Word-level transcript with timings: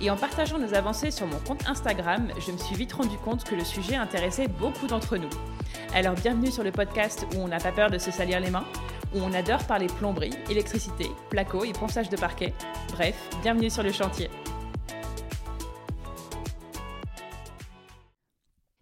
et 0.00 0.10
en 0.10 0.16
partageant 0.16 0.58
nos 0.58 0.74
avancées 0.74 1.10
sur 1.10 1.26
mon 1.26 1.38
compte 1.38 1.68
Instagram, 1.68 2.28
je 2.44 2.52
me 2.52 2.58
suis 2.58 2.74
vite 2.74 2.92
rendu 2.92 3.16
compte 3.18 3.44
que 3.44 3.54
le 3.54 3.64
sujet 3.64 3.96
intéressait 3.96 4.48
beaucoup 4.48 4.86
d'entre 4.86 5.16
nous. 5.16 5.30
Alors 5.94 6.14
bienvenue 6.14 6.50
sur 6.50 6.64
le 6.64 6.72
podcast 6.72 7.26
où 7.34 7.40
on 7.40 7.48
n'a 7.48 7.58
pas 7.58 7.72
peur 7.72 7.90
de 7.90 7.98
se 7.98 8.10
salir 8.10 8.40
les 8.40 8.50
mains, 8.50 8.64
où 9.14 9.18
on 9.20 9.32
adore 9.32 9.64
parler 9.64 9.86
plomberie, 9.86 10.32
électricité, 10.48 11.06
placo 11.28 11.64
et 11.64 11.72
ponçage 11.72 12.08
de 12.08 12.16
parquet. 12.16 12.54
Bref, 12.92 13.16
bienvenue 13.42 13.70
sur 13.70 13.82
le 13.82 13.92
chantier. 13.92 14.30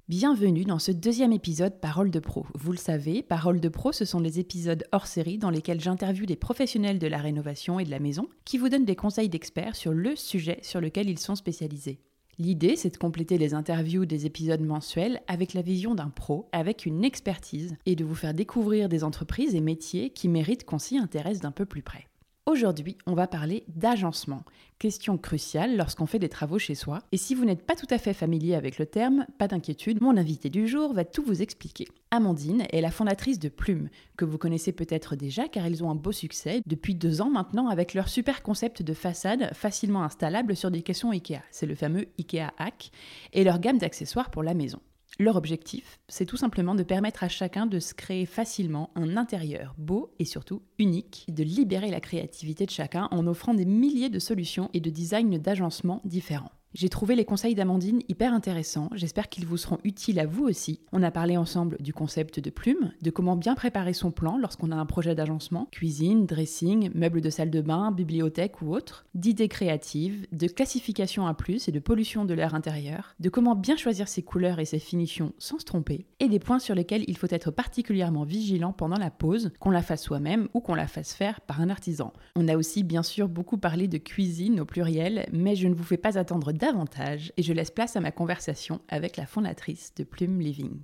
Bienvenue 0.09 0.65
dans 0.65 0.79
ce 0.79 0.91
deuxième 0.91 1.33
épisode 1.33 1.83
Parole 1.83 2.11
de 2.11 2.19
Pro. 2.19 2.47
Vous 2.55 2.73
le 2.73 2.79
savez, 2.79 3.23
Parole 3.23 3.61
de 3.61 3.69
Pro, 3.69 3.93
ce 3.93 4.07
sont 4.07 4.21
les 4.21 4.41
épisodes 4.41 4.85
hors 4.91 5.07
série 5.07 5.37
dans 5.37 5.51
lesquels 5.51 5.83
j'interviewe 5.83 6.25
des 6.25 6.35
professionnels 6.35 6.99
de 6.99 7.07
la 7.07 7.19
rénovation 7.19 7.79
et 7.79 7.85
de 7.85 7.91
la 7.91 7.99
maison 7.99 8.27
qui 8.47 8.57
vous 8.57 8.71
donnent 8.71 8.87
des 8.87 8.97
conseils 8.97 9.29
d'experts 9.29 9.77
sur 9.77 9.93
le 9.93 10.17
sujet 10.17 10.61
sur 10.63 10.81
lequel 10.81 11.11
ils 11.11 11.19
sont 11.19 11.35
spécialisés. 11.35 12.01
L'idée, 12.39 12.75
c'est 12.77 12.89
de 12.89 12.97
compléter 12.97 13.37
les 13.37 13.53
interviews 13.53 14.07
des 14.07 14.25
épisodes 14.25 14.63
mensuels 14.63 15.21
avec 15.29 15.53
la 15.53 15.61
vision 15.61 15.95
d'un 15.95 16.09
pro, 16.09 16.49
avec 16.53 16.87
une 16.87 17.05
expertise, 17.05 17.77
et 17.85 17.95
de 17.95 18.07
vous 18.07 18.15
faire 18.15 18.33
découvrir 18.33 18.89
des 18.89 19.05
entreprises 19.05 19.55
et 19.55 19.61
métiers 19.61 20.09
qui 20.09 20.29
méritent 20.29 20.65
qu'on 20.65 20.79
s'y 20.79 20.97
intéresse 20.97 21.41
d'un 21.41 21.53
peu 21.53 21.67
plus 21.67 21.83
près. 21.83 22.07
Aujourd'hui, 22.49 22.97
on 23.05 23.13
va 23.13 23.27
parler 23.27 23.63
d'agencement, 23.69 24.43
question 24.79 25.19
cruciale 25.19 25.77
lorsqu'on 25.77 26.07
fait 26.07 26.19
des 26.19 26.31
travaux 26.31 26.59
chez 26.59 26.75
soi. 26.75 27.01
Et 27.13 27.19
si 27.19 27.35
vous 27.35 27.45
n'êtes 27.45 27.67
pas 27.67 27.77
tout 27.77 27.87
à 27.91 27.99
fait 27.99 28.15
familier 28.15 28.55
avec 28.55 28.79
le 28.79 28.87
terme, 28.87 29.27
pas 29.37 29.49
d'inquiétude, 29.49 30.01
mon 30.01 30.17
invité 30.17 30.49
du 30.49 30.67
jour 30.67 30.95
va 30.95 31.05
tout 31.05 31.23
vous 31.23 31.43
expliquer. 31.43 31.87
Amandine 32.11 32.65
est 32.71 32.81
la 32.81 32.91
fondatrice 32.91 33.39
de 33.39 33.51
Plume, 33.51 33.91
que 34.17 34.25
vous 34.25 34.39
connaissez 34.39 34.73
peut-être 34.73 35.15
déjà 35.15 35.47
car 35.47 35.67
ils 35.67 35.85
ont 35.85 35.91
un 35.91 35.95
beau 35.95 36.11
succès 36.11 36.63
depuis 36.65 36.95
deux 36.95 37.21
ans 37.21 37.29
maintenant 37.29 37.69
avec 37.69 37.93
leur 37.93 38.09
super 38.09 38.43
concept 38.43 38.83
de 38.83 38.95
façade 38.95 39.53
facilement 39.53 40.03
installable 40.03 40.57
sur 40.57 40.71
des 40.71 40.81
caissons 40.81 41.11
IKEA. 41.11 41.43
C'est 41.51 41.67
le 41.67 41.75
fameux 41.75 42.07
IKEA 42.19 42.55
Hack 42.57 42.93
et 43.35 43.45
leur 43.45 43.59
gamme 43.59 43.77
d'accessoires 43.77 44.31
pour 44.31 44.43
la 44.43 44.55
maison. 44.55 44.81
Leur 45.19 45.37
objectif, 45.37 45.99
c'est 46.09 46.27
tout 46.27 46.37
simplement 46.37 46.75
de 46.75 46.83
permettre 46.83 47.25
à 47.25 47.29
chacun 47.29 47.67
de 47.67 47.81
se 47.81 47.95
créer 47.95 48.27
facilement 48.27 48.91
un 48.95 49.17
intérieur 49.17 49.75
beau 49.77 50.13
et 50.19 50.25
surtout 50.25 50.63
unique, 50.79 51.27
de 51.29 51.43
libérer 51.43 51.91
la 51.91 52.01
créativité 52.01 52.67
de 52.67 52.71
chacun 52.71 53.09
en 53.11 53.27
offrant 53.27 53.55
des 53.55 53.65
milliers 53.65 54.11
de 54.11 54.19
solutions 54.19 54.71
et 54.75 54.81
de 54.81 54.91
designs 54.91 55.39
d'agencement 55.39 56.03
différents. 56.05 56.53
J'ai 56.75 56.91
trouvé 56.91 57.17
les 57.17 57.25
conseils 57.25 57.55
d'Amandine 57.55 58.03
hyper 58.09 58.35
intéressants, 58.35 58.91
j'espère 58.93 59.31
qu'ils 59.31 59.47
vous 59.47 59.57
seront 59.57 59.79
utiles 59.85 60.21
à 60.21 60.27
vous 60.27 60.45
aussi. 60.45 60.81
On 60.93 61.03
a 61.03 61.11
parlé 61.11 61.39
ensemble 61.39 61.79
du 61.81 61.95
concept 61.95 62.41
de 62.41 62.51
plume, 62.51 62.93
de 63.01 63.11
comment 63.11 63.37
bien 63.37 63.55
préparer 63.55 63.95
son 63.95 64.11
plan 64.11 64.37
lorsqu'on 64.37 64.71
a 64.71 64.77
un 64.77 64.85
projet 64.85 65.15
d'agencement, 65.15 65.67
cuisine, 65.73 66.27
dressing, 66.27 66.91
meubles 66.95 67.23
de 67.23 67.31
salle 67.31 67.51
de 67.51 67.63
bain, 67.63 67.91
bibliothèque 67.91 68.61
ou 68.61 68.75
autre, 68.75 69.07
d'idées 69.15 69.49
créatives, 69.49 70.27
de 70.31 70.47
classification 70.47 71.27
à 71.27 71.33
plus 71.33 71.69
et 71.69 71.73
de 71.73 71.79
pollution 71.79 72.27
de 72.27 72.35
l'air 72.35 72.55
intérieur, 72.55 73.15
de 73.19 73.31
comment 73.31 73.57
bien 73.57 73.77
choisir 73.77 74.07
ses 74.07 74.23
couleurs 74.23 74.59
et 74.59 74.67
ses 74.67 74.79
finitions 74.79 75.33
sans 75.39 75.59
se 75.59 75.65
tromper, 75.65 76.07
et 76.21 76.29
des 76.29 76.39
points 76.39 76.59
sur 76.59 76.75
lesquels 76.75 77.05
il 77.09 77.17
faut 77.17 77.29
être 77.31 77.51
particulièrement 77.51 78.25
vigilant 78.25 78.75
pendant 78.75 78.99
la 78.99 79.11
pause, 79.11 79.53
qu'on 79.59 79.71
la 79.71 79.83
fasse 79.83 80.03
soi-même 80.03 80.49
ou 80.53 80.61
qu'on 80.61 80.75
la 80.75 80.87
fasse 80.87 81.15
faire 81.15 81.41
par 81.41 81.63
un 81.63 81.71
artisan. 81.71 82.13
On 82.37 82.47
a 82.47 82.59
aussi 82.59 82.83
bien 82.83 83.03
sûr 83.03 83.27
beaucoup 83.27 83.57
parlé 83.57 83.89
de 83.89 83.97
cuisine 83.97 84.61
au 84.61 84.67
pluriel, 84.67 85.27
mais 85.33 85.57
je 85.57 85.67
ne 85.67 85.75
vous 85.75 85.85
fais 85.85 85.97
pas 85.97 86.19
attendre 86.19 86.53
davantage 86.59 87.33
et 87.37 87.43
je 87.43 87.53
laisse 87.53 87.71
place 87.71 87.97
à 87.97 88.01
ma 88.01 88.13
conversation 88.13 88.81
avec 88.89 89.17
la 89.17 89.27
fondatrice 89.27 89.95
de 89.95 90.05
Plume 90.05 90.41
Living. 90.41 90.81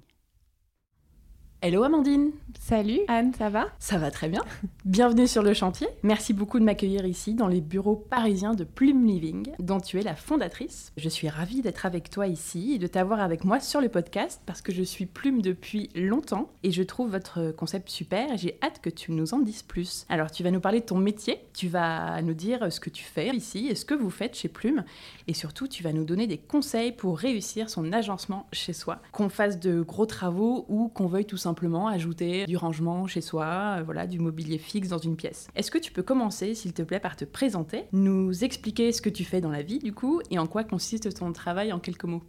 Hello 1.67 1.83
Amandine 1.83 2.33
Salut 2.61 3.01
Anne, 3.09 3.33
ça 3.37 3.49
va? 3.49 3.67
Ça 3.79 3.99
va 3.99 4.11
très 4.11 4.29
bien. 4.29 4.43
Bienvenue 4.85 5.27
sur 5.27 5.43
le 5.43 5.55
chantier. 5.55 5.87
Merci 6.03 6.35
beaucoup 6.35 6.59
de 6.59 6.65
m'accueillir 6.65 7.05
ici 7.07 7.35
dans 7.35 7.49
les 7.49 7.63
bureaux 7.63 7.97
parisiens 7.97 8.55
de 8.55 8.65
Plume 8.65 9.07
Living, 9.07 9.51
dont 9.59 9.81
tu 9.81 9.99
es 9.99 10.03
la 10.03 10.15
fondatrice. 10.15 10.93
Je 10.99 11.09
suis 11.09 11.29
ravie 11.29 11.63
d'être 11.63 11.87
avec 11.87 12.11
toi 12.11 12.27
ici 12.27 12.75
et 12.75 12.79
de 12.79 12.87
t'avoir 12.87 13.21
avec 13.21 13.45
moi 13.45 13.61
sur 13.61 13.81
le 13.81 13.89
podcast 13.89 14.43
parce 14.45 14.61
que 14.61 14.73
je 14.73 14.83
suis 14.83 15.07
Plume 15.07 15.41
depuis 15.41 15.89
longtemps 15.95 16.51
et 16.63 16.71
je 16.71 16.83
trouve 16.83 17.11
votre 17.11 17.51
concept 17.51 17.89
super 17.89 18.33
et 18.33 18.39
j'ai 18.39 18.59
hâte 18.63 18.81
que 18.83 18.91
tu 18.91 19.13
nous 19.13 19.33
en 19.33 19.39
dises 19.39 19.63
plus. 19.63 20.05
Alors 20.11 20.31
tu 20.31 20.43
vas 20.43 20.51
nous 20.51 20.61
parler 20.61 20.81
de 20.81 20.87
ton 20.87 20.99
métier, 20.99 21.41
tu 21.55 21.69
vas 21.69 22.21
nous 22.21 22.35
dire 22.35 22.71
ce 22.71 22.81
que 22.81 22.91
tu 22.91 23.05
fais 23.05 23.35
ici 23.35 23.69
et 23.69 23.75
ce 23.75 23.87
que 23.87 23.95
vous 23.95 24.11
faites 24.11 24.37
chez 24.37 24.49
Plume 24.49 24.85
et 25.29 25.35
surtout 25.35 25.67
tu 25.67 25.83
vas 25.83 25.93
nous 25.93 26.05
donner 26.05 26.27
des 26.27 26.39
conseils 26.39 26.93
pour 26.93 27.19
réussir 27.19 27.71
son 27.71 27.93
agencement 27.93 28.47
chez 28.53 28.75
soi, 28.75 29.01
qu'on 29.13 29.31
fasse 29.31 29.59
de 29.59 29.81
gros 29.81 30.07
travaux 30.07 30.67
ou 30.69 30.89
qu'on 30.89 31.07
veuille 31.07 31.27
tout 31.27 31.37
simplement 31.37 31.54
ajouter 31.89 32.45
du 32.47 32.57
rangement 32.57 33.07
chez 33.07 33.21
soi, 33.21 33.79
euh, 33.79 33.83
voilà, 33.85 34.07
du 34.07 34.19
mobilier 34.19 34.59
fixe 34.59 34.89
dans 34.89 34.99
une 34.99 35.17
pièce. 35.17 35.49
Est-ce 35.55 35.71
que 35.71 35.79
tu 35.79 35.93
peux 35.93 36.03
commencer, 36.03 36.55
s'il 36.55 36.73
te 36.73 36.83
plaît, 36.83 37.01
par 37.01 37.17
te 37.17 37.25
présenter, 37.25 37.85
nous 37.93 38.45
expliquer 38.45 38.93
ce 38.93 39.01
que 39.01 39.11
tu 39.11 39.25
fais 39.25 39.41
dans 39.41 39.51
la 39.51 39.63
vie, 39.63 39.79
du 39.79 39.93
coup, 39.93 40.21
et 40.31 40.39
en 40.39 40.47
quoi 40.47 40.65
consiste 40.65 41.15
ton 41.15 41.33
travail 41.33 41.73
en 41.73 41.79
quelques 41.79 42.05
mots? 42.05 42.23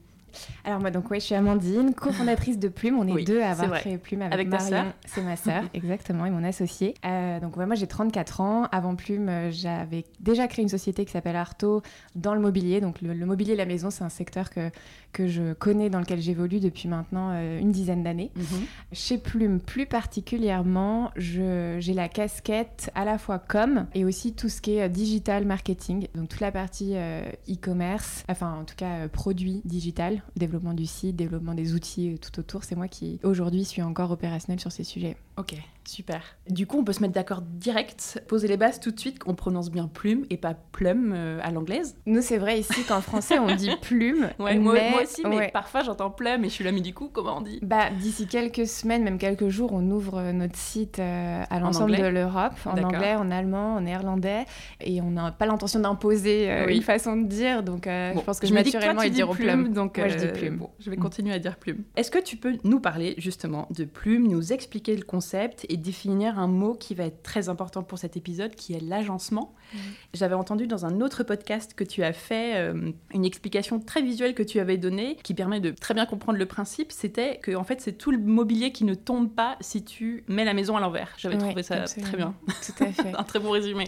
Alors 0.63 0.79
moi 0.79 0.91
donc 0.91 1.11
oui, 1.11 1.19
je 1.19 1.25
suis 1.25 1.35
Amandine, 1.35 1.93
cofondatrice 1.93 2.57
de 2.57 2.69
Plume. 2.69 2.97
On 2.97 3.07
est 3.17 3.23
deux 3.23 3.41
à 3.41 3.51
avoir 3.51 3.79
créé 3.79 3.97
Plume 3.97 4.21
avec, 4.21 4.33
avec 4.33 4.47
Marion. 4.47 4.93
C'est 5.05 5.21
ma 5.21 5.35
sœur, 5.35 5.63
exactement, 5.73 6.25
et 6.25 6.29
mon 6.29 6.43
associé. 6.43 6.93
Euh, 7.05 7.39
donc 7.39 7.57
moi 7.57 7.75
j'ai 7.75 7.87
34 7.87 8.41
ans. 8.41 8.67
Avant 8.71 8.95
Plume, 8.95 9.29
euh, 9.29 9.51
j'avais 9.51 10.05
déjà 10.19 10.47
créé 10.47 10.63
une 10.63 10.69
société 10.69 11.05
qui 11.05 11.11
s'appelle 11.11 11.35
Arto 11.35 11.81
dans 12.15 12.33
le 12.33 12.39
mobilier. 12.39 12.81
Donc 12.81 13.01
le, 13.01 13.13
mobilier 13.25 13.53
et 13.53 13.57
la 13.57 13.65
maison, 13.65 13.89
c'est 13.89 14.03
un 14.03 14.09
secteur 14.09 14.49
que, 14.49 14.69
que 15.11 15.27
je 15.27 15.53
connais, 15.53 15.89
dans 15.89 15.99
lequel 15.99 16.21
j'évolue 16.21 16.59
depuis 16.59 16.87
maintenant 16.87 17.31
euh, 17.33 17.59
une 17.59 17.71
dizaine 17.71 18.03
d'années. 18.03 18.31
Mhm. 18.35 18.45
Chez 18.93 19.17
Plume, 19.17 19.59
plus 19.59 19.85
particulièrement, 19.85 21.11
j'ai 21.15 21.93
la 21.93 22.07
casquette 22.07 22.89
à 22.95 23.05
la 23.05 23.17
fois 23.17 23.39
com 23.39 23.85
et 23.93 24.05
aussi 24.05 24.33
tout 24.33 24.49
ce 24.49 24.61
qui 24.61 24.77
est 24.77 24.89
digital 24.89 25.45
marketing. 25.45 26.07
Donc 26.15 26.29
toute 26.29 26.39
la 26.39 26.51
partie 26.51 26.95
e-commerce, 26.95 28.23
enfin 28.29 28.59
en 28.61 28.63
tout 28.63 28.75
cas 28.75 29.07
produit 29.09 29.61
digital 29.65 30.21
développement 30.35 30.73
du 30.73 30.85
site, 30.85 31.15
développement 31.15 31.53
des 31.53 31.73
outils 31.73 32.13
euh, 32.13 32.17
tout 32.17 32.39
autour. 32.39 32.63
C'est 32.63 32.75
moi 32.75 32.87
qui 32.87 33.19
aujourd'hui 33.23 33.65
suis 33.65 33.81
encore 33.81 34.11
opérationnelle 34.11 34.59
sur 34.59 34.71
ces 34.71 34.83
sujets. 34.83 35.17
Ok, 35.37 35.55
super. 35.87 36.21
Du 36.49 36.67
coup, 36.67 36.79
on 36.79 36.83
peut 36.83 36.93
se 36.93 37.01
mettre 37.01 37.13
d'accord 37.13 37.41
direct, 37.41 38.23
poser 38.27 38.47
les 38.47 38.57
bases 38.57 38.79
tout 38.79 38.91
de 38.91 38.99
suite, 38.99 39.19
qu'on 39.19 39.35
prononce 39.35 39.71
bien 39.71 39.87
plume 39.87 40.25
et 40.29 40.37
pas 40.37 40.53
plum 40.53 41.13
euh, 41.15 41.39
à 41.43 41.51
l'anglaise. 41.51 41.97
Nous, 42.05 42.21
c'est 42.21 42.37
vrai 42.37 42.59
ici 42.59 42.83
qu'en 42.83 43.01
français, 43.01 43.39
on 43.39 43.53
dit 43.55 43.71
plume. 43.81 44.29
Ouais, 44.39 44.57
moi, 44.57 44.75
aussi, 45.01 45.23
mais 45.25 45.49
parfois 45.51 45.81
j'entends 45.81 46.09
plum 46.09 46.43
et 46.43 46.49
je 46.49 46.53
suis 46.53 46.63
là, 46.63 46.71
mais 46.71 46.81
du 46.81 46.93
coup, 46.93 47.09
comment 47.11 47.37
on 47.37 47.41
dit? 47.41 47.59
Bah, 47.63 47.89
d'ici 47.89 48.27
quelques 48.27 48.67
semaines, 48.67 49.03
même 49.03 49.17
quelques 49.17 49.49
jours, 49.49 49.71
on 49.73 49.89
ouvre 49.89 50.19
euh, 50.19 50.31
notre 50.33 50.57
site 50.57 50.99
à 50.99 51.59
l'ensemble 51.59 51.97
de 51.97 52.05
l'Europe, 52.05 52.53
en 52.65 52.77
anglais, 52.77 53.15
en 53.15 53.31
allemand, 53.31 53.75
en 53.75 53.81
néerlandais, 53.81 54.45
et 54.81 55.01
on 55.01 55.11
n'a 55.11 55.31
pas 55.31 55.45
l'intention 55.45 55.79
d'imposer 55.79 56.49
une 56.67 56.81
façon 56.81 57.15
de 57.15 57.25
dire, 57.27 57.63
donc 57.63 57.85
je 57.85 58.19
pense 58.21 58.39
que 58.39 58.47
je 58.47 58.53
naturellement 58.53 59.01
ils 59.01 59.11
diront 59.11 59.33
plume. 59.33 59.73
Donc, 59.73 59.99
je 59.99 60.15
dis 60.15 60.27
plume. 60.27 60.57
Bon, 60.57 60.69
je 60.79 60.89
vais 60.89 60.97
continuer 60.97 61.33
à 61.33 61.39
dire 61.39 61.57
plume. 61.57 61.83
Est-ce 61.95 62.11
que 62.11 62.19
tu 62.19 62.37
peux 62.37 62.57
nous 62.63 62.79
parler 62.79 63.15
justement 63.17 63.67
de 63.71 63.85
plume, 63.85 64.27
nous 64.27 64.53
expliquer 64.53 64.95
le 64.95 65.03
concept 65.03 65.65
et 65.69 65.74
définir 65.77 66.39
un 66.39 66.47
mot 66.47 66.75
qui 66.75 66.95
va 66.95 67.05
être 67.05 67.23
très 67.23 67.49
important 67.49 67.83
pour 67.83 67.97
cet 67.97 68.15
épisode, 68.17 68.55
qui 68.55 68.73
est 68.73 68.79
l'agencement 68.81 69.53
mmh. 69.73 69.77
J'avais 70.13 70.35
entendu 70.35 70.67
dans 70.67 70.85
un 70.85 71.01
autre 71.01 71.23
podcast 71.23 71.73
que 71.75 71.83
tu 71.83 72.03
as 72.03 72.13
fait 72.13 72.55
euh, 72.55 72.91
une 73.13 73.25
explication 73.25 73.79
très 73.79 74.01
visuelle 74.01 74.33
que 74.33 74.43
tu 74.43 74.59
avais 74.59 74.77
donnée, 74.77 75.17
qui 75.23 75.33
permet 75.33 75.59
de 75.59 75.71
très 75.71 75.93
bien 75.93 76.05
comprendre 76.05 76.37
le 76.37 76.45
principe. 76.45 76.91
C'était 76.91 77.37
que 77.37 77.55
en 77.55 77.63
fait, 77.63 77.81
c'est 77.81 77.93
tout 77.93 78.11
le 78.11 78.17
mobilier 78.17 78.71
qui 78.71 78.85
ne 78.85 78.93
tombe 78.93 79.29
pas 79.29 79.57
si 79.61 79.83
tu 79.83 80.23
mets 80.27 80.45
la 80.45 80.53
maison 80.53 80.77
à 80.77 80.79
l'envers. 80.79 81.13
J'avais 81.17 81.37
trouvé 81.37 81.63
ça 81.63 81.83
très 81.83 82.17
bien. 82.17 82.33
Tout 82.47 82.83
à 82.83 82.91
fait. 82.91 83.13
un 83.17 83.23
très 83.23 83.39
bon 83.39 83.51
résumé. 83.51 83.85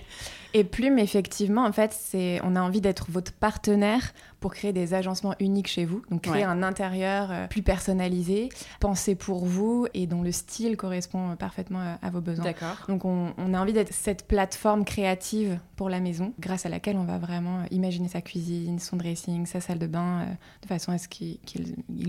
Et 0.53 0.63
Plume, 0.63 0.97
effectivement, 0.97 1.65
en 1.65 1.71
fait, 1.71 1.93
c'est 1.93 2.39
on 2.43 2.55
a 2.55 2.61
envie 2.61 2.81
d'être 2.81 3.07
votre 3.11 3.31
partenaire 3.33 4.13
pour 4.39 4.53
créer 4.53 4.73
des 4.73 4.93
agencements 4.93 5.35
uniques 5.39 5.67
chez 5.67 5.85
vous. 5.85 6.01
Donc 6.09 6.23
créer 6.23 6.43
un 6.43 6.63
intérieur 6.63 7.29
euh, 7.31 7.47
plus 7.47 7.63
personnalisé, 7.63 8.49
pensé 8.79 9.15
pour 9.15 9.45
vous 9.45 9.87
et 9.93 10.07
dont 10.07 10.21
le 10.21 10.31
style 10.31 10.77
correspond 10.77 10.97
correspond 10.97 11.37
parfaitement 11.77 11.97
à, 12.01 12.09
vos 12.09 12.21
besoins. 12.21 12.45
D'accord. 12.45 12.77
Donc 12.87 13.05
on, 13.05 13.53
a 13.53 13.59
envie 13.59 13.73
d'être 13.73 13.93
cette 13.93 14.27
plateforme 14.27 14.85
créative 14.85 15.59
pour 15.75 15.89
la 15.89 15.99
maison, 15.99 16.33
grâce 16.39 16.65
à 16.65 16.69
laquelle 16.69 16.97
on 16.97 17.03
va 17.03 17.17
vraiment 17.17 17.63
imaginer 17.71 18.07
sa 18.07 18.21
cuisine, 18.21 18.79
son 18.79 18.97
dressing, 18.97 19.45
sa 19.45 19.61
salle 19.61 19.79
de 19.79 19.87
bain, 19.87 20.25
de 20.61 20.67
façon 20.67 20.91
à 20.91 20.97
ce 20.97 21.07
qu'il 21.07 21.39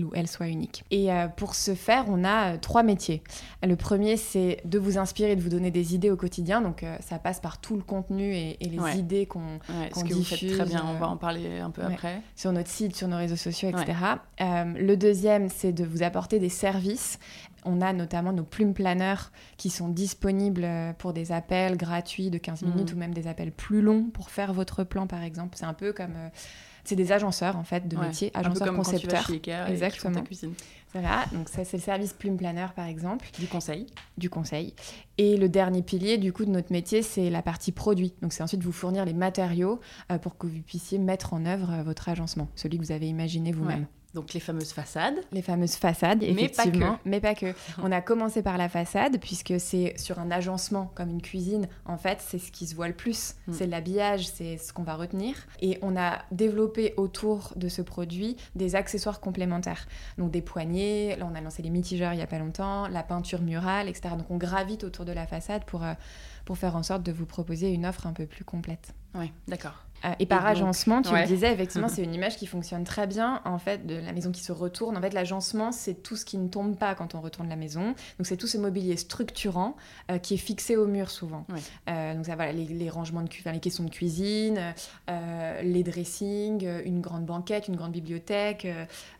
ou 0.03 0.11
elle 0.13 0.27
soit 0.27 0.47
unique. 0.47 0.83
Et 0.91 1.09
pour 1.37 1.55
ce 1.55 1.75
faire, 1.75 2.05
on 2.07 2.23
a 2.23 2.57
trois 2.57 2.83
métiers. 2.83 3.21
Le 3.63 3.75
premier, 3.75 4.17
c'est 4.17 4.61
de 4.65 4.79
vous 4.79 4.97
inspirer, 4.97 5.35
de 5.35 5.41
vous 5.41 5.49
donner 5.49 5.71
des 5.71 5.95
idées 5.95 6.09
au 6.09 6.17
quotidien. 6.17 6.61
Donc 6.61 6.85
ça 7.01 7.19
passe 7.19 7.39
par 7.39 7.59
tout 7.59 7.75
le 7.75 7.83
contenu 7.83 8.33
et, 8.35 8.57
les 8.61 8.99
idées 8.99 9.25
qu'on 9.25 9.59
ouais, 9.69 9.89
qu 9.93 10.13
diffuse. 10.13 10.57
très 10.57 10.65
bien, 10.65 10.85
on 10.87 10.99
va 10.99 11.07
en 11.07 11.17
parler 11.17 11.59
un 11.59 11.71
peu 11.71 11.83
après. 11.83 12.21
Sur 12.35 12.51
notre 12.51 12.69
site, 12.69 12.95
sur 12.95 13.07
nos 13.07 13.17
réseaux 13.17 13.35
sociaux, 13.35 13.69
etc. 13.69 13.93
le 14.39 14.95
deuxième, 14.95 15.49
c'est 15.49 15.71
de 15.71 15.83
vous 15.83 16.03
apporter 16.03 16.39
des 16.39 16.49
services. 16.49 17.19
On 17.65 17.81
a 17.81 17.93
notamment 17.93 18.33
nos 18.33 18.43
plumes 18.43 18.73
planeurs 18.73 19.31
qui 19.57 19.69
sont 19.69 19.89
disponibles 19.89 20.63
euh, 20.63 20.93
pour 20.93 21.13
des 21.13 21.31
appels 21.31 21.77
gratuits 21.77 22.29
de 22.29 22.37
15 22.37 22.63
minutes 22.63 22.91
mm. 22.91 22.95
ou 22.95 22.99
même 22.99 23.13
des 23.13 23.27
appels 23.27 23.51
plus 23.51 23.81
longs 23.81 24.09
pour 24.13 24.29
faire 24.29 24.53
votre 24.53 24.83
plan, 24.83 25.07
par 25.07 25.23
exemple. 25.23 25.57
C'est 25.57 25.65
un 25.65 25.73
peu 25.73 25.93
comme... 25.93 26.15
Euh, 26.15 26.29
c'est 26.85 26.95
des 26.95 27.11
agenceurs 27.11 27.55
en 27.55 27.63
fait 27.63 27.87
de 27.87 27.97
métier, 27.97 28.31
agenceurs 28.33 28.73
concepteurs. 28.73 29.29
Exactement. 29.67 30.21
cuisine. 30.23 30.53
Voilà, 30.93 31.25
donc 31.33 31.47
ça 31.49 31.63
c'est 31.63 31.77
le 31.77 31.83
service 31.83 32.13
plume 32.13 32.37
planeur 32.37 32.73
par 32.73 32.87
exemple. 32.87 33.29
Du 33.37 33.45
conseil. 33.45 33.85
Du 34.17 34.29
conseil. 34.29 34.73
Et 35.19 35.37
le 35.37 35.49
dernier 35.49 35.83
pilier 35.83 36.17
du 36.17 36.33
coup 36.33 36.45
de 36.45 36.49
notre 36.49 36.71
métier 36.71 37.03
c'est 37.03 37.29
la 37.29 37.43
partie 37.43 37.71
produit. 37.71 38.13
Donc 38.23 38.33
c'est 38.33 38.41
ensuite 38.41 38.63
vous 38.63 38.71
fournir 38.71 39.05
les 39.05 39.13
matériaux 39.13 39.79
euh, 40.11 40.17
pour 40.17 40.37
que 40.37 40.47
vous 40.47 40.61
puissiez 40.61 40.97
mettre 40.97 41.33
en 41.33 41.45
œuvre 41.45 41.83
votre 41.83 42.09
agencement, 42.09 42.47
celui 42.55 42.79
que 42.79 42.83
vous 42.83 42.91
avez 42.91 43.07
imaginé 43.07 43.51
vous-même. 43.51 43.85
Donc 44.13 44.33
les 44.33 44.39
fameuses 44.39 44.71
façades. 44.71 45.15
Les 45.31 45.41
fameuses 45.41 45.75
façades, 45.75 46.23
effectivement. 46.23 46.97
Mais 47.05 47.19
pas 47.19 47.35
que. 47.35 47.45
Mais 47.45 47.53
pas 47.53 47.53
que. 47.53 47.81
On 47.83 47.91
a 47.91 48.01
commencé 48.01 48.41
par 48.41 48.57
la 48.57 48.69
façade, 48.69 49.19
puisque 49.19 49.59
c'est 49.59 49.93
sur 49.97 50.19
un 50.19 50.31
agencement 50.31 50.91
comme 50.95 51.09
une 51.09 51.21
cuisine. 51.21 51.67
En 51.85 51.97
fait, 51.97 52.19
c'est 52.19 52.39
ce 52.39 52.51
qui 52.51 52.65
se 52.65 52.75
voit 52.75 52.87
le 52.87 52.95
plus. 52.95 53.35
Mm. 53.47 53.53
C'est 53.53 53.67
l'habillage, 53.67 54.27
c'est 54.27 54.57
ce 54.57 54.73
qu'on 54.73 54.83
va 54.83 54.95
retenir. 54.95 55.35
Et 55.61 55.77
on 55.81 55.95
a 55.95 56.19
développé 56.31 56.93
autour 56.97 57.53
de 57.55 57.69
ce 57.69 57.81
produit 57.81 58.35
des 58.55 58.75
accessoires 58.75 59.19
complémentaires. 59.19 59.87
Donc 60.17 60.31
des 60.31 60.41
poignées, 60.41 61.15
là 61.15 61.27
on 61.29 61.35
a 61.35 61.41
lancé 61.41 61.61
les 61.61 61.69
mitigeurs 61.69 62.13
il 62.13 62.17
n'y 62.17 62.23
a 62.23 62.27
pas 62.27 62.39
longtemps, 62.39 62.87
la 62.87 63.03
peinture 63.03 63.41
murale, 63.41 63.87
etc. 63.87 64.15
Donc 64.17 64.29
on 64.29 64.37
gravite 64.37 64.83
autour 64.83 65.05
de 65.05 65.11
la 65.11 65.27
façade 65.27 65.63
pour, 65.65 65.83
euh, 65.83 65.93
pour 66.45 66.57
faire 66.57 66.75
en 66.75 66.83
sorte 66.83 67.03
de 67.03 67.11
vous 67.11 67.25
proposer 67.25 67.71
une 67.71 67.85
offre 67.85 68.07
un 68.07 68.13
peu 68.13 68.25
plus 68.25 68.43
complète. 68.43 68.93
Oui, 69.15 69.31
d'accord. 69.47 69.85
Euh, 70.05 70.13
et 70.19 70.25
par 70.25 70.45
agencement, 70.45 71.01
tu 71.01 71.13
le 71.13 71.25
disais, 71.25 71.51
effectivement, 71.51 71.89
c'est 71.89 72.03
une 72.03 72.13
image 72.13 72.37
qui 72.37 72.47
fonctionne 72.47 72.83
très 72.83 73.07
bien, 73.07 73.41
en 73.45 73.57
fait, 73.57 73.85
de 73.85 73.95
la 73.95 74.11
maison 74.13 74.31
qui 74.31 74.43
se 74.43 74.51
retourne. 74.51 74.97
En 74.97 75.01
fait, 75.01 75.13
l'agencement, 75.13 75.71
c'est 75.71 75.95
tout 75.95 76.15
ce 76.15 76.25
qui 76.25 76.37
ne 76.37 76.47
tombe 76.47 76.77
pas 76.77 76.95
quand 76.95 77.15
on 77.15 77.21
retourne 77.21 77.49
la 77.49 77.55
maison. 77.55 77.87
Donc, 78.17 78.25
c'est 78.25 78.37
tout 78.37 78.47
ce 78.47 78.57
mobilier 78.57 78.97
structurant 78.97 79.75
euh, 80.09 80.17
qui 80.17 80.35
est 80.35 80.37
fixé 80.37 80.75
au 80.75 80.87
mur 80.87 81.09
souvent. 81.09 81.45
Euh, 81.89 82.15
donc, 82.15 82.25
ça, 82.25 82.35
voilà, 82.35 82.53
les, 82.53 82.89
rangements 82.89 83.21
de 83.21 83.29
cuisine, 83.29 83.51
les 83.51 83.59
caissons 83.59 83.83
de 83.83 83.89
cuisine, 83.89 84.59
les 85.07 85.83
dressings, 85.83 86.67
une 86.85 87.01
grande 87.01 87.25
banquette, 87.25 87.67
une 87.67 87.75
grande 87.75 87.91
bibliothèque. 87.91 88.67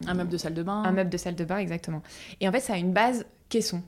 un 0.05 0.13
meuble 0.13 0.29
de 0.29 0.37
salle 0.37 0.53
de 0.53 0.63
bain. 0.63 0.83
Un 0.83 0.91
meuble 0.91 1.09
de 1.09 1.17
salle 1.17 1.35
de 1.35 1.45
bain, 1.45 1.57
exactement. 1.57 2.01
Et 2.39 2.47
en 2.47 2.51
fait, 2.51 2.59
ça 2.59 2.73
a 2.73 2.77
une 2.77 2.93
base 2.93 3.25
caisson. 3.49 3.83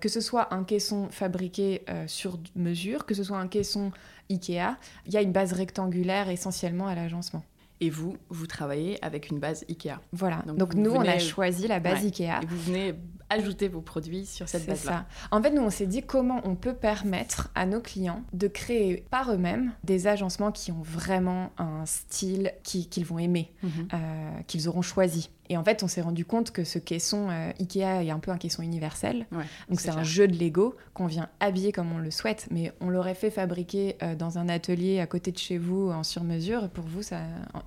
que 0.00 0.08
ce 0.08 0.20
soit 0.20 0.54
un 0.54 0.64
caisson 0.64 1.08
fabriqué 1.10 1.84
sur 2.06 2.38
mesure, 2.56 3.04
que 3.04 3.14
ce 3.14 3.24
soit 3.24 3.38
un 3.38 3.48
caisson 3.48 3.92
Ikea, 4.30 4.76
il 5.06 5.12
y 5.12 5.16
a 5.16 5.22
une 5.22 5.32
base 5.32 5.52
rectangulaire 5.52 6.28
essentiellement 6.28 6.86
à 6.86 6.94
l'agencement. 6.94 7.42
Et 7.80 7.90
vous, 7.90 8.16
vous 8.30 8.46
travaillez 8.46 9.02
avec 9.04 9.30
une 9.30 9.40
base 9.40 9.64
Ikea. 9.68 10.00
Voilà. 10.12 10.42
Donc, 10.46 10.74
nous, 10.74 10.92
on 10.92 11.00
a 11.00 11.18
choisi 11.18 11.66
la 11.66 11.80
base 11.80 12.04
Ikea. 12.04 12.40
Et 12.42 12.46
vous 12.46 12.58
venez 12.58 12.94
ajouter 13.30 13.68
vos 13.68 13.80
produits 13.80 14.26
sur 14.26 14.48
cette 14.48 14.66
base-là. 14.66 15.06
En 15.30 15.42
fait, 15.42 15.50
nous, 15.50 15.62
on 15.62 15.70
s'est 15.70 15.86
dit 15.86 16.02
comment 16.02 16.40
on 16.44 16.54
peut 16.54 16.74
permettre 16.74 17.50
à 17.54 17.66
nos 17.66 17.80
clients 17.80 18.22
de 18.32 18.48
créer 18.48 19.04
par 19.10 19.32
eux-mêmes 19.32 19.72
des 19.82 20.06
agencements 20.06 20.52
qui 20.52 20.72
ont 20.72 20.82
vraiment 20.82 21.50
un 21.58 21.84
style 21.86 22.52
qu'ils 22.62 23.04
vont 23.04 23.18
aimer, 23.18 23.52
mhm. 23.62 23.88
euh, 23.92 24.30
qu'ils 24.46 24.68
auront 24.68 24.82
choisi. 24.82 25.30
Et 25.50 25.56
en 25.56 25.64
fait, 25.64 25.82
on 25.82 25.88
s'est 25.88 26.00
rendu 26.00 26.24
compte 26.24 26.50
que 26.50 26.64
ce 26.64 26.78
caisson 26.78 27.28
euh, 27.30 27.52
Ikea 27.60 28.04
est 28.04 28.10
un 28.10 28.18
peu 28.18 28.30
un 28.30 28.38
caisson 28.38 28.62
universel. 28.62 29.26
Donc 29.68 29.80
c'est 29.80 29.90
un 29.90 30.02
jeu 30.02 30.26
de 30.26 30.36
Lego 30.36 30.76
qu'on 30.94 31.06
vient 31.06 31.28
habiller 31.40 31.72
comme 31.72 31.92
on 31.92 31.98
le 31.98 32.10
souhaite, 32.10 32.48
mais 32.50 32.72
on 32.80 32.88
l'aurait 32.88 33.14
fait 33.14 33.30
fabriquer 33.30 33.96
euh, 34.02 34.14
dans 34.14 34.38
un 34.38 34.48
atelier 34.48 35.00
à 35.00 35.06
côté 35.06 35.32
de 35.32 35.38
chez 35.38 35.58
vous 35.58 35.90
en 35.90 36.02
sur-mesure. 36.02 36.68
Pour 36.70 36.84
vous, 36.84 37.02
ça, 37.02 37.20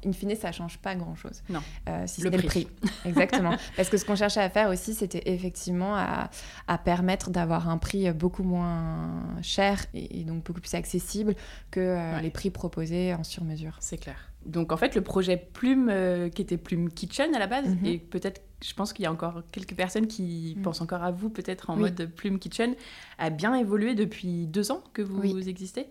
in 0.06 0.12
fine, 0.12 0.36
ça 0.36 0.52
change 0.52 0.80
pas 0.80 0.96
grand-chose. 0.96 1.44
Non. 1.50 1.62
Euh, 1.88 2.04
si 2.08 2.22
le, 2.22 2.32
prix. 2.32 2.42
le 2.42 2.48
prix. 2.48 2.68
Exactement. 3.06 3.56
Parce 3.76 3.90
que 3.90 3.98
ce 3.98 4.06
qu'on 4.06 4.16
cherchait 4.16 4.42
à 4.42 4.50
faire 4.50 4.70
aussi, 4.70 4.94
c'était 4.94 5.24
effectivement 5.26 5.96
à, 5.96 6.30
à 6.68 6.78
permettre 6.78 7.30
d'avoir 7.30 7.70
un 7.70 7.78
prix 7.78 8.12
beaucoup 8.12 8.44
moins 8.44 9.24
cher 9.42 9.86
et, 9.94 10.24
donc 10.24 10.44
beaucoup 10.44 10.62
plus 10.62 10.74
accessible 10.74 11.36
que 11.72 12.22
les 12.22 12.32
prix 12.32 12.50
proposés 12.50 13.14
en 13.14 13.24
sur-mesure. 13.24 13.78
C'est 13.80 13.98
clair. 13.98 14.27
Donc 14.48 14.72
en 14.72 14.78
fait, 14.78 14.96
le 14.96 15.02
projet 15.02 15.38
Plume, 15.38 15.90
euh, 15.92 16.30
qui 16.30 16.42
était 16.42 16.58
Plume 16.58 16.90
Kitchen 16.90 17.36
à 17.36 17.40
la 17.40 17.48
base, 17.48 17.68
mhm. 17.68 17.86
et 17.86 17.98
peut-être 17.98 18.42
je 18.64 18.74
pense 18.74 18.92
qu'il 18.94 19.04
y 19.04 19.06
a 19.06 19.12
encore 19.12 19.44
quelques 19.52 19.76
personnes 19.76 20.08
qui 20.08 20.56
mm. 20.58 20.62
pensent 20.64 20.82
encore 20.82 21.04
à 21.04 21.12
vous, 21.12 21.30
peut-être 21.30 21.70
en 21.70 21.76
mode 21.76 22.10
Plume 22.16 22.40
Kitchen, 22.40 22.74
a 23.18 23.30
bien 23.30 23.56
évolué 23.56 23.96
depuis 23.96 24.48
deux 24.48 24.72
ans 24.72 24.84
que 24.94 25.02
vous 25.02 25.50
existez. 25.50 25.88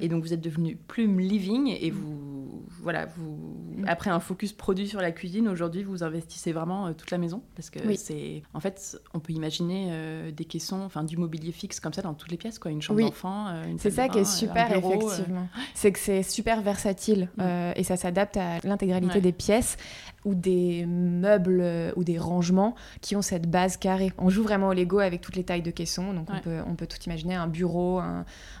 Et 0.00 0.08
donc 0.08 0.22
vous 0.22 0.32
êtes 0.32 0.40
devenu 0.40 0.76
Plume 0.76 1.18
Living 1.18 1.76
et 1.80 1.90
mm. 1.90 1.94
vous, 1.94 2.64
voilà, 2.80 3.06
vous, 3.06 3.38
mm. 3.76 3.84
après 3.86 4.10
un 4.10 4.20
focus 4.20 4.52
produit 4.52 4.88
sur 4.88 5.00
la 5.00 5.12
cuisine, 5.12 5.48
aujourd'hui 5.48 5.82
vous 5.82 6.02
investissez 6.02 6.52
vraiment 6.52 6.86
euh, 6.86 6.92
toute 6.92 7.10
la 7.10 7.18
maison 7.18 7.42
parce 7.54 7.70
que 7.70 7.78
c'est, 7.94 8.42
en 8.54 8.60
fait, 8.60 8.98
on 9.14 9.20
peut 9.20 9.32
imaginer 9.32 9.88
euh, 9.90 10.30
des 10.30 10.44
caissons, 10.44 10.80
enfin 10.82 11.04
du 11.04 11.16
mobilier 11.16 11.52
fixe 11.52 11.80
comme 11.80 11.92
ça 11.92 12.02
dans 12.02 12.14
toutes 12.14 12.30
les 12.30 12.36
pièces, 12.36 12.58
quoi, 12.58 12.70
une 12.70 12.82
chambre 12.82 13.00
d'enfant, 13.00 13.48
euh, 13.48 13.64
C'est 13.78 13.90
ça 13.90 14.08
qui 14.08 14.18
est 14.18 14.24
super 14.24 14.70
effectivement. 14.72 15.48
C'est 15.74 15.92
que 15.92 15.98
c'est 15.98 16.22
super 16.22 16.62
versatile 16.62 17.28
et 17.76 17.84
ça 17.84 17.96
s'adapte 17.96 18.36
à 18.36 18.60
l'intégralité 18.64 19.20
des 19.20 19.32
pièces 19.32 19.76
ou 20.24 20.34
des 20.34 20.84
meubles 20.86 21.92
ou 21.96 22.04
des 22.04 22.18
rangements 22.18 22.74
qui 23.00 23.16
ont 23.16 23.22
cette 23.22 23.48
base 23.48 23.76
carrée. 23.76 24.12
On 24.18 24.28
joue 24.28 24.42
vraiment 24.42 24.68
au 24.68 24.72
Lego 24.72 24.98
avec 24.98 25.20
toutes 25.20 25.36
les 25.36 25.44
tailles 25.44 25.62
de 25.62 25.70
caissons, 25.70 26.12
donc 26.12 26.28
on, 26.30 26.40
peut, 26.40 26.60
on 26.68 26.74
peut 26.74 26.86
tout 26.86 26.98
imaginer, 27.06 27.34
un 27.34 27.46
bureau, 27.46 28.00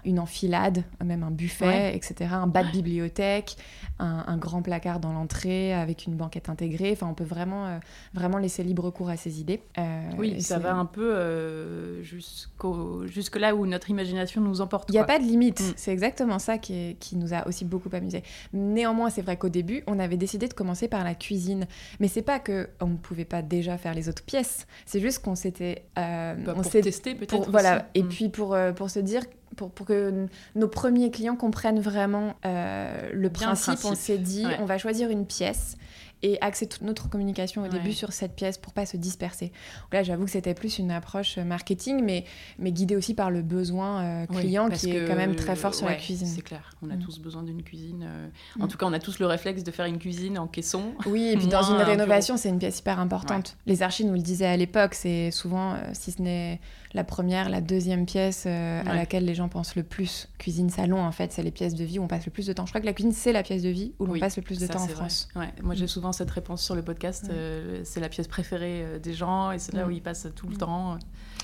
une 0.04 0.18
enfilade, 0.18 0.84
même 1.04 1.22
un 1.22 1.30
buffet, 1.30 1.94
etc., 1.94 2.30
un 2.32 2.46
bas 2.46 2.64
de 2.64 2.70
bibliothèque, 2.70 3.56
un, 3.98 4.36
grand 4.36 4.62
placard 4.62 5.00
dans 5.00 5.12
l'entrée 5.12 5.72
avec 5.72 6.06
une 6.06 6.14
banquette 6.14 6.48
intégrée. 6.48 6.92
Enfin, 6.92 7.08
on 7.08 7.14
peut 7.14 7.24
vraiment, 7.24 7.66
euh, 7.66 7.78
vraiment 8.14 8.38
laisser 8.38 8.62
libre 8.62 8.90
cours 8.90 9.08
à 9.10 9.16
ses 9.16 9.40
idées. 9.40 9.60
Euh, 9.78 10.02
oui, 10.16 10.40
ça 10.40 10.58
va 10.58 10.74
un 10.74 10.84
peu 10.84 11.14
euh, 11.14 12.02
jusqu'au, 12.02 13.06
jusque 13.06 13.36
là 13.36 13.54
où 13.54 13.66
notre 13.66 13.90
imagination 13.90 14.40
nous 14.40 14.60
emporte. 14.60 14.88
Il 14.90 14.92
n'y 14.92 14.98
a 14.98 15.04
pas 15.04 15.18
de 15.18 15.24
limite. 15.24 15.60
Mm. 15.60 15.72
C'est 15.76 15.92
exactement 15.92 16.38
ça 16.38 16.58
qui, 16.58 16.96
qui 17.00 17.16
nous 17.16 17.34
a 17.34 17.46
aussi 17.48 17.64
beaucoup 17.64 17.90
amusé. 17.92 18.22
Néanmoins, 18.52 19.10
c'est 19.10 19.22
vrai 19.22 19.36
qu'au 19.36 19.48
début, 19.48 19.82
on 19.86 19.98
avait 19.98 20.16
décidé 20.16 20.48
de 20.48 20.54
commencer 20.54 20.88
par 20.88 21.04
la 21.04 21.14
cuisine. 21.14 21.66
Mais 22.00 22.08
c'est 22.08 22.22
pas 22.22 22.38
que 22.38 22.68
on 22.80 22.88
ne 22.88 22.96
pouvait 22.96 23.24
pas 23.24 23.42
déjà 23.42 23.78
faire 23.78 23.94
les 23.94 24.08
autres 24.08 24.22
pièces. 24.22 24.66
C'est 24.86 25.00
juste 25.00 25.20
qu'on 25.20 25.34
s'était. 25.34 25.84
Bah, 25.96 26.36
on 26.56 26.62
s'est 26.62 26.82
testé 26.82 27.14
peut-être. 27.14 27.50
Voilà. 27.50 27.88
Et 27.94 28.02
mm. 28.02 28.08
puis 28.08 28.28
pour, 28.28 28.56
pour 28.76 28.90
se 28.90 29.00
dire. 29.00 29.22
Pour, 29.58 29.72
pour, 29.72 29.86
que 29.86 30.26
nos 30.54 30.68
premiers 30.68 31.10
clients 31.10 31.34
comprennent 31.34 31.80
vraiment 31.80 32.36
euh, 32.46 33.10
le 33.12 33.28
principe, 33.28 33.84
on 33.84 33.96
s'est 33.96 34.16
dit 34.16 34.46
on 34.60 34.66
va 34.66 34.78
choisir 34.78 35.10
une 35.10 35.26
pièce 35.26 35.76
et 36.22 36.40
axer 36.40 36.66
toute 36.66 36.82
notre 36.82 37.08
communication 37.08 37.64
au 37.64 37.68
début 37.68 37.92
sur 37.92 38.12
cette 38.12 38.34
pièce 38.34 38.58
pour 38.58 38.72
pas 38.72 38.86
se 38.86 38.96
disperser. 38.96 39.52
là, 39.92 40.02
j'avoue 40.02 40.24
que 40.24 40.30
c'était 40.30 40.54
plus 40.54 40.78
une 40.78 40.90
approche 40.90 41.38
marketing, 41.38 42.02
mais, 42.02 42.24
mais 42.58 42.72
guidée 42.72 42.96
aussi 42.96 43.14
par 43.14 43.30
le 43.30 43.42
besoin 43.42 44.02
euh, 44.02 44.26
client 44.26 44.68
qui 44.68 44.90
est 44.90 45.06
quand 45.06 45.16
même 45.16 45.36
très 45.36 45.56
fort 45.56 45.74
sur 45.74 45.86
la 45.86 45.94
cuisine. 45.94 46.26
C'est 46.26 46.42
clair, 46.42 46.70
on 46.82 46.90
a 46.90 46.96
mm. 46.96 47.00
tous 47.00 47.18
besoin 47.20 47.42
d'une 47.42 47.62
cuisine. 47.62 48.04
Euh, 48.06 48.28
en 48.60 48.64
mm. 48.64 48.68
tout 48.68 48.78
cas, 48.78 48.86
on 48.86 48.92
a 48.92 48.98
tous 48.98 49.18
le 49.18 49.26
réflexe 49.26 49.62
de 49.62 49.70
faire 49.70 49.86
une 49.86 49.98
cuisine 49.98 50.38
en 50.38 50.46
caisson. 50.46 50.94
Oui, 51.06 51.28
et 51.28 51.36
puis 51.36 51.46
dans 51.46 51.62
une 51.62 51.80
rénovation, 51.80 52.36
c'est 52.36 52.48
une 52.48 52.58
pièce 52.58 52.80
hyper 52.80 52.98
importante. 52.98 53.56
Les 53.66 53.82
archives 53.82 54.06
nous 54.06 54.14
le 54.14 54.20
disaient 54.20 54.46
à 54.46 54.56
l'époque, 54.56 54.94
c'est 54.94 55.30
souvent, 55.30 55.74
euh, 55.74 55.76
si 55.92 56.12
ce 56.12 56.22
n'est 56.22 56.60
la 56.94 57.04
première, 57.04 57.50
la 57.50 57.60
deuxième 57.60 58.06
pièce 58.06 58.46
à 58.46 58.94
laquelle 58.94 59.26
les 59.26 59.34
gens 59.34 59.48
pensent 59.48 59.76
le 59.76 59.82
plus. 59.82 60.28
Cuisine, 60.38 60.70
salon, 60.70 61.00
en 61.00 61.12
fait, 61.12 61.32
c'est 61.32 61.42
les 61.42 61.50
pièces 61.50 61.74
de 61.74 61.84
vie 61.84 61.98
où 61.98 62.02
on 62.02 62.08
passe 62.08 62.24
le 62.24 62.32
plus 62.32 62.46
de 62.46 62.52
temps. 62.54 62.64
Je 62.64 62.70
crois 62.70 62.80
que 62.80 62.86
la 62.86 62.94
cuisine, 62.94 63.12
c'est 63.12 63.32
la 63.32 63.42
pièce 63.42 63.62
de 63.62 63.68
vie 63.68 63.92
où 63.98 64.06
l'on 64.06 64.18
passe 64.18 64.36
le 64.36 64.42
plus 64.42 64.58
de 64.58 64.66
temps 64.66 64.82
en 64.82 64.88
France. 64.88 65.28
Moi, 65.62 65.74
j'ai 65.74 65.84
mm. 65.84 65.88
Souvent 66.08 66.12
cette 66.12 66.30
réponse 66.30 66.62
sur 66.62 66.74
le 66.74 66.82
podcast. 66.82 67.26
Euh, 67.30 67.80
c'est 67.84 68.00
la 68.00 68.08
pièce 68.08 68.28
préférée 68.28 68.82
euh, 68.82 68.98
des 68.98 69.14
gens 69.14 69.50
et 69.50 69.58
c'est 69.58 69.74
là 69.74 69.86
où 69.86 69.90
ils 69.90 70.02
passent 70.02 70.28
tout 70.34 70.48
le 70.48 70.56
temps. 70.56 70.98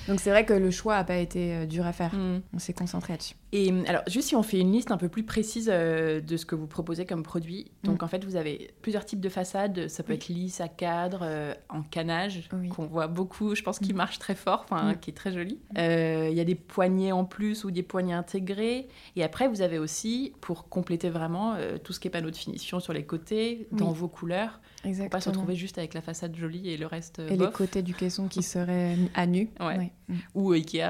Donc 0.09 0.21
c'est 0.21 0.31
vrai 0.31 0.45
que 0.45 0.53
le 0.53 0.71
choix 0.71 0.97
n'a 0.97 1.05
pas 1.05 1.17
été 1.17 1.55
euh, 1.55 1.67
dur 1.67 1.87
à 1.87 1.93
faire. 1.93 2.15
Mm. 2.15 2.43
On 2.53 2.59
s'est 2.59 2.73
concentré 2.73 3.15
là-dessus. 3.15 3.35
Et 3.53 3.73
alors, 3.87 4.03
juste 4.09 4.29
si 4.29 4.37
on 4.37 4.43
fait 4.43 4.59
une 4.59 4.73
liste 4.73 4.91
un 4.91 4.97
peu 4.97 5.09
plus 5.09 5.23
précise 5.23 5.67
de 5.67 6.37
ce 6.37 6.45
que 6.45 6.55
vous 6.55 6.67
proposez 6.67 7.07
comme 7.07 7.23
produit. 7.23 7.71
Donc 7.85 8.03
en 8.03 8.09
fait, 8.09 8.25
vous 8.25 8.35
avez 8.35 8.73
plusieurs 8.83 9.05
types 9.05 9.21
de 9.21 9.29
façades. 9.29 9.87
Ça 9.89 10.03
peut 10.03 10.13
être 10.13 10.27
lisse, 10.27 10.61
à 10.61 10.67
cadre, 10.67 11.55
en 11.69 11.83
canage, 11.83 12.49
qu'on 12.75 12.87
voit 12.87 13.07
beaucoup, 13.07 13.55
je 13.55 13.63
pense, 13.63 13.79
qui 13.79 13.93
marche 13.93 14.19
très 14.19 14.35
fort, 14.35 14.67
enfin, 14.69 14.95
qui 14.95 15.11
est 15.11 15.15
très 15.15 15.33
joli. 15.33 15.61
Il 15.77 16.35
y 16.35 16.41
a 16.41 16.45
des 16.45 16.57
poignées 16.57 17.13
en 17.13 17.25
plus 17.25 17.63
ou 17.63 17.71
des 17.71 17.85
poignées 17.85 18.13
intégrées. 18.13 18.89
Et 19.15 19.23
après, 19.23 19.47
vous 19.47 19.63
avez 19.63 19.79
aussi, 19.79 20.33
pour 20.41 20.69
compléter 20.69 21.09
vraiment, 21.09 21.57
tout 21.85 21.93
ce 21.93 22.01
qui 22.01 22.09
est 22.09 22.11
panneau 22.11 22.33
de 22.33 22.37
finition 22.37 22.81
sur 22.81 22.93
les 22.93 23.05
côtés, 23.05 23.69
dans 23.71 23.93
vos 23.93 24.09
couleurs. 24.09 24.59
Exactement. 24.85 25.09
Pour 25.09 25.11
pas 25.11 25.21
se 25.21 25.29
retrouver 25.31 25.57
juste 25.57 25.79
avec 25.79 25.95
la 25.95 26.01
façade 26.01 26.35
jolie 26.37 26.69
et 26.69 26.77
le 26.77 26.87
reste. 26.87 27.19
Et 27.19 27.37
les 27.37 27.51
côtés 27.51 27.83
du 27.83 27.95
caisson 27.95 28.29
qui 28.29 28.43
seraient 28.45 28.97
à 29.15 29.27
nu. 29.27 29.51
Ouais. 29.61 29.93
Mm. 30.09 30.15
Ou 30.35 30.53
Ikea 30.53 30.83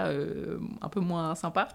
un 0.80 0.88
peu 0.88 1.00
moins 1.00 1.34
sympa. 1.34 1.68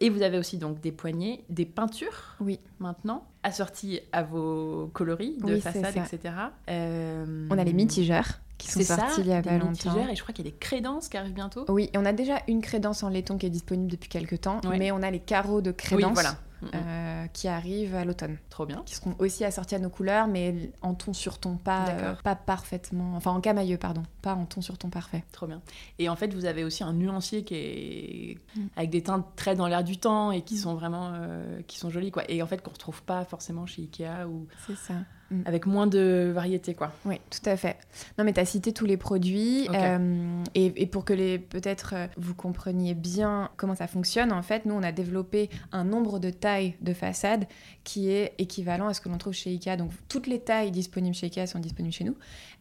Et 0.00 0.10
vous 0.10 0.22
avez 0.22 0.38
aussi 0.38 0.58
donc 0.58 0.80
des 0.80 0.92
poignées, 0.92 1.44
des 1.48 1.66
peintures. 1.66 2.36
Oui. 2.40 2.60
Maintenant, 2.78 3.26
assorties 3.42 4.00
à 4.12 4.22
vos 4.22 4.90
coloris 4.92 5.38
de 5.38 5.58
façade, 5.58 5.96
etc. 5.96 6.34
On 6.68 7.58
a 7.58 7.64
les 7.64 7.72
mitigeurs 7.72 8.40
qui 8.58 8.70
sont 8.70 8.80
sortis 8.82 9.20
il 9.20 9.26
y 9.26 9.32
a 9.32 9.42
pas 9.42 9.58
longtemps. 9.58 10.08
Et 10.08 10.16
je 10.16 10.22
crois 10.22 10.32
qu'il 10.34 10.44
y 10.44 10.48
a 10.48 10.50
des 10.50 10.56
crédences 10.56 11.08
qui 11.08 11.16
arrivent 11.16 11.34
bientôt. 11.34 11.64
Oui, 11.68 11.90
et 11.92 11.98
on 11.98 12.04
a 12.04 12.12
déjà 12.12 12.40
une 12.48 12.60
crédence 12.60 13.02
en 13.02 13.08
laiton 13.08 13.38
qui 13.38 13.46
est 13.46 13.50
disponible 13.50 13.90
depuis 13.90 14.08
quelques 14.08 14.42
temps, 14.42 14.60
mais 14.68 14.92
on 14.92 15.02
a 15.02 15.10
les 15.10 15.20
carreaux 15.20 15.60
de 15.60 15.70
crédence. 15.70 16.14
voilà. 16.14 16.36
Euh, 16.72 17.26
qui 17.32 17.48
arrivent 17.48 17.94
à 17.94 18.04
l'automne. 18.04 18.38
Trop 18.50 18.66
bien. 18.66 18.82
Qui 18.86 18.94
seront 18.94 19.14
aussi 19.18 19.44
assortis 19.44 19.74
à 19.74 19.78
nos 19.78 19.90
couleurs, 19.90 20.26
mais 20.26 20.70
en 20.82 20.94
ton 20.94 21.12
sur 21.12 21.38
ton, 21.38 21.56
pas, 21.56 21.88
euh, 21.88 22.14
pas 22.22 22.34
parfaitement. 22.34 23.14
Enfin, 23.16 23.32
en 23.32 23.40
camailleux, 23.40 23.78
pardon. 23.78 24.02
Pas 24.22 24.34
en 24.34 24.44
ton 24.46 24.60
sur 24.60 24.78
ton 24.78 24.90
parfait. 24.90 25.24
Trop 25.32 25.46
bien. 25.46 25.62
Et 25.98 26.08
en 26.08 26.16
fait, 26.16 26.32
vous 26.34 26.44
avez 26.44 26.64
aussi 26.64 26.84
un 26.84 26.92
nuancier 26.92 27.44
qui 27.44 27.54
est 27.54 28.38
mm. 28.56 28.66
avec 28.76 28.90
des 28.90 29.02
teintes 29.02 29.26
très 29.36 29.54
dans 29.54 29.66
l'air 29.66 29.84
du 29.84 29.98
temps 29.98 30.30
et 30.30 30.42
qui 30.42 30.54
mm. 30.54 30.58
sont 30.58 30.74
vraiment 30.74 31.12
euh, 31.14 31.60
qui 31.66 31.78
sont 31.78 31.90
jolies, 31.90 32.10
quoi. 32.10 32.22
Et 32.30 32.42
en 32.42 32.46
fait, 32.46 32.62
qu'on 32.62 32.72
retrouve 32.72 33.02
pas 33.02 33.24
forcément 33.24 33.66
chez 33.66 33.82
Ikea 33.82 34.26
ou. 34.28 34.46
C'est 34.66 34.76
ça. 34.76 34.94
Mm. 35.34 35.42
avec 35.46 35.66
moins 35.66 35.86
de 35.86 36.30
variété, 36.32 36.74
quoi. 36.74 36.92
Oui, 37.04 37.16
tout 37.30 37.48
à 37.48 37.56
fait. 37.56 37.76
Non, 38.18 38.24
mais 38.24 38.32
tu 38.32 38.40
as 38.40 38.44
cité 38.44 38.72
tous 38.72 38.86
les 38.86 38.96
produits. 38.96 39.68
Euh, 39.74 40.42
et, 40.54 40.86
pour 40.86 41.04
que 41.04 41.12
les 41.12 41.38
peut-être 41.38 41.94
euh, 41.96 42.06
vous 42.16 42.34
compreniez 42.34 42.94
bien 42.94 43.50
comment 43.56 43.74
ça 43.74 43.86
fonctionne, 43.86 44.32
en 44.32 44.42
fait, 44.42 44.66
nous, 44.66 44.74
on 44.74 44.82
a 44.82 44.92
développé 44.92 45.50
un 45.72 45.84
nombre 45.84 46.18
de 46.18 46.30
tailles 46.30 46.74
de 46.80 46.92
façade 46.92 47.46
qui 47.82 48.10
est 48.10 48.34
équivalent 48.38 48.88
à 48.88 48.94
ce 48.94 49.00
que 49.00 49.08
l'on 49.08 49.18
trouve 49.18 49.32
chez 49.32 49.50
IKEA. 49.50 49.76
Donc, 49.76 49.90
toutes 50.08 50.26
les 50.26 50.40
tailles 50.40 50.70
disponibles 50.70 51.14
chez 51.14 51.26
IKEA 51.26 51.46
sont 51.46 51.58
disponibles 51.58 51.94
chez 51.94 52.04
nous, 52.04 52.16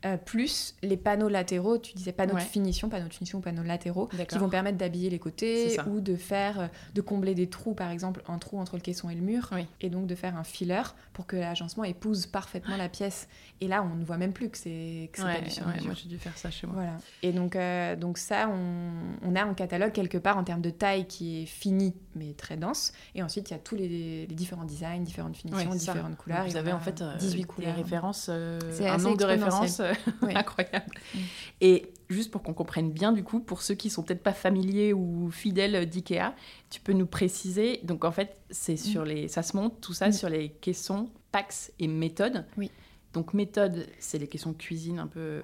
euh, 0.05 0.17
plus 0.17 0.75
les 0.81 0.97
panneaux 0.97 1.29
latéraux, 1.29 1.77
tu 1.77 1.93
disais 1.93 2.11
panneaux 2.11 2.35
de 2.35 2.39
finition, 2.39 2.89
panneaux 2.89 3.07
de 3.07 3.13
finition 3.13 3.39
ou 3.39 3.41
panneaux 3.41 3.63
latéraux, 3.63 4.09
qui 4.27 4.37
vont 4.37 4.49
permettre 4.49 4.77
d'habiller 4.77 5.09
les 5.09 5.19
côtés 5.19 5.77
ou 5.87 5.99
de 6.01 6.15
faire, 6.15 6.69
de 6.93 7.01
combler 7.01 7.35
des 7.35 7.47
trous, 7.47 7.73
par 7.73 7.91
exemple, 7.91 8.23
un 8.27 8.37
trou 8.37 8.59
entre 8.59 8.75
le 8.75 8.81
caisson 8.81 9.09
et 9.09 9.15
le 9.15 9.21
mur, 9.21 9.49
et 9.81 9.89
donc 9.89 10.07
de 10.07 10.15
faire 10.15 10.35
un 10.35 10.43
filler 10.43 10.83
pour 11.13 11.27
que 11.27 11.35
l'agencement 11.35 11.83
épouse 11.83 12.25
parfaitement 12.25 12.62
la 12.67 12.89
pièce. 12.89 13.27
Et 13.61 13.67
là, 13.67 13.81
on 13.81 13.95
ne 13.95 14.03
voit 14.03 14.17
même 14.17 14.33
plus 14.33 14.49
que 14.49 14.57
c'est 14.57 15.09
pas 15.15 15.39
du 15.39 15.49
sur 15.49 15.65
Moi, 15.65 15.75
j'ai 15.95 16.09
dû 16.09 16.17
faire 16.17 16.37
ça 16.37 16.51
chez 16.51 16.67
moi. 16.67 16.75
Voilà. 16.75 16.97
Et 17.21 17.31
donc, 17.31 17.55
euh, 17.55 17.95
donc 17.95 18.17
ça, 18.17 18.49
on, 18.49 18.91
on, 19.25 19.35
a 19.35 19.43
un 19.43 19.53
catalogue 19.53 19.93
quelque 19.93 20.17
part 20.17 20.37
en 20.37 20.43
termes 20.43 20.61
de 20.61 20.69
taille 20.69 21.07
qui 21.07 21.43
est 21.43 21.45
fini, 21.45 21.93
mais 22.15 22.33
très 22.33 22.57
dense. 22.57 22.91
Et 23.15 23.23
ensuite, 23.23 23.49
il 23.49 23.53
y 23.53 23.55
a 23.55 23.59
tous 23.59 23.75
les, 23.75 24.25
différents 24.27 24.65
designs, 24.65 25.03
différentes 25.03 25.37
finitions, 25.37 25.71
différentes 25.71 26.17
couleurs. 26.17 26.45
vous 26.45 26.57
avez 26.57 26.73
en 26.73 26.79
fait 26.79 27.01
18 27.19 27.41
euh, 27.41 27.45
couleurs. 27.45 27.75
références, 27.75 28.27
euh, 28.29 28.59
un 28.81 28.97
nombre 28.97 29.17
de 29.17 29.25
références 29.25 29.81
incroyable. 30.21 30.91
Mm. 31.13 31.19
Et 31.61 31.93
juste 32.09 32.31
pour 32.31 32.43
qu'on 32.43 32.53
comprenne 32.53 32.91
bien, 32.91 33.13
du 33.13 33.23
coup, 33.23 33.39
pour 33.39 33.61
ceux 33.61 33.75
qui 33.75 33.89
sont 33.89 34.03
peut-être 34.03 34.23
pas 34.23 34.33
familiers 34.33 34.91
ou 34.91 35.31
fidèles 35.31 35.85
d'IKEA, 35.85 36.35
tu 36.69 36.81
peux 36.81 36.93
nous 36.93 37.07
préciser. 37.07 37.79
Donc, 37.83 38.03
en 38.03 38.11
fait, 38.11 38.41
c'est 38.49 38.73
mm. 38.73 38.77
sur 38.77 39.05
les, 39.05 39.27
ça 39.29 39.41
se 39.41 39.55
monte 39.55 39.79
tout 39.79 39.93
ça 39.93 40.09
mm. 40.09 40.13
sur 40.13 40.29
les 40.29 40.49
caissons 40.49 41.09
Pax 41.33 41.73
et 41.79 41.87
méthode. 41.89 42.45
Oui. 42.57 42.71
Donc 43.11 43.33
méthode, 43.33 43.85
c'est 43.99 44.17
les 44.17 44.27
questions 44.27 44.51
de 44.51 44.57
cuisine 44.57 44.99
un 44.99 45.07
peu 45.07 45.41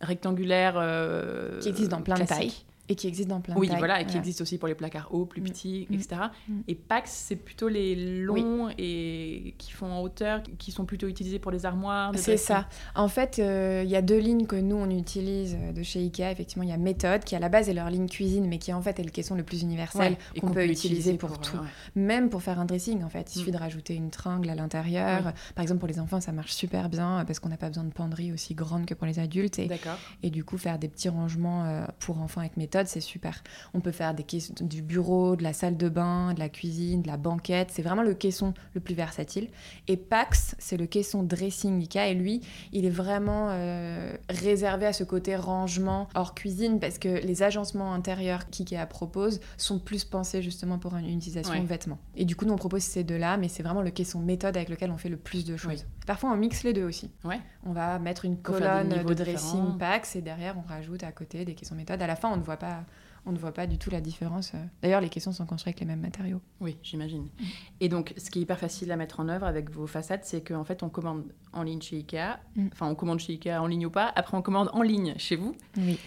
rectangulaires. 0.00 0.74
Euh, 0.76 1.60
qui 1.60 1.68
existent 1.68 1.98
dans 1.98 2.02
plein 2.02 2.16
de 2.16 2.24
tailles. 2.24 2.52
Et 2.88 2.94
qui 2.94 3.08
existe 3.08 3.28
dans 3.28 3.40
plein 3.40 3.54
de 3.54 3.60
Oui, 3.60 3.68
voilà, 3.78 4.00
et 4.00 4.06
qui 4.06 4.16
existe 4.16 4.40
aussi 4.40 4.58
pour 4.58 4.68
les 4.68 4.74
placards 4.74 5.08
hauts, 5.12 5.26
plus 5.26 5.40
mm. 5.40 5.44
petits, 5.44 5.88
etc. 5.90 6.16
Mm. 6.48 6.52
Mm. 6.54 6.62
Et 6.68 6.74
Pax, 6.74 7.10
c'est 7.10 7.36
plutôt 7.36 7.68
les 7.68 8.22
longs 8.22 8.68
et 8.78 9.54
qui 9.58 9.72
font 9.72 9.90
en 9.90 10.00
hauteur, 10.00 10.42
qui 10.58 10.70
sont 10.70 10.84
plutôt 10.84 11.08
utilisés 11.08 11.38
pour 11.38 11.50
les 11.50 11.66
armoires. 11.66 12.12
C'est 12.16 12.36
ça. 12.36 12.68
En 12.94 13.08
fait, 13.08 13.38
euh, 13.38 13.82
il 13.84 13.90
y 13.90 13.96
a 13.96 14.02
deux 14.02 14.18
lignes 14.18 14.46
que 14.46 14.56
nous, 14.56 14.76
on 14.76 14.90
utilise 14.90 15.56
euh, 15.60 15.72
de 15.72 15.82
chez 15.82 16.00
Ikea. 16.00 16.30
Effectivement, 16.30 16.62
il 16.62 16.70
y 16.70 16.72
a 16.72 16.76
Méthode, 16.76 17.24
qui 17.24 17.34
à 17.34 17.38
la 17.38 17.48
base 17.48 17.68
est 17.68 17.74
leur 17.74 17.90
ligne 17.90 18.08
cuisine, 18.08 18.46
mais 18.46 18.58
qui 18.58 18.72
en 18.72 18.82
fait 18.82 18.98
est 19.00 19.04
le 19.04 19.10
caisson 19.10 19.34
le 19.34 19.42
plus 19.42 19.62
universel 19.62 20.16
qu'on 20.40 20.50
peut, 20.50 20.66
utiliser 20.66 21.14
pour, 21.14 21.40
tout. 21.40 21.56
Même 21.94 22.30
pour 22.30 22.42
faire 22.42 22.60
un 22.60 22.64
dressing, 22.64 23.02
en 23.02 23.08
fait. 23.08 23.34
Il 23.34 23.40
suffit 23.40 23.52
de 23.52 23.58
rajouter 23.58 23.94
une 23.94 24.10
tringle 24.10 24.48
à 24.48 24.54
l'intérieur. 24.54 25.32
Par 25.54 25.62
exemple, 25.62 25.80
pour 25.80 25.88
les 25.88 25.98
enfants, 25.98 26.20
ça 26.20 26.32
marche 26.32 26.52
super 26.52 26.88
bien 26.88 27.24
parce 27.26 27.40
qu'on 27.40 27.48
n'a 27.48 27.56
pas 27.56 27.68
besoin 27.68 27.84
de 27.84 27.92
penderie 27.92 28.32
aussi 28.32 28.54
grande 28.54 28.86
que 28.86 28.94
pour 28.94 29.06
les 29.06 29.18
adultes. 29.18 29.58
Et, 29.58 29.68
et 30.22 30.30
du 30.30 30.44
coup, 30.44 30.58
faire 30.58 30.78
des 30.78 30.88
petits 30.88 31.08
rangements 31.08 31.64
euh, 31.64 31.84
pour 31.98 32.20
enfants 32.20 32.40
avec 32.40 32.56
Méthode 32.56 32.75
c'est 32.84 33.00
super. 33.00 33.42
On 33.74 33.80
peut 33.80 33.92
faire 33.92 34.14
des 34.14 34.22
caissons 34.22 34.54
du 34.60 34.82
bureau, 34.82 35.36
de 35.36 35.42
la 35.42 35.52
salle 35.52 35.76
de 35.76 35.88
bain, 35.88 36.34
de 36.34 36.40
la 36.40 36.48
cuisine, 36.48 37.02
de 37.02 37.08
la 37.08 37.16
banquette. 37.16 37.70
C'est 37.72 37.82
vraiment 37.82 38.02
le 38.02 38.14
caisson 38.14 38.54
le 38.74 38.80
plus 38.80 38.94
versatile. 38.94 39.48
Et 39.88 39.96
Pax, 39.96 40.54
c'est 40.58 40.76
le 40.76 40.86
caisson 40.86 41.22
dressing 41.22 41.80
Ikea. 41.80 42.10
Et 42.10 42.14
lui, 42.14 42.42
il 42.72 42.84
est 42.84 42.90
vraiment 42.90 43.48
euh, 43.50 44.14
réservé 44.28 44.86
à 44.86 44.92
ce 44.92 45.04
côté 45.04 45.36
rangement 45.36 46.08
hors 46.14 46.34
cuisine 46.34 46.78
parce 46.80 46.98
que 46.98 47.08
les 47.08 47.42
agencements 47.42 47.92
intérieurs 47.92 48.50
qu'Ikea 48.50 48.86
propose 48.88 49.40
sont 49.56 49.78
plus 49.78 50.04
pensés 50.04 50.42
justement 50.42 50.78
pour 50.78 50.96
une 50.96 51.08
utilisation 51.08 51.62
vêtements. 51.64 51.98
Et 52.14 52.24
du 52.24 52.36
coup, 52.36 52.44
nous, 52.44 52.52
on 52.52 52.58
propose 52.58 52.82
ces 52.82 53.04
deux-là, 53.04 53.36
mais 53.36 53.48
c'est 53.48 53.62
vraiment 53.62 53.82
le 53.82 53.90
caisson 53.90 54.20
méthode 54.20 54.56
avec 54.56 54.68
lequel 54.68 54.90
on 54.90 54.98
fait 54.98 55.08
le 55.08 55.16
plus 55.16 55.44
de 55.44 55.56
choses. 55.56 55.86
Parfois, 56.06 56.30
on 56.30 56.36
mixe 56.36 56.62
les 56.62 56.72
deux 56.72 56.84
aussi. 56.84 57.10
Ouais. 57.24 57.40
On 57.64 57.72
va 57.72 57.98
mettre 57.98 58.24
une 58.24 58.36
colonne 58.36 58.88
de 58.88 59.14
dressing 59.14 59.78
Pax 59.78 60.16
et 60.16 60.22
derrière, 60.22 60.56
on 60.56 60.66
rajoute 60.68 61.02
à 61.02 61.12
côté 61.12 61.44
des 61.44 61.54
caissons 61.54 61.74
méthode. 61.74 62.00
À 62.00 62.06
la 62.06 62.16
fin, 62.16 62.30
on 62.30 62.36
ne 62.36 62.42
voit 62.42 62.56
pas 62.56 62.65
on 63.26 63.32
ne 63.32 63.38
voit 63.38 63.52
pas 63.52 63.66
du 63.66 63.76
tout 63.76 63.90
la 63.90 64.00
différence. 64.00 64.52
D'ailleurs, 64.82 65.00
les 65.00 65.08
caissons 65.08 65.32
sont 65.32 65.46
construits 65.46 65.70
avec 65.70 65.80
les 65.80 65.86
mêmes 65.86 66.00
matériaux. 66.00 66.40
Oui, 66.60 66.76
j'imagine. 66.82 67.24
Mm. 67.24 67.44
Et 67.80 67.88
donc, 67.88 68.14
ce 68.16 68.30
qui 68.30 68.38
est 68.38 68.42
hyper 68.42 68.58
facile 68.58 68.90
à 68.92 68.96
mettre 68.96 69.18
en 69.18 69.28
œuvre 69.28 69.46
avec 69.46 69.68
vos 69.70 69.88
façades, 69.88 70.20
c'est 70.22 70.46
qu'en 70.46 70.64
fait, 70.64 70.84
on 70.84 70.88
commande 70.88 71.24
en 71.52 71.64
ligne 71.64 71.82
chez 71.82 71.96
Ikea. 71.96 72.38
Mm. 72.54 72.68
Enfin, 72.72 72.86
on 72.86 72.94
commande 72.94 73.18
chez 73.18 73.32
Ikea 73.32 73.60
en 73.60 73.66
ligne 73.66 73.86
ou 73.86 73.90
pas. 73.90 74.12
Après, 74.14 74.36
on 74.36 74.42
commande 74.42 74.70
en 74.72 74.82
ligne 74.82 75.14
chez 75.18 75.34
vous. 75.34 75.56
Oui. 75.76 75.98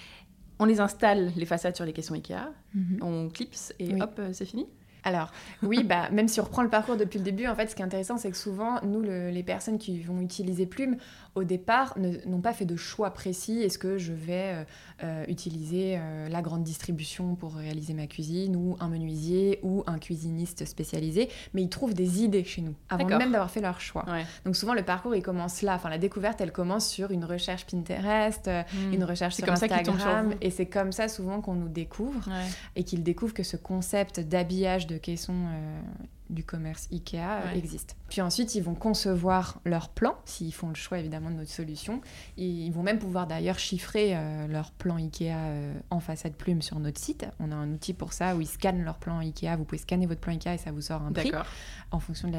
On 0.60 0.66
les 0.66 0.80
installe, 0.80 1.32
les 1.36 1.46
façades 1.46 1.75
sur 1.75 1.86
les 1.86 1.94
caissons 1.94 2.13
Ikea. 2.13 2.54
Mm-hmm. 2.75 3.04
On 3.04 3.30
clipse 3.30 3.74
et 3.80 4.01
hop, 4.01 4.16
euh, 4.20 4.30
c'est 4.32 4.46
fini. 4.46 4.68
Alors, 5.03 5.32
oui, 5.63 5.84
bah, 5.84 6.10
même 6.12 6.27
si 6.27 6.39
on 6.39 6.44
reprend 6.44 6.62
le 6.62 6.70
parcours 6.70 6.98
depuis 6.98 7.20
le 7.20 7.24
début, 7.24 7.48
en 7.48 7.56
fait, 7.56 7.68
ce 7.68 7.75
qui 7.75 7.82
est 7.82 7.86
intéressant, 7.86 8.18
c'est 8.18 8.32
que 8.32 8.38
souvent, 8.38 8.79
nous, 8.84 9.01
les 9.01 9.44
personnes 9.44 9.77
qui 9.77 10.01
vont 10.01 10.20
utiliser 10.22 10.65
Plume, 10.65 10.98
au 11.36 11.44
départ, 11.44 11.96
n'ont 12.25 12.41
pas 12.41 12.53
fait 12.53 12.65
de 12.65 12.75
choix 12.75 13.12
précis. 13.12 13.62
Est-ce 13.62 13.77
que 13.77 13.98
je 13.98 14.13
vais 14.13 14.53
euh, 14.53 14.63
euh, 15.03 15.25
utiliser 15.27 15.96
euh, 15.98 16.27
la 16.27 16.41
grande 16.41 16.63
distribution 16.63 17.36
pour 17.36 17.56
réaliser 17.56 17.94
ma 17.94 18.08
cuisine, 18.08 18.56
ou 18.56 18.75
un 18.79 18.89
menuisier, 18.89 19.60
ou 19.63 19.84
un 19.88 20.00
cuisiniste 20.00 20.65
spécialisé? 20.65 21.29
Mais 21.53 21.62
ils 21.62 21.70
trouvent 21.70 21.94
des 21.94 22.24
idées 22.24 22.44
chez 22.44 22.62
nous, 22.62 22.75
avant 22.89 23.06
même 23.06 23.32
d'avoir 23.32 23.51
fait 23.51 23.62
leur 23.62 23.79
choix. 23.79 24.06
Donc 24.46 24.56
souvent, 24.56 24.74
le 24.74 24.84
parcours, 24.84 25.15
il 25.15 25.22
commence 25.22 25.62
là. 25.62 25.75
Enfin, 25.75 25.89
la 25.89 25.98
découverte, 25.98 26.41
elle 26.41 26.51
commence 26.51 26.88
sur 26.88 27.12
une 27.12 27.25
recherche 27.25 27.65
Pinterest, 27.65 28.48
hmm. 28.48 28.94
une 28.94 29.03
recherche 29.03 29.36
sur 29.36 29.50
Instagram. 29.50 30.34
et 30.41 30.50
c'est 30.51 30.68
comme 30.68 30.91
ça, 30.91 31.08
souvent, 31.08 31.41
qu'on 31.41 31.56
nous 31.56 31.70
découvre, 31.70 32.27
et 32.75 32.84
qu'ils 32.84 33.03
découvrent 33.03 33.34
que 33.34 33.44
ce 33.44 33.58
concept 33.58 34.20
d'habillage 34.20 34.88
de 34.89 34.98
caisson 34.98 35.34
euh, 35.34 35.81
du 36.29 36.43
commerce 36.43 36.88
IKEA 36.91 37.41
euh, 37.46 37.53
existe. 37.53 37.96
Puis 38.10 38.22
ensuite, 38.22 38.55
ils 38.55 38.63
vont 38.63 38.75
concevoir 38.75 39.62
leur 39.65 39.89
plan, 39.89 40.15
s'ils 40.25 40.53
font 40.53 40.69
le 40.69 40.75
choix 40.75 41.00
évidemment 41.00 41.29
de 41.29 41.36
notre 41.36 41.51
solution. 41.51 42.01
ils 42.38 42.72
vont 42.72 42.84
même 42.84 43.00
pouvoir 43.00 43.27
d'ailleurs 43.27 43.60
chiffrer 43.60 44.15
euh, 44.15 44.48
leur 44.48 44.72
plan 44.72 44.98
IKEA 44.98 45.38
en 45.89 46.00
façade 46.00 46.34
plume 46.34 46.62
sur 46.62 46.79
notre 46.79 47.00
site. 47.00 47.25
On 47.39 47.51
a 47.51 47.55
un 47.55 47.72
outil 47.72 47.93
pour 47.93 48.13
ça 48.13 48.36
où 48.36 48.41
ils 48.41 48.48
scannent 48.48 48.84
leur 48.84 48.98
plan 48.98 49.19
IKEA. 49.19 49.55
Vous 49.55 49.63
pouvez 49.63 49.79
scanner 49.79 50.05
votre 50.05 50.22
plan 50.22 50.34
IKEA 50.34 50.55
et 50.55 50.58
ça 50.58 50.72
vous 50.72 50.81
sort 50.81 51.01
un 51.01 51.12
prix 51.12 51.31
en 51.91 52.00
fonction 52.00 52.31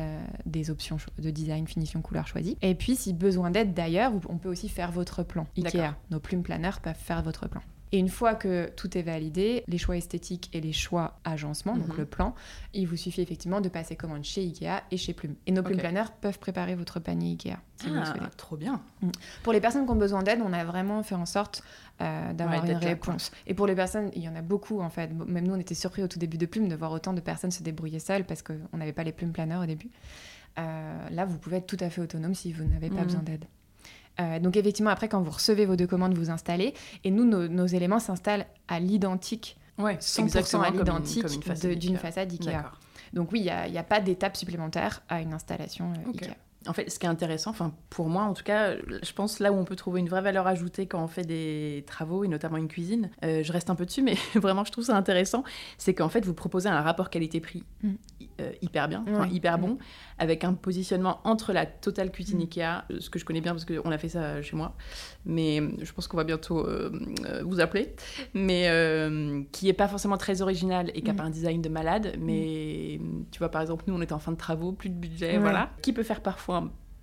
des 0.46 0.70
options 0.70 0.98
de 1.18 1.30
design, 1.30 1.66
finition, 1.66 2.02
couleur 2.02 2.26
choisies. 2.26 2.56
Et 2.62 2.74
puis, 2.74 2.96
si 2.96 3.12
besoin 3.12 3.50
d'aide 3.50 3.74
d'ailleurs, 3.74 4.12
on 4.28 4.38
peut 4.38 4.48
aussi 4.48 4.68
faire 4.68 4.92
votre 4.92 5.22
plan 5.22 5.46
IKEA. 5.56 5.96
Nos 6.10 6.20
plumes 6.20 6.42
planeurs 6.42 6.80
peuvent 6.80 6.94
faire 6.94 7.22
votre 7.22 7.48
plan. 7.48 7.62
Et 7.92 7.98
une 7.98 8.08
fois 8.08 8.34
que 8.34 8.70
tout 8.76 8.96
est 8.96 9.02
validé, 9.02 9.64
les 9.66 9.78
choix 9.78 9.96
esthétiques 9.96 10.48
et 10.52 10.60
les 10.60 10.72
choix 10.72 11.18
agencement, 11.24 11.76
donc 11.76 11.88
mhm. 11.88 11.98
le 11.98 12.06
plan, 12.06 12.34
il 12.72 12.86
vous 12.86 12.96
suffit 12.96 13.20
effectivement 13.20 13.60
de 13.60 13.68
passer 13.68 13.96
commande 13.96 14.24
chez 14.24 14.42
Ikea 14.42 14.82
et 14.90 14.96
chez 14.96 15.12
Plume. 15.12 15.34
Et 15.46 15.52
nos 15.52 15.62
Plume 15.62 15.78
Planners 15.78 16.10
peuvent 16.20 16.38
préparer 16.38 16.74
votre 16.76 17.00
panier 17.00 17.32
Ikea. 17.32 17.56
Si 17.76 17.88
ah, 17.94 18.14
trop 18.36 18.56
bien. 18.56 18.82
Mm. 19.00 19.10
Pour 19.42 19.52
les 19.52 19.60
personnes 19.60 19.86
qui 19.86 19.90
ont 19.90 19.96
besoin 19.96 20.22
d'aide, 20.22 20.40
on 20.44 20.52
a 20.52 20.64
vraiment 20.64 21.02
fait 21.02 21.14
en 21.14 21.26
sorte 21.26 21.62
euh, 22.00 22.32
d'avoir 22.32 22.64
une 22.64 22.76
réponse. 22.76 23.32
et 23.46 23.54
pour 23.54 23.66
les 23.66 23.74
personnes, 23.74 24.10
il 24.14 24.22
y 24.22 24.28
en 24.28 24.36
a 24.36 24.42
beaucoup 24.42 24.80
en 24.80 24.90
fait. 24.90 25.08
Même 25.08 25.46
nous, 25.46 25.54
on 25.54 25.60
était 25.60 25.74
surpris 25.74 26.02
au 26.02 26.08
tout 26.08 26.18
début 26.18 26.38
de 26.38 26.46
Plume 26.46 26.68
de 26.68 26.76
voir 26.76 26.92
autant 26.92 27.12
de 27.12 27.20
personnes 27.20 27.50
se 27.50 27.62
débrouiller 27.62 27.98
seules 27.98 28.24
parce 28.24 28.42
qu'on 28.42 28.76
n'avait 28.76 28.92
pas 28.92 29.04
les 29.04 29.12
Plume 29.12 29.32
Planners 29.32 29.56
au 29.56 29.66
début. 29.66 29.90
Euh, 30.58 31.08
là, 31.10 31.24
vous 31.24 31.38
pouvez 31.38 31.58
être 31.58 31.66
tout 31.66 31.78
à 31.80 31.90
fait 31.90 32.00
autonome 32.00 32.34
si 32.34 32.52
vous 32.52 32.64
n'avez 32.64 32.90
pas 32.90 33.02
mm. 33.02 33.04
besoin 33.04 33.22
d'aide. 33.22 33.44
Euh, 34.18 34.38
donc 34.38 34.56
effectivement, 34.56 34.90
après, 34.90 35.08
quand 35.08 35.20
vous 35.22 35.30
recevez 35.30 35.66
vos 35.66 35.76
deux 35.76 35.86
commandes, 35.86 36.14
vous 36.14 36.30
installez. 36.30 36.74
Et 37.04 37.10
nous, 37.10 37.24
nos, 37.24 37.66
éléments 37.66 38.00
s'installent 38.00 38.46
à 38.68 38.80
l'identique, 38.80 39.56
ouais, 39.78 39.96
100% 39.96 40.60
à 40.62 40.70
l'identique 40.70 41.26
d'une 41.78 41.96
façade 41.96 42.32
Ikea. 42.32 42.64
Donc 43.12 43.32
oui, 43.32 43.40
il 43.40 43.44
n'y 43.44 43.78
a, 43.78 43.80
a, 43.80 43.84
pas 43.84 44.00
d'étape 44.00 44.36
supplémentaire 44.36 45.02
à 45.08 45.20
une 45.20 45.32
installation 45.32 45.92
euh, 45.92 46.10
Ikea. 46.10 46.34
En 46.66 46.74
fait, 46.74 46.90
ce 46.90 46.98
qui 46.98 47.06
est 47.06 47.08
intéressant, 47.08 47.50
enfin 47.50 47.72
pour 47.88 48.10
moi 48.10 48.24
en 48.24 48.34
tout 48.34 48.42
cas, 48.42 48.74
je 48.76 49.12
pense 49.14 49.38
là 49.38 49.50
où 49.50 49.56
on 49.56 49.64
peut 49.64 49.76
trouver 49.76 50.00
une 50.00 50.10
vraie 50.10 50.20
valeur 50.20 50.46
ajoutée 50.46 50.86
quand 50.86 51.02
on 51.02 51.08
fait 51.08 51.24
des 51.24 51.84
travaux 51.86 52.22
et 52.22 52.28
notamment 52.28 52.58
une 52.58 52.68
cuisine, 52.68 53.08
euh, 53.24 53.42
je 53.42 53.50
reste 53.50 53.70
un 53.70 53.74
peu 53.74 53.86
dessus, 53.86 54.02
mais 54.02 54.14
vraiment 54.34 54.62
je 54.64 54.70
trouve 54.70 54.84
ça 54.84 54.94
intéressant, 54.94 55.42
c'est 55.78 55.94
qu'en 55.94 56.10
fait 56.10 56.22
vous 56.26 56.34
proposez 56.34 56.68
un 56.68 56.82
rapport 56.82 57.08
qualité-prix 57.08 57.64
mm. 57.82 57.90
euh, 58.42 58.52
hyper 58.60 58.88
bien, 58.88 59.06
hyper 59.30 59.58
bon, 59.58 59.78
avec 60.18 60.44
un 60.44 60.52
positionnement 60.52 61.20
entre 61.24 61.54
la 61.54 61.64
totale 61.64 62.10
cuisine 62.10 62.40
mm. 62.40 62.42
Ikea, 62.42 62.60
euh, 62.90 63.00
ce 63.00 63.08
que 63.08 63.18
je 63.18 63.24
connais 63.24 63.40
bien 63.40 63.52
parce 63.52 63.64
qu'on 63.64 63.90
a 63.90 63.96
fait 63.96 64.10
ça 64.10 64.42
chez 64.42 64.54
moi, 64.54 64.76
mais 65.24 65.62
je 65.80 65.92
pense 65.92 66.08
qu'on 66.08 66.18
va 66.18 66.24
bientôt 66.24 66.68
vous 67.42 67.60
appeler, 67.60 67.94
mais 68.34 68.68
qui 69.50 69.70
est 69.70 69.74
pas 69.74 69.88
forcément 69.88 70.18
très 70.18 70.42
original 70.42 70.90
et 70.94 71.00
qui 71.00 71.06
n'a 71.06 71.14
mm. 71.14 71.16
pas 71.16 71.24
un 71.24 71.30
design 71.30 71.62
de 71.62 71.70
malade, 71.70 72.16
mais 72.18 73.00
tu 73.30 73.38
vois 73.38 73.48
par 73.48 73.62
exemple 73.62 73.84
nous 73.86 73.94
on 73.94 74.02
était 74.02 74.12
en 74.12 74.18
fin 74.18 74.32
de 74.32 74.36
travaux, 74.36 74.72
plus 74.72 74.90
de 74.90 74.94
budget, 74.94 75.38
voilà, 75.38 75.70
qui 75.80 75.94
peut 75.94 76.02
faire 76.02 76.20
parfois 76.20 76.49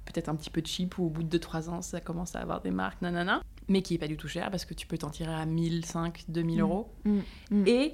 peut-être 0.08 0.30
un 0.30 0.36
petit 0.36 0.50
peu 0.50 0.62
cheap 0.64 0.98
ou 0.98 1.06
au 1.06 1.10
bout 1.10 1.24
de 1.24 1.38
2-3 1.38 1.70
ans 1.70 1.82
ça 1.82 2.00
commence 2.02 2.36
à 2.36 2.40
avoir 2.40 2.62
des 2.62 2.72
marques, 2.72 3.02
nanana, 3.02 3.42
mais 3.68 3.82
qui 3.82 3.96
est 3.96 3.98
pas 3.98 4.08
du 4.08 4.18
tout 4.18 4.28
cher 4.28 4.50
parce 4.50 4.66
que 4.66 4.74
tu 4.74 4.88
peux 4.88 4.98
t'en 4.98 5.10
tirer 5.10 5.34
à 5.34 5.46
1005, 5.46 6.26
2000 6.30 6.58
mm. 6.58 6.62
euros. 6.62 6.90
Mm. 7.04 7.20
Mm. 7.52 7.68
Et 7.68 7.94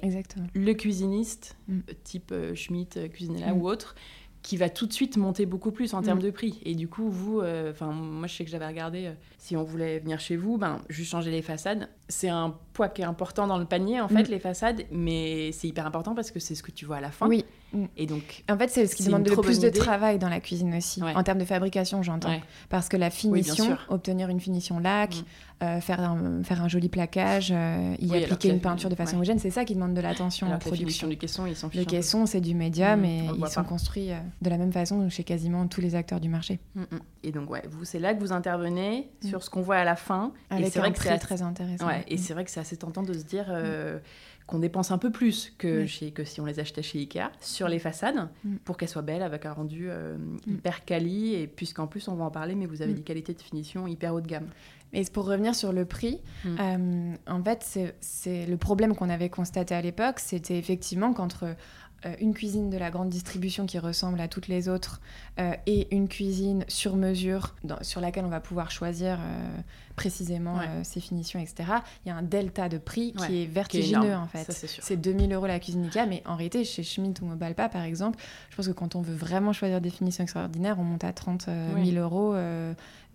le 0.54 0.72
cuisiniste, 0.72 1.56
type 2.04 2.30
euh, 2.32 2.54
Schmitt, 2.54 2.96
euh, 2.96 3.08
Cuisinella 3.08 3.54
ou 3.54 3.68
autre, 3.68 3.94
qui 4.42 4.58
va 4.58 4.68
tout 4.68 4.86
de 4.86 4.92
suite 4.92 5.16
monter 5.16 5.46
beaucoup 5.46 5.72
plus 5.72 5.94
en 5.94 6.02
termes 6.02 6.20
de 6.20 6.30
prix. 6.30 6.60
Et 6.64 6.74
du 6.74 6.86
coup, 6.86 7.08
vous, 7.08 7.40
euh, 7.40 7.70
enfin, 7.70 7.90
moi 7.92 8.26
je 8.26 8.34
sais 8.34 8.44
que 8.44 8.50
j'avais 8.50 8.66
regardé, 8.66 9.10
si 9.38 9.56
on 9.56 9.64
voulait 9.64 10.00
venir 10.00 10.20
chez 10.20 10.36
vous, 10.36 10.58
ben, 10.58 10.82
juste 10.90 11.10
changer 11.10 11.30
les 11.30 11.40
façades. 11.40 11.88
C'est 12.08 12.28
un 12.28 12.54
poids 12.74 12.90
qui 12.90 13.00
est 13.00 13.06
important 13.06 13.46
dans 13.46 13.56
le 13.56 13.64
panier, 13.64 14.02
en 14.02 14.08
fait, 14.08 14.28
les 14.28 14.38
façades, 14.38 14.82
mais 14.92 15.50
c'est 15.52 15.66
hyper 15.66 15.86
important 15.86 16.14
parce 16.14 16.30
que 16.30 16.40
c'est 16.40 16.54
ce 16.54 16.62
que 16.62 16.70
tu 16.70 16.84
vois 16.84 16.96
à 16.96 17.00
la 17.00 17.10
fin. 17.10 17.26
Oui. 17.26 17.44
Mm. 17.74 17.86
Et 17.96 18.06
donc, 18.06 18.44
en 18.48 18.56
fait, 18.56 18.68
c'est 18.68 18.86
ce 18.86 18.94
qui 18.94 19.04
demande 19.04 19.28
le 19.28 19.36
plus 19.36 19.58
de 19.58 19.68
travail 19.68 20.18
dans 20.18 20.28
la 20.28 20.40
cuisine 20.40 20.74
aussi, 20.74 21.02
en 21.02 21.22
termes 21.22 21.38
de 21.38 21.44
fabrication, 21.44 22.02
j'entends. 22.02 22.40
Parce 22.68 22.88
que 22.88 22.96
la 22.96 23.10
finition, 23.10 23.76
obtenir 23.88 24.28
une 24.28 24.40
finition 24.40 24.78
lac, 24.78 25.14
mm. 25.14 25.64
euh, 25.64 25.80
faire, 25.80 26.00
un, 26.00 26.42
faire 26.42 26.62
un 26.62 26.68
joli 26.68 26.88
plaquage, 26.88 27.52
euh, 27.52 27.96
y 27.98 28.16
appliquer 28.16 28.50
une 28.50 28.60
peinture 28.60 28.88
de 28.88 28.94
façon 28.94 29.16
homogène, 29.16 29.38
c'est 29.38 29.50
ça 29.50 29.64
qui 29.64 29.74
demande 29.74 29.94
de 29.94 30.00
l'attention 30.00 30.52
en 30.52 30.58
production. 30.58 31.08
du 31.08 31.16
caisson, 31.16 31.46
ils 31.46 31.56
sont 31.56 31.70
Le 31.74 31.84
caisson, 31.84 32.26
c'est 32.26 32.40
du 32.40 32.54
médium 32.54 33.00
mm. 33.00 33.04
et 33.04 33.30
ils 33.38 33.48
sont 33.48 33.64
construits 33.64 34.12
euh, 34.12 34.18
de 34.42 34.50
la 34.50 34.58
même 34.58 34.72
façon 34.72 35.08
chez 35.10 35.24
quasiment 35.24 35.66
tous 35.66 35.80
les 35.80 35.94
acteurs 35.94 36.20
du 36.20 36.28
marché. 36.28 36.60
Et 37.22 37.32
donc, 37.32 37.50
ouais, 37.50 37.62
vous, 37.68 37.84
c'est 37.84 37.98
là 37.98 38.14
que 38.14 38.20
vous 38.20 38.32
intervenez 38.32 39.10
sur 39.26 39.42
ce 39.42 39.50
qu'on 39.50 39.62
voit 39.62 39.76
à 39.76 39.84
la 39.84 39.96
fin. 39.96 40.32
et 40.56 40.64
c'est 40.70 40.78
vrai 40.78 40.92
que 40.92 41.02
c'est 41.02 41.18
très 41.18 41.42
intéressant. 41.42 41.88
et 42.06 42.16
c'est 42.16 42.34
vrai 42.34 42.44
que 42.44 42.50
c'est 42.50 42.60
assez 42.60 42.76
tentant 42.76 43.02
de 43.02 43.12
se 43.12 43.24
dire 43.24 43.46
qu'on 44.46 44.58
dépense 44.58 44.90
un 44.90 44.98
peu 44.98 45.10
plus 45.10 45.54
que, 45.56 45.86
chez, 45.86 46.10
que 46.10 46.24
si 46.24 46.40
on 46.40 46.44
les 46.44 46.60
achetait 46.60 46.82
chez 46.82 46.98
Ikea 46.98 47.30
sur 47.40 47.68
les 47.68 47.78
façades 47.78 48.28
mm. 48.44 48.56
pour 48.64 48.76
qu'elles 48.76 48.88
soient 48.88 49.02
belles 49.02 49.22
avec 49.22 49.46
un 49.46 49.52
rendu 49.52 49.86
euh, 49.88 50.18
mm. 50.18 50.38
hyper 50.46 50.84
quali 50.84 51.34
et 51.34 51.46
puisqu'en 51.46 51.86
plus 51.86 52.08
on 52.08 52.14
va 52.14 52.24
en 52.24 52.30
parler 52.30 52.54
mais 52.54 52.66
vous 52.66 52.82
avez 52.82 52.92
mm. 52.92 52.96
des 52.96 53.02
qualités 53.02 53.34
de 53.34 53.40
finition 53.40 53.86
hyper 53.86 54.14
haut 54.14 54.20
de 54.20 54.26
gamme. 54.26 54.48
Et 54.92 55.02
pour 55.12 55.24
revenir 55.24 55.56
sur 55.56 55.72
le 55.72 55.84
prix, 55.86 56.20
euh, 56.46 57.14
en 57.26 57.42
fait 57.42 57.92
c'est 58.00 58.46
le 58.46 58.56
problème 58.56 58.94
qu'on 58.94 59.10
avait 59.10 59.28
constaté 59.28 59.74
à 59.74 59.80
l'époque, 59.80 60.20
c'était 60.20 60.56
effectivement 60.56 61.12
qu'entre 61.12 61.56
une 62.20 62.34
cuisine 62.34 62.70
de 62.70 62.76
la 62.76 62.90
grande 62.90 63.08
distribution 63.08 63.66
qui 63.66 63.78
ressemble 63.78 64.20
à 64.20 64.28
toutes 64.28 64.48
les 64.48 64.68
autres 64.68 65.00
et 65.66 65.94
une 65.94 66.08
cuisine 66.08 66.64
sur 66.68 66.96
mesure 66.96 67.54
sur 67.82 68.00
laquelle 68.00 68.24
on 68.24 68.30
va 68.30 68.40
pouvoir 68.40 68.70
choisir 68.70 69.18
précisément 69.96 70.58
euh, 70.58 70.82
ses 70.82 71.00
finitions, 71.00 71.40
etc. 71.40 71.70
Il 72.04 72.08
y 72.08 72.12
a 72.12 72.16
un 72.16 72.22
delta 72.22 72.68
de 72.68 72.78
prix 72.78 73.12
qui 73.12 73.42
est 73.42 73.46
vertigineux 73.46 74.14
en 74.14 74.26
fait. 74.26 74.50
C'est 74.50 74.96
2000 74.96 75.32
euros 75.32 75.46
la 75.46 75.58
cuisine 75.58 75.84
Ikea, 75.84 76.06
mais 76.08 76.22
en 76.26 76.36
réalité, 76.36 76.64
chez 76.64 76.82
Schmidt 76.82 77.22
ou 77.22 77.26
Mobalpa 77.26 77.68
par 77.68 77.82
exemple, 77.82 78.18
je 78.50 78.56
pense 78.56 78.66
que 78.66 78.72
quand 78.72 78.96
on 78.96 79.02
veut 79.02 79.14
vraiment 79.14 79.52
choisir 79.52 79.80
des 79.80 79.90
finitions 79.90 80.24
extraordinaires, 80.24 80.76
on 80.78 80.84
monte 80.84 81.04
à 81.04 81.12
30 81.12 81.46
000 81.46 81.56
euh, 81.56 82.00
euros. 82.00 82.34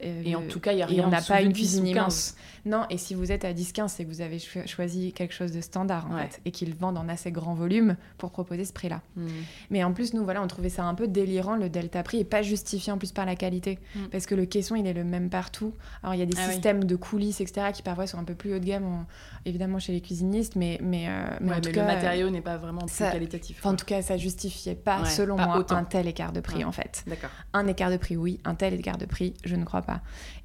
Euh, 0.03 0.22
et 0.24 0.36
en 0.36 0.41
tout 0.44 0.60
cas, 0.60 0.72
il 0.72 0.79
y 0.79 0.82
a 0.82 0.86
rien. 0.86 1.06
on 1.06 1.10
n'a 1.10 1.22
pas 1.22 1.41
une 1.41 1.53
cuisine 1.53 1.88
immense. 1.88 2.36
Non, 2.65 2.86
et 2.89 2.98
si 2.98 3.15
vous 3.15 3.32
êtes 3.32 3.46
à 3.46 3.53
10-15, 3.53 3.88
c'est 3.89 4.06
que 4.06 4.10
vous 4.10 4.22
avez 4.22 4.39
choisi 4.39 5.13
quelque 5.13 5.34
chose 5.34 5.51
de 5.51 5.62
standard 5.62 6.08
en 6.12 6.18
fait, 6.18 6.41
et 6.46 6.51
qu'ils 6.51 6.75
vendent 6.75 6.98
en 6.98 7.08
assez 7.10 7.32
grand 7.32 7.53
volume 7.53 7.96
pour 8.18 8.32
proposer 8.32 8.65
ce 8.65 8.74
prix-là. 8.74 9.01
Hmm. 9.15 9.27
Mais 9.70 9.84
en 9.84 9.94
plus, 9.94 10.13
nous, 10.13 10.24
voilà, 10.24 10.41
on 10.41 10.48
trouvait 10.48 10.70
ça 10.70 10.84
un 10.84 10.94
peu 10.94 11.08
délirant 11.08 11.56
le 11.56 11.70
delta 11.70 12.03
prix 12.03 12.20
et 12.20 12.24
pas 12.24 12.41
justifié 12.41 12.91
en 12.91 12.98
plus 12.98 13.12
par 13.12 13.25
la 13.25 13.36
qualité, 13.36 13.79
hmm. 13.96 14.08
parce 14.12 14.25
que 14.25 14.36
le 14.36 14.46
caisson, 14.46 14.75
il 14.75 14.86
est 14.88 14.94
le 14.94 15.03
même 15.03 15.29
partout. 15.29 15.74
Alors 16.03 16.15
il 16.15 16.20
y 16.20 16.24
a 16.24 16.25
des 16.25 16.38
ah 16.38 16.51
systèmes 16.51 16.84
de 16.84 16.96
coulisses, 16.96 17.41
etc., 17.41 17.68
qui 17.74 17.82
parfois 17.82 18.08
sont 18.08 18.18
un 18.18 18.24
peu 18.24 18.36
plus 18.36 18.53
haut 18.53 18.60
de 18.60 18.65
gamme, 18.65 19.06
évidemment 19.46 19.79
chez 19.79 19.94
les 19.94 20.01
cuisinistes, 20.01 20.56
mais, 20.56 20.79
mais, 20.82 21.08
euh, 21.08 21.24
mais, 21.41 21.56
en 21.56 21.62
tout 21.62 21.72
cas, 21.72 21.82
le 21.82 21.88
matériau 21.88 22.29
n'est 22.29 22.41
pas 22.41 22.58
vraiment 22.58 22.86
plus 22.86 22.98
qualitatif. 22.98 23.65
En 23.65 23.75
tout 23.75 23.86
cas, 23.86 24.01
ça 24.01 24.18
justifiait 24.18 24.75
pas, 24.75 25.06
selon 25.06 25.36
moi, 25.36 25.65
un 25.70 25.84
tel 25.84 26.08
écart 26.08 26.34
de 26.34 26.41
prix, 26.41 26.63
en 26.63 26.72
fait. 26.72 27.03
D'accord. 27.08 27.29
Un 27.53 27.68
écart 27.68 27.91
de 27.91 27.98
prix, 27.98 28.18
oui. 28.18 28.39
Un 28.46 28.56
tel 28.56 28.74
écart 28.74 28.98
de 28.98 29.06
prix, 29.06 29.34
je 29.44 29.56
ne 29.56 29.63
crois 29.63 29.82
pas. 29.82 29.88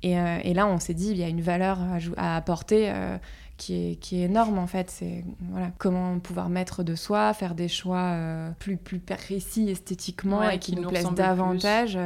Et, 0.02 0.18
euh, 0.18 0.38
et 0.42 0.54
là, 0.54 0.66
on 0.66 0.78
s'est 0.78 0.94
dit, 0.94 1.10
il 1.10 1.16
y 1.16 1.22
a 1.22 1.28
une 1.28 1.40
valeur 1.40 1.78
à, 2.16 2.36
apporter. 2.36 2.90
Euh, 2.90 3.18
qui 3.56 3.92
est, 3.92 3.94
qui 4.00 4.20
est, 4.20 4.24
énorme 4.24 4.58
en 4.58 4.66
fait. 4.66 4.90
C'est 4.90 5.24
voilà, 5.52 5.70
comment 5.78 6.18
pouvoir 6.18 6.48
mettre 6.48 6.82
de 6.82 6.96
soi, 6.96 7.32
faire 7.34 7.54
des 7.54 7.68
choix 7.68 8.18
plus, 8.58 8.76
plus 8.76 8.98
précis 8.98 9.70
esthétiquement 9.70 10.50
et 10.50 10.58
qui, 10.58 10.74
nous, 10.74 10.88
plaisent 10.88 11.12
davantage 11.14 11.96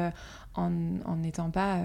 en 0.55 1.17
n'étant 1.17 1.49
pas 1.49 1.79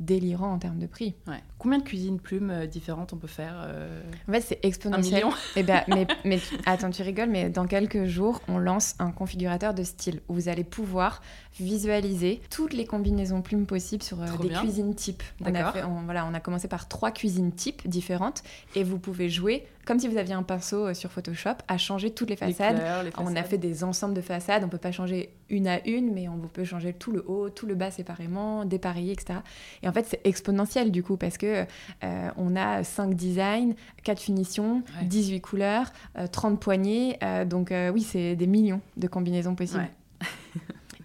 délirant 0.00 0.52
en 0.52 0.58
termes 0.58 0.78
de 0.78 0.86
prix. 0.86 1.14
Combien 1.58 1.78
de 1.78 1.84
cuisines 1.84 2.18
plumes 2.18 2.50
euh, 2.50 2.66
différentes 2.66 3.12
on 3.12 3.16
peut 3.16 3.26
faire 3.26 3.54
euh, 3.58 4.00
En 4.26 4.32
fait, 4.32 4.40
c'est 4.40 4.58
exponentiel. 4.64 5.24
Un 5.24 5.30
eh 5.56 5.62
ben, 5.62 5.82
mais, 5.88 6.06
mais 6.24 6.40
attends, 6.64 6.90
tu 6.90 7.02
rigoles, 7.02 7.28
mais 7.28 7.50
dans 7.50 7.66
quelques 7.66 8.06
jours, 8.06 8.40
on 8.48 8.58
lance 8.58 8.94
un 8.98 9.12
configurateur 9.12 9.74
de 9.74 9.82
style 9.82 10.20
où 10.28 10.34
vous 10.34 10.48
allez 10.48 10.64
pouvoir 10.64 11.20
visualiser 11.58 12.40
toutes 12.50 12.72
les 12.72 12.86
combinaisons 12.86 13.42
plumes 13.42 13.66
possibles 13.66 14.02
sur 14.02 14.22
euh, 14.22 14.26
des 14.40 14.48
cuisines 14.48 14.94
types. 14.94 15.22
On 15.44 15.54
a, 15.54 15.72
voilà, 16.04 16.26
on 16.26 16.32
a 16.32 16.40
commencé 16.40 16.66
par 16.66 16.88
trois 16.88 17.10
cuisines 17.10 17.52
types 17.52 17.86
différentes 17.86 18.42
et 18.74 18.82
vous 18.82 18.98
pouvez 18.98 19.28
jouer 19.28 19.66
comme 19.86 19.98
si 19.98 20.06
vous 20.06 20.18
aviez 20.18 20.34
un 20.34 20.44
pinceau 20.44 20.94
sur 20.94 21.10
Photoshop, 21.10 21.56
à 21.66 21.76
changer 21.76 22.12
toutes 22.12 22.30
les 22.30 22.36
façades. 22.36 22.80
On 23.18 23.34
a 23.34 23.42
fait 23.42 23.58
des 23.58 23.82
ensembles 23.82 24.14
de 24.14 24.20
façades, 24.20 24.62
on 24.62 24.68
peut 24.68 24.78
pas 24.78 24.92
changer 24.92 25.30
une 25.48 25.66
à 25.66 25.84
une, 25.84 26.12
mais 26.12 26.28
on 26.28 26.38
peut 26.38 26.64
changer 26.64 26.92
tout 26.92 27.10
le 27.10 27.24
haut, 27.26 27.50
tout 27.50 27.66
le 27.66 27.74
bas 27.74 27.90
séparément, 27.90 28.64
dépareiller, 28.64 29.12
etc. 29.12 29.40
Et 29.82 29.88
en 29.90 29.92
fait, 29.92 30.06
c'est 30.06 30.20
exponentiel 30.24 30.90
du 30.90 31.02
coup, 31.02 31.16
parce 31.16 31.36
que 31.36 31.64
euh, 32.04 32.30
on 32.36 32.56
a 32.56 32.84
5 32.84 33.14
designs, 33.14 33.74
4 34.04 34.20
finitions, 34.20 34.82
18 35.02 35.40
couleurs, 35.40 35.92
30 36.30 36.52
euh, 36.52 36.56
poignées. 36.56 37.18
donc 37.46 37.74
oui, 37.92 38.02
c'est 38.02 38.36
des 38.36 38.46
millions 38.46 38.80
de 38.96 39.08
combinaisons 39.08 39.54
possibles. 39.54 39.88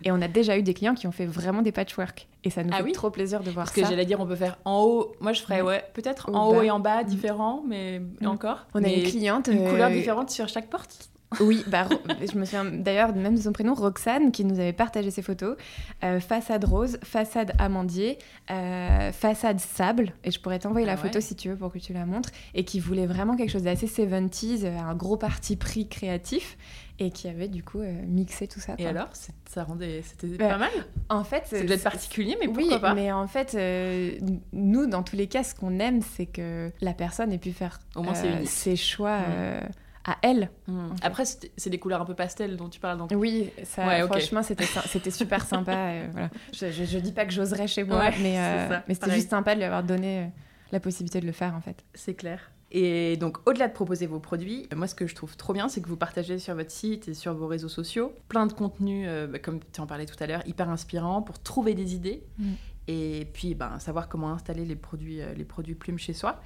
Et 0.03 0.11
on 0.11 0.21
a 0.21 0.27
déjà 0.27 0.55
eu 0.55 0.61
des 0.61 0.75
clients 0.75 0.93
qui 0.93 1.07
ont 1.07 1.11
fait 1.11 1.25
vraiment 1.25 1.63
des 1.63 1.71
patchwork. 1.71 2.27
Et 2.43 2.51
ça 2.51 2.63
nous 2.63 2.69
ah 2.71 2.83
fait 2.83 2.91
trop 2.91 3.09
plaisir 3.09 3.41
de 3.41 3.49
voir 3.49 3.67
ça. 3.67 3.73
Parce 3.73 3.87
que 3.87 3.91
j'allais 3.91 4.05
dire, 4.05 4.19
on 4.19 4.27
peut 4.27 4.35
faire 4.35 4.59
en 4.63 4.83
haut. 4.83 5.15
Moi, 5.19 5.33
je 5.33 5.41
ferais, 5.41 5.61
ouais, 5.61 5.83
peut-être 5.95 6.29
en 6.31 6.49
haut 6.49 6.61
et 6.61 6.69
en 6.69 6.79
bas, 6.79 7.03
différents, 7.03 7.63
mais 7.67 8.03
encore. 8.23 8.67
On 8.75 8.83
a 8.83 8.87
une 8.87 9.03
cliente. 9.03 9.47
Une 9.47 9.67
couleur 9.67 9.89
euh, 9.89 9.93
différente 9.93 10.29
sur 10.29 10.47
chaque 10.47 10.69
porte 10.69 11.09
oui, 11.39 11.63
bah, 11.67 11.87
je 12.31 12.37
me 12.37 12.45
souviens 12.45 12.65
d'ailleurs 12.65 13.13
même 13.15 13.35
de 13.35 13.41
son 13.41 13.51
prénom, 13.51 13.73
Roxane, 13.73 14.31
qui 14.31 14.45
nous 14.45 14.59
avait 14.59 14.73
partagé 14.73 15.11
ses 15.11 15.21
photos. 15.21 15.57
Euh, 16.03 16.19
façade 16.19 16.63
rose, 16.63 16.97
façade 17.03 17.53
amandier, 17.59 18.17
euh, 18.51 19.11
façade 19.11 19.59
sable. 19.59 20.13
Et 20.23 20.31
je 20.31 20.39
pourrais 20.39 20.59
t'envoyer 20.59 20.85
la 20.85 20.93
ah 20.93 20.97
photo 20.97 21.19
si 21.21 21.35
tu 21.35 21.49
veux 21.49 21.55
pour 21.57 21.71
que 21.71 21.79
tu 21.79 21.93
la 21.93 22.05
montres. 22.05 22.29
Et 22.53 22.63
qui 22.63 22.79
voulait 22.79 23.07
vraiment 23.07 23.35
quelque 23.35 23.51
chose 23.51 23.63
d'assez 23.63 23.87
70s, 23.87 24.65
un 24.65 24.95
gros 24.95 25.17
parti 25.17 25.55
pris 25.55 25.87
créatif 25.87 26.57
et 26.99 27.11
qui 27.11 27.27
avait 27.27 27.47
du 27.47 27.63
coup 27.63 27.81
euh, 27.81 27.93
mixé 28.07 28.47
tout 28.47 28.59
ça. 28.59 28.75
Et 28.77 28.87
alors, 28.87 29.09
ça 29.45 29.63
rendait, 29.63 30.01
c'était 30.03 30.37
bah, 30.37 30.49
pas 30.49 30.57
mal. 30.57 30.71
En 31.09 31.23
fait, 31.23 31.43
c'est 31.45 31.65
peut-être 31.65 31.83
particulier, 31.83 32.37
mais 32.39 32.47
pourquoi 32.47 32.63
oui, 32.63 32.79
pas 32.79 32.93
mais 32.93 33.11
en 33.11 33.27
fait, 33.27 33.55
euh, 33.55 34.17
nous, 34.53 34.87
dans 34.87 35.03
tous 35.03 35.15
les 35.15 35.27
cas, 35.27 35.43
ce 35.43 35.55
qu'on 35.55 35.79
aime, 35.79 36.01
c'est 36.01 36.25
que 36.25 36.71
la 36.81 36.93
personne 36.93 37.31
ait 37.33 37.37
pu 37.37 37.51
faire 37.51 37.79
Au 37.95 38.03
moins, 38.03 38.15
euh, 38.23 38.41
ses 38.45 38.75
choix. 38.75 39.19
À 40.05 40.17
elle. 40.21 40.49
Mmh. 40.67 40.87
Après, 41.01 41.23
c'est 41.25 41.69
des 41.69 41.79
couleurs 41.79 42.01
un 42.01 42.05
peu 42.05 42.15
pastel 42.15 42.57
dont 42.57 42.69
tu 42.69 42.79
parles. 42.79 42.97
Donc... 42.97 43.11
Oui, 43.15 43.51
ça, 43.63 44.05
franchement, 44.07 44.41
c'était 44.43 45.11
super 45.11 45.45
sympa. 45.45 45.93
voilà. 46.11 46.29
je, 46.53 46.71
je, 46.71 46.97
dis 46.99 47.11
pas 47.11 47.25
que 47.25 47.33
j'oserais 47.33 47.67
chez 47.67 47.83
moi, 47.83 48.11
mais, 48.21 48.37
mais 48.87 48.93
c'était 48.93 49.11
juste 49.11 49.29
sympa 49.29 49.53
de 49.53 49.59
lui 49.59 49.65
avoir 49.65 49.83
donné 49.83 50.31
la 50.71 50.79
possibilité 50.79 51.19
de 51.19 51.25
le 51.25 51.31
faire, 51.31 51.53
en 51.55 51.61
fait. 51.61 51.83
C'est 51.93 52.13
clair. 52.13 52.51
Et 52.77 53.15
donc, 53.17 53.37
au-delà 53.47 53.67
de 53.67 53.73
proposer 53.73 54.05
vos 54.05 54.19
produits, 54.19 54.67
moi, 54.75 54.87
ce 54.87 54.95
que 54.95 55.07
je 55.07 55.15
trouve 55.15 55.37
trop 55.37 55.53
bien, 55.53 55.69
c'est 55.69 55.81
que 55.81 55.87
vous 55.87 55.97
partagez 55.97 56.39
sur 56.39 56.55
votre 56.55 56.71
site 56.71 57.07
et 57.07 57.13
sur 57.13 57.33
vos 57.33 57.47
réseaux 57.47 57.69
sociaux 57.69 58.13
plein 58.27 58.47
de 58.47 58.53
contenus, 58.53 59.05
euh, 59.07 59.27
bah, 59.27 59.39
comme 59.39 59.59
tu 59.71 59.79
en 59.79 59.87
parlais 59.87 60.05
tout 60.05 60.21
à 60.21 60.27
l'heure, 60.27 60.45
hyper 60.45 60.69
inspirants 60.69 61.21
pour 61.21 61.39
trouver 61.39 61.73
des 61.73 61.95
idées. 61.95 62.23
Mm. 62.37 62.53
Et 62.87 63.27
puis, 63.33 63.55
ben, 63.55 63.79
savoir 63.79 64.07
comment 64.07 64.31
installer 64.31 64.65
les 64.65 64.75
produits, 64.75 65.21
euh, 65.21 65.33
les 65.33 65.43
produits 65.43 65.75
plumes 65.75 65.97
chez 65.97 66.13
soi. 66.13 66.39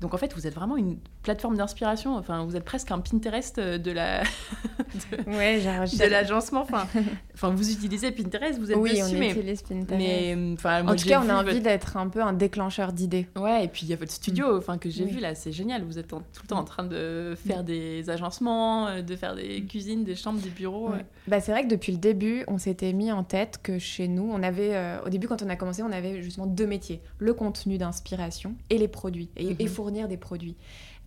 Donc 0.00 0.12
en 0.12 0.16
fait, 0.18 0.34
vous 0.34 0.46
êtes 0.46 0.54
vraiment 0.54 0.76
une 0.76 0.98
plateforme 1.22 1.56
d'inspiration. 1.56 2.16
Enfin, 2.16 2.44
vous 2.44 2.56
êtes 2.56 2.64
presque 2.64 2.90
un 2.90 2.98
Pinterest 2.98 3.58
de 3.58 3.90
la 3.90 4.22
de, 5.12 5.30
ouais, 5.30 5.60
de 5.60 6.10
l'agencement. 6.10 6.62
Enfin, 6.62 6.86
enfin, 7.34 7.50
vous 7.50 7.70
utilisez 7.70 8.10
Pinterest, 8.10 8.58
vous 8.58 8.72
êtes 8.72 8.76
oui, 8.76 8.90
dessus, 8.90 9.14
on 9.16 9.18
mais, 9.18 9.30
utilise 9.30 9.62
Pinterest. 9.62 9.96
Mais 9.96 10.36
enfin, 10.54 10.82
moi, 10.82 10.92
en 10.92 10.96
tout 10.96 11.06
cas, 11.06 11.22
on 11.24 11.28
a 11.28 11.40
envie 11.40 11.60
d'être 11.60 11.96
un 11.96 12.08
peu 12.08 12.22
un 12.22 12.32
déclencheur 12.32 12.92
d'idées. 12.92 13.28
Ouais, 13.36 13.64
et 13.64 13.68
puis 13.68 13.86
il 13.86 13.88
y 13.88 13.92
a 13.92 13.96
votre 13.96 14.12
studio, 14.12 14.58
enfin 14.58 14.78
que 14.78 14.90
j'ai 14.90 15.04
vu 15.04 15.20
là, 15.20 15.34
c'est 15.34 15.52
génial. 15.52 15.84
Vous 15.84 15.98
êtes 15.98 16.08
tout 16.08 16.18
le 16.42 16.48
temps 16.48 16.58
en 16.58 16.64
train 16.64 16.84
de 16.84 17.34
faire 17.46 17.62
des 17.62 18.10
agencements, 18.10 18.88
euh, 18.88 19.02
de 19.02 19.16
faire 19.16 19.34
des 19.36 19.62
cuisines, 19.64 20.04
des 20.04 20.16
chambres, 20.16 20.40
des 20.40 20.50
bureaux. 20.50 20.92
Bah, 21.28 21.40
c'est 21.40 21.52
vrai 21.52 21.62
que 21.62 21.68
depuis 21.68 21.92
le 21.92 21.98
début, 21.98 22.44
on 22.48 22.58
s'était 22.58 22.92
mis 22.92 23.12
en 23.12 23.22
tête 23.22 23.60
que 23.62 23.78
chez 23.78 24.08
nous, 24.08 24.28
on 24.30 24.42
avait, 24.42 24.74
euh, 24.74 24.98
au 25.06 25.08
début 25.08 25.28
quand 25.28 25.42
on 25.42 25.48
a 25.48 25.56
commencé, 25.56 25.82
on 25.84 25.92
avait 25.92 26.22
justement 26.22 26.46
deux 26.46 26.66
métiers 26.66 27.00
le 27.18 27.34
contenu 27.34 27.78
d'inspiration 27.78 28.54
et 28.70 28.78
les 28.78 28.88
produits 28.88 29.30
et, 29.36 29.56
et 29.58 29.64
mhm. 29.64 29.68
fournir 29.68 30.08
des 30.08 30.16
produits. 30.16 30.56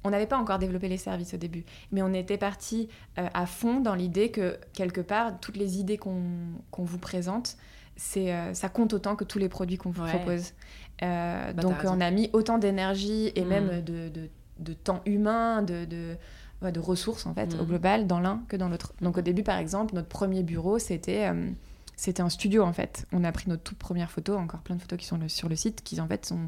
On 0.03 0.09
n'avait 0.09 0.27
pas 0.27 0.37
encore 0.37 0.59
développé 0.59 0.87
les 0.87 0.97
services 0.97 1.33
au 1.33 1.37
début, 1.37 1.65
mais 1.91 2.01
on 2.01 2.13
était 2.13 2.37
parti 2.37 2.87
euh, 3.17 3.27
à 3.33 3.45
fond 3.45 3.79
dans 3.79 3.95
l'idée 3.95 4.29
que 4.29 4.57
quelque 4.73 5.01
part, 5.01 5.39
toutes 5.39 5.57
les 5.57 5.79
idées 5.79 5.97
qu'on 5.97 6.13
vous 6.77 6.97
présente, 6.97 7.57
c'est 7.95 8.31
euh, 8.31 8.53
ça 8.53 8.69
compte 8.69 8.93
autant 8.93 9.15
que 9.15 9.23
tous 9.23 9.39
les 9.39 9.49
produits 9.49 9.77
qu'on 9.77 9.89
vous 9.89 10.05
propose. 10.05 10.53
Euh, 11.03 11.51
bah, 11.51 11.61
donc 11.61 11.75
on 11.83 11.99
a 11.99 12.09
mis 12.11 12.29
autant 12.33 12.57
d'énergie 12.57 13.31
et 13.35 13.43
mm. 13.43 13.47
même 13.47 13.81
de, 13.81 14.09
de, 14.59 14.73
temps 14.73 15.01
humain, 15.05 15.61
de, 15.61 15.85
de, 15.85 16.79
ressources 16.79 17.25
en 17.25 17.33
fait, 17.33 17.55
au 17.55 17.63
mm. 17.63 17.67
global, 17.67 18.07
dans 18.07 18.19
l'un 18.19 18.43
que 18.47 18.55
dans 18.55 18.69
l'autre. 18.69 18.93
Donc 19.01 19.17
au 19.17 19.21
début, 19.21 19.43
par 19.43 19.57
exemple, 19.57 19.93
notre 19.95 20.07
premier 20.07 20.43
bureau, 20.43 20.79
c'était 20.79 21.29
c'était 21.97 22.21
un 22.21 22.29
studio 22.29 22.63
en 22.63 22.71
fait. 22.71 23.05
On 23.11 23.25
a 23.25 23.31
pris 23.33 23.49
notre 23.49 23.63
toute 23.63 23.77
première 23.77 24.09
photo, 24.09 24.37
encore 24.37 24.61
plein 24.61 24.75
de 24.75 24.81
photos 24.81 24.99
qui 24.99 25.05
sont 25.05 25.19
sur 25.27 25.49
le 25.49 25.57
site, 25.57 25.83
qui 25.83 25.99
en 25.99 26.07
fait 26.07 26.25
sont 26.25 26.47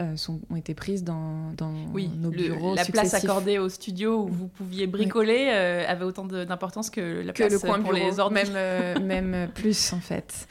euh, 0.00 0.16
sont, 0.16 0.40
ont 0.48 0.54
été 0.54 0.74
prises 0.74 1.02
dans, 1.02 1.52
dans 1.56 1.74
oui, 1.92 2.08
nos 2.08 2.30
bureaux. 2.30 2.76
la 2.76 2.84
place 2.84 3.14
accordée 3.14 3.58
au 3.58 3.68
studio 3.68 4.22
où 4.22 4.28
vous 4.28 4.46
pouviez 4.46 4.86
bricoler 4.86 5.48
euh, 5.50 5.84
avait 5.88 6.04
autant 6.04 6.24
d'importance 6.24 6.88
que 6.88 7.20
la 7.20 7.32
place 7.32 7.52
le 7.52 7.58
coin 7.58 7.80
pour 7.80 7.92
les 7.92 8.20
ordres. 8.20 8.32
Même, 8.32 8.52
euh, 8.54 9.00
même 9.00 9.50
plus 9.54 9.92
en 9.92 9.98
fait. 9.98 10.46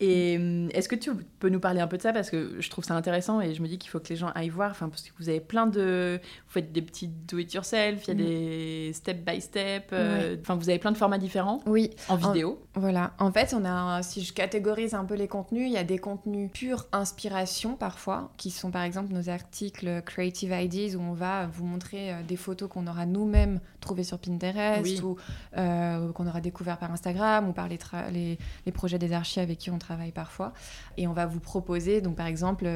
Et 0.00 0.36
hum, 0.36 0.68
est-ce 0.72 0.88
que 0.88 0.94
tu 0.94 1.10
peux 1.40 1.48
nous 1.48 1.60
parler 1.60 1.80
un 1.80 1.86
peu 1.86 1.96
de 1.96 2.02
ça? 2.02 2.12
Parce 2.12 2.30
que 2.30 2.56
je 2.60 2.70
trouve 2.70 2.84
ça 2.84 2.94
intéressant 2.94 3.40
et 3.40 3.54
je 3.54 3.62
me 3.62 3.68
dis 3.68 3.78
qu'il 3.78 3.90
faut 3.90 3.98
que 3.98 4.08
les 4.08 4.16
gens 4.16 4.30
aillent 4.34 4.48
voir, 4.48 4.70
enfin 4.70 4.88
parce 4.88 5.02
que 5.02 5.10
vous 5.18 5.28
avez 5.28 5.40
plein 5.40 5.66
de, 5.66 6.20
vous 6.46 6.52
faites 6.52 6.72
des 6.72 6.82
petits 6.82 7.08
do 7.08 7.38
it 7.38 7.52
yourself, 7.52 8.06
il 8.06 8.08
y 8.08 8.10
a 8.10 8.14
mm. 8.14 8.16
des 8.16 8.92
step 8.94 9.24
by 9.24 9.40
step, 9.40 9.88
euh, 9.92 10.36
enfin 10.40 10.54
vous 10.54 10.68
avez 10.68 10.78
plein 10.78 10.92
de 10.92 10.96
formats 10.96 11.18
différents. 11.18 11.60
Oui. 11.66 11.90
En 12.08 12.16
vidéo. 12.16 12.62
voilà. 12.74 13.12
En 13.18 13.32
fait, 13.32 13.54
on 13.54 13.64
a, 13.64 14.02
si 14.02 14.22
je 14.22 14.32
catégorise 14.32 14.94
un 14.94 15.04
peu 15.04 15.14
les 15.14 15.28
contenus, 15.28 15.66
il 15.66 15.72
y 15.72 15.78
a 15.78 15.84
des 15.84 15.98
contenus 15.98 16.50
pure 16.52 16.86
inspiration 16.92 17.74
parfois, 17.74 18.30
qui 18.36 18.50
sont 18.50 18.70
par 18.70 18.82
exemple 18.82 19.12
nos 19.12 19.28
articles 19.28 20.02
Creative 20.06 20.52
Ideas 20.52 20.96
où 20.96 21.00
on 21.00 21.14
va 21.14 21.46
vous 21.46 21.64
montrer 21.64 22.12
euh, 22.12 22.22
des 22.22 22.36
photos 22.36 22.68
qu'on 22.68 22.86
aura 22.86 23.04
nous-mêmes 23.04 23.60
trouvées 23.80 24.04
sur 24.04 24.18
Pinterest 24.18 25.02
ou 25.02 25.16
euh, 25.56 26.12
qu'on 26.12 26.26
aura 26.26 26.40
découvert 26.40 26.78
par 26.78 26.92
Instagram 26.92 27.48
ou 27.48 27.52
par 27.52 27.68
les, 27.68 27.78
les, 28.12 28.38
les 28.64 28.72
projets 28.72 28.98
des 28.98 29.12
archives 29.12 29.42
avec 29.42 29.58
qui 29.58 29.70
on 29.70 29.78
travaille 29.78 29.87
travail 29.88 30.12
parfois. 30.12 30.52
Et 30.96 31.06
on 31.06 31.12
va 31.12 31.26
vous 31.26 31.40
proposer, 31.40 32.00
donc 32.00 32.16
par 32.16 32.26
exemple, 32.26 32.68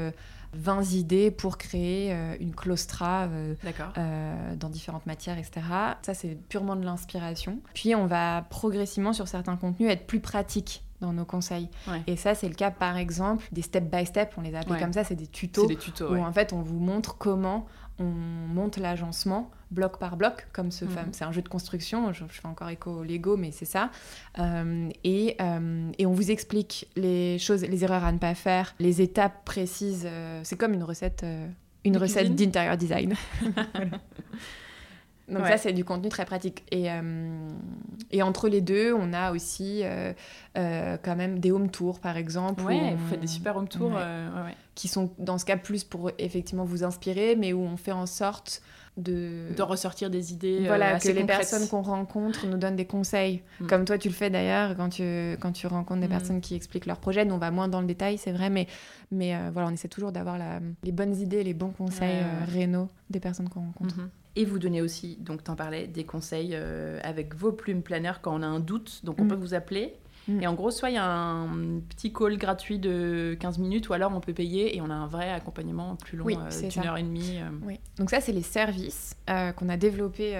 20 0.54 0.78
euh, 0.78 0.96
idées 0.96 1.30
pour 1.30 1.58
créer 1.58 2.12
euh, 2.12 2.36
une 2.40 2.54
claustra 2.54 3.26
euh, 3.26 4.54
dans 4.56 4.68
différentes 4.70 5.06
matières, 5.06 5.38
etc. 5.38 5.60
Ça, 6.02 6.14
c'est 6.14 6.38
purement 6.48 6.76
de 6.76 6.84
l'inspiration. 6.84 7.58
Puis, 7.74 7.94
on 7.94 8.06
va 8.06 8.46
progressivement, 8.48 9.12
sur 9.12 9.28
certains 9.28 9.56
contenus, 9.56 9.90
être 9.90 10.06
plus 10.06 10.20
pratique 10.20 10.84
dans 11.02 11.12
nos 11.12 11.24
conseils. 11.24 11.68
Et 12.06 12.16
ça, 12.16 12.34
c'est 12.34 12.48
le 12.48 12.54
cas, 12.54 12.70
par 12.70 12.96
exemple, 12.96 13.44
des 13.50 13.62
step 13.62 13.90
by 13.90 14.06
step, 14.06 14.32
on 14.36 14.40
les 14.40 14.54
appelle 14.54 14.78
comme 14.78 14.92
ça, 14.92 15.02
c'est 15.02 15.16
des 15.16 15.26
tutos, 15.26 15.66
des 15.66 15.76
tutos 15.76 16.14
où 16.14 16.22
en 16.22 16.32
fait, 16.32 16.52
on 16.52 16.62
vous 16.62 16.78
montre 16.78 17.18
comment 17.18 17.66
on 18.02 18.54
monte 18.54 18.76
l'agencement 18.76 19.50
bloc 19.70 19.98
par 19.98 20.16
bloc, 20.16 20.46
comme 20.52 20.70
ce 20.70 20.84
mhm. 20.84 21.08
C'est 21.12 21.24
un 21.24 21.32
jeu 21.32 21.42
de 21.42 21.48
construction, 21.48 22.12
je, 22.12 22.24
fais 22.28 22.46
encore 22.46 22.68
écho 22.68 22.90
au 22.90 23.02
Lego, 23.02 23.36
mais 23.36 23.50
c'est 23.50 23.64
ça. 23.64 23.90
Euh, 24.38 24.88
et, 25.02 25.36
euh, 25.40 25.90
et, 25.98 26.06
on 26.06 26.12
vous 26.12 26.30
explique 26.30 26.88
les 26.94 27.38
choses, 27.38 27.62
les 27.62 27.84
erreurs 27.84 28.04
à 28.04 28.12
ne 28.12 28.18
pas 28.18 28.34
faire, 28.34 28.74
les 28.78 29.00
étapes 29.00 29.44
précises. 29.44 30.04
Euh, 30.06 30.40
c'est 30.44 30.56
comme 30.56 30.74
une 30.74 30.84
recette, 30.84 31.24
une 31.84 31.96
recette 31.96 32.34
d'intérieur 32.34 32.76
design. 32.76 33.14
Donc 35.28 35.46
ça, 35.46 35.56
c'est 35.56 35.72
du 35.72 35.84
contenu 35.84 36.08
très 36.08 36.24
pratique. 36.24 36.64
Et, 36.70 36.88
et 38.10 38.22
entre 38.22 38.48
les 38.48 38.60
deux, 38.60 38.92
on 38.92 39.12
a 39.12 39.32
aussi 39.32 39.82
quand 40.54 41.16
même 41.16 41.38
des 41.38 41.52
home 41.52 41.70
tours, 41.70 42.00
par 42.00 42.16
exemple. 42.16 42.62
Ouais, 42.64 42.94
vous 42.94 43.08
faites 43.08 43.20
des 43.20 43.26
super 43.26 43.56
home 43.56 43.68
tours. 43.68 43.98
qui 44.74 44.88
sont, 44.88 45.10
dans 45.18 45.38
ce 45.38 45.44
cas, 45.44 45.56
plus 45.56 45.84
pour 45.84 46.10
effectivement 46.18 46.64
vous 46.64 46.82
inspirer, 46.82 47.36
mais 47.36 47.52
où 47.52 47.60
on 47.62 47.76
fait 47.76 47.92
en 47.92 48.06
sorte 48.06 48.62
de... 48.96 49.54
de 49.56 49.62
ressortir 49.62 50.10
des 50.10 50.32
idées. 50.32 50.64
Voilà, 50.66 50.96
euh, 50.96 50.98
que 50.98 51.08
les 51.08 51.24
personnes 51.24 51.66
qu'on 51.68 51.82
rencontre 51.82 52.46
nous 52.46 52.58
donnent 52.58 52.76
des 52.76 52.84
conseils. 52.84 53.42
Mm. 53.60 53.66
Comme 53.66 53.84
toi, 53.84 53.98
tu 53.98 54.08
le 54.08 54.14
fais 54.14 54.30
d'ailleurs 54.30 54.76
quand 54.76 54.90
tu, 54.90 55.02
quand 55.40 55.52
tu 55.52 55.66
rencontres 55.66 56.00
des 56.00 56.06
mm. 56.06 56.10
personnes 56.10 56.40
qui 56.40 56.54
expliquent 56.54 56.86
leurs 56.86 56.98
projets. 56.98 57.24
Nous, 57.24 57.34
on 57.34 57.38
va 57.38 57.50
moins 57.50 57.68
dans 57.68 57.80
le 57.80 57.86
détail, 57.86 58.18
c'est 58.18 58.32
vrai, 58.32 58.50
mais, 58.50 58.66
mais 59.10 59.34
euh, 59.34 59.50
voilà, 59.52 59.68
on 59.68 59.72
essaie 59.72 59.88
toujours 59.88 60.12
d'avoir 60.12 60.38
les 60.82 60.92
bonnes 60.92 61.16
idées, 61.16 61.42
les 61.42 61.54
bons 61.54 61.70
conseils 61.70 62.22
euh, 62.22 62.44
rénaux 62.52 62.88
des 63.10 63.20
personnes 63.20 63.48
qu'on 63.48 63.60
rencontre. 63.60 63.96
Mm-hmm. 63.96 64.08
Et 64.36 64.44
vous 64.46 64.58
donnez 64.58 64.80
aussi, 64.80 65.16
donc 65.20 65.44
tu 65.44 65.50
en 65.50 65.56
parlais, 65.56 65.86
des 65.86 66.04
conseils 66.04 66.56
avec 67.02 67.34
vos 67.34 67.52
plumes 67.52 67.82
planeurs 67.82 68.20
quand 68.22 68.34
on 68.34 68.42
a 68.42 68.46
un 68.46 68.60
doute. 68.60 69.00
Donc 69.04 69.20
on 69.20 69.24
mm. 69.24 69.28
peut 69.28 69.34
vous 69.34 69.54
appeler 69.54 69.94
Mm. 70.28 70.42
Et 70.42 70.46
en 70.46 70.54
gros, 70.54 70.70
soit 70.70 70.90
il 70.90 70.94
y 70.94 70.98
a 70.98 71.04
un 71.04 71.80
petit 71.88 72.12
call 72.12 72.36
gratuit 72.36 72.78
de 72.78 73.36
15 73.40 73.58
minutes, 73.58 73.88
ou 73.88 73.92
alors 73.92 74.12
on 74.14 74.20
peut 74.20 74.32
payer 74.32 74.76
et 74.76 74.80
on 74.80 74.90
a 74.90 74.94
un 74.94 75.06
vrai 75.06 75.30
accompagnement 75.30 75.96
plus 75.96 76.16
long, 76.16 76.26
euh, 76.28 76.68
d'une 76.68 76.84
heure 76.84 76.96
et 76.96 77.02
demie. 77.02 77.38
Euh. 77.38 77.50
Oui. 77.62 77.80
Donc 77.98 78.10
ça, 78.10 78.20
c'est 78.20 78.32
les 78.32 78.42
services 78.42 79.16
euh, 79.30 79.52
qu'on 79.52 79.68
a 79.68 79.76
développés 79.76 80.38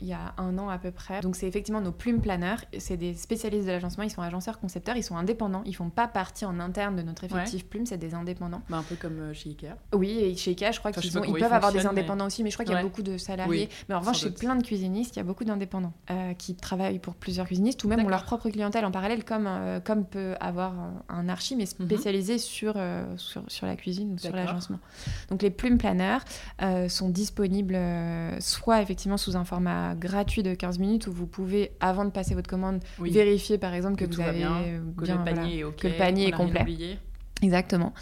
il 0.00 0.06
y 0.06 0.12
a 0.12 0.34
un 0.38 0.58
an 0.58 0.68
à 0.68 0.78
peu 0.78 0.90
près. 0.90 1.20
Donc 1.20 1.36
c'est 1.36 1.46
effectivement 1.46 1.80
nos 1.80 1.92
plumes 1.92 2.20
planeurs. 2.20 2.64
C'est 2.78 2.96
des 2.96 3.14
spécialistes 3.14 3.66
de 3.66 3.72
l'agencement, 3.72 4.04
ils 4.04 4.10
sont 4.10 4.22
agenceurs, 4.22 4.58
concepteurs, 4.58 4.96
ils 4.96 5.02
sont 5.02 5.16
indépendants, 5.16 5.62
ils 5.66 5.74
font 5.74 5.90
pas 5.90 6.08
partie 6.08 6.44
en 6.44 6.60
interne 6.60 6.96
de 6.96 7.02
notre 7.02 7.24
effectif 7.24 7.66
plume, 7.66 7.86
c'est 7.86 7.98
des 7.98 8.14
indépendants. 8.14 8.62
Bah, 8.68 8.78
un 8.78 8.82
peu 8.82 8.96
comme 8.96 9.32
chez 9.34 9.50
Ikea. 9.50 9.74
Oui, 9.94 10.18
et 10.18 10.36
chez 10.36 10.50
Ikea, 10.50 10.72
je 10.72 10.78
crois 10.78 10.92
qu'ils 10.92 11.04
ils 11.04 11.32
peuvent 11.32 11.52
avoir 11.52 11.72
des 11.72 11.86
indépendants 11.86 12.26
aussi, 12.26 12.42
mais 12.42 12.50
je 12.50 12.56
crois 12.56 12.64
qu'il 12.64 12.74
y 12.74 12.78
a 12.78 12.82
beaucoup 12.82 13.02
de 13.02 13.16
salariés. 13.18 13.68
mais 13.88 13.94
en 13.94 14.00
revanche, 14.00 14.20
chez 14.20 14.30
plein 14.30 14.56
de 14.56 14.62
cuisinistes, 14.62 15.16
il 15.16 15.18
y 15.18 15.22
a 15.22 15.24
beaucoup 15.24 15.44
d'indépendants 15.44 15.92
qui 16.38 16.54
travaillent 16.54 16.98
pour 16.98 17.14
plusieurs 17.14 17.46
cuisinistes 17.46 17.84
ou 17.84 17.88
même 17.88 18.04
ont 18.04 18.08
leur 18.08 18.24
propre 18.24 18.50
clientèle 18.50 18.84
en 18.84 18.90
parallèle, 18.90 19.13
comme, 19.22 19.48
comme 19.84 20.04
peut 20.04 20.34
avoir 20.40 20.72
un 21.08 21.28
archi, 21.28 21.56
mais 21.56 21.64
mhm. 21.64 21.86
spécialisé 21.86 22.38
sur, 22.38 22.74
euh, 22.76 23.04
sur, 23.16 23.42
sur, 23.48 23.66
la 23.66 23.76
cuisine 23.76 24.14
ou 24.14 24.18
sur 24.18 24.34
l'agencement. 24.34 24.78
Donc 25.30 25.42
les 25.42 25.50
plumes 25.50 25.78
planeurs 25.78 26.24
euh, 26.62 26.88
sont 26.88 27.08
disponibles 27.08 27.74
euh, 27.76 28.36
soit 28.40 28.82
effectivement 28.82 29.16
sous 29.16 29.36
un 29.36 29.44
format 29.44 29.94
gratuit 29.94 30.42
de 30.42 30.54
15 30.54 30.78
minutes 30.78 31.06
où 31.06 31.12
vous 31.12 31.26
pouvez, 31.26 31.72
avant 31.80 32.04
de 32.04 32.10
passer 32.10 32.34
votre 32.34 32.48
commande, 32.48 32.80
vérifier 32.98 33.58
par 33.58 33.74
exemple 33.74 33.96
que, 33.96 34.04
vous 34.04 34.20
avez 34.20 34.38
bien, 34.38 34.62
que 34.96 35.06
le 35.06 35.24
panier 35.24 35.60
est, 35.60 35.76
que 35.76 35.88
le 35.88 35.96
panier 35.96 36.28
est 36.28 36.32
complet. 36.32 36.98
Exactement. 37.42 37.92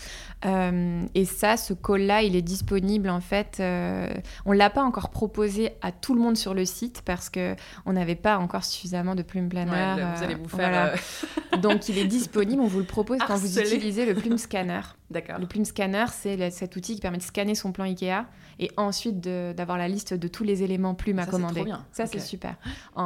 Euh, 0.44 1.04
et 1.14 1.24
ça, 1.24 1.56
ce 1.56 1.72
call-là, 1.72 2.22
il 2.22 2.36
est 2.36 2.42
disponible 2.42 3.08
en 3.08 3.20
fait. 3.20 3.58
Euh, 3.60 4.12
on 4.44 4.52
l'a 4.52 4.70
pas 4.70 4.82
encore 4.82 5.10
proposé 5.10 5.70
à 5.82 5.90
tout 5.92 6.14
le 6.14 6.20
monde 6.20 6.36
sur 6.36 6.54
le 6.54 6.64
site 6.64 7.02
parce 7.04 7.30
que 7.30 7.56
on 7.86 7.92
n'avait 7.92 8.14
pas 8.14 8.38
encore 8.38 8.64
suffisamment 8.64 9.14
de 9.14 9.22
plumes 9.22 9.48
planeurs. 9.48 10.16
vous 10.16 10.22
allez 10.22 10.34
vous 10.34 10.48
faire. 10.48 10.94
Donc, 11.60 11.88
il 11.88 11.98
est 11.98 12.06
disponible. 12.06 12.62
On 12.62 12.66
vous 12.66 12.80
le 12.80 12.84
propose 12.84 13.18
quand 13.26 13.36
vous 13.36 13.58
utilisez 13.58 14.06
le 14.06 14.14
plume 14.14 14.38
scanner. 14.38 14.80
D'accord. 15.10 15.38
Le 15.38 15.46
plume 15.46 15.64
scanner, 15.64 16.06
c'est 16.12 16.50
cet 16.50 16.76
outil 16.76 16.94
qui 16.94 17.00
permet 17.00 17.18
de 17.18 17.22
scanner 17.22 17.54
son 17.54 17.72
plan 17.72 17.84
Ikea 17.84 18.26
et 18.58 18.70
ensuite 18.76 19.20
d'avoir 19.20 19.78
la 19.78 19.88
liste 19.88 20.14
de 20.14 20.28
tous 20.28 20.44
les 20.44 20.62
éléments 20.62 20.94
plumes 20.94 21.18
à 21.18 21.26
commander. 21.26 21.64
Bien. 21.64 21.84
Ça, 21.92 22.06
c'est 22.06 22.20
super. 22.20 22.56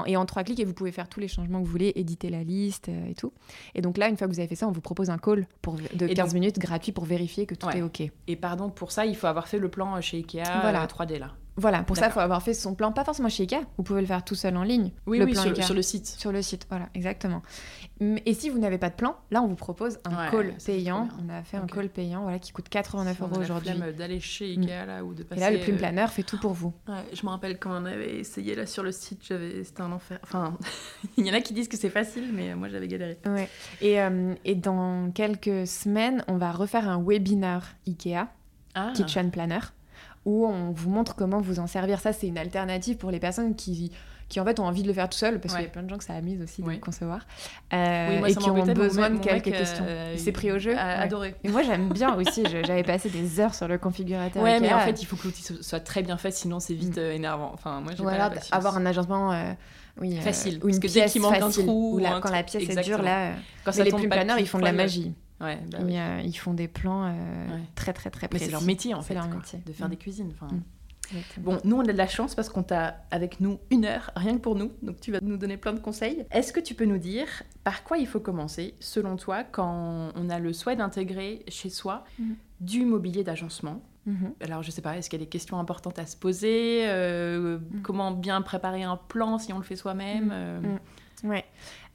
et 0.06 0.16
en 0.16 0.26
trois 0.26 0.44
clics, 0.44 0.60
et 0.60 0.64
vous 0.64 0.74
pouvez 0.74 0.92
faire 0.92 1.08
tous 1.08 1.20
les 1.20 1.28
changements 1.28 1.60
que 1.60 1.66
vous 1.66 1.70
voulez, 1.70 1.92
éditer 1.96 2.30
la 2.30 2.42
liste 2.42 2.88
et 2.88 3.14
tout. 3.14 3.32
Et 3.74 3.82
donc 3.82 3.98
là, 3.98 4.08
une 4.08 4.16
fois 4.16 4.26
que 4.26 4.32
vous 4.32 4.40
avez 4.40 4.48
fait 4.48 4.56
ça, 4.56 4.68
on 4.68 4.72
vous 4.72 4.80
propose 4.80 5.10
un 5.10 5.18
call 5.18 5.46
pour, 5.62 5.76
de 5.94 6.06
15 6.06 6.34
minutes 6.34 6.58
gratuit 6.58 6.92
pour 6.92 7.04
vérifier 7.04 7.46
que 7.46 7.54
tout 7.54 7.68
est 7.70 7.82
OK. 7.82 8.02
Et 8.26 8.36
pardon, 8.36 8.70
pour 8.70 8.92
ça, 8.92 9.06
il 9.06 9.16
faut 9.16 9.26
avoir 9.26 9.48
fait 9.48 9.58
le 9.58 9.68
plan 9.68 10.00
chez 10.00 10.18
Ikea 10.18 10.42
voilà. 10.62 10.86
3D 10.86 11.14
euh, 11.14 11.18
là. 11.18 11.32
Voilà, 11.58 11.82
pour 11.82 11.96
ça, 11.96 12.06
il 12.06 12.12
faut 12.12 12.20
avoir 12.20 12.42
fait 12.42 12.52
son 12.52 12.74
plan, 12.74 12.92
pas 12.92 13.04
forcément 13.04 13.30
chez 13.30 13.44
Ikea, 13.44 13.64
vous 13.78 13.82
pouvez 13.82 14.02
le 14.02 14.06
faire 14.06 14.22
tout 14.22 14.34
seul 14.34 14.56
en 14.56 14.62
ligne. 14.62 14.92
Oui, 15.06 15.18
le 15.18 15.24
oui 15.24 15.32
plan 15.32 15.42
sur, 15.42 15.74
le 15.74 15.82
site. 15.82 16.06
Sur 16.06 16.30
le 16.30 16.42
site, 16.42 16.66
voilà, 16.68 16.90
exactement. 16.94 17.42
Et 18.00 18.34
si 18.34 18.50
vous 18.50 18.58
n'avez 18.58 18.76
pas 18.76 18.90
de 18.90 18.94
plan, 18.94 19.16
là, 19.30 19.40
on 19.40 19.46
vous 19.46 19.54
propose 19.54 19.98
un 20.04 20.30
call 20.30 20.54
payant. 20.64 21.08
On 21.24 21.30
a 21.30 21.42
fait 21.42 21.56
un 21.56 21.66
call 21.66 21.88
payant 21.88 22.22
voilà, 22.22 22.38
qui 22.38 22.52
coûte 22.52 22.68
89 22.68 23.22
euros 23.22 23.40
aujourd'hui. 23.40 23.72
d'aller 23.96 24.20
chez 24.20 24.50
Ikea 24.50 24.86
là, 24.86 25.02
ou 25.02 25.14
de 25.14 25.22
passer. 25.22 25.40
Et 25.40 25.44
là, 25.44 25.50
le 25.50 25.58
plume 25.60 25.76
euh, 25.76 25.78
planeur 25.78 26.10
fait 26.10 26.22
tout 26.22 26.38
pour 26.38 26.52
vous. 26.52 26.74
je 26.86 27.24
me 27.24 27.30
rappelle 27.30 27.58
quand 27.58 27.70
on 27.70 27.86
avait 27.86 28.18
essayé 28.18 28.54
là 28.54 28.66
sur 28.66 28.82
le 28.82 28.92
site, 28.92 29.22
c'était 29.22 29.80
un 29.80 29.92
enfer. 29.92 30.18
Enfin, 30.22 30.58
il 31.16 31.26
y 31.26 31.30
en 31.30 31.34
a 31.34 31.40
qui 31.40 31.54
disent 31.54 31.68
que 31.68 31.78
c'est 31.78 31.90
facile, 31.90 32.32
mais 32.34 32.54
moi, 32.54 32.68
j'avais 32.68 32.88
galéré. 32.88 33.18
Ouais. 33.24 33.48
Et, 33.80 34.00
euh, 34.00 34.34
et 34.44 34.54
dans 34.54 35.10
quelques 35.10 35.66
semaines, 35.66 36.22
on 36.28 36.36
va 36.36 36.52
refaire 36.52 36.86
un 36.86 37.02
webinar 37.02 37.62
Ikea, 37.86 38.28
ah. 38.74 38.92
Kitchen 38.94 39.30
Planner 39.30 39.60
où 40.26 40.44
on 40.46 40.72
vous 40.72 40.90
montre 40.90 41.14
comment 41.14 41.40
vous 41.40 41.60
en 41.60 41.66
servir. 41.66 42.00
Ça, 42.00 42.12
c'est 42.12 42.26
une 42.26 42.36
alternative 42.36 42.98
pour 42.98 43.10
les 43.10 43.20
personnes 43.20 43.54
qui 43.54 43.92
qui 44.28 44.40
en 44.40 44.44
fait 44.44 44.58
ont 44.58 44.64
envie 44.64 44.82
de 44.82 44.88
le 44.88 44.92
faire 44.92 45.08
tout 45.08 45.16
seul 45.16 45.40
parce 45.40 45.54
qu'il 45.54 45.62
y 45.62 45.66
a 45.66 45.70
plein 45.70 45.84
de 45.84 45.88
gens 45.88 45.98
que 45.98 46.04
ça 46.04 46.14
amuse 46.14 46.42
aussi 46.42 46.60
de 46.60 46.74
concevoir 46.76 47.20
euh, 47.72 48.24
et 48.24 48.34
qui 48.34 48.50
ont 48.50 48.64
besoin 48.64 49.08
de 49.08 49.18
quelques 49.18 49.52
questions. 49.52 49.84
Euh, 49.86 50.14
il 50.14 50.18
s'est 50.18 50.32
pris 50.32 50.50
au 50.50 50.58
jeu. 50.58 50.76
Adoré. 50.76 51.36
Et 51.44 51.48
moi 51.48 51.62
j'aime 51.62 51.90
bien 51.90 52.12
aussi. 52.16 52.42
J'avais 52.44 52.82
passé 52.82 53.08
des 53.08 53.38
heures 53.38 53.54
sur 53.54 53.68
le 53.68 53.78
configurateur. 53.78 54.42
Ouais, 54.42 54.58
mais 54.58 54.72
en 54.72 54.80
fait 54.80 55.00
il 55.00 55.06
faut 55.06 55.14
que 55.14 55.28
l'outil 55.28 55.44
soit 55.60 55.78
très 55.80 56.02
bien 56.02 56.16
fait, 56.16 56.32
sinon 56.32 56.58
c'est 56.58 56.74
vite 56.74 56.96
mm. 56.96 57.00
euh, 57.00 57.14
énervant. 57.14 57.52
Enfin 57.54 57.80
moi 57.80 57.92
j'ai 57.96 58.02
voilà, 58.02 58.32
avoir 58.50 58.76
un 58.76 58.86
agencement. 58.86 59.54
oui, 60.00 60.16
facile. 60.16 60.58
ou 60.64 60.68
une 60.68 60.80
Parce 60.80 60.92
que 60.92 60.98
pièce 60.98 61.12
qui 61.12 61.20
manque 61.20 61.36
un 61.36 61.50
trou, 61.50 62.00
quand 62.20 62.30
la 62.30 62.42
pièce 62.42 62.68
est 62.68 62.82
dure, 62.82 63.02
là, 63.02 63.30
quand 63.64 63.70
ça 63.70 63.84
les 63.84 63.92
plumes 63.92 64.10
planeurs, 64.10 64.40
ils 64.40 64.48
font 64.48 64.58
de 64.58 64.64
la 64.64 64.72
magie. 64.72 65.14
Ouais, 65.40 65.58
bah 65.70 65.78
ils, 66.24 66.32
font 66.32 66.54
des 66.54 66.68
plans 66.68 67.14
très 67.74 67.92
très 67.92 68.10
très 68.10 68.26
précis. 68.26 68.44
Mais 68.44 68.46
c'est 68.46 68.52
leur 68.52 68.62
métier 68.62 68.94
en 68.94 69.02
fait, 69.02 69.14
leur 69.14 69.28
métier. 69.28 69.60
de 69.66 69.72
faire 69.72 69.86
mm. 69.86 69.90
des 69.90 69.96
cuisines. 69.96 70.32
Enfin, 70.32 70.54
mm. 70.54 70.62
Bon, 71.38 71.58
nous, 71.64 71.76
on 71.76 71.80
a 71.80 71.92
de 71.92 71.92
la 71.92 72.06
chance 72.06 72.34
parce 72.34 72.48
qu'on 72.48 72.62
t'a 72.62 72.96
avec 73.10 73.40
nous 73.40 73.58
une 73.70 73.84
heure, 73.84 74.10
rien 74.16 74.34
que 74.34 74.40
pour 74.40 74.54
nous. 74.54 74.72
Donc, 74.82 75.00
tu 75.00 75.12
vas 75.12 75.18
nous 75.22 75.36
donner 75.36 75.56
plein 75.56 75.72
de 75.72 75.80
conseils. 75.80 76.24
Est-ce 76.30 76.52
que 76.52 76.60
tu 76.60 76.74
peux 76.74 76.84
nous 76.84 76.98
dire 76.98 77.26
par 77.64 77.84
quoi 77.84 77.98
il 77.98 78.06
faut 78.06 78.20
commencer, 78.20 78.74
selon 78.80 79.16
toi, 79.16 79.44
quand 79.44 80.10
on 80.14 80.30
a 80.30 80.38
le 80.38 80.52
souhait 80.52 80.76
d'intégrer 80.76 81.44
chez 81.48 81.70
soi 81.70 82.04
mhm. 82.18 82.36
du 82.60 82.84
mobilier 82.84 83.24
d'agencement? 83.24 83.82
Mhm. 84.06 84.34
Alors, 84.40 84.62
je 84.62 84.70
sais 84.70 84.82
pas, 84.82 84.96
est-ce 84.96 85.10
qu'il 85.10 85.18
y 85.20 85.22
a 85.22 85.24
des 85.24 85.30
questions 85.30 85.58
importantes 85.58 85.98
à 85.98 86.06
se 86.06 86.16
poser 86.16 86.84
euh. 86.86 87.58
Comment 87.82 88.12
bien 88.12 88.42
préparer 88.42 88.82
un 88.82 88.96
plan 88.96 89.38
si 89.38 89.52
on 89.52 89.58
le 89.58 89.64
fait 89.64 89.76
soi-même 89.76 90.30
euh? 90.32 90.60
Ouais. 91.24 91.44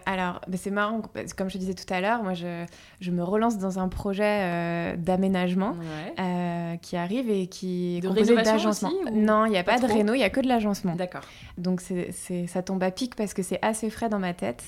Alors, 0.05 0.41
bah, 0.47 0.57
c'est 0.57 0.71
marrant, 0.71 1.01
comme 1.37 1.49
je 1.49 1.53
te 1.53 1.57
disais 1.59 1.73
tout 1.73 1.91
à 1.93 2.01
l'heure, 2.01 2.23
moi 2.23 2.33
je, 2.33 2.65
je, 2.99 3.11
me 3.11 3.23
relance 3.23 3.57
dans 3.57 3.79
un 3.79 3.87
projet 3.87 4.23
euh, 4.23 4.95
d'aménagement 4.97 5.75
euh, 6.19 6.75
qui 6.77 6.97
arrive 6.97 7.29
et 7.29 7.47
qui 7.47 7.97
est 7.97 8.01
de 8.01 8.07
composé 8.07 8.35
d'agencement. 8.35 8.91
Non, 9.13 9.45
il 9.45 9.51
n'y 9.51 9.57
a 9.57 9.63
pas, 9.63 9.79
de 9.79 9.85
réno, 9.85 10.13
il 10.13 10.17
n'y 10.17 10.23
a 10.23 10.29
que 10.29 10.41
de 10.41 10.47
l'agencement. 10.47 10.95
D'accord. 10.95 11.21
Donc 11.57 11.81
ça 11.81 12.61
tombe 12.63 12.83
à 12.83 12.91
pic 12.91 13.15
parce 13.15 13.33
que 13.33 13.43
c'est 13.43 13.59
assez 13.61 13.89
frais 13.89 14.09
dans 14.09 14.19
ma 14.19 14.33
tête. 14.33 14.63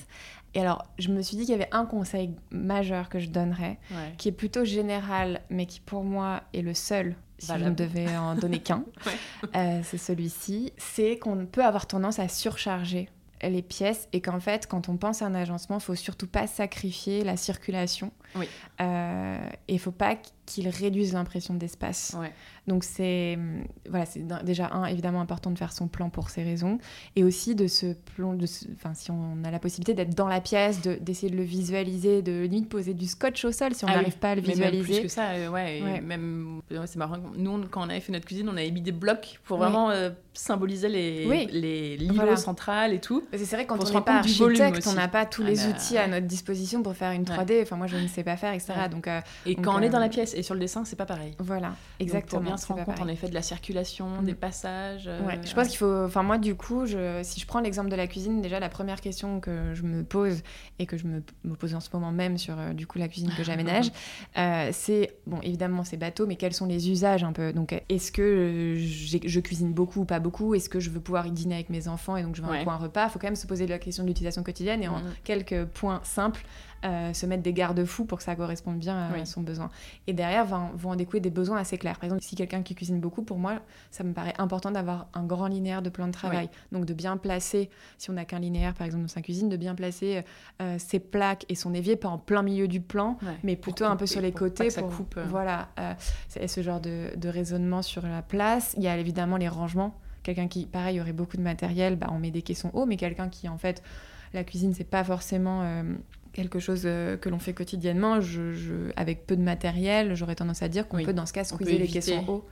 Et 0.56 0.60
alors, 0.60 0.84
je 0.98 1.08
me 1.08 1.20
suis 1.20 1.36
dit 1.36 1.44
qu'il 1.44 1.52
y 1.52 1.56
avait 1.56 1.68
un 1.72 1.84
conseil 1.84 2.30
majeur 2.52 3.08
que 3.08 3.18
je 3.18 3.28
donnerais, 3.28 3.78
qui 4.18 4.28
est 4.28 4.32
plutôt 4.32 4.64
général, 4.64 5.40
mais 5.50 5.66
qui 5.66 5.80
pour 5.80 6.04
moi 6.04 6.42
est 6.52 6.62
le 6.62 6.74
seul 6.74 7.16
si 7.38 7.52
je 7.58 7.64
ne 7.64 7.70
devais 7.70 8.16
en 8.16 8.34
donner 8.34 8.60
qu'un, 8.60 8.84
euh, 9.56 9.80
c'est 9.82 9.98
celui-ci, 9.98 10.72
c'est 10.76 11.18
qu'on 11.18 11.46
peut 11.46 11.64
avoir 11.64 11.86
tendance 11.86 12.18
à 12.18 12.28
surcharger 12.28 13.08
les 13.48 13.62
pièces 13.62 14.08
et 14.12 14.20
qu'en 14.20 14.40
fait, 14.40 14.66
quand 14.66 14.88
on 14.88 14.96
pense 14.96 15.22
à 15.22 15.26
un 15.26 15.34
agencement, 15.34 15.78
il 15.78 15.82
faut 15.82 15.94
surtout 15.94 16.26
pas 16.26 16.46
sacrifier 16.46 17.24
la 17.24 17.36
circulation. 17.36 18.12
Oui. 18.34 18.48
Euh, 18.80 19.48
et 19.68 19.74
il 19.74 19.78
faut 19.78 19.90
pas 19.90 20.16
qu'il 20.46 20.68
réduise 20.68 21.14
l'impression 21.14 21.54
d'espace. 21.54 22.16
Donc 22.66 22.82
c'est 22.82 23.38
voilà, 23.88 24.06
c'est 24.06 24.26
déjà 24.44 24.70
un 24.72 24.86
évidemment 24.86 25.20
important 25.20 25.50
de 25.50 25.58
faire 25.58 25.72
son 25.72 25.86
plan 25.86 26.08
pour 26.08 26.30
ces 26.30 26.42
raisons 26.42 26.78
et 27.14 27.22
aussi 27.22 27.54
de 27.54 27.66
se 27.66 27.86
de 27.86 28.44
enfin 28.74 28.94
si 28.94 29.10
on 29.10 29.44
a 29.44 29.50
la 29.50 29.58
possibilité 29.58 29.92
d'être 29.92 30.14
dans 30.14 30.28
la 30.28 30.40
pièce, 30.40 30.80
d'essayer 30.80 31.30
de, 31.30 31.36
le 31.36 31.42
visualiser, 31.42 32.22
de 32.22 32.42
limite 32.42 32.70
poser 32.70 32.94
du 32.94 33.06
scotch 33.06 33.44
au 33.44 33.52
sol 33.52 33.74
si 33.74 33.84
on 33.84 33.88
ah 33.88 33.96
n'arrive 33.96 34.16
pas 34.16 34.30
à 34.30 34.34
le 34.34 34.40
visualiser. 34.40 34.92
Même 34.92 35.00
plus 35.00 35.02
que 35.02 35.08
ça, 35.08 35.30
euh, 35.32 35.48
ouais, 35.50 36.00
même 36.00 36.62
c'est 36.86 36.96
marrant. 36.96 37.18
Nous 37.36 37.66
quand 37.68 37.86
on 37.86 37.90
avait 37.90 38.00
fait 38.00 38.12
notre 38.12 38.24
cuisine, 38.24 38.48
on 38.48 38.56
avait 38.56 38.70
mis 38.70 38.80
des 38.80 38.92
blocs 38.92 39.40
pour 39.44 39.58
vraiment 39.58 39.90
euh, 39.90 40.10
symboliser 40.32 40.88
les 40.88 41.46
les 41.46 41.96
l'îlot 41.98 42.36
central 42.36 42.94
et 42.94 43.00
tout. 43.00 43.24
C'est 43.32 43.56
vrai 43.56 43.66
quand 43.66 43.78
on 43.78 43.92
n'est 43.92 44.00
pas 44.00 44.18
architecte, 44.18 44.86
on 44.86 44.94
n'a 44.94 45.08
pas 45.08 45.26
tous 45.26 45.42
ah 45.42 45.50
les 45.50 45.56
bah, 45.56 45.68
outils 45.68 45.98
à 45.98 46.06
notre 46.06 46.26
disposition 46.26 46.82
pour 46.82 46.94
faire 46.94 47.12
une 47.12 47.24
3D. 47.24 47.62
Enfin 47.62 47.76
moi 47.76 47.86
je 47.86 47.96
ne 47.96 48.08
sais 48.08 48.23
pas 48.24 48.36
faire, 48.36 48.52
etc. 48.52 48.72
Donc 48.90 49.08
euh, 49.08 49.20
et 49.46 49.54
quand 49.54 49.76
on 49.76 49.80
est 49.80 49.88
dans 49.88 49.98
la 49.98 50.08
pièce 50.08 50.34
et 50.34 50.42
sur 50.42 50.54
le 50.54 50.60
dessin, 50.60 50.84
c'est 50.84 50.96
pas 50.96 51.06
pareil. 51.06 51.34
Voilà, 51.38 51.74
exactement 52.00 52.56
se 52.56 52.66
rendre 52.66 52.84
compte 52.84 53.00
en 53.00 53.08
effet 53.08 53.28
de 53.28 53.34
la 53.34 53.42
circulation, 53.42 54.22
des 54.22 54.32
mm. 54.32 54.36
passages. 54.36 55.10
Ouais, 55.26 55.38
je 55.44 55.54
pense 55.54 55.68
qu'il 55.68 55.78
faut. 55.78 56.04
Enfin, 56.04 56.22
moi, 56.22 56.38
du 56.38 56.54
coup, 56.54 56.86
je... 56.86 57.20
si 57.22 57.40
je 57.40 57.46
prends 57.46 57.60
l'exemple 57.60 57.90
de 57.90 57.96
la 57.96 58.06
cuisine, 58.06 58.42
déjà, 58.42 58.60
la 58.60 58.68
première 58.68 59.00
question 59.00 59.40
que 59.40 59.74
je 59.74 59.82
me 59.82 60.02
pose 60.02 60.42
et 60.78 60.86
que 60.86 60.96
je 60.96 61.06
me, 61.06 61.22
me 61.44 61.54
pose 61.54 61.74
en 61.74 61.80
ce 61.80 61.88
moment 61.92 62.12
même 62.12 62.38
sur 62.38 62.58
euh, 62.58 62.72
du 62.72 62.86
coup 62.86 62.98
la 62.98 63.08
cuisine 63.08 63.30
que 63.36 63.44
j'aménage, 63.44 63.90
euh, 64.38 64.70
c'est 64.72 65.16
bon, 65.26 65.40
évidemment, 65.42 65.84
c'est 65.84 65.96
bateau, 65.96 66.26
mais 66.26 66.36
quels 66.36 66.54
sont 66.54 66.66
les 66.66 66.90
usages 66.90 67.24
un 67.24 67.32
peu? 67.32 67.52
Donc, 67.52 67.80
est-ce 67.88 68.12
que 68.12 68.76
je 68.76 69.40
cuisine 69.40 69.72
beaucoup 69.72 70.00
ou 70.00 70.04
pas 70.04 70.18
beaucoup? 70.18 70.54
Est-ce 70.54 70.68
que 70.68 70.80
je 70.80 70.90
veux 70.90 71.00
pouvoir 71.00 71.26
y 71.26 71.30
dîner 71.30 71.54
avec 71.54 71.70
mes 71.70 71.88
enfants 71.88 72.16
et 72.16 72.22
donc 72.22 72.34
je 72.36 72.42
veux 72.42 72.48
un 72.48 72.76
repas? 72.76 73.06
Il 73.06 73.10
faut 73.10 73.18
quand 73.18 73.26
même 73.26 73.36
se 73.36 73.46
poser 73.46 73.66
la 73.66 73.78
question 73.78 74.02
de 74.02 74.08
l'utilisation 74.08 74.42
quotidienne 74.42 74.82
et 74.82 74.88
en 74.88 74.98
mm. 74.98 75.14
quelques 75.24 75.64
points 75.66 76.00
simples. 76.04 76.44
Euh, 76.84 77.14
se 77.14 77.24
mettre 77.24 77.42
des 77.42 77.54
garde-fous 77.54 78.04
pour 78.04 78.18
que 78.18 78.24
ça 78.24 78.36
corresponde 78.36 78.78
bien 78.78 79.08
à 79.08 79.24
son 79.24 79.40
besoin. 79.40 79.70
Et 80.06 80.12
derrière, 80.12 80.44
vont, 80.44 80.68
vont 80.74 80.90
en 80.90 80.96
découler 80.96 81.20
des 81.20 81.30
besoins 81.30 81.56
assez 81.56 81.78
clairs. 81.78 81.98
Par 81.98 82.04
exemple, 82.04 82.22
si 82.22 82.36
quelqu'un 82.36 82.62
qui 82.62 82.74
cuisine 82.74 83.00
beaucoup, 83.00 83.22
pour 83.22 83.38
moi, 83.38 83.60
ça 83.90 84.04
me 84.04 84.12
paraît 84.12 84.34
important 84.36 84.70
d'avoir 84.70 85.06
un 85.14 85.24
grand 85.24 85.46
linéaire 85.46 85.80
de 85.80 85.88
plan 85.88 86.06
de 86.06 86.12
travail. 86.12 86.50
Donc 86.72 86.84
de 86.84 86.92
bien 86.92 87.16
placer, 87.16 87.70
si 87.96 88.10
on 88.10 88.14
n'a 88.14 88.26
qu'un 88.26 88.38
linéaire, 88.38 88.74
par 88.74 88.84
exemple, 88.84 89.04
dans 89.04 89.08
sa 89.08 89.22
cuisine, 89.22 89.48
de 89.48 89.56
bien 89.56 89.74
placer 89.74 90.24
euh, 90.60 90.76
ses 90.78 90.98
plaques 90.98 91.46
et 91.48 91.54
son 91.54 91.72
évier, 91.72 91.96
pas 91.96 92.08
en 92.08 92.18
plein 92.18 92.42
milieu 92.42 92.68
du 92.68 92.82
plan, 92.82 93.16
mais 93.42 93.56
plutôt 93.56 93.86
un 93.86 93.96
peu 93.96 94.06
sur 94.06 94.20
les 94.20 94.32
côtés. 94.32 94.64
Pour, 94.64 94.72
ça 94.72 94.82
coupe. 94.82 95.16
Euh. 95.16 95.24
Voilà, 95.26 95.68
c'est 96.28 96.46
ce 96.48 96.62
genre 96.62 96.80
de, 96.80 97.16
de 97.16 97.28
raisonnement 97.30 97.80
sur 97.80 98.02
la 98.06 98.20
place. 98.20 98.74
Il 98.76 98.82
y 98.82 98.88
a 98.88 98.96
évidemment 98.98 99.38
les 99.38 99.48
rangements. 99.48 99.98
Quelqu'un 100.22 100.48
qui, 100.48 100.66
pareil, 100.66 101.00
aurait 101.00 101.14
beaucoup 101.14 101.38
de 101.38 101.42
matériel, 101.42 101.96
bah, 101.96 102.08
on 102.10 102.18
met 102.18 102.30
des 102.30 102.42
caissons 102.42 102.70
hauts, 102.74 102.84
mais 102.84 102.98
quelqu'un 102.98 103.30
qui, 103.30 103.48
en 103.48 103.56
fait, 103.56 103.82
la 104.34 104.44
cuisine, 104.44 104.74
c'est 104.74 104.84
pas 104.84 105.04
forcément 105.04 105.62
quelque 106.34 106.58
chose 106.58 106.82
euh, 106.84 107.16
que 107.16 107.30
l'on 107.30 107.38
fait 107.38 107.54
quotidiennement, 107.54 108.20
je, 108.20 108.90
avec 108.96 109.26
peu 109.26 109.36
de 109.36 109.42
matériel, 109.42 110.14
j'aurais 110.14 110.34
tendance 110.34 110.62
à 110.62 110.68
dire 110.68 110.86
qu'on 110.86 111.02
peut 111.02 111.14
dans 111.14 111.26
ce 111.26 111.32
cas 111.32 111.44
squeezer 111.44 111.78
les 111.78 111.88
caissons 111.88 112.24
hauts 112.28 112.44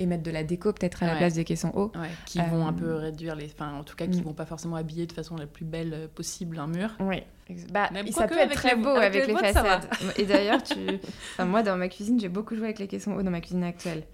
et 0.00 0.06
mettre 0.06 0.22
de 0.22 0.30
la 0.30 0.44
déco 0.44 0.72
peut-être 0.72 1.02
à 1.02 1.06
la 1.06 1.16
place 1.16 1.34
des 1.34 1.44
caissons 1.44 1.72
hauts. 1.74 1.92
Qui 2.26 2.38
vont 2.38 2.66
un 2.66 2.72
peu 2.72 2.90
euh, 2.90 2.96
réduire 2.98 3.34
les... 3.34 3.46
Enfin, 3.46 3.72
en 3.74 3.84
tout 3.84 3.96
cas, 3.96 4.06
qui 4.06 4.18
ne 4.18 4.22
mm. 4.22 4.26
vont 4.26 4.32
pas 4.34 4.46
forcément 4.46 4.76
habiller 4.76 5.06
de 5.06 5.12
façon 5.12 5.36
la 5.36 5.46
plus 5.46 5.64
belle 5.64 5.92
euh, 5.92 6.08
possible 6.08 6.58
un 6.58 6.66
mur. 6.66 6.90
Oui. 7.00 7.22
Bah, 7.72 7.88
ça 8.10 8.28
peut 8.28 8.38
être 8.38 8.52
très 8.52 8.76
beau 8.76 8.90
avec, 8.90 9.26
les, 9.26 9.34
façades. 9.34 9.88
Et 10.16 10.24
d'ailleurs, 10.24 10.62
tu... 10.62 10.76
moi, 11.44 11.62
dans 11.62 11.76
ma 11.76 11.88
cuisine, 11.88 12.20
j'ai 12.20 12.28
beaucoup 12.28 12.54
joué 12.54 12.66
avec 12.66 12.78
les 12.78 12.86
caissons 12.86 13.14
hauts 13.14 13.22
dans 13.22 13.30
ma 13.30 13.40
cuisine 13.40 13.64
actuelle. 13.64 14.04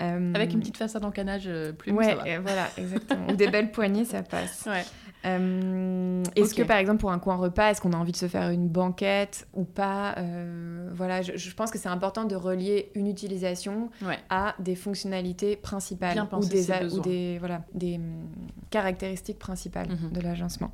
Avec 0.00 0.52
une 0.52 0.58
petite 0.58 0.78
façade 0.78 1.04
en 1.04 1.12
canage 1.12 1.48
plume, 1.78 1.96
ouais, 1.96 2.06
ça 2.06 2.16
va. 2.16 2.40
voilà, 2.40 2.68
exactement. 2.76 3.28
Ou 3.28 3.36
des 3.36 3.46
belles 3.46 3.70
poignées, 3.70 4.04
ça 4.04 4.24
passe. 4.24 4.64
Ouais. 4.66 4.82
Euh, 5.24 6.22
est-ce 6.34 6.54
que 6.54 6.62
par 6.62 6.78
exemple 6.78 7.00
pour 7.00 7.12
un 7.12 7.18
coin 7.18 7.36
repas, 7.36 7.70
est-ce 7.70 7.80
qu'on 7.80 7.92
a 7.92 7.96
envie 7.96 8.12
de 8.12 8.16
se 8.16 8.26
faire 8.26 8.50
une 8.50 8.68
banquette 8.68 9.46
ou 9.54 9.64
pas 9.64 10.14
euh, 10.18 10.90
Voilà, 10.94 11.22
je, 11.22 11.54
pense 11.54 11.70
que 11.70 11.78
c'est 11.78 11.88
important 11.88 12.24
de 12.24 12.34
relier 12.34 12.90
une 12.94 13.06
utilisation 13.06 13.90
à 14.30 14.54
des 14.58 14.74
fonctionnalités 14.74 15.56
principales 15.56 16.26
ou 16.32 16.44
des, 16.44 16.70
ou 16.92 17.00
des, 17.00 17.38
voilà, 17.38 17.62
des 17.74 17.96
hum, 17.96 18.28
caractéristiques 18.70 19.38
principales 19.38 19.88
mhm. 19.88 20.12
de 20.12 20.20
l'agencement. 20.20 20.72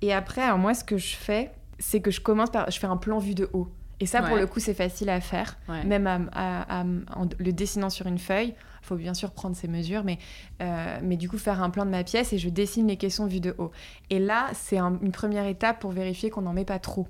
Et 0.00 0.12
après, 0.12 0.42
alors 0.42 0.58
moi, 0.58 0.74
ce 0.74 0.84
que 0.84 0.98
je 0.98 1.16
fais, 1.16 1.52
c'est 1.78 2.00
que 2.00 2.10
je 2.10 2.20
commence 2.20 2.50
par, 2.50 2.70
je 2.70 2.78
fais 2.78 2.86
un 2.86 2.96
plan 2.96 3.18
vu 3.18 3.34
de 3.34 3.48
haut. 3.52 3.68
Et 4.00 4.06
ça, 4.06 4.20
pour 4.20 4.36
le 4.36 4.48
coup, 4.48 4.58
c'est 4.58 4.74
facile 4.74 5.10
à 5.10 5.20
faire, 5.20 5.58
même 5.84 6.28
en 6.34 7.28
le 7.38 7.52
dessinant 7.52 7.90
sur 7.90 8.06
une 8.06 8.18
feuille. 8.18 8.54
Il 8.82 8.86
faut 8.86 8.96
bien 8.96 9.14
sûr 9.14 9.30
prendre 9.30 9.56
ses 9.56 9.68
mesures, 9.68 10.04
mais, 10.04 10.18
euh, 10.60 10.98
mais 11.02 11.16
du 11.16 11.28
coup 11.28 11.38
faire 11.38 11.62
un 11.62 11.70
plan 11.70 11.84
de 11.84 11.90
ma 11.90 12.04
pièce 12.04 12.32
et 12.32 12.38
je 12.38 12.48
dessine 12.48 12.88
les 12.88 12.96
caissons 12.96 13.26
vues 13.26 13.40
de 13.40 13.54
haut. 13.58 13.70
Et 14.10 14.18
là, 14.18 14.48
c'est 14.54 14.78
une 14.78 15.12
première 15.12 15.46
étape 15.46 15.80
pour 15.80 15.92
vérifier 15.92 16.30
qu'on 16.30 16.42
n'en 16.42 16.52
met 16.52 16.64
pas 16.64 16.78
trop. 16.78 17.06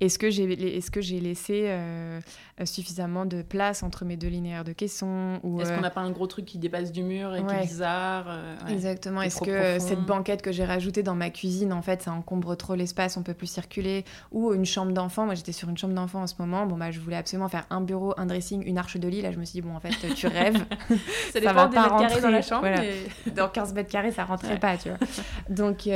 Est-ce 0.00 0.18
que 0.18 0.30
j'ai 0.30 0.44
est-ce 0.76 0.90
que 0.90 1.00
j'ai 1.00 1.20
laissé 1.20 1.68
euh, 2.60 2.66
suffisamment 2.66 3.26
de 3.26 3.42
place 3.42 3.82
entre 3.82 4.04
mes 4.04 4.16
deux 4.16 4.28
linéaires 4.28 4.62
de 4.62 4.70
caissons 4.70 5.40
ou 5.42 5.60
Est-ce 5.60 5.72
qu'on 5.72 5.80
n'a 5.80 5.88
euh, 5.88 5.90
pas 5.90 6.02
un 6.02 6.12
gros 6.12 6.28
truc 6.28 6.44
qui 6.44 6.58
dépasse 6.58 6.92
du 6.92 7.02
mur 7.02 7.34
et 7.34 7.44
qui 7.44 7.52
est 7.52 7.62
bizarre 7.62 8.26
euh, 8.28 8.54
Exactement. 8.68 9.22
Est-ce 9.22 9.40
que 9.40 9.80
cette 9.80 10.02
banquette 10.02 10.40
que 10.40 10.52
j'ai 10.52 10.64
rajoutée 10.64 11.02
dans 11.02 11.16
ma 11.16 11.30
cuisine, 11.30 11.72
en 11.72 11.82
fait, 11.82 12.02
ça 12.02 12.12
encombre 12.12 12.56
trop 12.56 12.76
l'espace, 12.76 13.16
on 13.16 13.24
peut 13.24 13.34
plus 13.34 13.48
circuler 13.48 14.04
Ou 14.30 14.54
une 14.54 14.66
chambre 14.66 14.92
d'enfant. 14.92 15.24
Moi, 15.24 15.34
j'étais 15.34 15.50
sur 15.50 15.68
une 15.68 15.76
chambre 15.76 15.94
d'enfant 15.94 16.22
en 16.22 16.26
ce 16.28 16.34
moment. 16.38 16.64
Bon, 16.64 16.76
bah, 16.76 16.92
je 16.92 17.00
voulais 17.00 17.16
absolument 17.16 17.48
faire 17.48 17.66
un 17.70 17.80
bureau, 17.80 18.14
un 18.18 18.26
dressing, 18.26 18.62
une 18.64 18.78
arche 18.78 18.98
de 18.98 19.08
lit. 19.08 19.20
Là, 19.20 19.32
je 19.32 19.38
me 19.38 19.44
suis 19.44 19.60
dit, 19.60 19.62
bon, 19.62 19.74
en 19.74 19.80
fait, 19.80 20.14
tu 20.14 20.28
rêves. 20.28 20.54
ça, 21.32 21.40
dépend 21.40 21.54
va 21.54 21.66
des 21.66 21.76
mètres 21.76 21.96
carrés 21.96 22.20
dans 22.20 22.30
la 22.30 22.42
chambre. 22.42 22.68
Dans 23.34 23.48
15 23.48 23.74
mètres 23.74 23.90
carrés, 23.90 24.12
ça 24.12 24.24
rentrait 24.24 24.60
pas, 24.60 24.76
tu 24.76 24.90
vois. 24.90 24.98
Donc, 25.48 25.88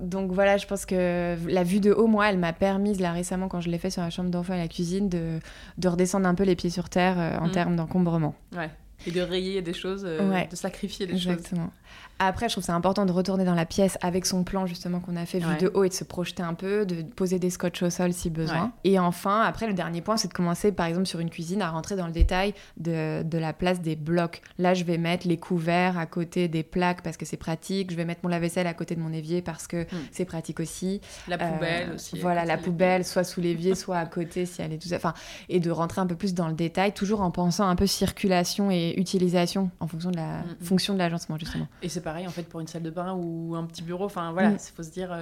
donc 0.00 0.32
voilà, 0.32 0.56
je 0.56 0.66
pense 0.66 0.84
que 0.84 1.36
la 1.46 1.62
vue 1.62 1.78
de 1.78 1.92
haut, 1.92 2.08
moi, 2.08 2.28
elle 2.28 2.37
m'a 2.38 2.52
permis, 2.52 2.94
là 2.94 3.12
récemment, 3.12 3.48
quand 3.48 3.60
je 3.60 3.70
l'ai 3.70 3.78
fait 3.78 3.90
sur 3.90 4.02
la 4.02 4.10
chambre 4.10 4.30
d'enfant 4.30 4.54
et 4.54 4.58
la 4.58 4.68
cuisine, 4.68 5.08
de, 5.08 5.40
de 5.78 5.88
redescendre 5.88 6.26
un 6.26 6.34
peu 6.34 6.44
les 6.44 6.56
pieds 6.56 6.70
sur 6.70 6.88
terre 6.88 7.18
euh, 7.18 7.38
en 7.38 7.48
mm. 7.48 7.52
termes 7.52 7.76
d'encombrement. 7.76 8.34
Ouais. 8.56 8.70
Et 9.06 9.10
de 9.10 9.20
rayer 9.20 9.62
des 9.62 9.74
choses, 9.74 10.04
euh, 10.04 10.44
de 10.50 10.56
sacrifier 10.56 11.06
des 11.06 11.18
choses. 11.18 11.32
Exactement. 11.32 11.70
Après, 12.18 12.48
je 12.48 12.54
trouve 12.54 12.64
c'est 12.64 12.72
important 12.72 13.06
de 13.06 13.12
retourner 13.12 13.44
dans 13.44 13.54
la 13.54 13.66
pièce 13.66 13.96
avec 14.00 14.26
son 14.26 14.42
plan 14.44 14.66
justement 14.66 15.00
qu'on 15.00 15.16
a 15.16 15.24
fait 15.24 15.38
vu 15.38 15.56
de 15.60 15.70
haut 15.74 15.84
et 15.84 15.88
de 15.88 15.94
se 15.94 16.04
projeter 16.04 16.42
un 16.42 16.54
peu, 16.54 16.84
de 16.84 17.02
poser 17.02 17.38
des 17.38 17.50
scotch 17.50 17.82
au 17.82 17.90
sol 17.90 18.12
si 18.12 18.30
besoin. 18.30 18.72
Et 18.84 18.98
enfin, 18.98 19.42
après, 19.42 19.66
le 19.66 19.74
dernier 19.74 20.00
point, 20.00 20.16
c'est 20.16 20.28
de 20.28 20.32
commencer 20.32 20.72
par 20.72 20.86
exemple 20.86 21.06
sur 21.06 21.20
une 21.20 21.30
cuisine 21.30 21.62
à 21.62 21.70
rentrer 21.70 21.96
dans 21.96 22.06
le 22.06 22.12
détail 22.12 22.54
de, 22.76 23.22
de, 23.22 23.38
la 23.38 23.52
place 23.52 23.80
des 23.80 23.96
blocs. 23.96 24.42
Là, 24.58 24.74
je 24.74 24.84
vais 24.84 24.98
mettre 24.98 25.28
les 25.28 25.36
couverts 25.36 25.98
à 25.98 26.06
côté 26.06 26.48
des 26.48 26.62
plaques 26.62 27.02
parce 27.02 27.16
que 27.16 27.24
c'est 27.24 27.36
pratique. 27.36 27.90
Je 27.90 27.96
vais 27.96 28.04
mettre 28.04 28.20
mon 28.24 28.28
lave-vaisselle 28.28 28.66
à 28.66 28.74
côté 28.74 28.94
de 28.96 29.00
mon 29.00 29.12
évier 29.12 29.42
parce 29.42 29.66
que 29.66 29.82
hmm. 29.82 30.06
c'est 30.10 30.24
pratique 30.24 30.60
aussi. 30.60 31.00
La 31.28 31.38
poubelle 31.38 31.90
euh, 31.90 31.94
aussi. 31.94 32.18
Voilà, 32.18 32.44
la 32.44 32.58
poubelle, 32.58 33.04
soit 33.04 33.24
sous 33.24 33.40
l'évier, 33.40 33.74
soit 33.76 33.98
à 33.98 34.06
côté 34.06 34.46
si 34.46 34.60
elle 34.60 34.72
est 34.72 34.78
tout 34.78 34.88
ça. 34.88 34.96
Enfin, 34.96 35.14
et 35.48 35.60
de 35.60 35.70
rentrer 35.70 36.00
un 36.00 36.06
peu 36.06 36.16
plus 36.16 36.34
dans 36.34 36.48
le 36.48 36.54
détail, 36.54 36.92
toujours 36.92 37.20
en 37.20 37.30
pensant 37.30 37.68
un 37.68 37.76
peu 37.76 37.86
circulation 37.86 38.70
et 38.70 38.94
utilisation 38.96 39.70
en 39.80 39.86
fonction 39.86 40.10
de 40.10 40.16
la 40.16 40.38
mm, 40.38 40.56
mm. 40.60 40.64
fonction 40.64 40.94
de 40.94 40.98
l'agencement 40.98 41.38
justement. 41.38 41.68
Et 41.82 41.88
c'est 41.88 42.02
pareil 42.08 42.26
en 42.26 42.30
fait 42.30 42.44
pour 42.44 42.60
une 42.60 42.66
salle 42.66 42.82
de 42.82 42.90
bain 42.90 43.12
ou 43.12 43.54
un 43.54 43.64
petit 43.64 43.82
bureau. 43.82 44.06
Enfin 44.06 44.32
voilà, 44.32 44.50
il 44.50 44.54
mm. 44.54 44.58
faut 44.74 44.82
se 44.82 44.90
dire 44.90 45.14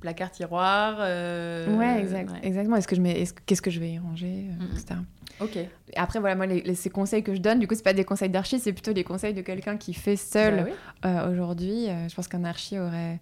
placard, 0.00 0.30
tiroir. 0.30 0.98
Ouais, 0.98 2.00
exact, 2.00 2.32
exactement. 2.42 2.76
Est-ce 2.76 2.88
que 2.88 2.96
je 2.96 3.00
mets, 3.00 3.24
qu'est-ce 3.46 3.62
que 3.62 3.70
je 3.70 3.80
vais 3.80 3.92
y 3.92 3.98
ranger, 3.98 4.46
etc. 4.72 5.00
Ok. 5.40 5.58
Après, 5.96 6.20
voilà, 6.20 6.36
moi, 6.36 6.46
les, 6.46 6.74
ces 6.74 6.90
conseils 6.90 7.24
que 7.24 7.34
je 7.34 7.40
donne, 7.40 7.58
du 7.58 7.66
coup, 7.66 7.74
c'est 7.74 7.82
pas 7.82 7.94
des 7.94 8.04
conseils 8.04 8.30
d'archi, 8.30 8.60
c'est 8.60 8.72
plutôt 8.72 8.92
des 8.92 9.02
conseils 9.02 9.34
de 9.34 9.40
quelqu'un 9.40 9.76
qui 9.76 9.92
fait 9.92 10.16
seul 10.16 10.70
bah 11.02 11.28
aujourd'hui. 11.28 11.86
je 12.08 12.14
pense 12.14 12.28
qu'un 12.28 12.44
archi 12.44 12.78
aurait 12.78 13.18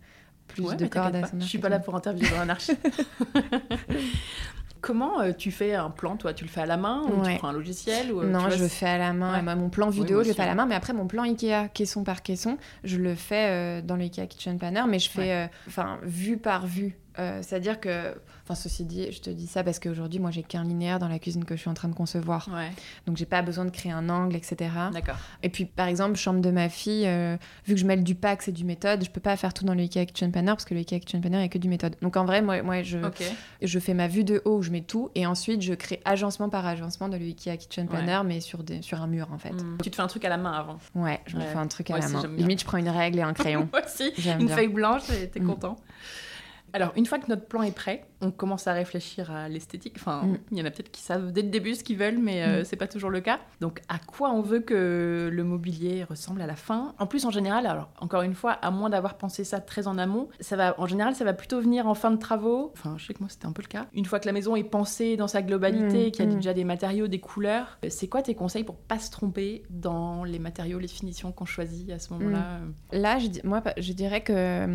plus 0.48 0.76
de 0.76 0.86
cordes 0.86 1.16
à 1.16 1.22
Je 1.38 1.44
suis 1.44 1.58
pas 1.58 1.68
là 1.68 1.78
pour 1.78 1.94
interviewer 1.94 2.36
un 2.36 2.48
archi. 2.48 2.72
Comment 4.80 5.20
euh, 5.20 5.32
tu 5.32 5.50
fais 5.50 5.74
un 5.74 5.90
plan, 5.90 6.16
toi? 6.16 6.32
Tu 6.32 6.44
le 6.44 6.50
fais 6.50 6.62
à 6.62 6.66
la 6.66 6.76
main 6.76 7.02
ou 7.02 7.22
tu 7.24 7.36
prends 7.36 7.48
un 7.48 7.52
logiciel 7.52 8.12
ou, 8.12 8.20
euh, 8.20 8.30
Non, 8.30 8.48
je 8.50 8.58
le 8.58 8.68
fais 8.68 8.86
à 8.86 8.98
la 8.98 9.12
main. 9.12 9.42
Mon 9.56 9.68
plan 9.68 9.90
vidéo, 9.90 10.22
je 10.22 10.28
le 10.28 10.34
fais 10.34 10.42
à 10.42 10.46
la 10.46 10.54
main. 10.54 10.66
Mais 10.66 10.74
après, 10.74 10.92
mon 10.92 11.06
plan 11.06 11.24
Ikea, 11.24 11.68
caisson 11.72 12.04
par 12.04 12.22
caisson, 12.22 12.58
je 12.84 12.96
le 12.96 13.14
fais 13.14 13.48
euh, 13.50 13.82
dans 13.82 13.96
le 13.96 14.02
Ikea 14.02 14.26
Kitchen 14.26 14.58
Planner. 14.58 14.84
Mais 14.88 14.98
je 14.98 15.10
fais, 15.10 15.50
enfin, 15.66 15.98
vue 16.02 16.36
par 16.36 16.66
vue. 16.66 16.96
Euh, 17.18 17.40
c'est-à-dire 17.42 17.80
que, 17.80 18.14
enfin, 18.44 18.54
ceci 18.54 18.84
dit, 18.84 19.10
je 19.10 19.20
te 19.20 19.30
dis 19.30 19.46
ça 19.46 19.64
parce 19.64 19.78
qu'aujourd'hui, 19.78 20.20
moi, 20.20 20.30
j'ai 20.30 20.42
qu'un 20.42 20.64
linéaire 20.64 20.98
dans 20.98 21.08
la 21.08 21.18
cuisine 21.18 21.44
que 21.44 21.56
je 21.56 21.60
suis 21.60 21.70
en 21.70 21.74
train 21.74 21.88
de 21.88 21.94
concevoir. 21.94 22.48
Ouais. 22.52 22.70
Donc, 23.06 23.16
j'ai 23.16 23.26
pas 23.26 23.42
besoin 23.42 23.64
de 23.64 23.70
créer 23.70 23.92
un 23.92 24.08
angle, 24.08 24.36
etc. 24.36 24.70
D'accord. 24.92 25.16
Et 25.42 25.48
puis, 25.48 25.64
par 25.64 25.88
exemple, 25.88 26.16
chambre 26.16 26.40
de 26.40 26.50
ma 26.50 26.68
fille, 26.68 27.06
euh, 27.06 27.36
vu 27.66 27.74
que 27.74 27.80
je 27.80 27.86
mêle 27.86 28.04
du 28.04 28.14
pack, 28.14 28.42
c'est 28.42 28.52
du 28.52 28.64
méthode, 28.64 29.04
je 29.04 29.10
peux 29.10 29.20
pas 29.20 29.36
faire 29.36 29.52
tout 29.52 29.64
dans 29.64 29.74
le 29.74 29.80
Ikea 29.80 30.06
Kitchen 30.06 30.30
Planner 30.30 30.52
parce 30.52 30.64
que 30.64 30.74
le 30.74 30.80
Ikea 30.80 31.00
Kitchen 31.00 31.20
Planner, 31.20 31.40
il 31.40 31.44
a 31.44 31.48
que 31.48 31.58
du 31.58 31.68
méthode. 31.68 31.96
Donc, 32.00 32.16
en 32.16 32.24
vrai, 32.24 32.42
moi, 32.42 32.62
moi 32.62 32.82
je, 32.82 32.98
je 33.62 33.78
fais 33.78 33.94
ma 33.94 34.08
vue 34.08 34.24
de 34.24 34.42
haut 34.44 34.58
où 34.58 34.62
je 34.62 34.70
mets 34.70 34.82
tout 34.82 35.10
et 35.14 35.26
ensuite, 35.26 35.62
je 35.62 35.74
crée 35.74 36.00
agencement 36.04 36.48
par 36.48 36.66
agencement 36.66 37.08
dans 37.08 37.18
le 37.18 37.24
Ikea 37.24 37.56
Kitchen 37.58 37.88
Planner, 37.88 38.20
mais 38.24 38.40
sur, 38.40 38.62
des, 38.62 38.82
sur 38.82 39.00
un 39.02 39.06
mur, 39.06 39.28
en 39.32 39.38
fait. 39.38 39.50
Hmm. 39.50 39.78
Tu 39.82 39.90
te 39.90 39.96
fais 39.96 40.02
un 40.02 40.06
truc 40.06 40.24
à 40.24 40.28
la 40.28 40.36
main 40.36 40.52
avant 40.52 40.78
Ouais, 40.94 41.20
je 41.26 41.36
me 41.36 41.42
fais 41.42 41.56
un 41.56 41.66
truc 41.66 41.90
à 41.90 41.98
la 41.98 42.08
main. 42.08 42.22
Limite, 42.36 42.60
je 42.60 42.64
prends 42.64 42.78
une 42.78 42.88
règle 42.88 43.18
et 43.18 43.22
un 43.22 43.32
crayon. 43.40 43.68
moi 43.72 43.82
aussi. 43.84 44.12
Une 44.38 44.48
feuille 44.48 44.68
blanche 44.68 45.10
et 45.10 45.28
t'es 45.28 45.40
mm. 45.40 45.46
content. 45.46 45.76
Alors, 46.72 46.92
une 46.96 47.06
fois 47.06 47.18
que 47.18 47.28
notre 47.28 47.46
plan 47.46 47.62
est 47.62 47.74
prêt, 47.74 48.06
on 48.20 48.30
commence 48.30 48.66
à 48.66 48.72
réfléchir 48.72 49.30
à 49.30 49.48
l'esthétique. 49.48 49.94
Enfin, 49.96 50.22
mm. 50.22 50.38
il 50.52 50.58
y 50.58 50.62
en 50.62 50.64
a 50.64 50.70
peut-être 50.70 50.90
qui 50.90 51.02
savent 51.02 51.32
dès 51.32 51.42
le 51.42 51.48
début 51.48 51.74
ce 51.74 51.84
qu'ils 51.84 51.96
veulent, 51.96 52.18
mais 52.18 52.42
euh, 52.42 52.60
mm. 52.60 52.64
c'est 52.64 52.76
pas 52.76 52.86
toujours 52.86 53.10
le 53.10 53.20
cas. 53.20 53.40
Donc, 53.60 53.80
à 53.88 53.98
quoi 53.98 54.30
on 54.30 54.42
veut 54.42 54.60
que 54.60 55.30
le 55.32 55.44
mobilier 55.44 56.04
ressemble 56.04 56.42
à 56.42 56.46
la 56.46 56.56
fin? 56.56 56.94
En 56.98 57.06
plus, 57.06 57.24
en 57.24 57.30
général, 57.30 57.66
alors 57.66 57.90
encore 58.00 58.22
une 58.22 58.34
fois, 58.34 58.52
à 58.52 58.70
moins 58.70 58.90
d'avoir 58.90 59.16
pensé 59.16 59.44
ça 59.44 59.60
très 59.60 59.86
en 59.86 59.98
amont, 59.98 60.28
ça 60.40 60.56
va, 60.56 60.74
en 60.78 60.86
général, 60.86 61.14
ça 61.14 61.24
va 61.24 61.32
plutôt 61.32 61.60
venir 61.60 61.86
en 61.86 61.94
fin 61.94 62.10
de 62.10 62.18
travaux. 62.18 62.72
Enfin, 62.74 62.94
je 62.98 63.06
sais 63.06 63.14
que 63.14 63.20
moi, 63.20 63.28
c'était 63.28 63.46
un 63.46 63.52
peu 63.52 63.62
le 63.62 63.68
cas. 63.68 63.86
Une 63.94 64.04
fois 64.04 64.20
que 64.20 64.26
la 64.26 64.32
maison 64.32 64.56
est 64.56 64.64
pensée 64.64 65.16
dans 65.16 65.28
sa 65.28 65.42
globalité, 65.42 66.08
mm. 66.08 66.10
qu'il 66.10 66.24
y 66.24 66.28
a 66.28 66.34
déjà 66.34 66.54
des 66.54 66.64
matériaux, 66.64 67.08
des 67.08 67.20
couleurs, 67.20 67.78
euh, 67.84 67.88
c'est 67.90 68.08
quoi 68.08 68.22
tes 68.22 68.34
conseils 68.34 68.64
pour 68.64 68.76
pas 68.76 68.98
se 68.98 69.10
tromper 69.10 69.62
dans 69.70 70.24
les 70.24 70.38
matériaux, 70.38 70.78
les 70.78 70.88
finitions 70.88 71.32
qu'on 71.32 71.46
choisit 71.46 71.90
à 71.90 71.98
ce 71.98 72.12
moment-là? 72.14 72.60
Là, 72.92 73.18
je, 73.18 73.28
moi, 73.46 73.62
je 73.78 73.92
dirais 73.92 74.22
que 74.22 74.66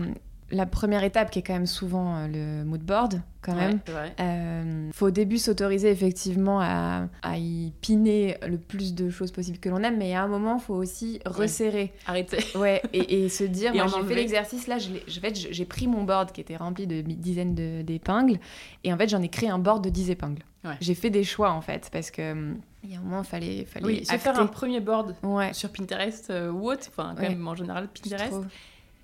la 0.55 0.65
première 0.65 1.03
étape 1.03 1.29
qui 1.31 1.39
est 1.39 1.41
quand 1.41 1.53
même 1.53 1.65
souvent 1.65 2.15
euh, 2.15 2.27
le 2.27 2.65
mood 2.65 2.81
board 2.81 3.21
quand 3.41 3.53
même. 3.53 3.79
Il 3.87 3.93
euh, 4.19 4.91
faut 4.91 5.07
au 5.07 5.11
début 5.11 5.37
s'autoriser 5.37 5.91
effectivement 5.91 6.59
à, 6.61 7.07
y 7.37 7.71
piner 7.81 8.37
le 8.47 8.57
plus 8.57 8.95
de 8.95 9.09
choses 9.09 9.31
possibles 9.31 9.59
que 9.59 9.69
l'on 9.69 9.83
aime, 9.83 9.97
mais 9.97 10.15
à 10.15 10.23
un 10.23 10.27
moment, 10.27 10.57
il 10.59 10.63
faut 10.63 10.73
aussi 10.73 11.19
resserrer. 11.25 11.93
Arrêter. 12.07 12.39
Ouais, 12.55 12.81
et, 12.93 13.27
se 13.29 13.43
dire, 13.43 13.73
moi 13.75 13.87
j'ai 13.87 14.07
fait 14.07 14.15
l'exercice 14.15 14.67
là, 14.67 14.77
j'ai 14.79 15.65
pris 15.65 15.87
mon 15.87 16.03
board 16.03 16.31
qui 16.31 16.41
était 16.41 16.55
rempli 16.55 16.87
de 16.87 17.01
dizaines 17.01 17.53
d'épingles, 17.83 18.39
et 18.83 18.93
en 18.93 18.97
fait 18.97 19.09
j'en 19.09 19.21
ai 19.21 19.29
créé 19.29 19.49
un 19.49 19.59
board 19.59 19.83
de 19.83 19.89
10 19.89 20.11
épingles. 20.11 20.43
J'ai 20.81 20.95
fait 20.95 21.11
des 21.11 21.23
choix 21.23 21.51
en 21.51 21.61
fait, 21.61 21.89
parce 21.91 22.09
que 22.09 22.31
hum, 22.31 22.59
il 22.83 22.91
y 22.91 22.95
a 22.95 22.99
un 22.99 23.01
moment, 23.01 23.21
il 23.21 23.27
fallait, 23.27 23.65
fallait 23.65 23.85
oui, 23.85 24.05
se 24.05 24.17
faire 24.17 24.39
un 24.39 24.47
premier 24.47 24.79
board 24.79 25.15
sur 25.53 25.71
Pinterest 25.71 26.29
euh, 26.29 26.51
ou 26.51 26.69
autre, 26.71 26.87
enfin 26.89 27.13
quand 27.15 27.23
même 27.23 27.47
en 27.47 27.55
général 27.55 27.87
Pinterest. 27.87 28.33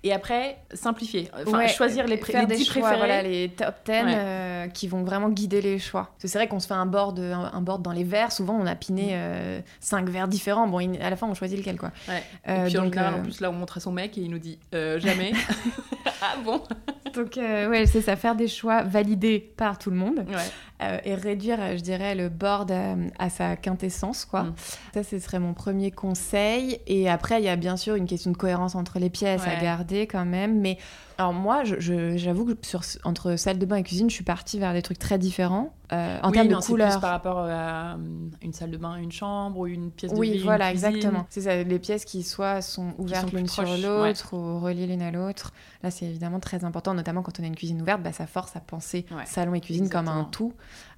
Et 0.04 0.12
après, 0.12 0.58
simplifier. 0.74 1.30
Enfin, 1.46 1.68
choisir 1.68 2.06
les, 2.06 2.16
les 2.16 2.46
10 2.46 2.68
préférés. 2.68 2.96
voilà, 2.96 3.22
les 3.22 3.48
top 3.50 3.74
10 3.84 3.92
euh, 3.94 4.66
qui 4.66 4.88
vont 4.88 5.04
vraiment 5.04 5.28
guider 5.28 5.62
les 5.62 5.78
choix. 5.78 6.10
C'est 6.18 6.32
vrai 6.34 6.48
qu'on 6.48 6.58
se 6.58 6.66
fait 6.66 6.74
un 6.74 6.86
board, 6.86 7.20
un, 7.20 7.60
board 7.60 7.82
dans 7.82 7.92
les 7.92 8.02
verres. 8.02 8.32
Souvent, 8.32 8.54
on 8.54 8.66
a 8.66 8.74
piné 8.74 9.16
5 9.80 10.00
mm. 10.00 10.08
euh, 10.08 10.10
verres 10.10 10.28
différents. 10.28 10.66
Bon, 10.66 10.78
à 11.00 11.10
la 11.10 11.16
fin, 11.16 11.28
on 11.28 11.34
choisit 11.34 11.56
lequel, 11.56 11.78
quoi. 11.78 11.92
Ouais. 12.08 12.22
et 12.46 12.68
puis, 12.68 12.78
en 12.78 12.84
général, 12.84 13.14
en 13.14 13.22
plus, 13.22 13.40
là, 13.40 13.50
on 13.50 13.54
montre 13.54 13.76
à 13.76 13.80
son 13.80 13.92
mec 13.92 14.18
et 14.18 14.22
il 14.22 14.30
nous 14.30 14.40
dit 14.40 14.58
jamais. 14.72 15.32
ah 16.20 16.36
bon 16.44 16.60
Donc, 17.14 17.36
ouais, 17.36 17.86
c'est 17.86 18.02
ça, 18.02 18.16
faire 18.16 18.34
des 18.34 18.48
choix 18.48 18.82
validés 18.82 19.38
par 19.56 19.78
tout 19.78 19.90
le 19.90 19.96
monde. 19.96 20.24
Et 21.04 21.14
réduire, 21.14 21.58
je 21.76 21.82
dirais, 21.82 22.14
le 22.14 22.28
board 22.28 22.72
à, 23.18 23.30
sa 23.30 23.56
quintessence, 23.56 24.24
quoi. 24.24 24.44
Mm. 24.44 24.54
Ça, 24.94 25.02
ce 25.02 25.18
serait 25.18 25.38
mon 25.38 25.54
premier 25.54 25.90
conseil. 25.90 26.78
Et 26.86 27.08
après, 27.08 27.40
il 27.40 27.44
y 27.44 27.48
a 27.48 27.56
bien 27.56 27.76
sûr 27.76 27.94
une 27.94 28.06
question 28.06 28.30
de 28.30 28.36
cohérence 28.36 28.74
entre 28.74 28.98
les 28.98 29.10
pièces 29.10 29.46
à 29.46 29.56
garder 29.60 30.06
quand 30.06 30.24
même. 30.24 30.60
Mais 30.60 30.78
alors 31.18 31.32
moi, 31.32 31.62
j'avoue 31.64 32.44
que 32.44 32.66
sur, 32.66 32.82
entre 33.04 33.36
salle 33.36 33.58
de 33.58 33.66
bain 33.66 33.76
et 33.76 33.82
cuisine, 33.82 34.08
je 34.10 34.14
suis 34.14 34.24
partie 34.24 34.58
vers 34.58 34.72
des 34.72 34.82
trucs 34.82 34.98
très 34.98 35.18
différents. 35.18 35.74
Euh, 35.92 36.18
en 36.22 36.30
termes 36.30 36.48
de 36.48 36.54
couleurs. 36.56 37.00
par 37.00 37.10
rapport 37.10 37.38
à 37.40 37.94
euh, 37.94 37.96
une 38.40 38.54
salle 38.54 38.70
de 38.70 38.78
bain, 38.78 38.96
une 38.96 39.12
chambre 39.12 39.58
ou 39.58 39.66
une 39.66 39.90
pièce 39.90 40.12
de 40.12 40.16
oui, 40.16 40.30
vie. 40.30 40.36
Oui, 40.38 40.42
voilà, 40.44 40.70
exactement. 40.70 41.26
C'est 41.28 41.42
ça, 41.42 41.62
les 41.62 41.78
pièces 41.78 42.06
qui 42.06 42.22
soit 42.22 42.62
sont 42.62 42.94
ouvertes 42.96 43.30
l'une 43.32 43.46
sur 43.46 43.64
l'autre 43.76 44.34
ou 44.34 44.58
reliées 44.58 44.86
l'une 44.86 45.02
à 45.02 45.10
l'autre. 45.10 45.52
Là, 45.82 45.90
c'est 45.90 46.06
évidemment 46.06 46.40
très 46.40 46.64
important, 46.64 46.94
notamment 46.94 47.22
quand 47.22 47.38
on 47.40 47.42
a 47.42 47.46
une 47.46 47.56
cuisine 47.56 47.82
ouverte, 47.82 48.02
bah, 48.02 48.12
ça 48.12 48.26
force 48.26 48.56
à 48.56 48.60
penser 48.60 49.04
salon 49.26 49.54
et 49.54 49.60
cuisine 49.60 49.90
comme 49.90 50.08
un 50.08 50.24
tout. 50.24 50.54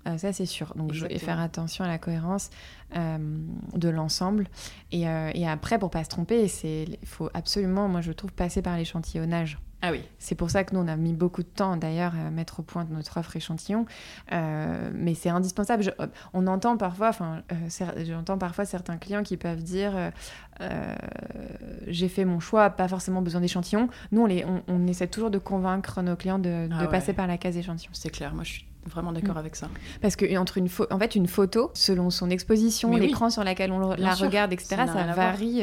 Euh, 0.07 0.17
ça, 0.19 0.33
c'est 0.33 0.47
sûr. 0.47 0.73
Donc, 0.77 0.93
je 0.93 1.07
vais 1.07 1.19
faire 1.19 1.41
attention 1.41 1.85
à 1.85 1.89
la 1.89 1.99
cohérence 1.99 2.51
de 2.95 3.89
l'ensemble. 3.89 4.47
Et, 4.93 5.03
et, 5.03 5.49
après, 5.49 5.81
pour 5.81 5.91
pas 5.91 6.05
se 6.05 6.11
tromper, 6.11 6.49
il 6.63 6.99
faut 7.05 7.31
absolument, 7.35 7.89
moi, 7.89 8.01
je 8.01 8.13
trouve, 8.13 8.33
passer 8.33 8.63
par 8.63 8.77
l'échantillonnage. 8.77 9.59
Ah 9.85 9.91
oui. 9.93 10.01
C'est 10.19 10.35
pour 10.35 10.49
ça 10.49 10.65
que 10.65 10.75
nous, 10.75 10.81
on 10.81 10.89
a 10.89 10.97
mis 10.97 11.13
beaucoup 11.13 11.43
de 11.43 11.49
temps 11.49 11.77
d'ailleurs 11.77 12.15
à 12.15 12.31
mettre 12.31 12.61
au 12.61 12.63
point 12.63 12.87
notre 12.91 13.19
offre 13.19 13.37
échantillon. 13.37 13.85
Euh, 14.33 14.91
mais 14.95 15.15
c'est 15.15 15.29
indispensable. 15.29 15.95
Euh, 16.01 16.07
on 16.33 16.47
entend 16.47 16.79
parfois, 16.79 17.11
enfin, 17.11 17.43
euh, 17.53 18.05
j'entends 18.07 18.39
parfois 18.39 18.65
certains 18.65 18.97
clients 18.97 19.23
qui 19.23 19.37
peuvent 19.37 19.63
dire 19.63 19.93
j'ai 21.87 22.09
fait 22.09 22.25
mon 22.25 22.41
choix, 22.41 22.71
pas 22.71 22.89
forcément 22.89 23.21
besoin 23.21 23.43
d'échantillon. 23.43 23.89
Nous, 24.13 24.23
on, 24.23 24.27
les, 24.27 24.47
on, 24.69 24.87
essaie 24.87 25.09
toujours 25.09 25.31
de 25.31 25.39
convaincre 25.39 26.01
nos 26.01 26.17
clients 26.17 26.39
de, 26.39 26.69
ah 26.73 26.87
passer 26.87 27.13
par 27.13 27.27
la 27.27 27.37
case 27.37 27.57
échantillon. 27.57 27.91
C'est 27.93 28.11
clair, 28.11 28.35
moi 28.35 28.45
je 28.45 28.53
suis 28.53 28.67
vraiment 28.87 29.13
d'accord 29.13 29.35
mm. 29.35 29.39
avec 29.39 29.57
ça. 29.57 29.69
Parce 30.01 30.17
que 30.17 30.39
entre 30.39 30.57
une, 30.57 30.69
en 30.91 30.99
fait, 30.99 31.17
une 31.17 31.27
photo, 31.27 31.71
selon 31.75 32.09
son 32.09 32.31
exposition, 32.31 32.97
l'écran 32.97 33.29
sur 33.29 33.45
lequel 33.45 33.73
on 33.73 33.95
la 33.97 34.15
regarde, 34.15 34.53
etc., 34.53 34.85
ça, 34.87 35.13
varie 35.13 35.63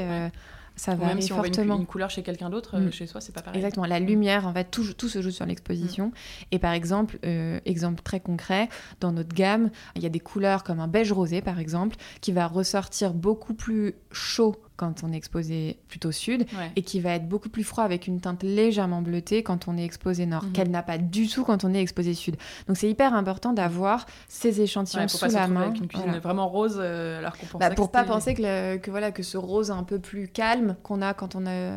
ça 0.82 0.96
va 0.96 1.06
même 1.06 1.22
si 1.22 1.32
on 1.32 1.36
fortement. 1.36 1.78
une, 1.78 1.86
couleur 1.86 2.10
chez 2.10 2.24
quelqu'un 2.24 2.50
d'autre, 2.50 2.76
euh, 2.76 2.88
mm. 2.88 2.92
chez 2.92 3.06
soi, 3.06 3.22
c'est 3.22 3.32
pas 3.32 3.44
pareil. 3.44 3.60
Exactement. 3.60 3.86
La 3.86 4.00
lumière, 4.00 4.48
en 4.48 4.54
fait, 4.54 4.64
tout, 4.72 4.96
tout 4.96 5.10
se 5.10 5.22
joue 5.22 5.30
sur 5.30 5.46
l'exposition. 5.46 6.08
Mm. 6.08 6.14
Et 6.54 6.58
par 6.58 6.74
exemple, 6.74 7.20
euh, 7.24 7.60
exemple 7.66 8.02
très 8.02 8.20
concret, 8.20 8.68
dans 9.00 9.12
notre 9.12 9.36
gamme, 9.36 9.70
il 9.96 10.02
y 10.02 10.08
a 10.08 10.10
des 10.10 10.20
couleurs 10.20 10.64
comme 10.64 10.80
un 10.80 10.88
beige 10.88 11.12
rosé, 11.12 11.44
par 11.44 11.60
exemple, 11.60 11.98
qui 12.20 12.32
va 12.32 12.48
ressortir 12.48 13.14
beaucoup 13.14 13.54
plus 13.54 13.94
chaud 14.12 14.56
quand 14.82 15.04
on 15.04 15.14
est 15.14 15.16
exposé 15.16 15.78
plutôt 15.88 16.12
sud 16.12 16.48
et 16.76 16.82
qui 16.82 17.00
va 17.00 17.12
être 17.12 17.30
beaucoup 17.30 17.50
plus 17.50 17.64
froid 17.64 17.84
avec 17.84 18.08
une 18.08 18.20
teinte 18.20 18.42
légèrement 18.42 19.04
bleutée 19.04 19.44
quand 19.44 19.68
on 19.68 19.78
est 19.78 19.86
exposé 19.86 20.26
nord, 20.26 20.44
mhm. 20.46 20.54
qu'elle 20.54 20.72
n'a 20.72 20.82
pas 20.82 20.98
du 20.98 21.28
tout 21.28 21.44
quand 21.44 21.64
on 21.64 21.74
est 21.76 21.82
exposé 21.82 22.16
sud. 22.16 22.36
Donc 22.68 22.78
c'est 22.78 22.90
hyper 22.90 23.14
important 23.14 23.54
d'avoir 23.54 24.08
ces 24.28 24.60
échantillons 24.60 25.08
sous 25.08 25.24
la 25.30 25.48
main. 25.48 25.62
Avec 25.68 25.78
une 25.78 25.88
cuisine 25.88 26.18
vraiment 26.18 26.48
rose 26.48 26.80
euh, 26.80 27.20
alors 27.20 27.38
qu'on 27.38 27.60
bah, 27.60 27.70
Pour 27.70 27.92
pas 27.92 28.04
penser 28.04 28.34
que, 28.34 28.78
que, 28.78 28.90
voilà, 28.90 29.12
que 29.12 29.22
ce 29.22 29.38
rose 29.38 29.70
un 29.70 29.84
peu 29.84 30.00
plus 30.00 30.28
calme 30.28 30.76
qu'on 30.82 31.04
a 31.04 31.14
quand 31.14 31.36
on 31.36 31.46
a 31.46 31.76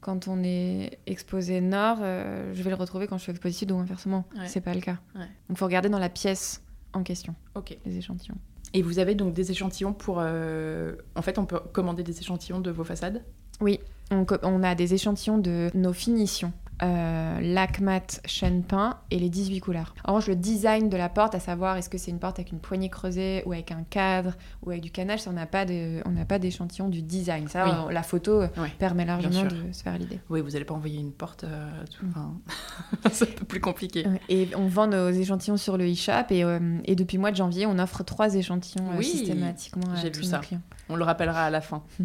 quand 0.00 0.26
on 0.28 0.42
est 0.42 0.98
exposé 1.06 1.60
nord, 1.60 1.98
euh, 2.02 2.52
je 2.52 2.62
vais 2.62 2.70
le 2.70 2.76
retrouver 2.76 3.06
quand 3.06 3.16
je 3.16 3.22
suis 3.22 3.30
exposé 3.30 3.54
sud 3.54 3.70
ou 3.70 3.78
inversement. 3.78 4.24
C'est 4.46 4.60
pas 4.60 4.74
le 4.74 4.80
cas. 4.80 4.98
Donc 5.14 5.24
il 5.50 5.56
faut 5.56 5.66
regarder 5.66 5.88
dans 5.88 6.00
la 6.00 6.10
pièce 6.10 6.62
en 6.94 7.04
question. 7.04 7.36
Ok. 7.54 7.78
Les 7.86 7.96
échantillons. 7.96 8.38
Et 8.74 8.82
vous 8.82 8.98
avez 8.98 9.14
donc 9.14 9.32
des 9.32 9.50
échantillons 9.50 9.92
pour... 9.92 10.18
Euh, 10.20 10.96
en 11.14 11.22
fait, 11.22 11.38
on 11.38 11.46
peut 11.46 11.60
commander 11.72 12.02
des 12.02 12.18
échantillons 12.20 12.60
de 12.60 12.70
vos 12.70 12.84
façades? 12.84 13.22
Oui, 13.60 13.78
on, 14.10 14.26
on 14.42 14.62
a 14.64 14.74
des 14.74 14.94
échantillons 14.94 15.38
de 15.38 15.70
nos 15.74 15.92
finitions 15.92 16.52
euh, 16.82 17.40
lac 17.40 17.80
mat 17.80 18.20
chêne 18.24 18.62
peint 18.62 18.98
et 19.10 19.18
les 19.18 19.28
18 19.28 19.60
couleurs. 19.60 19.94
En 20.04 20.14
revanche, 20.14 20.28
le 20.28 20.36
design 20.36 20.88
de 20.88 20.96
la 20.96 21.08
porte, 21.08 21.34
à 21.34 21.40
savoir 21.40 21.76
est-ce 21.76 21.88
que 21.88 21.98
c'est 21.98 22.10
une 22.10 22.18
porte 22.18 22.38
avec 22.38 22.52
une 22.52 22.60
poignée 22.60 22.88
creusée 22.88 23.42
ou 23.46 23.52
avec 23.52 23.70
un 23.70 23.84
cadre 23.88 24.32
ou 24.62 24.70
avec 24.70 24.82
du 24.82 24.90
canage, 24.90 25.20
ça, 25.20 25.30
on 25.30 25.34
n'a 25.34 25.46
pas 25.46 26.38
d'échantillon 26.38 26.88
du 26.88 27.02
design. 27.02 27.48
Ça, 27.48 27.88
la 27.90 28.02
photo 28.02 28.42
permet 28.78 29.04
largement 29.04 29.44
de 29.44 29.72
se 29.72 29.82
faire 29.82 29.98
l'idée. 29.98 30.20
Oui, 30.28 30.40
vous 30.40 30.50
n'allez 30.50 30.64
pas 30.64 30.74
envoyer 30.74 30.98
une 30.98 31.12
porte, 31.12 31.44
euh, 31.44 31.70
mm. 32.02 33.08
c'est 33.12 33.30
un 33.30 33.32
peu 33.32 33.44
plus 33.44 33.60
compliqué. 33.60 34.06
Et 34.28 34.48
on 34.56 34.66
vend 34.66 34.86
nos 34.86 35.10
échantillons 35.10 35.56
sur 35.56 35.76
le 35.76 35.90
e-shop 35.90 36.30
et, 36.30 36.44
euh, 36.44 36.78
et, 36.84 36.94
depuis 36.94 37.16
le 37.16 37.20
mois 37.20 37.30
de 37.30 37.36
janvier, 37.36 37.66
on 37.66 37.78
offre 37.78 38.02
trois 38.02 38.34
échantillons 38.34 38.90
euh, 38.92 39.02
systématiquement 39.02 39.92
à 39.92 40.10
tous 40.10 40.32
nos 40.32 40.38
clients. 40.40 40.62
On 40.88 40.96
le 40.96 41.04
rappellera 41.04 41.44
à 41.44 41.50
la 41.50 41.60
fin. 41.60 41.82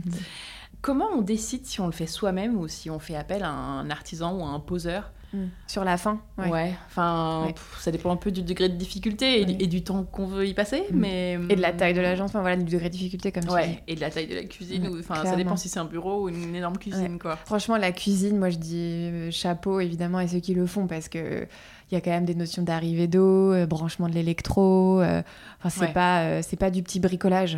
Comment 0.82 1.08
on 1.16 1.22
décide 1.22 1.66
si 1.66 1.82
on 1.82 1.86
le 1.86 1.92
fait 1.92 2.08
soi-même 2.08 2.58
ou 2.58 2.68
si 2.68 2.90
on 2.90 3.00
fait 3.00 3.16
appel 3.16 3.44
à 3.44 3.50
un 3.50 3.90
artisan 3.90 4.38
ou 4.38 4.44
à 4.44 4.48
un 4.48 4.60
poseur 4.60 5.12
Mm. 5.34 5.46
Sur 5.68 5.84
la 5.84 5.98
fin 5.98 6.22
Ouais, 6.38 6.74
enfin, 6.88 7.48
ça 7.80 7.92
dépend 7.92 8.12
un 8.12 8.16
peu 8.16 8.32
du 8.32 8.42
degré 8.42 8.68
de 8.68 8.76
difficulté 8.76 9.42
et, 9.42 9.68
du 9.68 9.84
temps 9.84 10.04
qu'on 10.04 10.26
veut 10.26 10.48
y 10.48 10.54
passer. 10.54 10.86
Mm. 10.92 10.96
mais 10.98 11.34
Et 11.50 11.56
de 11.56 11.62
la 11.62 11.72
taille 11.72 11.94
de 11.94 12.02
l'agence, 12.02 12.32
enfin, 12.32 12.42
voilà, 12.42 12.56
du 12.58 12.64
degré 12.64 12.90
de 12.90 12.94
difficulté, 12.94 13.32
comme 13.32 13.44
dis. 13.44 13.80
Et 13.88 13.96
de 13.96 14.02
la 14.02 14.10
taille 14.10 14.28
de 14.28 14.36
la 14.36 14.44
cuisine, 14.44 14.90
enfin, 15.00 15.24
ça 15.24 15.36
dépend 15.36 15.56
si 15.56 15.70
c'est 15.70 15.80
un 15.80 15.86
bureau 15.86 16.24
ou 16.24 16.30
une 16.30 16.56
énorme 16.56 16.78
cuisine, 16.78 17.20
quoi. 17.20 17.36
Franchement, 17.46 17.78
la 17.78 17.92
cuisine, 17.92 18.38
moi 18.38 18.50
je 18.50 18.58
dis 18.58 18.78
euh, 18.78 19.32
chapeau 19.32 19.80
évidemment 19.80 20.18
à 20.18 20.28
ceux 20.28 20.40
qui 20.40 20.54
le 20.54 20.66
font 20.66 20.88
parce 20.88 21.10
que 21.10 21.48
il 21.92 21.96
y 21.96 21.98
a 21.98 22.02
quand 22.02 22.12
même 22.12 22.26
des 22.26 22.36
notions 22.36 22.62
d'arrivée 22.62 23.08
d'eau, 23.08 23.52
euh, 23.52 23.66
branchement 23.66 24.08
de 24.08 24.14
l'électro. 24.14 25.02
Euh, 25.02 25.24
enfin, 25.58 25.70
c'est 25.70 25.94
pas, 25.94 26.22
euh, 26.22 26.42
c'est 26.44 26.58
pas 26.58 26.70
du 26.70 26.84
petit 26.84 27.00
bricolage. 27.00 27.58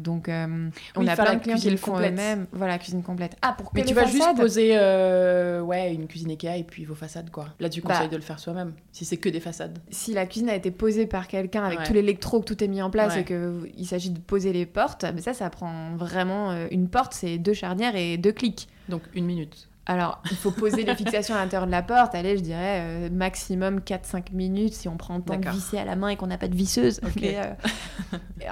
donc, 0.00 0.28
on 0.28 1.06
a 1.06 1.16
plein 1.16 1.34
de 1.34 1.40
clients 1.40 1.56
qui 1.56 1.70
le 1.70 1.76
font 1.76 1.98
eux-mêmes. 1.98 2.46
Voilà, 2.52 2.78
cuisine 2.78 3.02
complète. 3.02 3.36
Ah, 3.42 3.54
pour 3.56 3.70
Mais 3.74 3.84
tu 3.84 3.94
vas 3.94 4.06
juste 4.06 4.36
poser 4.36 4.72
ouais, 5.62 5.94
une 5.94 6.06
cuisine 6.06 6.30
Ikea 6.30 6.58
et 6.58 6.64
puis 6.64 6.84
vos 6.84 6.94
façades, 6.94 7.30
quoi. 7.30 7.46
Là, 7.60 7.68
tu 7.68 7.80
conseilles 7.80 8.06
bah. 8.06 8.12
de 8.12 8.16
le 8.16 8.22
faire 8.22 8.38
soi-même, 8.38 8.72
si 8.92 9.04
c'est 9.04 9.16
que 9.16 9.28
des 9.28 9.40
façades. 9.40 9.78
Si 9.90 10.12
la 10.12 10.26
cuisine 10.26 10.50
a 10.50 10.54
été 10.54 10.70
posée 10.70 11.06
par 11.06 11.28
quelqu'un 11.28 11.64
avec 11.64 11.82
tout 11.84 11.92
l'électro, 11.92 12.40
que 12.40 12.44
tout 12.44 12.62
est 12.62 12.68
mis 12.68 12.82
en 12.82 12.90
place 12.90 13.16
et 13.16 13.24
qu'il 13.24 13.86
s'agit 13.86 14.10
de 14.10 14.18
poser 14.18 14.52
les 14.52 14.66
portes, 14.66 15.04
mais 15.14 15.22
ça, 15.22 15.32
ça 15.32 15.48
prend 15.48 15.96
vraiment 15.96 16.54
une 16.70 16.88
porte, 16.88 17.14
c'est 17.14 17.38
deux 17.38 17.54
charnières 17.54 17.96
et 17.96 18.18
deux 18.18 18.32
clics. 18.32 18.68
Donc, 18.88 19.02
une 19.14 19.24
minute. 19.24 19.68
Alors, 19.88 20.20
il 20.30 20.36
faut 20.36 20.50
poser 20.50 20.84
les 20.84 20.96
fixations 20.96 21.36
à 21.36 21.38
l'intérieur 21.38 21.66
de 21.66 21.70
la 21.70 21.82
porte. 21.82 22.14
Allez, 22.16 22.36
je 22.36 22.42
dirais 22.42 22.80
euh, 22.80 23.10
maximum 23.10 23.78
4-5 23.78 24.32
minutes 24.32 24.74
si 24.74 24.88
on 24.88 24.96
prend 24.96 25.16
le 25.16 25.22
temps 25.22 25.38
de 25.38 25.48
visser 25.48 25.78
à 25.78 25.84
la 25.84 25.94
main 25.94 26.08
et 26.08 26.16
qu'on 26.16 26.26
n'a 26.26 26.38
pas 26.38 26.48
de 26.48 26.56
visseuse. 26.56 27.00
Euh, 27.22 27.54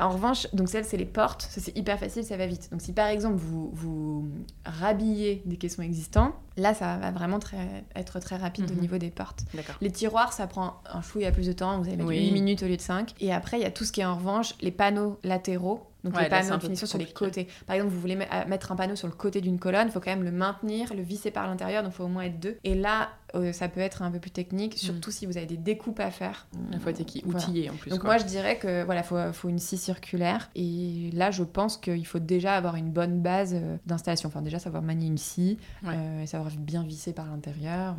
en 0.01 0.11
revanche, 0.11 0.47
donc 0.53 0.69
celle, 0.69 0.85
c'est 0.85 0.97
les 0.97 1.05
portes. 1.05 1.43
Ça, 1.43 1.61
c'est 1.61 1.77
hyper 1.77 1.99
facile, 1.99 2.25
ça 2.25 2.37
va 2.37 2.47
vite. 2.47 2.69
Donc, 2.71 2.81
si 2.81 2.93
par 2.93 3.09
exemple, 3.09 3.37
vous, 3.37 3.71
vous 3.73 4.29
rhabillez 4.65 5.43
des 5.45 5.57
caissons 5.57 5.83
existants, 5.83 6.35
là, 6.57 6.73
ça 6.75 6.97
va 6.97 7.11
vraiment 7.11 7.39
très, 7.39 7.85
être 7.95 8.21
très 8.21 8.37
rapide 8.37 8.71
au 8.71 8.75
mhm. 8.75 8.81
niveau 8.81 8.99
des 8.99 9.11
portes. 9.11 9.45
Les 9.81 9.91
tiroirs, 9.91 10.33
ça 10.33 10.47
prend 10.47 10.83
un 10.93 11.03
chouïa 11.03 11.33
plus 11.33 11.47
de 11.47 11.53
temps. 11.53 11.79
Vous 11.79 11.89
allez 11.89 11.97
mettre 11.97 12.11
8 12.11 12.33
minutes 12.33 12.63
au 12.63 12.67
lieu 12.67 12.77
de 12.77 12.83
5. 12.83 13.15
Et 13.21 13.33
après, 13.33 13.59
il 13.59 13.63
y 13.63 13.67
a 13.67 13.71
tout 13.71 13.85
ce 13.85 13.93
qui 13.93 14.01
est 14.01 14.07
en 14.07 14.17
revanche 14.17 14.55
les 14.61 14.71
panneaux 14.71 15.19
latéraux 15.25 15.87
donc 16.05 16.21
les 16.21 16.29
panneaux 16.29 16.57
de 16.57 16.63
finition 16.63 16.87
sur 16.87 16.99
les 16.99 17.07
côtés. 17.07 17.49
Par 17.67 17.77
exemple, 17.77 17.93
vous 17.93 18.01
voulez 18.01 18.17
mettre 18.17 18.73
un 18.73 18.77
panneau 18.77 18.95
sur 18.95 19.09
le 19.09 19.15
côté 19.15 19.41
d'une 19.41 19.59
colonne, 19.59 19.89
il 19.89 19.91
faut 19.91 20.01
quand 20.01 20.11
même 20.11 20.23
le 20.23 20.33
maintenir, 20.33 20.95
le 20.95 21.03
visser 21.03 21.31
par 21.31 21.47
l'intérieur, 21.47 21.83
donc 21.83 21.93
il 21.93 21.97
faut 21.97 22.05
au 22.05 22.09
moins 22.09 22.25
être 22.25 22.39
deux. 22.39 22.59
Et 22.63 22.75
là, 22.75 23.09
euh, 23.35 23.53
ça 23.53 23.69
peut 23.69 23.81
être 23.81 24.03
un 24.03 24.11
peu 24.11 24.21
plus 24.21 24.31
technique, 24.31 24.75
mm. 24.75 24.79
surtout 24.79 25.11
si 25.11 25.27
vous 25.27 25.37
avez 25.37 25.47
des 25.47 25.57
découpes 25.57 26.01
à 26.01 26.11
faire. 26.11 26.47
Il 26.73 26.79
faut 26.79 26.91
être 26.91 27.01
outillé 27.25 27.71
en 27.71 27.75
plus. 27.75 27.91
Donc 27.91 28.05
moi, 28.05 28.19
je 28.19 28.25
dirais 28.25 28.59
que 28.59 28.85
voilà, 28.85 29.03
faut, 29.03 29.17
faut 29.33 29.49
une 29.49 29.59
scie 29.59 29.79
circulaire. 29.79 30.51
Et 30.55 31.11
là, 31.13 31.31
je 31.31 31.43
pense 31.43 31.77
qu'il 31.77 32.07
faut 32.07 32.19
déjà 32.19 32.55
avoir 32.55 32.77
une 32.77 32.91
bonne 32.91 33.21
base 33.21 33.55
euh, 33.55 33.77
d'installation. 33.87 34.29
Enfin, 34.29 34.43
déjà 34.43 34.59
savoir 34.59 34.83
manier 34.83 35.07
une 35.07 35.19
scie, 35.19 35.59
euh, 35.87 36.23
et 36.23 36.27
savoir 36.27 36.51
bien 36.59 36.83
visser 36.85 37.13
par 37.13 37.27
l'intérieur. 37.27 37.97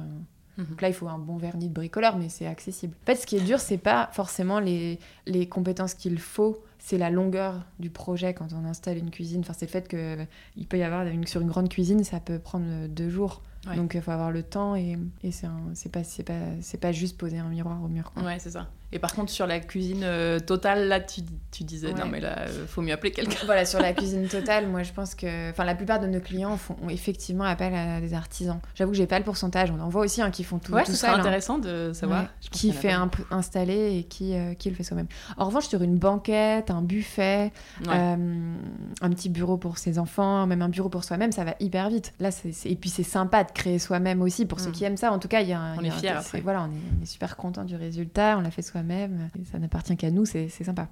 Mhm. 0.57 0.65
Donc 0.65 0.81
là, 0.81 0.87
il 0.87 0.93
faut 0.93 1.07
un 1.07 1.19
bon 1.19 1.37
vernis 1.37 1.67
de 1.67 1.73
bricoleur, 1.73 2.17
mais 2.17 2.29
c'est 2.29 2.47
accessible. 2.47 2.95
En 3.03 3.05
fait, 3.05 3.15
ce 3.15 3.25
qui 3.25 3.37
est 3.37 3.41
dur, 3.41 3.59
c'est 3.59 3.77
pas 3.77 4.09
forcément 4.13 4.59
les, 4.59 4.99
les 5.25 5.47
compétences 5.47 5.93
qu'il 5.93 6.19
faut, 6.19 6.63
c'est 6.85 6.99
la 6.99 7.09
longueur 7.09 7.65
du 7.79 7.89
projet 7.89 8.35
quand 8.35 8.53
on 8.53 8.63
installe 8.63 8.99
une 8.99 9.09
cuisine. 9.09 9.41
Enfin, 9.41 9.53
c'est 9.57 9.65
le 9.65 9.71
fait 9.71 9.87
qu'il 9.87 10.67
peut 10.67 10.77
y 10.77 10.83
avoir 10.83 11.03
sur 11.25 11.41
une 11.41 11.47
grande 11.47 11.67
cuisine, 11.67 12.03
ça 12.03 12.19
peut 12.19 12.37
prendre 12.37 12.87
deux 12.87 13.09
jours. 13.09 13.41
Donc 13.75 13.95
il 13.95 14.01
faut 14.03 14.11
avoir 14.11 14.29
le 14.29 14.43
temps 14.43 14.75
et, 14.75 14.95
et 15.23 15.31
c'est 15.31 15.91
pas, 15.91 16.01
pas, 16.23 16.77
pas 16.79 16.91
juste 16.91 17.17
poser 17.17 17.39
un 17.39 17.49
miroir 17.49 17.83
au 17.83 17.87
mur. 17.87 18.11
Quoi. 18.11 18.21
Ouais, 18.21 18.37
c'est 18.37 18.51
ça. 18.51 18.69
Et 18.91 18.99
par 18.99 19.13
contre, 19.13 19.31
sur 19.31 19.47
la 19.47 19.59
cuisine 19.59 20.03
euh, 20.03 20.39
totale, 20.39 20.87
là, 20.87 20.99
tu, 20.99 21.21
tu 21.51 21.63
disais, 21.63 21.91
non, 21.93 22.05
mais 22.05 22.19
là, 22.19 22.39
euh, 22.39 22.65
faut 22.67 22.81
mieux 22.81 22.93
appeler 22.93 23.11
quelqu'un. 23.11 23.39
Voilà, 23.45 23.65
sur 23.65 23.79
la 23.79 23.93
cuisine 23.95 24.27
totale, 24.27 24.67
moi, 24.67 24.83
je 24.83 24.93
pense 24.93 25.15
que. 25.15 25.49
Enfin, 25.49 25.63
la 25.63 25.75
plupart 25.75 25.99
de 25.99 26.07
nos 26.07 26.19
clients 26.19 26.55
font 26.57 26.77
effectivement 26.89 27.43
appel 27.43 27.73
à 27.73 27.99
des 27.99 28.13
artisans. 28.13 28.59
J'avoue 28.75 28.91
que 28.91 28.97
j'ai 28.97 29.07
pas 29.07 29.17
le 29.17 29.25
pourcentage. 29.25 29.71
On 29.71 29.79
en 29.79 29.89
voit 29.89 30.03
aussi 30.03 30.21
hein, 30.21 30.31
qui 30.31 30.43
font 30.43 30.59
tout, 30.59 30.71
ouais, 30.73 30.83
tout 30.83 30.93
seul. 30.93 31.09
Hein. 31.09 31.19
intéressant 31.19 31.57
de 31.57 31.91
savoir. 31.93 32.25
Qui 32.51 32.71
fait 32.71 32.91
un 32.91 33.09
installer 33.31 33.97
et 33.97 34.03
qui, 34.03 34.35
euh, 34.35 34.53
qui 34.53 34.69
le 34.69 34.75
fait 34.75 34.83
soi-même. 34.83 35.07
En 35.37 35.45
revanche, 35.45 35.67
sur 35.67 35.81
une 35.81 35.97
banquette, 35.97 36.69
un 36.69 36.81
buffet, 36.81 37.51
un 37.87 39.09
petit 39.09 39.29
bureau 39.29 39.57
pour 39.57 39.77
ses 39.77 39.99
enfants, 39.99 40.45
même 40.47 40.61
un 40.61 40.69
bureau 40.69 40.89
pour 40.89 41.03
soi-même, 41.03 41.31
ça 41.31 41.43
va 41.43 41.55
hyper 41.59 41.89
vite. 41.89 42.13
Là, 42.19 42.31
c'est 42.31 42.53
et 42.65 42.75
puis 42.75 42.89
c'est 42.89 43.03
sympa 43.03 43.43
de 43.43 43.51
créer 43.51 43.79
soi-même 43.79 44.21
aussi 44.21 44.45
pour 44.45 44.59
ceux 44.59 44.69
mm. 44.69 44.73
qui 44.73 44.83
aiment 44.83 44.97
ça. 44.97 45.11
En 45.11 45.19
tout 45.19 45.27
cas, 45.27 45.41
il 45.41 45.49
y 45.49 45.53
a 45.53 45.73
On 45.77 45.83
est 45.83 45.89
fiers. 45.91 46.19
Voilà, 46.43 46.61
on 46.63 46.67
est, 46.67 46.99
on 46.99 47.03
est 47.03 47.05
super 47.05 47.35
content 47.35 47.63
du 47.63 47.75
résultat. 47.75 48.37
On 48.37 48.41
l'a 48.41 48.51
fait 48.51 48.61
soi-même. 48.75 49.29
Ça 49.51 49.59
n'appartient 49.59 49.95
qu'à 49.95 50.11
nous, 50.11 50.25
c'est 50.25 50.49
sympa. 50.49 50.89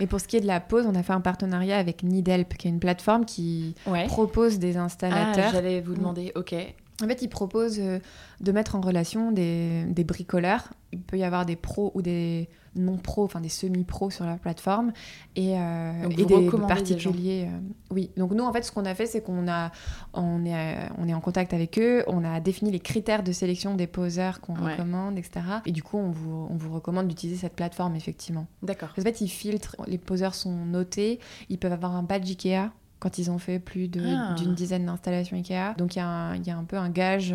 Et 0.00 0.06
pour 0.06 0.20
ce 0.20 0.26
qui 0.26 0.36
est 0.38 0.40
de 0.40 0.46
la 0.46 0.60
pose, 0.60 0.86
on 0.86 0.94
a 0.94 1.02
fait 1.02 1.12
un 1.12 1.20
partenariat 1.20 1.78
avec 1.78 2.02
Needhelp, 2.02 2.56
qui 2.56 2.66
est 2.66 2.70
une 2.70 2.80
plateforme 2.80 3.26
qui 3.26 3.74
propose 4.06 4.58
des 4.58 4.78
installateurs. 4.78 5.48
Ah, 5.48 5.52
j'allais 5.52 5.80
vous 5.82 5.94
demander, 5.94 6.32
ok. 6.34 6.54
En 7.02 7.06
fait, 7.06 7.22
ils 7.22 7.28
proposent 7.28 7.78
euh, 7.78 7.98
de 8.40 8.52
mettre 8.52 8.74
en 8.74 8.80
relation 8.80 9.32
des, 9.32 9.84
des 9.84 10.04
bricoleurs. 10.04 10.72
Il 10.92 11.00
peut 11.00 11.18
y 11.18 11.24
avoir 11.24 11.44
des 11.44 11.56
pros 11.56 11.92
ou 11.94 12.02
des 12.02 12.48
non-pros, 12.76 13.24
enfin 13.24 13.40
des 13.40 13.48
semi-pros 13.48 14.10
sur 14.10 14.24
la 14.24 14.36
plateforme 14.36 14.92
et, 15.34 15.58
euh, 15.58 16.08
et 16.10 16.24
des 16.24 16.50
particuliers. 16.68 17.48
Euh, 17.48 17.58
oui, 17.90 18.10
donc 18.16 18.32
nous 18.32 18.44
en 18.44 18.52
fait 18.52 18.62
ce 18.62 18.72
qu'on 18.72 18.84
a 18.84 18.94
fait 18.94 19.06
c'est 19.06 19.22
qu'on 19.22 19.48
a, 19.48 19.72
on 20.14 20.44
est, 20.44 20.54
euh, 20.54 20.88
on 20.98 21.08
est 21.08 21.14
en 21.14 21.20
contact 21.20 21.54
avec 21.54 21.78
eux, 21.78 22.04
on 22.06 22.24
a 22.24 22.40
défini 22.40 22.70
les 22.70 22.80
critères 22.80 23.22
de 23.22 23.32
sélection 23.32 23.74
des 23.74 23.86
poseurs 23.86 24.40
qu'on 24.40 24.54
recommande, 24.54 25.18
etc. 25.18 25.40
Et 25.64 25.72
du 25.72 25.82
coup 25.82 25.96
on 25.98 26.10
vous, 26.10 26.46
on 26.50 26.56
vous 26.56 26.72
recommande 26.72 27.08
d'utiliser 27.08 27.38
cette 27.38 27.54
plateforme 27.54 27.96
effectivement. 27.96 28.46
D'accord. 28.62 28.90
En 28.98 29.02
fait 29.02 29.20
ils 29.20 29.28
filtrent, 29.28 29.76
les 29.86 29.98
poseurs 29.98 30.34
sont 30.34 30.54
notés, 30.54 31.18
ils 31.48 31.58
peuvent 31.58 31.72
avoir 31.72 31.96
un 31.96 32.02
badge 32.02 32.28
Ikea 32.28 32.70
quand 33.06 33.18
ils 33.18 33.30
ont 33.30 33.38
fait 33.38 33.60
plus 33.60 33.88
ah. 34.04 34.34
d'une 34.36 34.54
dizaine 34.54 34.86
d'installations 34.86 35.36
Ikea. 35.36 35.76
Donc 35.78 35.94
il 35.94 36.00
y, 36.00 36.02
y, 36.02 36.50
a 36.50 36.56
un 36.58 36.64
peu 36.64 36.76
un 36.76 36.90
gage 36.90 37.32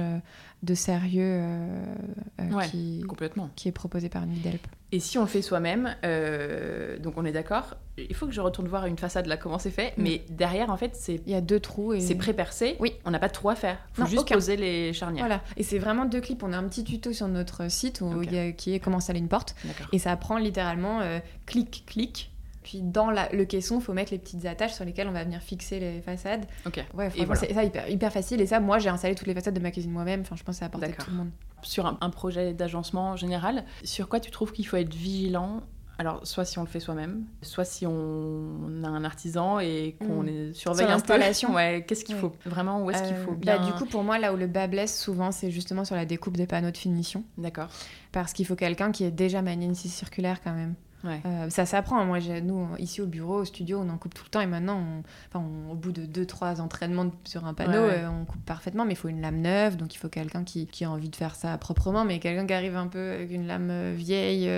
de 0.64 0.76
sérieux 0.76 1.40
euh, 1.42 1.96
euh, 2.42 2.62
qui, 2.70 3.04
complètement. 3.08 3.50
qui 3.56 3.70
est 3.70 3.72
proposé 3.72 4.10
par 4.10 4.26
Nidelp. 4.26 4.68
Et 4.92 5.00
si 5.00 5.18
on 5.18 5.22
le 5.22 5.28
fait 5.28 5.42
soi-même, 5.42 5.96
euh, 6.04 7.00
donc 7.00 7.14
on 7.16 7.24
est 7.24 7.32
d'accord, 7.32 7.78
il 7.98 8.14
faut 8.14 8.28
que 8.28 8.34
je 8.34 8.42
retourne 8.42 8.68
voir 8.68 8.86
une 8.86 8.98
façade 8.98 9.28
là 9.28 9.38
comment 9.38 9.60
c'est 9.60 9.72
fait, 9.72 9.98
mm. 9.98 10.04
mais 10.04 10.26
derrière 10.30 10.70
en 10.70 10.76
fait 10.76 10.92
c'est 10.96 11.22
il 11.26 11.32
y 11.32 11.36
a 11.36 11.40
deux 11.40 11.62
trous 11.62 11.94
et 11.94 12.02
c'est 12.02 12.16
pré-percé. 12.16 12.76
Oui, 12.82 12.94
on 13.06 13.12
n'a 13.12 13.20
pas 13.20 13.30
de 13.30 13.34
trou 13.34 13.50
à 13.50 13.56
faire. 13.56 13.78
Il 13.98 14.04
faut 14.04 14.10
juste 14.10 14.32
poser 14.32 14.58
les 14.58 14.92
charnières. 14.92 15.26
Voilà. 15.26 15.42
Et 15.56 15.64
c'est 15.64 15.80
vraiment 15.80 16.04
deux 16.04 16.20
clips. 16.20 16.44
On 16.44 16.52
a 16.52 16.58
un 16.58 16.68
petit 16.68 16.84
tuto 16.84 17.14
sur 17.14 17.30
notre 17.30 17.72
site 17.72 18.02
où 18.02 18.22
il 18.22 18.34
y 18.34 18.38
a, 18.38 18.52
qui 18.52 18.74
est 18.74 18.80
comment 18.80 18.98
installer 18.98 19.20
une 19.20 19.30
porte. 19.30 19.56
Et 19.94 20.00
ça 20.00 20.16
prend 20.18 20.38
littéralement 20.38 21.00
clic 21.46 21.86
clic 21.88 22.31
puis 22.64 22.82
dans 22.82 23.10
le 23.10 23.44
caisson, 23.46 23.80
il 23.80 23.84
faut 23.84 23.94
mettre 23.94 24.12
les 24.12 24.20
petites 24.20 24.46
attaches 24.46 24.74
sur 24.74 24.86
lesquelles 24.86 25.08
on 25.08 25.14
va 25.14 25.24
venir 25.24 25.42
fixer 25.42 25.80
les 25.80 26.02
façades. 26.02 26.46
Ok. 26.66 26.84
Ouais, 26.94 27.10
c'est 27.36 27.54
ça 27.54 27.64
hyper, 27.64 27.90
hyper 27.90 28.12
facile. 28.12 28.42
Et 28.42 28.46
ça, 28.46 28.60
moi, 28.60 28.80
j'ai 28.80 28.90
installé 28.90 29.16
toutes 29.16 29.28
les 29.28 29.34
façades 29.34 29.54
de 29.54 29.60
ma 29.60 29.72
cuisine 29.72 29.92
moi-même. 29.92 30.22
Enfin, 30.22 30.36
je 30.36 30.44
pense 30.44 30.56
que 30.56 30.60
ça 30.60 30.66
a 30.66 30.68
apporté 30.68 30.92
tout 30.92 31.10
le 31.10 31.18
monde. 31.18 31.30
Sur 31.64 31.86
un, 31.86 32.10
projet 32.10 32.54
d'agencement 32.54 33.16
général, 33.16 33.66
sur 33.84 34.10
quoi 34.10 34.20
tu 34.20 34.32
trouves 34.32 34.52
qu'il 34.52 34.66
faut 34.66 34.78
être 34.78 34.94
vigilant? 34.94 35.62
Alors, 36.00 36.26
soit 36.26 36.46
si 36.46 36.58
on 36.58 36.64
le 36.64 36.68
fait 36.68 36.80
soi-même, 36.80 37.26
soit 37.44 37.66
si 37.66 37.86
on 37.86 38.84
a 38.84 38.88
un 38.88 39.04
artisan 39.04 39.60
et 39.60 39.96
qu'on 40.00 40.24
mm. 40.24 40.28
est 40.28 40.54
surveille 40.54 40.88
l'installation. 40.88 41.54
Ouais, 41.56 41.86
qu'est-ce 41.88 42.04
qu'il 42.06 42.16
faut 42.16 42.32
vraiment 42.46 42.84
Où 42.84 42.90
est-ce 42.90 43.04
qu'il 43.04 43.16
faut 43.18 43.34
euh, 43.34 43.36
bien 43.36 43.60
bah, 43.60 43.66
Du 43.66 43.74
coup, 43.74 43.86
pour 43.86 44.04
moi, 44.04 44.18
là 44.18 44.34
où 44.34 44.38
le 44.38 44.48
bas 44.48 44.66
blesse 44.66 45.00
souvent, 45.00 45.32
c'est 45.32 45.52
justement 45.52 45.86
sur 45.86 45.96
la 45.96 46.06
découpe 46.06 46.38
des 46.38 46.48
panneaux 46.48 46.72
de 46.72 46.78
finition. 46.78 47.24
D'accord. 47.38 47.68
Parce 48.12 48.34
qu'il 48.34 48.48
faut 48.48 48.56
quelqu'un 48.56 48.92
qui 48.92 49.04
ait 49.04 49.12
déjà 49.12 49.44
manié 49.44 49.68
une 49.68 49.76
scie 49.76 49.90
circulaire 49.90 50.42
quand 50.42 50.54
même. 50.54 50.74
Euh, 51.06 51.50
ça 51.50 51.66
s'apprend. 51.66 52.04
Moi, 52.06 52.20
nous, 52.42 52.68
ici 52.78 53.02
au 53.02 53.08
bureau, 53.08 53.42
au 53.42 53.46
studio, 53.46 53.82
on 53.84 53.90
en 53.90 53.98
coupe 53.98 54.14
tout 54.14 54.24
le 54.26 54.30
temps. 54.30 54.42
Et 54.42 54.46
maintenant, 54.46 54.82
enfin, 55.30 55.46
au 55.72 55.76
bout 55.76 55.92
de 55.92 56.06
2-3 56.06 56.62
entraînements 56.62 57.12
sur 57.24 57.46
un 57.46 57.54
panneau, 57.54 57.80
euh, 57.80 58.08
on 58.08 58.26
coupe 58.26 58.44
parfaitement. 58.46 58.86
Mais 58.86 58.94
il 58.94 58.98
faut 58.98 59.08
une 59.08 59.22
lame 59.22 59.42
neuve. 59.42 59.78
Donc, 59.78 59.96
il 59.96 59.98
faut 59.98 60.10
quelqu'un 60.10 60.44
qui, 60.44 60.68
qui, 60.68 60.86
a 60.86 60.92
envie 60.92 61.10
de 61.10 61.16
faire 61.16 61.36
ça 61.36 61.58
proprement. 61.58 62.06
Mais 62.06 62.20
quelqu'un 62.20 62.46
qui 62.46 62.54
arrive 62.54 62.76
un 62.76 62.88
peu 62.88 63.12
avec 63.12 63.32
une 63.32 63.48
lame 63.48 63.70
euh, 63.72 63.94
vieille, 63.96 64.50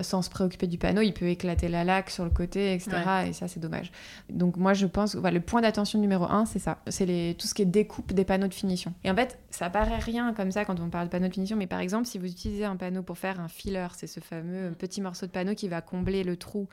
sans 0.00 0.22
se 0.22 0.30
préoccuper 0.30 0.66
du 0.66 0.78
panneau, 0.78 1.02
il 1.02 1.12
peut 1.12 1.28
éclater 1.28 1.68
la 1.68 1.84
laque 1.84 2.10
sur 2.10 2.24
le 2.24 2.30
côté, 2.30 2.74
etc. 2.74 2.96
Et 3.28 3.32
ça, 3.32 3.48
c'est 3.48 3.60
dommage. 3.60 3.92
Donc, 4.30 4.56
moi, 4.56 4.74
je 4.74 4.86
pense 4.86 5.14
que 5.14 5.26
le 5.26 5.40
point 5.40 5.60
d'attention 5.60 5.98
numéro 5.98 6.24
un, 6.24 6.44
c'est 6.46 6.58
ça. 6.58 6.78
C'est 6.88 7.36
tout 7.38 7.46
ce 7.46 7.54
qui 7.54 7.62
est 7.62 7.66
découpe 7.66 8.12
des 8.12 8.24
panneaux 8.24 8.48
de 8.48 8.54
finition. 8.54 8.92
Et 9.04 9.10
en 9.10 9.14
fait, 9.14 9.38
ça 9.50 9.70
paraît 9.70 9.98
rien 9.98 10.32
comme 10.32 10.50
ça 10.50 10.64
quand 10.64 10.78
on 10.80 10.88
parle 10.88 11.06
de 11.06 11.10
panneaux 11.10 11.28
de 11.28 11.32
finition. 11.32 11.56
Mais 11.56 11.66
par 11.66 11.80
exemple, 11.80 12.06
si 12.06 12.18
vous 12.18 12.26
utilisez 12.26 12.64
un 12.64 12.76
panneau 12.76 13.02
pour 13.02 13.18
faire 13.18 13.40
un 13.40 13.48
filler, 13.48 13.88
c'est 13.96 14.06
ce 14.06 14.20
fameux 14.20 14.72
petit 14.78 15.00
morceau 15.00 15.26
de 15.26 15.30
panneau 15.30 15.54
qui 15.54 15.68
va 15.68 15.80
combler 15.92 16.24
le 16.24 16.36
trou 16.38 16.68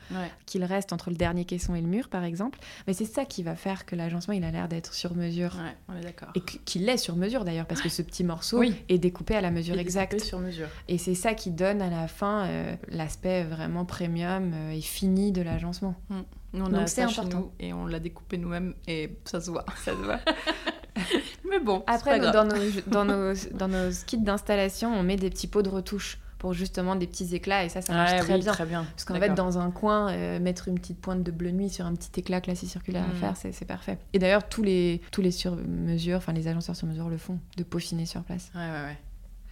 qu'il 0.45 0.63
reste 0.63 0.93
entre 0.93 1.09
le 1.09 1.17
dernier 1.17 1.43
caisson 1.43 1.75
et 1.75 1.81
le 1.81 1.87
mur, 1.87 2.07
par 2.07 2.23
exemple. 2.23 2.57
Mais 2.87 2.93
c'est 2.93 3.05
ça 3.05 3.25
qui 3.25 3.43
va 3.43 3.55
faire 3.55 3.85
que 3.85 3.95
l'agencement, 3.97 4.33
il 4.33 4.45
a 4.45 4.51
l'air 4.51 4.69
d'être 4.69 4.93
sur 4.93 5.13
mesure. 5.13 5.57
on 5.89 5.97
est 5.97 6.01
d'accord. 6.01 6.29
Et 6.35 6.41
qu'il 6.41 6.87
est 6.87 6.97
sur 6.97 7.17
mesure 7.17 7.43
d'ailleurs, 7.43 7.65
parce 7.65 7.81
que 7.81 7.89
ce 7.89 8.01
petit 8.01 8.23
morceau 8.23 8.63
est 8.63 8.97
découpé 8.97 9.35
à 9.35 9.41
la 9.41 9.51
mesure 9.51 9.77
exacte. 9.77 10.21
sur 10.21 10.39
mesure. 10.39 10.67
Et 10.87 10.97
c'est 10.97 11.15
ça 11.15 11.33
qui 11.33 11.51
donne 11.51 11.81
à 11.81 11.89
la 11.89 12.07
fin 12.07 12.45
euh, 12.45 12.75
l'aspect 12.87 13.43
vraiment 13.43 13.83
premium 13.83 14.51
euh, 14.53 14.71
et 14.71 14.81
fini 14.81 15.31
de 15.33 15.41
l'agencement. 15.41 15.95
Mm. 16.09 16.19
On 16.53 16.73
a 16.73 16.87
c'est 16.87 17.03
important. 17.03 17.51
et 17.59 17.73
on 17.73 17.85
l'a 17.85 17.99
découpé 17.99 18.37
nous-mêmes 18.37 18.73
et 18.87 19.17
ça 19.25 19.39
se 19.39 19.51
voit. 19.51 19.65
Ça 19.83 19.91
se 19.91 19.97
voit. 19.97 20.19
Mais 21.49 21.59
bon. 21.59 21.83
Après, 21.85 22.19
dans, 22.19 22.45
nos, 22.45 22.55
dans, 22.87 23.05
nos, 23.05 23.33
dans 23.53 23.67
nos 23.67 23.91
kits 24.07 24.17
d'installation, 24.17 24.93
on 24.93 25.03
met 25.03 25.15
des 25.15 25.29
petits 25.29 25.47
pots 25.47 25.61
de 25.61 25.69
retouche 25.69 26.19
pour 26.39 26.53
justement 26.53 26.95
des 26.95 27.05
petits 27.05 27.35
éclats 27.35 27.65
et 27.65 27.69
ça 27.69 27.81
ça 27.81 27.93
marche 27.93 28.17
très, 28.17 28.37
bien. 28.39 28.51
très, 28.51 28.65
bien. 28.65 28.85
parce 28.85 29.05
qu'en 29.05 29.15
fait 29.15 29.35
dans 29.35 29.59
un 29.59 29.69
coin 29.69 30.09
euh, 30.09 30.39
mettre 30.39 30.67
une 30.67 30.79
petite 30.79 30.99
pointe 30.99 31.21
de 31.21 31.31
bleu 31.31 31.51
nuit 31.51 31.69
sur 31.69 31.85
un 31.85 31.93
petit 31.93 32.19
éclat 32.19 32.41
classé 32.41 32.65
circulaire 32.65 33.03
à 33.03 33.13
mm. 33.13 33.17
faire 33.17 33.33
c'est 33.35 33.65
parfait 33.65 33.99
et 34.13 34.19
d'ailleurs 34.19 34.47
tous 34.47 34.63
les 34.63 35.01
tous 35.11 35.21
les 35.21 35.31
sur 35.31 35.55
mesure 35.55 36.17
enfin 36.17 36.33
les 36.33 36.47
agenceurs 36.47 36.75
sur 36.75 36.87
mesure 36.87 37.09
le 37.09 37.17
font 37.17 37.37
de 37.57 37.63
peaufiner 37.63 38.05
sur 38.05 38.23
place 38.23 38.51
ouais 38.55 38.61
ouais 38.61 38.83
ouais 38.87 38.97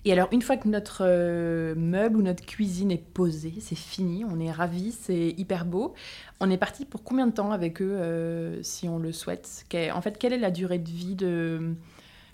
Et 0.05 0.13
alors, 0.13 0.29
une 0.31 0.41
fois 0.41 0.55
que 0.55 0.69
notre 0.69 1.01
euh, 1.01 1.75
meuble 1.75 2.15
ou 2.15 2.21
notre 2.21 2.45
cuisine 2.45 2.91
est 2.91 3.03
posée, 3.13 3.55
c'est 3.59 3.77
fini, 3.77 4.23
on 4.23 4.39
est 4.39 4.51
ravis, 4.51 4.93
c'est 4.93 5.33
hyper 5.37 5.65
beau. 5.65 5.95
On 6.39 6.49
est 6.49 6.57
parti 6.57 6.85
pour 6.85 7.03
combien 7.03 7.27
de 7.27 7.33
temps 7.33 7.51
avec 7.51 7.81
eux, 7.81 7.97
euh, 7.99 8.63
si 8.63 8.87
on 8.87 8.99
le 8.99 9.11
souhaite? 9.11 9.65
En 9.93 10.01
fait, 10.01 10.17
quelle 10.17 10.31
est 10.31 10.37
la 10.37 10.51
durée 10.51 10.79
de 10.79 10.89
vie 10.89 11.15
de 11.15 11.75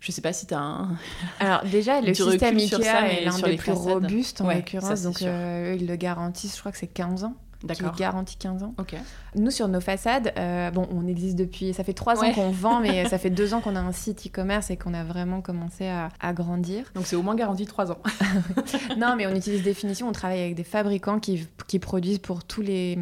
je 0.04 0.12
sais 0.12 0.22
pas 0.22 0.34
si 0.34 0.46
tu 0.46 0.54
as 0.54 0.60
un. 0.60 0.98
Alors, 1.40 1.64
déjà, 1.64 2.02
le 2.02 2.14
système 2.14 2.58
IKEA 2.58 3.08
est 3.10 3.26
l'un 3.26 3.40
des 3.40 3.56
plus 3.56 3.72
robustes 3.72 4.42
en 4.42 4.50
l'occurrence. 4.54 5.02
Donc, 5.04 5.22
euh, 5.22 5.78
ils 5.80 5.88
le 5.88 5.96
garantissent, 5.96 6.56
je 6.56 6.60
crois 6.60 6.72
que 6.74 6.78
c'est 6.78 6.88
15 6.88 7.24
ans. 7.24 7.36
D'accord. 7.64 7.94
Qui 7.94 8.00
garantit 8.00 8.36
15 8.36 8.64
ans. 8.64 8.74
Ok. 8.78 8.94
Nous, 9.36 9.50
sur 9.50 9.70
nos 9.70 9.80
façades, 9.80 10.34
euh, 10.38 10.70
bon, 10.72 10.86
on 10.92 11.08
existe 11.08 11.38
depuis. 11.38 11.74
Ça 11.74 11.86
fait 11.86 11.94
3 11.94 12.22
ans 12.22 12.34
qu'on 12.34 12.52
vend, 12.52 12.82
mais 12.82 13.06
ça 13.10 13.18
fait 13.18 13.30
2 13.30 13.54
ans 13.54 13.62
qu'on 13.62 13.78
a 13.78 13.80
un 13.80 13.94
site 13.94 14.28
e-commerce 14.28 14.70
et 14.70 14.76
qu'on 14.76 14.94
a 14.94 15.06
vraiment 15.06 15.40
commencé 15.40 15.88
à, 15.88 16.10
à 16.20 16.34
grandir. 16.34 16.92
Donc, 16.94 17.08
c'est 17.08 17.16
au 17.16 17.22
moins 17.22 17.36
garanti 17.36 17.66
3 17.66 17.94
ans. 17.94 18.00
non, 18.98 19.16
mais 19.16 19.28
on 19.28 19.34
utilise 19.34 19.64
des 19.64 19.74
finitions. 19.74 20.10
On 20.10 20.12
travaille 20.12 20.42
avec 20.42 20.56
des 20.56 20.66
fabricants 20.66 21.20
qui, 21.22 21.48
qui 21.68 21.80
produisent 21.80 22.20
pour 22.20 22.44
tous 22.44 22.62
les 22.62 23.00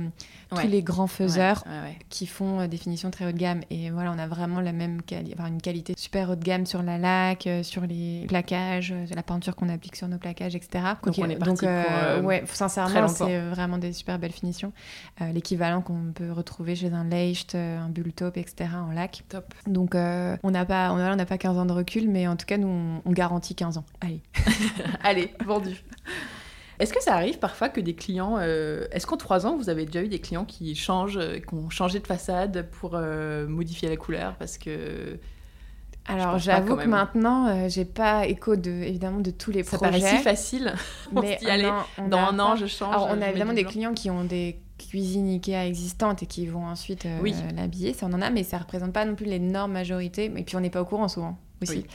tous 0.55 0.67
les 0.67 0.83
grands 0.83 1.07
faiseurs 1.07 1.63
qui 2.09 2.27
font 2.27 2.61
euh, 2.61 2.67
des 2.67 2.77
finitions 2.77 3.11
très 3.11 3.25
haut 3.25 3.31
de 3.31 3.37
gamme. 3.37 3.61
Et 3.69 3.89
voilà, 3.89 4.11
on 4.11 4.19
a 4.19 4.27
vraiment 4.27 4.59
la 4.59 4.71
même 4.71 5.01
une 5.11 5.61
qualité 5.61 5.93
super 5.97 6.29
haut 6.29 6.35
de 6.35 6.43
gamme 6.43 6.65
sur 6.65 6.83
la 6.83 6.97
laque, 6.97 7.47
euh, 7.47 7.63
sur 7.63 7.81
les 7.83 8.25
plaquages, 8.27 8.91
euh, 8.91 9.05
la 9.15 9.23
peinture 9.23 9.55
qu'on 9.55 9.69
applique 9.69 9.95
sur 9.95 10.07
nos 10.07 10.17
plaquages, 10.17 10.55
etc. 10.55 10.83
Donc, 11.03 11.15
on 11.17 11.29
est 11.29 11.35
parti 11.35 11.65
pour, 11.65 12.25
ouais, 12.25 12.43
sincèrement, 12.51 13.07
c'est 13.07 13.39
vraiment 13.39 13.77
des 13.77 13.93
super 13.93 14.19
belles 14.19 14.31
finitions. 14.31 14.73
L'équivalent 15.33 15.81
qu'on 15.81 16.11
peut 16.13 16.31
retrouver 16.31 16.75
chez 16.75 16.91
un 16.91 17.03
Leicht, 17.05 17.55
un 17.55 17.89
Bulltop, 17.89 18.37
etc. 18.37 18.69
en 18.75 18.91
lac. 18.91 19.23
Top. 19.29 19.53
Donc 19.67 19.95
on 19.95 20.51
n'a 20.51 20.65
pas, 20.65 20.91
on 20.91 21.15
n'a 21.15 21.25
pas 21.25 21.37
15 21.37 21.57
ans 21.57 21.65
de 21.65 21.73
recul, 21.73 22.09
mais 22.09 22.27
en 22.27 22.35
tout 22.35 22.45
cas, 22.45 22.57
nous, 22.57 22.67
on, 22.67 23.01
on 23.05 23.11
garantit 23.11 23.55
15 23.55 23.77
ans. 23.77 23.85
Allez. 24.01 24.21
Allez, 25.03 25.33
vendu. 25.45 25.83
Est-ce 26.81 26.93
que 26.93 27.03
ça 27.03 27.13
arrive 27.13 27.37
parfois 27.37 27.69
que 27.69 27.79
des 27.79 27.93
clients. 27.93 28.37
Euh, 28.39 28.87
est-ce 28.91 29.05
qu'en 29.05 29.15
trois 29.15 29.45
ans, 29.45 29.55
vous 29.55 29.69
avez 29.69 29.85
déjà 29.85 30.01
eu 30.01 30.07
des 30.07 30.17
clients 30.17 30.45
qui 30.45 30.73
changent, 30.73 31.19
euh, 31.19 31.37
qui 31.37 31.53
ont 31.53 31.69
changé 31.69 31.99
de 31.99 32.07
façade 32.07 32.67
pour 32.71 32.93
euh, 32.95 33.47
modifier 33.47 33.87
la 33.87 33.97
couleur 33.97 34.35
Parce 34.39 34.57
que. 34.57 35.19
Alors 36.07 36.39
j'avoue 36.39 36.75
que 36.75 36.87
maintenant, 36.87 37.69
j'ai 37.69 37.85
pas 37.85 38.25
écho 38.25 38.55
de, 38.55 38.71
évidemment 38.71 39.19
de 39.19 39.29
tous 39.29 39.51
les 39.51 39.61
ça 39.61 39.77
projets. 39.77 39.99
Ça 39.99 40.07
paraît 40.07 40.17
si 40.17 40.23
facile. 40.23 40.73
mais 41.11 41.37
allez, 41.47 41.69
dans 42.09 42.17
un 42.17 42.39
an, 42.39 42.55
je 42.55 42.65
change. 42.65 42.95
Alors 42.95 43.09
on 43.11 43.21
a 43.21 43.29
évidemment 43.29 43.53
des 43.53 43.65
clients 43.65 43.93
qui 43.93 44.09
ont 44.09 44.23
des 44.23 44.59
cuisines 44.87 45.27
Ikea 45.29 45.65
existantes 45.65 46.23
et 46.23 46.25
qui 46.25 46.45
vont 46.47 46.65
ensuite 46.65 47.07
l'habiller, 47.55 47.93
ça 47.93 48.07
on 48.09 48.13
en 48.13 48.21
a, 48.21 48.29
mais 48.29 48.43
ça 48.43 48.57
représente 48.57 48.93
pas 48.93 49.05
non 49.05 49.15
plus 49.15 49.25
l'énorme 49.25 49.71
majorité. 49.71 50.25
Et 50.25 50.43
puis 50.43 50.55
on 50.55 50.59
n'est 50.59 50.69
pas 50.69 50.81
au 50.81 50.85
courant 50.85 51.07
souvent 51.07 51.37
aussi. 51.61 51.85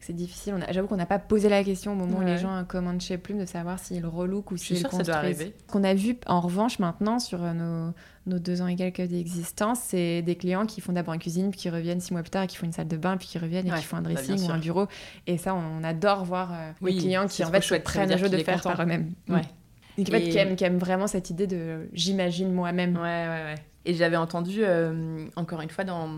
C'est 0.00 0.12
difficile. 0.12 0.54
J'avoue 0.70 0.86
qu'on 0.86 0.96
n'a 0.96 1.06
pas 1.06 1.18
posé 1.18 1.48
la 1.48 1.64
question 1.64 1.92
au 1.92 1.94
moment 1.96 2.18
où 2.18 2.24
les 2.24 2.38
gens 2.38 2.64
commandent 2.64 3.00
chez 3.00 3.18
Plume 3.18 3.38
de 3.38 3.46
savoir 3.46 3.78
s'ils 3.78 4.06
relook 4.06 4.52
ou 4.52 4.56
s'ils 4.56 4.82
construisent. 4.82 5.06
Ça 5.06 5.12
doit 5.12 5.16
arriver. 5.16 5.54
Ce 5.66 5.72
qu'on 5.72 5.82
a 5.82 5.94
vu 5.94 6.16
en 6.26 6.40
revanche 6.40 6.78
maintenant 6.78 7.18
sur 7.18 7.42
euh, 7.42 7.52
nos, 7.52 7.92
nos 8.26 8.38
deux 8.38 8.62
ans 8.62 8.68
et 8.68 8.76
quelques 8.76 9.02
d'existence, 9.02 9.80
c'est 9.82 10.22
des 10.22 10.36
clients 10.36 10.66
qui 10.66 10.80
font 10.80 10.92
d'abord 10.92 11.14
une 11.14 11.20
cuisine, 11.20 11.50
puis 11.50 11.58
qui 11.58 11.70
reviennent 11.70 12.00
six 12.00 12.12
mois 12.12 12.22
plus 12.22 12.30
tard 12.30 12.44
et 12.44 12.46
qui 12.46 12.56
font 12.56 12.66
une 12.66 12.72
salle 12.72 12.88
de 12.88 12.96
bain, 12.96 13.16
puis 13.16 13.26
qui 13.26 13.38
reviennent 13.38 13.66
et 13.66 13.72
qui 13.72 13.82
font 13.82 13.96
un 13.96 14.02
bah, 14.02 14.12
dressing 14.12 14.48
ou 14.48 14.52
un 14.52 14.58
bureau. 14.58 14.86
Et 15.26 15.38
ça, 15.38 15.54
on, 15.54 15.82
adore 15.82 16.24
voir 16.24 16.52
euh, 16.52 16.72
les 16.82 16.96
clients 16.96 17.26
qui 17.26 17.44
en 17.44 17.50
fait 17.50 17.82
prennent 17.82 18.10
le 18.10 18.16
jeu 18.16 18.28
de 18.28 18.38
faire 18.38 18.62
par 18.62 18.80
eux-mêmes. 18.80 19.12
Ouais. 19.28 19.42
Et 19.98 20.04
qui, 20.04 20.64
aiment, 20.64 20.78
vraiment 20.78 21.06
cette 21.06 21.30
idée 21.30 21.46
de 21.46 21.88
j'imagine 21.92 22.52
moi-même. 22.52 22.96
Ouais, 22.96 23.02
ouais, 23.02 23.44
ouais. 23.44 23.54
Et 23.88 23.94
j'avais 23.94 24.16
entendu, 24.16 24.60
euh, 24.62 25.26
encore 25.36 25.60
une 25.60 25.70
fois, 25.70 25.84
dans, 25.84 26.10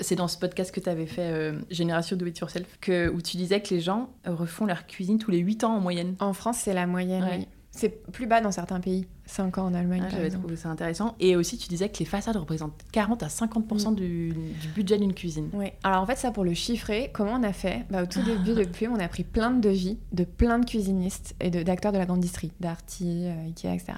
c'est 0.00 0.14
dans 0.14 0.28
ce 0.28 0.38
podcast 0.38 0.72
que 0.72 0.78
tu 0.78 0.88
avais 0.88 1.06
fait, 1.06 1.32
euh, 1.32 1.58
Génération 1.70 2.16
Do 2.16 2.24
It 2.24 2.38
Yourself, 2.38 2.78
que, 2.80 3.08
où 3.08 3.20
tu 3.20 3.36
disais 3.36 3.60
que 3.60 3.74
les 3.74 3.80
gens 3.80 4.10
refont 4.24 4.64
leur 4.64 4.86
cuisine 4.86 5.18
tous 5.18 5.32
les 5.32 5.38
8 5.38 5.64
ans 5.64 5.76
en 5.76 5.80
moyenne. 5.80 6.14
En 6.20 6.32
France, 6.32 6.58
c'est 6.58 6.72
la 6.72 6.86
moyenne, 6.86 7.26
oui. 7.30 7.48
C'est 7.72 8.10
plus 8.10 8.26
bas 8.26 8.40
dans 8.40 8.52
certains 8.52 8.80
pays. 8.80 9.06
C'est 9.26 9.42
encore 9.42 9.64
en 9.64 9.74
Allemagne. 9.74 10.04
Ah, 10.06 10.10
J'avais 10.10 10.30
trouvé 10.30 10.56
ça 10.56 10.68
intéressant. 10.68 11.16
Et 11.18 11.36
aussi, 11.36 11.58
tu 11.58 11.68
disais 11.68 11.88
que 11.88 11.98
les 11.98 12.04
façades 12.04 12.36
représentent 12.36 12.80
40 12.92 13.22
à 13.24 13.26
50% 13.26 13.90
mm. 13.90 13.94
du, 13.94 14.34
budget 14.74 14.98
d'une 14.98 15.14
cuisine. 15.14 15.50
Oui. 15.52 15.66
Alors 15.82 16.02
en 16.02 16.06
fait, 16.06 16.16
ça 16.16 16.30
pour 16.30 16.44
le 16.44 16.54
chiffrer, 16.54 17.10
comment 17.12 17.32
on 17.32 17.42
a 17.42 17.52
fait? 17.52 17.84
Bah, 17.90 18.04
Au 18.04 18.06
tout 18.06 18.22
début 18.22 18.54
de 18.54 18.64
Plume, 18.64 18.92
on 18.96 19.00
a 19.00 19.08
pris 19.08 19.24
plein 19.24 19.50
de 19.50 19.60
devis 19.60 19.98
de 20.12 20.24
plein 20.24 20.58
de 20.58 20.64
cuisinistes 20.64 21.34
et 21.40 21.50
d'acteurs 21.50 21.92
de, 21.92 21.98
la 21.98 22.06
grande 22.06 22.18
industrie, 22.18 22.52
Darty, 22.60 23.26
euh, 23.26 23.46
Ikea, 23.46 23.74
etc. 23.74 23.92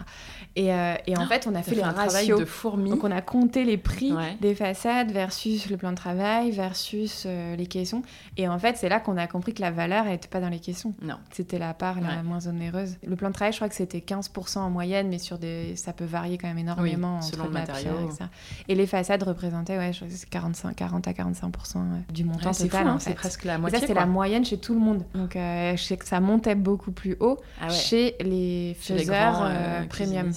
Et, 0.56 0.72
euh, 0.72 0.94
et 1.06 1.16
en 1.16 1.26
fait, 1.26 1.46
on 1.46 1.54
a 1.54 1.62
fait 1.62 1.74
les 1.74 1.82
un 1.82 1.92
ratios. 1.92 2.40
de 2.40 2.44
fourmis. 2.44 2.90
Donc 2.90 3.04
on 3.04 3.10
a 3.10 3.20
compté 3.20 3.64
les 3.64 3.76
prix 3.76 4.12
des 4.40 4.54
façades 4.54 5.12
versus 5.12 5.68
le 5.68 5.76
plan 5.76 5.90
de 5.90 5.96
travail 5.96 6.50
versus 6.50 7.24
euh, 7.26 7.54
les 7.56 7.66
caissons. 7.66 8.02
Et 8.36 8.48
en 8.48 8.58
fait, 8.58 8.76
c'est 8.76 8.88
là 8.88 8.98
qu'on 9.00 9.16
a 9.16 9.26
compris 9.26 9.54
que 9.54 9.60
la 9.60 9.70
valeur 9.70 10.06
n'était 10.06 10.28
pas 10.28 10.40
dans 10.40 10.48
les 10.48 10.60
caissons. 10.60 10.94
Non. 11.02 11.16
C'était 11.32 11.58
la 11.58 11.74
part 11.74 12.00
la 12.00 12.22
moins 12.22 12.46
onéreuse. 12.46 12.96
Le 13.06 13.16
plan 13.16 13.28
de 13.28 13.34
travail, 13.34 13.52
je 13.52 13.58
crois 13.58 13.68
que 13.68 13.74
c'était 13.74 13.98
15% 13.98 14.58
en 14.58 14.70
moyenne, 14.70 15.08
mais 15.08 15.17
sur 15.18 15.38
des, 15.38 15.76
ça 15.76 15.92
peut 15.92 16.04
varier 16.04 16.38
quand 16.38 16.48
même 16.48 16.58
énormément 16.58 17.20
selon 17.22 17.44
le 17.44 17.50
matériau. 17.50 18.10
Et 18.68 18.74
les 18.74 18.86
façades 18.86 19.22
représentaient, 19.22 19.78
ouais, 19.78 19.92
je 19.92 20.04
45, 20.30 20.74
40 20.74 21.08
à 21.08 21.12
45% 21.12 21.76
euh, 21.76 21.80
du 22.12 22.24
montant 22.24 22.52
total. 22.52 22.88
Hein, 22.88 22.98
c'est 22.98 23.14
presque 23.14 23.44
la 23.44 23.58
moitié. 23.58 23.80
ça, 23.80 23.86
c'est 23.86 23.94
la 23.94 24.06
moyenne 24.06 24.44
chez 24.44 24.58
tout 24.58 24.74
le 24.74 24.80
monde. 24.80 25.04
Donc, 25.14 25.36
euh, 25.36 25.76
je 25.76 25.82
sais 25.82 25.96
que 25.96 26.06
ça 26.06 26.20
montait 26.20 26.54
beaucoup 26.54 26.92
plus 26.92 27.16
haut 27.20 27.38
ah 27.60 27.68
chez 27.68 28.16
les 28.20 28.76
faiseurs 28.78 29.40
euh, 29.42 29.84
premium. 29.86 30.32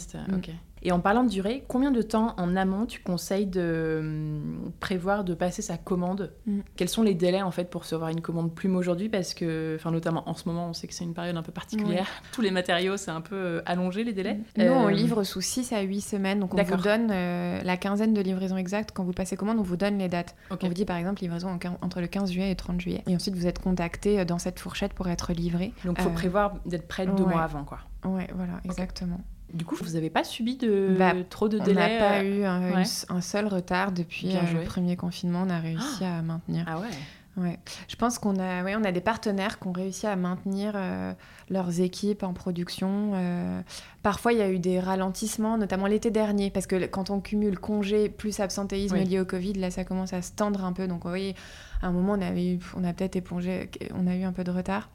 Et 0.83 0.91
en 0.91 0.99
parlant 0.99 1.23
de 1.23 1.29
durée, 1.29 1.63
combien 1.67 1.91
de 1.91 2.01
temps 2.01 2.33
en 2.37 2.55
amont 2.55 2.85
tu 2.85 3.01
conseilles 3.01 3.45
de 3.45 3.99
hum, 3.99 4.71
prévoir 4.79 5.23
de 5.23 5.33
passer 5.33 5.61
sa 5.61 5.77
commande? 5.77 6.33
Mm. 6.45 6.59
Quels 6.75 6.89
sont 6.89 7.03
les 7.03 7.13
délais 7.13 7.41
en 7.41 7.51
fait 7.51 7.69
pour 7.69 7.81
recevoir 7.81 8.09
une 8.09 8.21
commande 8.21 8.53
plume 8.53 8.75
aujourd'hui? 8.75 9.09
Parce 9.09 9.33
que, 9.33 9.75
enfin 9.79 9.91
notamment 9.91 10.27
en 10.27 10.33
ce 10.33 10.47
moment, 10.47 10.67
on 10.67 10.73
sait 10.73 10.87
que 10.87 10.93
c'est 10.93 11.03
une 11.03 11.13
période 11.13 11.37
un 11.37 11.43
peu 11.43 11.51
particulière. 11.51 12.07
Tous 12.31 12.41
les 12.41 12.51
matériaux, 12.51 12.97
c'est 12.97 13.11
un 13.11 13.21
peu 13.21 13.35
euh, 13.35 13.61
allongé 13.65 14.03
les 14.03 14.13
délais? 14.13 14.39
Nous, 14.57 14.65
on 14.65 14.87
euh, 14.87 14.91
livre 14.91 15.23
sous 15.23 15.41
6 15.41 15.73
à 15.73 15.81
8 15.81 16.01
semaines. 16.01 16.39
Donc 16.39 16.53
on 16.53 16.63
vous 16.63 16.77
donne 16.77 17.09
euh, 17.11 17.61
la 17.63 17.77
quinzaine 17.77 18.13
de 18.13 18.21
livraisons 18.21 18.57
exactes. 18.57 18.91
Quand 18.93 19.03
vous 19.03 19.13
passez 19.13 19.35
commande, 19.35 19.59
on 19.59 19.63
vous 19.63 19.77
donne 19.77 19.97
les 19.99 20.09
dates. 20.09 20.35
On 20.49 20.67
vous 20.67 20.73
dit 20.73 20.85
par 20.85 20.97
exemple 20.97 21.21
livraison 21.21 21.57
entre 21.81 22.01
le 22.01 22.07
15 22.07 22.31
juillet 22.31 22.51
et 22.51 22.55
30 22.55 22.81
juillet. 22.81 23.03
Et 23.07 23.15
ensuite, 23.15 23.35
vous 23.35 23.47
êtes 23.47 23.59
contacté 23.59 24.25
dans 24.25 24.39
cette 24.39 24.59
fourchette 24.59 24.93
pour 24.93 25.07
être 25.07 25.33
livré. 25.33 25.73
Donc 25.85 25.97
il 25.99 26.03
faut 26.03 26.09
prévoir 26.09 26.55
d'être 26.65 26.87
prêt 26.87 27.05
deux 27.05 27.25
mois 27.25 27.43
avant 27.43 27.63
quoi. 27.63 27.79
Ouais, 28.03 28.27
voilà, 28.33 28.53
exactement. 28.65 29.21
Du 29.53 29.65
coup, 29.65 29.75
vous 29.75 29.91
n'avez 29.91 30.09
pas 30.09 30.23
subi 30.23 30.55
de 30.55 30.95
bah, 30.97 31.13
trop 31.29 31.49
de 31.49 31.59
délais 31.59 31.97
On 31.97 31.99
n'a 31.99 32.09
pas 32.09 32.23
eu 32.23 32.43
un, 32.45 33.21
seul 33.21 33.47
retard 33.47 33.91
depuis 33.91 34.35
euh, 34.35 34.59
le 34.59 34.63
premier 34.63 34.95
confinement. 34.95 35.43
On 35.45 35.49
a 35.49 35.59
réussi 35.59 36.03
à 36.03 36.21
maintenir. 36.21 36.65
Ah 36.67 36.79
ouais. 36.79 36.87
Ouais. 37.37 37.59
Je 37.87 37.95
pense 37.95 38.19
qu'on 38.19 38.37
a, 38.39 38.63
ouais, 38.63 38.75
on 38.75 38.83
a 38.83 38.91
des 38.91 38.99
partenaires 38.99 39.57
qui 39.57 39.67
ont 39.67 39.71
réussi 39.71 40.05
à 40.05 40.17
maintenir 40.17 40.73
euh, 40.75 41.13
leurs 41.49 41.79
équipes 41.79 42.23
en 42.23 42.33
production. 42.33 43.11
Euh. 43.13 43.61
parfois, 44.03 44.33
il 44.33 44.39
y 44.39 44.41
a 44.41 44.49
eu 44.49 44.59
des 44.59 44.81
ralentissements, 44.81 45.57
notamment 45.57 45.87
l'été 45.87 46.11
dernier, 46.11 46.49
parce 46.49 46.67
que 46.67 46.85
quand 46.87 47.09
on 47.09 47.21
cumule 47.21 47.57
congé 47.57 48.09
plus 48.09 48.41
absentéisme 48.41 48.97
lié 48.97 49.21
au 49.21 49.25
Covid, 49.25 49.53
là, 49.53 49.71
ça 49.71 49.85
commence 49.85 50.11
à 50.11 50.21
se 50.21 50.33
tendre 50.33 50.65
un 50.65 50.73
peu. 50.73 50.87
Donc, 50.87 51.03
vous 51.03 51.09
voyez, 51.09 51.35
à 51.81 51.87
un 51.87 51.91
moment, 51.91 52.13
on, 52.13 52.21
avait 52.21 52.59
on 52.75 52.83
a 52.83 52.91
peut-être 52.91 53.15
épongé, 53.15 53.69
on 53.95 54.07
a 54.07 54.15
eu 54.15 54.23
un 54.23 54.33
peu 54.33 54.43
de 54.43 54.51
retard. 54.51 54.89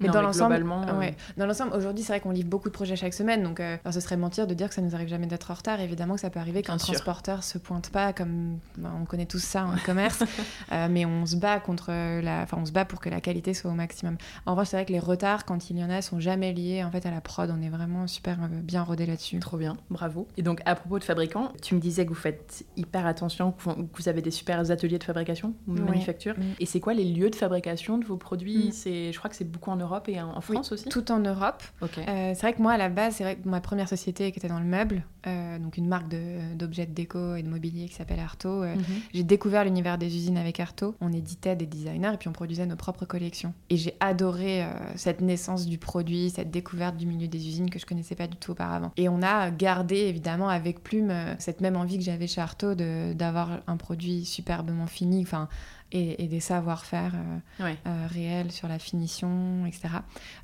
Mais 0.00 0.08
dans 0.08 0.22
l'ensemble, 0.22 0.54
ouais. 0.54 1.08
Euh, 1.08 1.32
dans 1.36 1.46
l'ensemble, 1.46 1.74
aujourd'hui, 1.74 2.02
c'est 2.02 2.12
vrai 2.12 2.20
qu'on 2.20 2.30
livre 2.30 2.48
beaucoup 2.48 2.68
de 2.68 2.74
projets 2.74 2.96
chaque 2.96 3.14
semaine, 3.14 3.42
donc 3.42 3.60
euh, 3.60 3.76
ce 3.90 4.00
serait 4.00 4.16
mentir 4.16 4.46
de 4.46 4.54
dire 4.54 4.68
que 4.68 4.74
ça 4.74 4.82
nous 4.82 4.94
arrive 4.94 5.08
jamais 5.08 5.26
d'être 5.26 5.50
en 5.50 5.54
retard. 5.54 5.80
Évidemment 5.80 6.14
que 6.14 6.20
ça 6.20 6.30
peut 6.30 6.40
arriver 6.40 6.62
qu'un 6.62 6.76
transporteur 6.76 7.44
se 7.44 7.58
pointe 7.58 7.90
pas, 7.90 8.12
comme 8.12 8.58
bah, 8.78 8.90
on 9.00 9.04
connaît 9.04 9.26
tous 9.26 9.42
ça 9.42 9.66
en 9.66 9.76
commerce, 9.84 10.22
euh, 10.72 10.88
mais 10.90 11.04
on 11.04 11.26
se 11.26 11.36
bat 11.36 11.60
contre 11.60 11.90
la, 11.90 12.42
enfin, 12.42 12.56
on 12.60 12.66
se 12.66 12.72
bat 12.72 12.84
pour 12.84 13.00
que 13.00 13.08
la 13.08 13.20
qualité 13.20 13.54
soit 13.54 13.70
au 13.70 13.74
maximum. 13.74 14.16
En 14.46 14.52
revanche, 14.52 14.68
c'est 14.68 14.76
vrai 14.76 14.86
que 14.86 14.92
les 14.92 14.98
retards, 14.98 15.44
quand 15.44 15.70
il 15.70 15.78
y 15.78 15.84
en 15.84 15.90
a, 15.90 16.02
sont 16.02 16.20
jamais 16.20 16.52
liés 16.52 16.82
en 16.82 16.90
fait 16.90 17.04
à 17.06 17.10
la 17.10 17.20
prod. 17.20 17.50
On 17.50 17.62
est 17.62 17.68
vraiment 17.68 18.06
super 18.06 18.38
bien 18.50 18.82
rodé 18.82 19.06
là-dessus. 19.06 19.38
Trop 19.38 19.58
bien, 19.58 19.76
bravo. 19.90 20.28
Et 20.36 20.42
donc, 20.42 20.60
à 20.64 20.74
propos 20.74 20.98
de 20.98 21.04
fabricants, 21.04 21.52
tu 21.62 21.74
me 21.74 21.80
disais 21.80 22.04
que 22.04 22.10
vous 22.10 22.14
faites 22.14 22.64
hyper 22.76 23.06
attention, 23.06 23.52
que 23.52 23.70
vous 23.94 24.08
avez 24.08 24.22
des 24.22 24.30
super 24.30 24.58
ateliers 24.70 24.98
de 24.98 25.04
fabrication 25.04 25.54
ou 25.68 25.74
de 25.74 25.82
manufacture. 25.82 26.38
Mm. 26.38 26.42
Et 26.60 26.66
c'est 26.66 26.80
quoi 26.80 26.94
les 26.94 27.04
lieux 27.04 27.30
de 27.30 27.34
fabrication 27.34 27.98
de 27.98 28.04
vos 28.04 28.16
produits? 28.16 28.68
Mm. 28.68 28.72
C'est, 28.72 29.12
je 29.12 29.18
crois 29.18 29.30
que 29.30 29.36
c'est 29.36 29.50
beaucoup 29.50 29.70
en 29.70 29.76
Europe 29.76 29.89
et 30.08 30.20
en, 30.20 30.40
France 30.40 30.72
aussi? 30.72 30.88
Tout 30.88 31.10
en 31.12 31.18
Europe. 31.18 31.62
Euh, 31.82 32.32
c'est 32.34 32.40
vrai 32.40 32.52
que 32.52 32.62
moi, 32.62 32.72
à 32.72 32.76
la 32.76 32.88
base, 32.88 33.16
c'est 33.16 33.24
vrai 33.24 33.36
que 33.36 33.48
ma 33.48 33.60
première 33.60 33.88
société 33.88 34.30
qui 34.32 34.38
était 34.38 34.48
dans 34.48 34.58
le 34.58 34.64
meuble, 34.64 35.02
euh, 35.26 35.58
donc 35.58 35.76
une 35.76 35.88
marque 35.88 36.08
d'objets 36.54 36.86
de, 36.86 36.92
déco 36.92 37.34
et 37.34 37.42
de 37.42 37.48
mobilier 37.48 37.88
qui 37.88 37.94
s'appelle 37.94 38.20
Arto, 38.20 38.62
euh, 38.62 38.74
mhm. 38.74 38.84
j'ai 39.12 39.22
découvert 39.22 39.64
l'univers 39.64 39.98
des 39.98 40.14
usines 40.14 40.38
avec 40.38 40.60
Arto. 40.60 40.94
On 41.00 41.12
éditait 41.12 41.56
des 41.56 41.66
designers 41.66 42.12
et 42.14 42.16
puis 42.16 42.28
on 42.28 42.32
produisait 42.32 42.66
nos 42.66 42.76
propres 42.76 43.04
collections. 43.04 43.52
Et 43.68 43.76
j'ai 43.76 43.94
adoré 44.00 44.66
cette 44.96 45.20
naissance 45.20 45.66
du 45.66 45.78
produit, 45.78 46.30
cette 46.30 46.50
découverte 46.50 46.96
du 46.96 47.06
milieu 47.06 47.28
des 47.28 47.46
usines 47.46 47.70
que 47.70 47.78
je 47.78 47.86
connaissais 47.86 48.14
pas 48.14 48.26
du 48.26 48.36
tout 48.36 48.52
auparavant. 48.52 48.92
Et 48.96 49.08
on 49.08 49.22
a 49.22 49.50
gardé 49.50 49.96
évidemment 49.96 50.48
avec 50.48 50.82
Plume 50.82 51.12
cette 51.38 51.60
même 51.60 51.76
envie 51.76 51.98
que 51.98 52.04
j'avais 52.04 52.26
chez 52.26 52.40
Arto 52.40 52.74
d'avoir 52.74 53.60
un 53.66 53.76
produit 53.76 54.24
superbement 54.24 54.86
fini. 54.86 55.22
Enfin, 55.22 55.48
et, 55.92 56.26
des 56.26 56.40
savoir-faire 56.40 57.12
euh, 57.14 57.72
euh, 57.86 58.06
réels 58.08 58.52
sur 58.52 58.68
la 58.68 58.78
finition, 58.78 59.66
etc. 59.66 59.88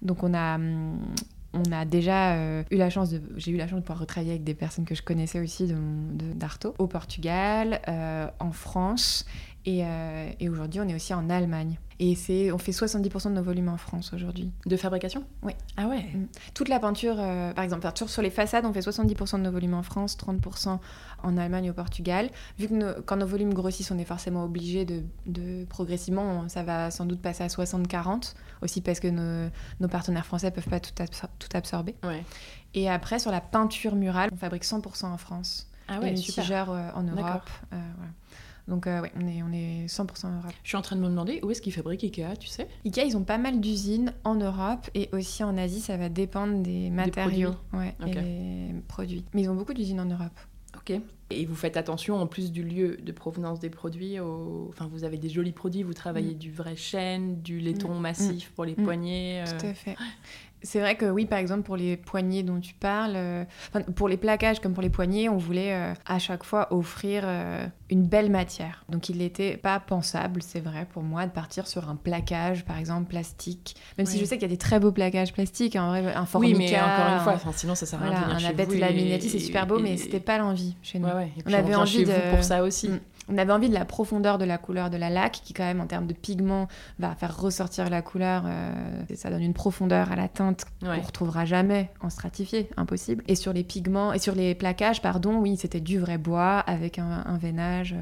Donc 0.02 0.22
on 0.22 0.34
a, 0.34 0.56
hum, 0.56 0.98
on 1.52 1.72
a 1.72 1.84
déjà 1.84 2.34
euh, 2.34 2.64
eu 2.70 2.76
la 2.76 2.90
chance 2.90 3.10
de 3.10 3.22
j'ai 3.36 3.52
eu 3.52 3.56
la 3.56 3.66
chance 3.66 3.78
de 3.78 3.82
pouvoir 3.82 4.00
retravailler 4.00 4.32
avec 4.32 4.44
des 4.44 4.54
personnes 4.54 4.84
que 4.84 4.94
je 4.94 5.02
connaissais 5.02 5.40
aussi 5.40 5.66
de, 5.66 6.32
d'Arto 6.34 6.74
au 6.78 6.86
Portugal 6.86 7.80
en 8.38 8.52
France 8.52 9.24
Et, 9.64 9.82
et 10.40 10.48
aujourd'hui, 10.48 10.80
on 10.80 10.88
est 10.88 10.94
aussi 10.94 11.14
en 11.14 11.28
Allemagne. 11.30 11.78
Et 11.98 12.14
c'est, 12.14 12.52
on 12.52 12.58
fait 12.58 12.72
70% 12.72 13.30
de 13.30 13.34
nos 13.34 13.42
volumes 13.42 13.70
en 13.70 13.78
France 13.78 14.12
aujourd'hui. 14.12 14.50
De 14.66 14.76
fabrication? 14.76 15.24
Oui. 15.42 15.54
Ah 15.78 15.88
ouais 15.88 16.02
mm. 16.02 16.26
Toute 16.52 16.68
la 16.68 16.78
peinture, 16.78 17.16
par 17.16 17.64
exemple, 17.64 17.82
peinture 17.82 18.10
sur 18.10 18.22
les 18.22 18.30
façades, 18.30 18.66
on 18.66 18.72
fait 18.72 18.80
70% 18.80 19.38
de 19.38 19.42
nos 19.42 19.50
volumes 19.50 19.74
en 19.74 19.82
France, 19.82 20.16
30% 20.18 20.78
en 21.22 21.36
Allemagne 21.36 21.70
au 21.70 21.72
Portugal. 21.72 22.30
Vu 22.58 22.68
que 22.68 23.00
quand 23.00 23.16
nos 23.16 23.26
volumes 23.26 23.54
grossissent, 23.54 23.90
on 23.90 23.98
est 23.98 24.04
forcément 24.04 24.44
obligé 24.44 24.84
de, 24.84 25.02
de, 25.26 25.64
progressivement, 25.64 26.48
ça 26.48 26.62
va 26.62 26.90
sans 26.90 27.04
doute 27.04 27.20
passer 27.20 27.44
à 27.44 27.48
60-40, 27.48 28.34
aussi 28.62 28.80
parce 28.80 29.00
que 29.00 29.08
nos, 29.08 29.50
nos 29.80 29.88
partenaires 29.88 30.26
français 30.26 30.50
peuvent 30.50 30.68
pas 30.68 30.80
tout, 30.80 30.92
tout 31.38 31.48
absorber. 31.54 31.94
Ouais. 32.02 32.24
Et 32.74 32.90
après, 32.90 33.18
sur 33.18 33.30
la 33.30 33.40
peinture 33.40 33.94
murale, 33.94 34.30
on 34.32 34.36
fabrique 34.36 34.64
100% 34.64 35.06
en 35.06 35.16
France. 35.16 35.70
Ah 35.88 36.00
ouais, 36.00 36.12
et 36.12 36.16
super. 36.16 36.70
Euh, 36.70 36.90
en 36.94 37.02
Europe. 37.02 37.48
Euh, 37.72 37.76
voilà. 37.96 38.12
Donc 38.68 38.88
euh, 38.88 39.00
on 39.14 39.26
est, 39.28 39.42
on 39.42 39.52
est 39.52 39.86
100% 39.86 40.26
en 40.26 40.30
Europe. 40.38 40.52
Je 40.62 40.68
suis 40.68 40.76
en 40.76 40.82
train 40.82 40.96
de 40.96 41.00
me 41.00 41.06
demander 41.06 41.40
où 41.42 41.50
est-ce 41.50 41.62
qu'ils 41.62 41.72
fabriquent 41.72 42.02
Ikea, 42.02 42.36
tu 42.38 42.48
sais? 42.48 42.66
Ikea, 42.84 43.04
ils 43.06 43.16
ont 43.16 43.22
pas 43.22 43.38
mal 43.38 43.60
d'usines 43.60 44.12
en 44.24 44.34
Europe 44.34 44.90
et 44.94 45.08
aussi 45.12 45.44
en 45.44 45.56
Asie, 45.56 45.80
ça 45.80 45.96
va 45.96 46.08
dépendre 46.08 46.62
des 46.62 46.90
matériaux 46.90 47.54
ouais, 47.72 47.94
et 48.04 48.10
des 48.10 48.74
produits. 48.88 49.24
Mais 49.34 49.42
ils 49.42 49.50
ont 49.50 49.54
beaucoup 49.54 49.74
d'usines 49.74 50.00
en 50.00 50.06
Europe. 50.06 50.38
Et 51.30 51.44
vous 51.44 51.56
faites 51.56 51.76
attention, 51.76 52.16
en 52.16 52.28
plus 52.28 52.52
du 52.52 52.62
lieu 52.62 52.98
de 52.98 53.10
provenance 53.10 53.58
des 53.58 53.70
produits, 53.70 54.20
enfin, 54.20 54.88
vous 54.92 55.02
avez 55.02 55.18
des 55.18 55.28
jolis 55.28 55.52
produits, 55.52 55.82
vous 55.82 55.94
travaillez 55.94 56.34
mm. 56.34 56.38
du 56.38 56.52
vrai 56.52 56.76
chêne, 56.76 57.42
du 57.42 57.58
laiton 57.58 57.94
mm. 57.94 58.00
massif 58.00 58.52
pour 58.54 58.64
les 58.64 58.74
mm. 58.76 58.84
poignets. 58.84 59.44
Tout 59.58 59.66
à 59.66 59.74
fait. 59.74 59.96
C'est 60.62 60.80
vrai 60.80 60.96
que 60.96 61.06
oui, 61.06 61.26
par 61.26 61.38
exemple, 61.38 61.62
pour 61.62 61.76
les 61.76 61.96
poignées 61.96 62.42
dont 62.42 62.58
tu 62.58 62.74
parles, 62.74 63.12
euh, 63.14 63.44
pour 63.94 64.08
les 64.08 64.16
plaquages 64.16 64.60
comme 64.60 64.72
pour 64.72 64.82
les 64.82 64.90
poignées, 64.90 65.28
on 65.28 65.36
voulait 65.36 65.72
euh, 65.72 65.92
à 66.06 66.18
chaque 66.18 66.44
fois 66.44 66.72
offrir 66.72 67.22
euh, 67.24 67.66
une 67.90 68.02
belle 68.02 68.30
matière. 68.30 68.84
Donc 68.88 69.08
il 69.08 69.18
n'était 69.18 69.56
pas 69.56 69.78
pensable, 69.78 70.42
c'est 70.42 70.60
vrai, 70.60 70.86
pour 70.92 71.02
moi, 71.02 71.26
de 71.26 71.30
partir 71.30 71.66
sur 71.66 71.88
un 71.88 71.96
plaquage, 71.96 72.64
par 72.64 72.78
exemple, 72.78 73.08
plastique. 73.08 73.76
Même 73.98 74.06
si 74.06 74.18
je 74.18 74.24
sais 74.24 74.36
qu'il 74.36 74.42
y 74.42 74.52
a 74.52 74.54
des 74.54 74.56
très 74.56 74.80
beaux 74.80 74.92
plaquages 74.92 75.32
plastiques, 75.32 75.76
en 75.76 75.88
vrai, 75.88 76.14
un 76.14 76.26
formica. 76.26 76.58
Oui, 76.58 76.70
mais 76.70 76.80
encore 76.80 77.32
une 77.32 77.38
fois, 77.38 77.52
sinon 77.54 77.74
ça 77.74 77.86
sert 77.86 78.02
à 78.02 78.06
rien 78.06 78.20
de 78.20 78.24
venir 78.24 78.46
un 78.46 78.50
abet 78.50 78.66
de 78.66 78.76
laminetti, 78.76 79.28
c'est 79.28 79.38
super 79.38 79.66
beau, 79.66 79.78
mais 79.78 79.96
c'était 79.96 80.20
pas 80.20 80.38
l'envie 80.38 80.76
chez 80.82 80.98
nous. 80.98 81.08
on 81.46 81.52
avait 81.52 81.74
envie 81.74 82.04
de... 82.04 82.34
pour 82.34 82.42
ça 82.42 82.62
aussi. 82.62 82.88
Mm. 82.88 83.00
On 83.28 83.38
avait 83.38 83.52
envie 83.52 83.68
de 83.68 83.74
la 83.74 83.84
profondeur 83.84 84.38
de 84.38 84.44
la 84.44 84.58
couleur 84.58 84.90
de 84.90 84.96
la 84.96 85.10
laque, 85.10 85.40
qui 85.44 85.52
quand 85.52 85.64
même 85.64 85.80
en 85.80 85.86
termes 85.86 86.06
de 86.06 86.14
pigment 86.14 86.68
va 86.98 87.14
faire 87.14 87.36
ressortir 87.36 87.90
la 87.90 88.02
couleur. 88.02 88.44
Euh, 88.46 88.72
ça 89.14 89.30
donne 89.30 89.42
une 89.42 89.54
profondeur 89.54 90.12
à 90.12 90.16
la 90.16 90.28
teinte 90.28 90.64
qu'on 90.80 90.94
ne 90.94 91.00
retrouvera 91.00 91.44
jamais 91.44 91.90
en 92.00 92.10
stratifié, 92.10 92.68
impossible. 92.76 93.24
Et 93.26 93.34
sur 93.34 93.52
les 93.52 93.64
pigments, 93.64 94.12
et 94.12 94.18
sur 94.18 94.34
les 94.34 94.54
plaquages, 94.54 95.02
pardon, 95.02 95.38
oui, 95.38 95.56
c'était 95.56 95.80
du 95.80 95.98
vrai 95.98 96.18
bois 96.18 96.58
avec 96.60 96.98
un, 96.98 97.38
veinage. 97.38 97.96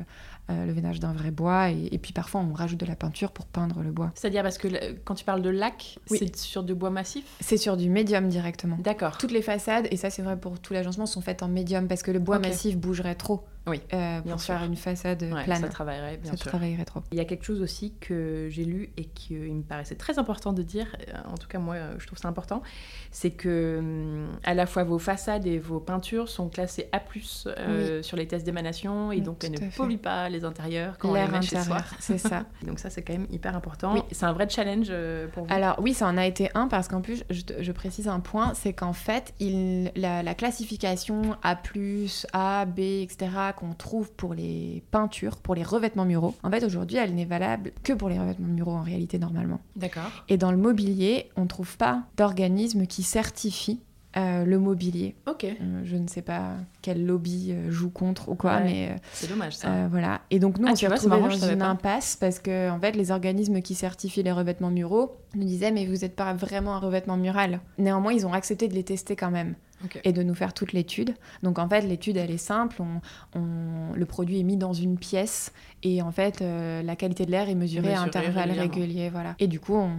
Euh, 0.51 0.67
le 0.67 0.75
veinage 0.75 1.01
d'un 1.01 1.15
vrai 1.15 1.31
bois 1.31 1.71
et, 1.71 1.97
puis 1.97 2.13
parfois 2.13 2.43
on 2.43 2.53
rajoute 2.53 2.79
de 2.79 2.85
la 2.85 2.97
peinture 2.97 3.31
pour 3.31 3.47
peindre 3.47 3.81
le 3.83 3.91
bois. 3.91 4.13
C'est-à-dire 4.15 4.43
parce 4.43 4.59
que 4.59 4.69
quand 5.05 5.15
tu 5.15 5.25
parles 5.25 5.41
de 5.41 5.49
lac, 5.49 5.99
c'est 6.05 6.37
sur 6.37 6.63
du 6.63 6.75
bois 6.75 6.91
massif? 6.91 7.25
C'est 7.41 7.57
sur 7.57 7.79
du 7.79 7.89
médium 7.89 8.29
directement. 8.29 8.77
D'accord. 8.79 9.17
Toutes 9.17 9.33
les 9.33 9.41
façades, 9.41 9.89
et 9.91 9.97
ça 9.97 10.11
c'est 10.11 10.21
vrai 10.21 10.37
pour 10.39 10.61
tout 10.61 10.75
l'agencement, 10.75 11.07
sont 11.07 11.23
faites 11.23 11.43
en 11.43 11.49
médium 11.49 11.89
parce 11.89 12.03
que 12.03 12.11
le 12.11 12.19
bois 12.19 12.39
massif 12.41 12.77
bougerait 12.77 13.15
trop. 13.15 13.47
Oui, 13.67 13.81
euh, 13.93 14.21
pour 14.21 14.41
faire 14.41 14.63
une 14.65 14.77
façade 14.77 15.25
plane. 15.45 15.61
Ça 15.61 15.69
travaillerait, 15.69 16.19
bien 16.19 16.31
ça 16.31 16.37
travaillerait 16.37 16.85
trop. 16.85 17.03
Il 17.13 17.19
y 17.19 17.21
a 17.21 17.25
quelque 17.25 17.45
chose 17.45 17.63
aussi 17.63 17.95
que 18.01 18.49
j'ai 18.51 18.65
lu 18.65 18.91
et 18.97 19.05
qui 19.05 19.35
me 19.35 19.63
paraissait 19.63 19.95
très 19.95 20.19
important 20.19 20.53
de 20.53 20.63
dire, 20.63 20.95
euh, 21.09 21.13
en 21.33 21.37
tout 21.37 21.49
cas 21.49 21.59
moi 21.59 21.77
je 21.99 22.07
trouve 22.07 22.19
ça 22.19 22.29
important, 22.29 22.63
c'est 23.11 23.31
que 23.31 23.79
hum, 23.79 24.29
à 24.45 24.55
la 24.55 24.67
fois 24.67 24.85
vos 24.85 24.99
façades 24.99 25.47
et 25.47 25.59
vos 25.59 25.81
peintures 25.81 26.29
sont 26.29 26.49
classées 26.49 26.89
A+, 26.93 27.01
euh, 27.47 28.03
sur 28.03 28.17
les 28.17 28.27
tests 28.27 28.45
d'émanation 28.45 29.13
et 29.13 29.21
donc 29.21 29.45
elles 29.45 29.53
ne 29.53 29.77
polluent 29.77 29.99
pas 29.99 30.29
les 30.29 30.45
intérieurs 30.45 30.99
quand 30.99 31.11
on 31.11 31.15
les 31.15 31.27
met 31.27 31.43
chez 31.43 31.61
soi. 31.61 31.79
C'est 32.01 32.19
ça. 32.19 32.45
donc 32.67 32.79
ça 32.79 32.91
c'est 32.91 33.03
quand 33.03 33.15
même 33.15 33.27
hyper 33.31 33.57
important. 33.57 33.95
Oui. 33.95 34.01
C'est 34.11 34.27
un 34.27 34.33
vrai 34.33 34.49
challenge 34.49 34.89
euh, 34.91 35.27
pour 35.29 35.45
vous? 35.45 35.53
Alors 35.53 35.77
oui, 35.81 35.95
ça 35.95 36.07
en 36.07 36.17
a 36.17 36.27
été 36.27 36.51
un 36.55 36.69
parce 36.69 36.89
qu'en 36.89 37.01
plus, 37.01 37.25
je, 37.31 37.73
précise 37.73 38.09
un 38.09 38.21
point, 38.21 38.55
c'est 38.55 38.73
qu'en 38.73 38.93
fait, 38.93 39.35
il, 39.41 39.91
la, 39.97 40.23
la 40.23 40.35
classification 40.35 41.37
A+, 41.43 41.59
A, 42.33 42.65
B, 42.67 42.79
etc., 42.79 43.29
qu'on 43.55 43.73
trouve 43.73 44.13
pour 44.13 44.35
les 44.35 44.83
peintures, 44.91 45.37
pour 45.37 45.55
les 45.55 45.63
revêtements 45.63 46.05
muraux, 46.05 46.35
en 46.43 46.51
fait 46.51 46.65
aujourd'hui 46.65 46.97
elle 46.97 47.15
n'est 47.15 47.25
valable 47.25 47.73
que 47.83 47.93
pour 47.93 48.09
les 48.09 48.19
revêtements 48.19 48.49
muraux 48.49 48.73
en 48.73 48.83
réalité 48.83 49.19
normalement. 49.19 49.61
D'accord. 49.77 50.11
Et 50.29 50.37
dans 50.37 50.51
le 50.51 50.59
mobilier, 50.59 51.31
on 51.37 51.43
ne 51.43 51.49
trouve 51.49 51.77
pas 51.77 52.03
d'organisme 52.17 52.87
qui 52.87 53.03
certifie 53.03 53.81
euh, 54.17 54.45
le 54.45 54.61
mobilier. 54.61 55.17
Ok. 55.27 55.45
Euh, 55.45 55.81
je 55.85 55.97
ne 55.97 56.07
sais 56.07 56.23
pas 56.23 56.53
quel 56.83 57.05
lobby 57.05 57.49
euh, 57.51 57.73
joue 57.73 57.91
contre 57.91 58.29
ou 58.29 58.37
quoi, 58.37 58.61
mais 58.61 58.95
c'est 59.13 59.29
dommage 59.29 59.57
ça. 59.57 59.89
voilà. 59.89 60.21
Et 60.31 60.39
donc 60.39 60.59
nous, 60.59 60.69
ah, 60.69 60.73
on 60.73 60.77
s'est 60.77 60.87
retrouvés 60.87 61.19
dans 61.19 61.49
une 61.49 61.63
impasse 61.63 62.15
parce 62.15 62.39
que 62.39 62.71
en 62.71 62.79
fait, 62.79 62.93
les 62.93 63.11
organismes 63.11 63.61
qui 63.61 63.75
certifient 63.75 64.23
les 64.23 64.31
revêtements 64.31 64.71
muraux 64.71 65.17
nous 65.35 65.45
disaient 65.45 65.73
mais 65.73 65.87
vous 65.87 65.97
n'êtes 65.97 66.15
pas 66.15 66.33
vraiment 66.33 66.75
un 66.75 66.79
revêtement 66.79 67.17
mural. 67.17 67.61
Néanmoins, 67.79 68.13
ils 68.13 68.25
ont 68.25 68.33
accepté 68.33 68.69
de 68.69 68.75
les 68.75 68.85
tester 68.85 69.17
quand 69.17 69.33
même 69.33 69.57
et 70.05 70.13
de 70.13 70.23
nous 70.23 70.35
faire 70.35 70.55
toute 70.55 70.73
l'étude. 70.73 71.15
Donc 71.43 71.59
en 71.59 71.69
fait, 71.69 71.83
l'étude, 71.83 72.17
elle 72.17 72.31
est 72.31 72.39
simple. 72.39 72.83
On, 73.35 73.93
le 73.95 74.07
produit 74.07 74.41
est 74.41 74.45
mis 74.45 74.57
dans 74.57 74.73
une 74.73 74.99
pièce 74.99 75.53
et 75.83 76.01
en 76.01 76.11
fait, 76.11 76.41
euh, 76.41 76.83
la 76.83 76.97
qualité 76.97 77.27
de 77.27 77.31
l'air 77.31 77.49
est 77.49 77.55
mesurée, 77.55 77.93
à 77.93 78.01
intervalles 78.01 78.53
réguliers. 78.53 79.11
Voilà. 79.11 79.35
Et 79.39 79.47
du 79.47 79.61
coup, 79.61 79.75
on, 79.75 79.93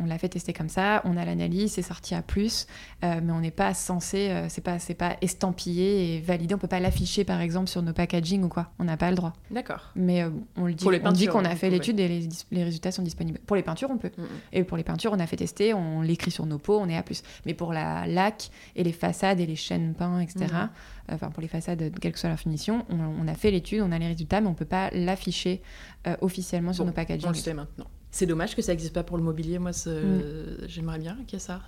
on, 0.00 0.04
l'a 0.04 0.18
fait 0.18 0.28
tester 0.28 0.52
comme 0.52 0.68
ça. 0.68 1.02
On 1.04 1.16
a 1.16 1.24
l'analyse, 1.24 1.72
c'est 1.72 1.82
sorti 1.82 2.14
à 2.14 2.22
plus, 2.22 2.66
euh, 3.04 3.20
mais 3.22 3.32
on 3.32 3.40
n'est 3.40 3.50
pas 3.50 3.74
censé, 3.74 4.28
euh, 4.28 4.46
c'est 4.48 4.60
pas, 4.60 4.78
c'est 4.78 4.94
pas 4.94 5.16
estampillé 5.22 6.16
et 6.16 6.20
validé. 6.20 6.54
On 6.54 6.58
peut 6.58 6.68
pas 6.68 6.80
l'afficher 6.80 7.24
par 7.24 7.40
exemple 7.40 7.68
sur 7.68 7.82
nos 7.82 7.92
packaging 7.92 8.44
ou 8.44 8.48
quoi. 8.48 8.70
On 8.78 8.84
n'a 8.84 8.96
pas 8.96 9.10
le 9.10 9.16
droit. 9.16 9.32
D'accord. 9.50 9.92
Mais 9.96 10.24
on 10.56 10.66
le 10.66 10.74
dit, 10.74 10.86
on 10.86 11.12
dit 11.12 11.26
qu'on 11.26 11.44
a 11.44 11.56
fait 11.56 11.70
l'étude 11.70 11.98
et 12.00 12.08
les, 12.08 12.28
les, 12.50 12.64
résultats 12.64 12.92
sont 12.92 13.02
disponibles. 13.02 13.38
Pour 13.46 13.56
les 13.56 13.62
peintures, 13.62 13.90
on 13.90 13.98
peut. 13.98 14.10
Et 14.52 14.64
pour 14.64 14.76
les 14.76 14.84
peintures, 14.84 15.12
on 15.14 15.20
a 15.20 15.26
fait 15.26 15.36
tester, 15.36 15.72
on 15.72 16.02
l'écrit 16.02 16.30
sur 16.30 16.44
nos 16.44 16.58
pots, 16.58 16.78
on 16.78 16.88
est 16.88 16.96
à 16.96 17.02
plus. 17.02 17.22
Mais 17.46 17.54
pour 17.54 17.72
la 17.72 18.06
laque 18.06 18.50
et 18.76 18.84
les 18.84 18.92
façades 18.98 19.40
et 19.40 19.46
les 19.46 19.56
chaînes 19.56 19.94
peints, 19.94 20.20
etc. 20.20 20.40
Mhm. 20.40 20.54
Euh, 20.54 21.14
enfin 21.14 21.30
pour 21.30 21.40
les 21.40 21.48
façades, 21.48 21.92
quelle 22.00 22.12
que 22.12 22.18
soit 22.18 22.28
la 22.28 22.36
finition, 22.36 22.84
on, 22.90 23.26
a 23.26 23.34
fait 23.34 23.50
l'étude, 23.50 23.82
on 23.82 23.92
a 23.92 23.98
les 23.98 24.08
résultats, 24.08 24.40
mais 24.40 24.48
on 24.48 24.54
peut 24.54 24.64
pas 24.64 24.90
l'afficher 24.92 25.62
euh, 26.06 26.16
officiellement 26.20 26.72
sur 26.72 26.84
nos 26.84 26.92
packaging. 26.92 27.26
On 27.26 27.32
le 27.32 27.36
sait 27.36 27.54
maintenant. 27.54 27.86
C'est 28.10 28.26
dommage 28.26 28.56
que 28.56 28.62
ça 28.62 28.72
n'existe 28.72 28.94
pas 28.94 29.02
pour 29.02 29.16
le 29.16 29.22
mobilier. 29.22 29.58
Moi, 29.58 29.70
mm. 29.70 30.66
j'aimerais 30.66 30.98
bien 30.98 31.16
qu'il 31.26 31.34
y 31.34 31.36
ait 31.36 31.44
ça. 31.44 31.60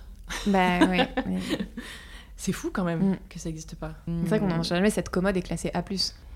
Bah 0.47 0.79
oui. 0.89 0.99
C'est 2.37 2.53
fou 2.53 2.71
quand 2.73 2.83
même 2.83 3.11
mm. 3.11 3.17
que 3.29 3.37
ça 3.37 3.49
n'existe 3.49 3.75
pas. 3.75 3.95
C'est 4.07 4.29
vrai 4.29 4.39
qu'on 4.39 4.47
n'en 4.47 4.63
jamais 4.63 4.89
cette 4.89 5.09
commode 5.09 5.37
est 5.37 5.43
classée 5.43 5.69
A+. 5.75 5.83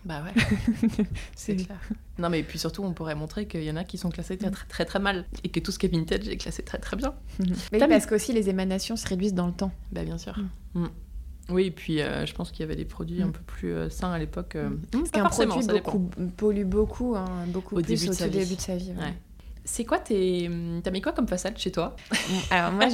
Bah 0.06 0.22
ouais. 0.24 1.06
c'est 1.36 1.56
clair. 1.56 1.80
Non 2.20 2.30
mais 2.30 2.44
puis 2.44 2.60
surtout 2.60 2.84
on 2.84 2.94
pourrait 2.94 3.16
montrer 3.16 3.48
qu'il 3.48 3.64
y 3.64 3.72
en 3.72 3.76
a 3.76 3.84
qui 3.84 3.98
sont 3.98 4.10
classés 4.10 4.38
très 4.38 4.52
très 4.52 4.86
très, 4.86 5.00
mal 5.00 5.26
et 5.44 5.50
que 5.50 5.60
tout 5.60 5.72
ce 5.72 5.80
qui 5.80 5.88
est 5.88 5.90
vintage 5.90 6.28
est 6.28 6.38
classé 6.38 6.62
très 6.62 6.78
très 6.78 6.96
bien. 6.96 7.16
Mais 7.72 7.80
parce 7.80 8.06
qu'aussi 8.06 8.32
les 8.32 8.50
émanations 8.50 8.96
se 8.96 9.08
réduisent 9.08 9.34
dans 9.34 9.48
le 9.48 9.54
temps. 9.54 9.72
Bah 9.92 10.04
bien 10.04 10.20
sûr. 10.20 10.38
Mm. 10.76 10.86
Oui, 11.50 11.66
et 11.66 11.72
puis 11.72 12.02
euh, 12.02 12.26
je 12.26 12.34
pense 12.34 12.52
qu'il 12.52 12.62
y 12.62 12.64
avait 12.64 12.76
des 12.76 12.86
produits 12.86 13.22
un 13.22 13.30
peu 13.30 13.42
plus 13.46 13.72
euh, 13.72 13.90
sains 13.90 14.12
à 14.12 14.18
l'époque. 14.18 14.56
Euh, 14.56 14.70
Parce 14.92 15.12
qu'un 15.12 15.26
produit 15.26 15.68
beaucoup, 15.68 16.10
pollue 16.38 16.66
beaucoup, 16.66 17.16
hein, 17.16 17.26
beaucoup 17.48 17.76
au 17.76 17.82
plus 17.82 17.88
début 17.88 18.10
au 18.10 18.28
début 18.28 18.56
de 18.56 18.62
sa 18.62 18.76
vie. 18.76 18.92
Ouais. 18.92 19.14
C'est 19.68 19.84
quoi 19.84 19.98
tes. 19.98 20.50
T'as 20.84 20.92
mis 20.92 21.02
quoi 21.02 21.12
comme 21.12 21.28
façade 21.28 21.58
chez 21.58 21.72
toi? 21.72 21.96
Alors, 22.52 22.72
moi, 22.72 22.86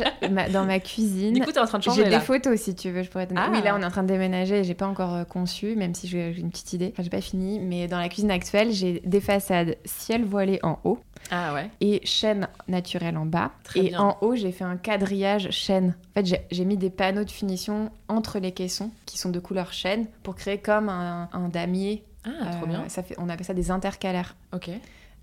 dans 0.50 0.66
ma 0.66 0.80
cuisine. 0.80 1.34
Du 1.34 1.42
coup, 1.42 1.52
t'es 1.52 1.60
en 1.60 1.66
train 1.66 1.80
de 1.80 1.84
changer. 1.84 2.06
J'ai 2.06 2.10
des 2.10 2.22
photos 2.22 2.60
si 2.60 2.74
tu 2.76 2.90
veux, 2.92 3.04
je 3.04 3.10
pourrais 3.10 3.28
te 3.28 3.34
ah. 3.36 3.50
Oui, 3.52 3.62
là, 3.62 3.76
on 3.78 3.82
est 3.82 3.86
en 3.86 3.92
train 3.92 4.04
de 4.04 4.08
déménager 4.08 4.60
et 4.60 4.64
j'ai 4.64 4.74
pas 4.74 4.88
encore 4.88 5.14
euh, 5.14 5.24
conçu, 5.26 5.76
même 5.76 5.94
si 5.94 6.08
j'ai 6.08 6.32
une 6.32 6.50
petite 6.50 6.72
idée. 6.72 6.90
Enfin, 6.94 7.04
j'ai 7.04 7.10
pas 7.10 7.20
fini. 7.20 7.60
Mais 7.60 7.90
dans 7.90 8.00
la 8.00 8.08
cuisine 8.08 8.32
actuelle, 8.32 8.72
j'ai 8.72 9.02
des 9.04 9.20
façades 9.20 9.76
ciel 9.84 10.24
voilé 10.24 10.60
en 10.64 10.80
haut. 10.86 11.00
Ah 11.30 11.54
ouais. 11.54 11.70
Et 11.80 12.06
chêne 12.06 12.48
naturelle 12.68 13.18
en 13.18 13.26
bas. 13.26 13.52
et 13.76 13.96
en 13.96 14.18
haut, 14.22 14.36
j'ai 14.36 14.52
fait 14.52 14.64
un 14.64 14.78
quadrillage 14.78 15.50
chêne. 15.52 15.96
En 16.16 16.22
fait, 16.22 16.46
j'ai 16.52 16.66
mis 16.66 16.78
des 16.78 16.90
panneaux 16.90 17.24
de 17.24 17.32
finition 17.32 17.92
entre 18.08 18.40
les 18.40 18.52
caissons 18.52 18.92
qui 19.06 19.18
sont 19.18 19.30
de 19.30 19.40
couleur 19.40 19.72
chêne 19.74 20.08
pour 20.24 20.36
créer 20.36 20.58
comme 20.58 20.90
un, 20.90 21.50
damier. 21.52 22.04
Ah, 22.26 22.56
trop 22.58 22.68
bien. 22.68 22.82
Euh, 22.82 22.90
ça 22.90 23.02
fait, 23.02 23.16
on 23.18 23.30
appelle 23.30 23.46
ça 23.46 23.54
des 23.54 23.72
intercalaires. 23.72 24.36
Ok. 24.54 24.70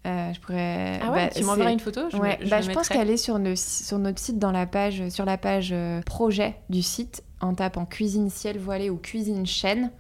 Euh, 0.07 0.33
je 0.33 0.41
pourrais. 0.41 1.01
Ah 1.03 1.11
ouais, 1.11 1.27
bah, 1.27 1.33
tu 1.35 1.45
m'enverras 1.45 1.73
une 1.73 1.81
photo 1.81 2.03
je, 2.11 2.17
ouais. 2.17 2.39
je, 2.41 2.49
bah, 2.49 2.61
je 2.61 2.71
pense 2.71 2.89
qu'elle 2.89 3.11
est 3.11 3.17
sur, 3.17 3.39
sur 3.57 3.99
notre 3.99 4.19
site 4.19 4.39
dans 4.39 4.53
la 4.53 4.67
page, 4.67 5.09
sur 5.09 5.25
la 5.25 5.37
page 5.37 5.71
euh, 5.73 6.01
projet 6.03 6.57
du 6.71 6.83
site 6.83 7.23
en 7.41 7.55
tapant 7.55 7.85
cuisine 7.85 8.31
ciel 8.31 8.59
voilé 8.59 8.91
ou 8.91 8.97
cuisine 8.97 9.47
chaîne. 9.47 9.91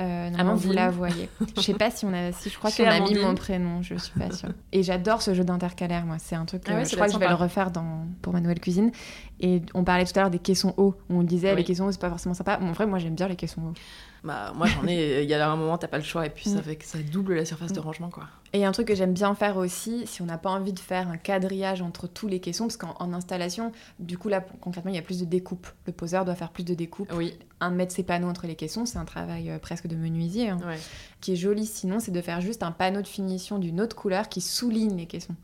Euh, 0.00 0.30
vous 0.54 0.72
la 0.72 0.90
voyez. 0.90 1.28
je 1.56 1.60
sais 1.60 1.74
pas 1.74 1.90
si 1.90 2.04
on 2.04 2.12
a, 2.12 2.32
si 2.32 2.48
je 2.48 2.56
crois 2.56 2.70
qu'on 2.76 2.84
a 2.84 3.00
mis 3.00 3.16
mon 3.16 3.34
prénom, 3.34 3.82
je 3.82 3.96
suis 3.96 4.18
pas 4.18 4.30
sûre. 4.30 4.50
Et 4.72 4.82
j'adore 4.82 5.20
ce 5.20 5.34
jeu 5.34 5.44
d'intercalaire, 5.44 6.06
moi. 6.06 6.16
C'est 6.18 6.36
un 6.36 6.44
truc 6.44 6.64
que 6.64 6.72
ah 6.72 6.84
je 6.84 6.94
crois 6.94 7.06
que 7.06 7.12
je 7.12 7.18
vais 7.18 7.28
le 7.28 7.34
refaire 7.34 7.70
dans, 7.70 8.06
pour 8.22 8.32
ma 8.32 8.40
nouvelle 8.40 8.60
cuisine. 8.60 8.92
Et 9.40 9.62
on 9.74 9.84
parlait 9.84 10.04
tout 10.04 10.12
à 10.16 10.22
l'heure 10.22 10.30
des 10.30 10.38
caissons 10.38 10.74
hauts, 10.76 10.94
on 11.08 11.22
disait 11.22 11.54
les 11.54 11.64
caissons 11.64 11.86
hauts, 11.86 11.92
c'est 11.92 12.00
pas 12.00 12.10
forcément 12.10 12.34
sympa. 12.34 12.58
en 12.60 12.72
vrai, 12.72 12.86
moi, 12.86 12.98
j'aime 12.98 13.14
bien 13.14 13.28
les 13.28 13.36
caissons 13.36 13.62
hauts. 13.62 13.74
Bah, 14.24 14.52
moi, 14.54 14.66
j'en 14.66 14.86
ai. 14.86 15.22
Il 15.22 15.28
y 15.28 15.34
a 15.34 15.50
un 15.50 15.56
moment, 15.56 15.78
t'as 15.78 15.88
pas 15.88 15.98
le 15.98 16.04
choix, 16.04 16.26
et 16.26 16.30
puis 16.30 16.48
ça 16.48 16.58
mm. 16.58 16.62
fait 16.62 16.76
que 16.76 16.84
ça 16.84 16.98
double 16.98 17.34
la 17.34 17.44
surface 17.44 17.72
de 17.72 17.80
mm. 17.80 17.84
rangement, 17.84 18.10
quoi. 18.10 18.24
Et 18.52 18.64
un 18.64 18.72
truc 18.72 18.88
que 18.88 18.94
j'aime 18.94 19.12
bien 19.12 19.34
faire 19.34 19.56
aussi, 19.56 20.06
si 20.06 20.22
on 20.22 20.26
n'a 20.26 20.38
pas 20.38 20.50
envie 20.50 20.72
de 20.72 20.78
faire 20.80 21.08
un 21.08 21.16
quadrillage 21.16 21.82
entre 21.82 22.08
tous 22.08 22.26
les 22.26 22.40
caissons, 22.40 22.64
parce 22.64 22.76
qu'en 22.76 23.12
installation, 23.12 23.70
du 24.00 24.18
coup 24.18 24.28
là 24.28 24.40
concrètement 24.60 24.90
il 24.90 24.96
y 24.96 24.98
a 24.98 25.02
plus 25.02 25.20
de 25.20 25.24
découpe. 25.24 25.68
Le 25.86 25.92
poseur 25.92 26.24
doit 26.24 26.34
faire 26.34 26.50
plus 26.50 26.64
de 26.64 26.74
découpe. 26.74 27.12
Oui. 27.14 27.34
Un 27.60 27.70
mettre 27.70 27.94
ses 27.94 28.02
panneaux 28.02 28.28
entre 28.28 28.48
les 28.48 28.56
caissons, 28.56 28.86
c'est 28.86 28.98
un 28.98 29.04
travail 29.04 29.50
euh, 29.50 29.58
presque 29.60 29.86
de 29.86 29.94
menuisier. 29.94 30.48
Hein. 30.48 30.58
Qui 31.20 31.34
est 31.34 31.36
joli 31.36 31.64
sinon, 31.64 32.00
c'est 32.00 32.10
de 32.10 32.20
faire 32.20 32.40
juste 32.40 32.64
un 32.64 32.72
panneau 32.72 33.02
de 33.02 33.06
finition 33.06 33.58
d'une 33.58 33.80
autre 33.80 33.94
couleur 33.94 34.28
qui 34.28 34.40
souligne 34.40 34.96
les 34.96 35.06
caissons. 35.06 35.36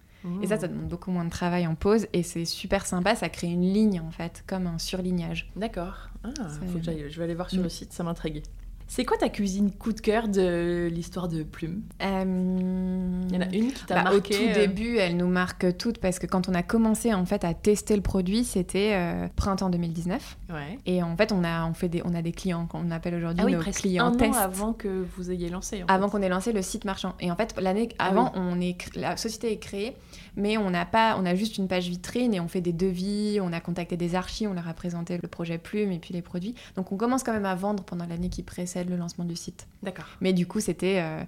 Et 0.43 0.49
ça, 0.49 0.59
ça 0.59 0.67
demande 0.67 0.89
beaucoup 0.89 1.13
moins 1.13 1.25
de 1.25 1.31
travail 1.31 1.69
en 1.69 1.77
pause 1.77 2.09
et 2.13 2.25
c'est 2.25 2.45
super 2.45 2.85
sympa, 2.85 3.15
ça 3.15 3.29
crée 3.29 3.47
une 3.47 3.73
ligne 3.73 4.01
en 4.01 4.11
fait, 4.11 4.43
comme 4.49 4.67
un 4.67 4.81
surlignage. 4.81 5.49
D'accord. 5.55 6.09
Ah, 6.25 6.49
faut 6.73 6.81
que 6.81 6.85
je 6.85 7.19
vais 7.19 7.25
aller 7.25 7.35
voir 7.37 7.49
sur 7.49 7.61
le 7.61 7.67
mm. 7.67 7.71
site, 7.71 7.93
ça 7.93 8.03
m'intrigue. 8.03 8.43
C'est 8.89 9.05
quoi 9.05 9.17
ta 9.17 9.29
cuisine 9.29 9.73
coup 9.73 9.93
de 9.93 10.01
cœur 10.01 10.29
de 10.29 10.89
l'histoire 10.93 11.29
de 11.29 11.43
Plume? 11.43 11.83
Euh, 12.03 13.23
Il 13.29 13.35
y 13.35 13.39
en 13.39 13.41
a 13.41 13.53
une 13.53 13.73
qui 13.73 13.85
t'a 13.85 13.97
bah, 13.97 14.03
marqué 14.05 14.35
Au 14.35 14.39
tout 14.39 14.51
euh 14.51 14.55
début, 14.55 14.97
elle 14.97 15.17
nous 15.17 15.27
marque 15.27 15.77
toutes 15.77 15.99
parce 15.99 16.19
que 16.19 16.27
quand 16.27 16.49
on 16.49 16.55
a 16.55 16.63
commencé 16.63 17.13
en 17.13 17.27
fait 17.27 17.45
à 17.45 17.53
tester 17.53 17.97
le 17.97 18.03
produit, 18.03 18.45
c'était 18.45 18.93
euh, 18.95 19.27
printemps 19.35 19.71
2019. 19.71 20.39
Ouais. 20.51 20.79
Et 20.87 21.03
en 21.03 21.17
fait, 21.17 21.33
on 21.33 21.43
a 21.43 21.67
on 21.67 21.75
fait 21.75 21.89
des 21.89 22.03
on 22.05 22.15
a 22.15 22.23
des 22.23 22.33
clients 22.33 22.67
qu'on 22.67 22.91
appelle 22.93 23.17
aujourd'hui 23.17 23.43
ah 23.43 23.47
oui, 23.47 23.55
nos 23.55 23.61
clients 23.61 24.07
un 24.07 24.31
an 24.31 24.33
avant 24.35 24.73
que 24.73 25.05
vous 25.17 25.31
ayez 25.33 25.51
lancé. 25.51 25.85
avant 25.89 26.09
qu'on 26.09 26.23
ait 26.23 26.29
lancé 26.29 26.53
le 26.53 26.63
site 26.63 26.85
marchand. 26.85 27.15
Et 27.21 27.31
en 27.31 27.37
fait, 27.37 27.55
l'année 27.61 27.89
ah 27.99 28.07
avant, 28.07 28.33
on 28.35 28.61
est 28.61 28.77
la 28.95 29.17
société 29.17 29.53
est 29.53 29.59
créée, 29.59 29.97
mais 30.37 30.57
on 30.59 30.71
n'a 30.71 30.85
pas 30.85 31.17
on 31.19 31.27
a 31.27 31.35
juste 31.35 31.59
une 31.59 31.69
page 31.69 31.89
vitrine 31.89 32.35
et 32.35 32.41
on 32.41 32.49
fait 32.49 32.61
des 32.61 32.73
devis, 32.73 33.39
on 33.41 33.53
a 33.53 33.61
contacté 33.61 33.97
des 33.97 34.15
archives, 34.15 34.49
on 34.49 34.55
leur 34.55 34.69
a 34.69 34.75
présenté 34.75 35.19
le 35.21 35.29
projet 35.29 35.59
Plume 35.59 35.93
et 35.93 35.99
puis 35.99 36.15
les 36.15 36.23
produits. 36.23 36.55
Donc 36.77 36.93
on 36.93 36.97
commence 36.97 37.23
quand 37.23 37.33
même 37.33 37.47
à 37.47 37.55
vendre 37.55 37.83
pendant 37.85 38.07
l'année 38.07 38.29
qui 38.29 38.43
précède 38.43 38.89
le 38.89 38.97
lancement 38.97 39.25
du 39.25 39.37
site. 39.37 39.67
D'accord. 39.83 40.07
Mais 40.21 40.33
du 40.33 40.47
coup, 40.47 40.61
c'était 40.61 41.01
euh, 41.01 41.23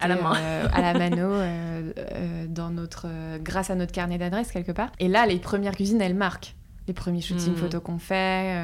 à 0.00 0.08
la 0.08 0.16
main, 0.16 0.36
euh, 0.36 0.66
à 0.72 0.80
la 0.80 0.94
mano, 0.98 1.30
euh, 1.30 2.46
dans 2.48 2.70
notre, 2.70 3.06
grâce 3.38 3.70
à 3.70 3.74
notre 3.74 3.92
carnet 3.92 4.18
d'adresses 4.18 4.52
quelque 4.52 4.72
part. 4.72 4.90
Et 4.98 5.08
là, 5.08 5.26
les 5.26 5.38
premières 5.38 5.74
cuisines, 5.74 6.00
elles 6.00 6.14
marquent 6.14 6.54
les 6.86 6.94
premiers 6.94 7.20
shootings 7.20 7.52
hmm. 7.52 7.56
photos 7.56 7.82
qu'on 7.82 7.98
fait. 7.98 8.62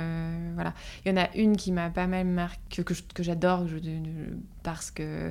voilà. 0.54 0.72
Il 1.04 1.10
y 1.10 1.12
en 1.12 1.22
a 1.22 1.28
une 1.34 1.58
qui 1.58 1.72
m'a 1.72 1.90
pas 1.90 2.06
mal 2.06 2.26
marqué, 2.26 2.82
que, 2.82 2.94
que 3.14 3.22
j'adore, 3.22 3.66
parce 4.64 4.90
qu'elle 4.90 5.28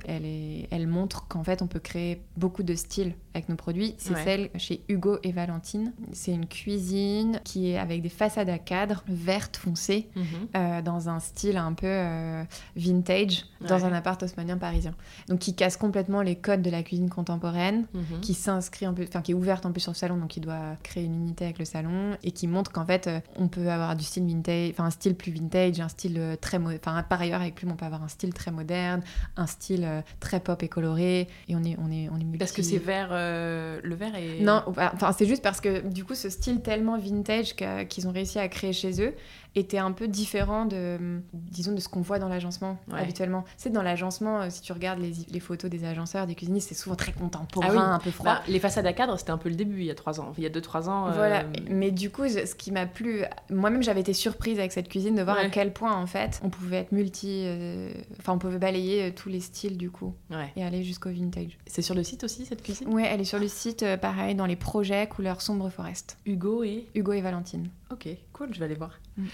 elle 0.69 0.87
montre 0.87 1.27
qu'en 1.27 1.43
fait, 1.43 1.61
on 1.61 1.67
peut 1.67 1.79
créer 1.79 2.21
beaucoup 2.37 2.63
de 2.63 2.75
styles 2.75 3.15
avec 3.33 3.49
nos 3.49 3.55
produits. 3.55 3.95
C'est 3.97 4.15
celle 4.23 4.51
chez 4.57 4.83
Hugo 4.87 5.17
et 5.23 5.31
Valentine. 5.31 5.91
C'est 6.11 6.31
une 6.31 6.45
cuisine 6.45 7.41
qui 7.43 7.71
est 7.71 7.79
avec 7.79 8.03
des 8.03 8.09
façades 8.09 8.49
à 8.49 8.59
cadre 8.59 9.03
vertes 9.07 9.57
foncées 9.57 10.07
mhm. 10.15 10.23
euh, 10.55 10.81
dans 10.83 11.09
un 11.09 11.19
style 11.19 11.57
un 11.57 11.73
peu 11.73 11.87
euh, 11.87 12.43
vintage 12.75 13.45
dans 13.67 13.85
un 13.85 13.93
appart 13.93 14.21
haussmanien 14.21 14.57
parisien. 14.57 14.93
Donc 15.29 15.39
qui 15.39 15.55
casse 15.55 15.77
complètement 15.77 16.21
les 16.21 16.35
codes 16.35 16.61
de 16.61 16.69
la 16.69 16.83
cuisine 16.83 17.09
contemporaine, 17.09 17.87
mhm. 17.93 18.19
qui 18.21 18.35
s'inscrit 18.35 18.85
un 18.85 18.93
peu, 18.93 19.03
enfin 19.07 19.23
qui 19.23 19.31
est 19.31 19.35
ouverte 19.35 19.65
un 19.65 19.71
peu 19.71 19.79
sur 19.79 19.93
le 19.93 19.97
salon, 19.97 20.17
donc 20.17 20.29
qui 20.29 20.41
doit 20.41 20.77
créer 20.83 21.05
une 21.05 21.15
unité 21.15 21.45
avec 21.45 21.57
le 21.57 21.65
salon 21.65 22.17
et 22.21 22.31
qui 22.31 22.47
montre 22.47 22.71
qu'en 22.71 22.85
fait 22.85 23.07
euh, 23.07 23.19
on 23.35 23.47
peut 23.47 23.71
avoir 23.71 23.95
du 23.95 24.03
style 24.03 24.27
vintage, 24.27 24.69
enfin 24.71 24.85
un 24.85 24.91
style 24.91 25.15
plus 25.15 25.31
vintage, 25.31 25.79
un 25.79 25.89
style 25.89 26.37
très, 26.39 26.59
enfin 26.59 27.01
par 27.01 27.21
ailleurs 27.21 27.41
avec 27.41 27.55
Plume 27.55 27.71
on 27.71 27.75
peut 27.75 27.85
avoir 27.85 28.03
un 28.03 28.07
style 28.07 28.33
très 28.33 28.51
moderne, 28.51 29.01
un 29.37 29.47
style 29.47 30.03
très 30.19 30.39
pop 30.39 30.61
et 30.63 30.67
coloré 30.67 31.27
et 31.47 31.55
on 31.55 31.63
est 31.63 31.77
on 31.79 31.91
est 31.91 32.09
on 32.09 32.19
est 32.19 32.37
Parce 32.37 32.51
que 32.51 32.61
c'est 32.61 32.77
vert 32.77 33.09
euh, 33.11 33.79
le 33.83 33.95
verre 33.95 34.15
est. 34.15 34.41
Non, 34.41 34.63
enfin, 34.67 35.11
c'est 35.17 35.25
juste 35.25 35.43
parce 35.43 35.61
que 35.61 35.81
du 35.87 36.03
coup, 36.03 36.15
ce 36.15 36.29
style 36.29 36.61
tellement 36.61 36.97
vintage 36.97 37.55
qu'ils 37.89 38.07
ont 38.07 38.11
réussi 38.11 38.39
à 38.39 38.47
créer 38.47 38.73
chez 38.73 39.01
eux, 39.01 39.13
était 39.55 39.77
un 39.77 39.91
peu 39.91 40.07
différent 40.07 40.65
de, 40.65 41.21
disons, 41.33 41.73
de 41.73 41.79
ce 41.79 41.87
qu'on 41.87 42.01
voit 42.01 42.19
dans 42.19 42.27
l'agencement 42.27 42.77
habituellement. 42.91 43.43
C'est 43.57 43.71
dans 43.71 43.83
l'agencement, 43.83 44.41
euh, 44.41 44.49
si 44.49 44.61
tu 44.61 44.73
regardes 44.73 44.99
les, 44.99 45.13
les, 45.29 45.39
photos 45.39 45.69
des 45.69 45.85
agenceurs, 45.85 46.25
des 46.25 46.35
cuisinistes, 46.35 46.69
c'est 46.69 46.75
souvent 46.75 46.95
très 46.95 47.11
contemporain, 47.11 47.69
ah 47.75 47.95
un 47.95 47.99
peu 47.99 48.11
froid. 48.11 48.25
Bah, 48.25 48.41
les 48.47 48.59
façades 48.59 48.85
à 48.85 48.93
cadre, 48.93 49.17
c'était 49.17 49.31
un 49.31 49.37
peu 49.37 49.49
le 49.49 49.55
début 49.55 49.79
il 49.79 49.85
y 49.85 49.91
a 49.91 49.95
trois 49.95 50.19
ans, 50.19 50.33
il 50.37 50.43
y 50.43 50.47
a 50.47 50.49
deux 50.49 50.61
trois 50.61 50.89
ans. 50.89 51.07
Euh, 51.07 51.11
voilà, 51.11 51.43
mais 51.69 51.91
du 51.91 52.09
coup, 52.09 52.27
ce 52.27 52.55
qui 52.55 52.71
m'a 52.71 52.85
plu, 52.85 53.23
moi-même 53.49 53.83
j'avais 53.83 54.01
été 54.01 54.13
surprise 54.13 54.57
avec 54.57 54.71
cette 54.71 54.89
cuisine 54.89 55.15
de 55.15 55.21
voir 55.21 55.37
à 55.37 55.49
quel 55.49 55.71
point 55.71 55.95
en 55.95 56.07
fait 56.07 56.39
on 56.43 56.49
pouvait 56.49 56.77
être 56.77 56.91
multi, 56.91 57.43
euh, 57.45 57.91
enfin 58.19 58.33
on 58.33 58.39
pouvait 58.39 58.57
balayer 58.57 59.13
tous 59.13 59.29
les 59.29 59.39
styles 59.39 59.77
du 59.77 59.91
coup 59.91 60.13
et 60.55 60.63
aller 60.63 60.83
jusqu'au 60.83 61.09
vintage. 61.09 61.57
C'est 61.67 61.81
sur 61.81 61.95
le 61.95 62.03
site 62.03 62.23
aussi 62.23 62.45
cette 62.45 62.63
cuisine? 62.63 62.87
Oui, 62.89 63.03
elle 63.05 63.21
est 63.21 63.25
sur 63.25 63.39
le 63.39 63.47
site, 63.47 63.85
pareil 64.01 64.35
dans 64.35 64.45
les 64.45 64.55
projets 64.55 65.07
couleur 65.07 65.41
sombre 65.41 65.69
forest. 65.69 66.17
Hugo 66.25 66.63
et 66.63 66.87
Hugo 66.95 67.13
et 67.13 67.21
Valentine. 67.21 67.69
Ok, 67.93 68.07
cool, 68.31 68.51
je 68.51 68.59
vais 68.59 68.65
aller 68.65 68.73
voir. 68.73 68.99
Mm. 69.17 69.27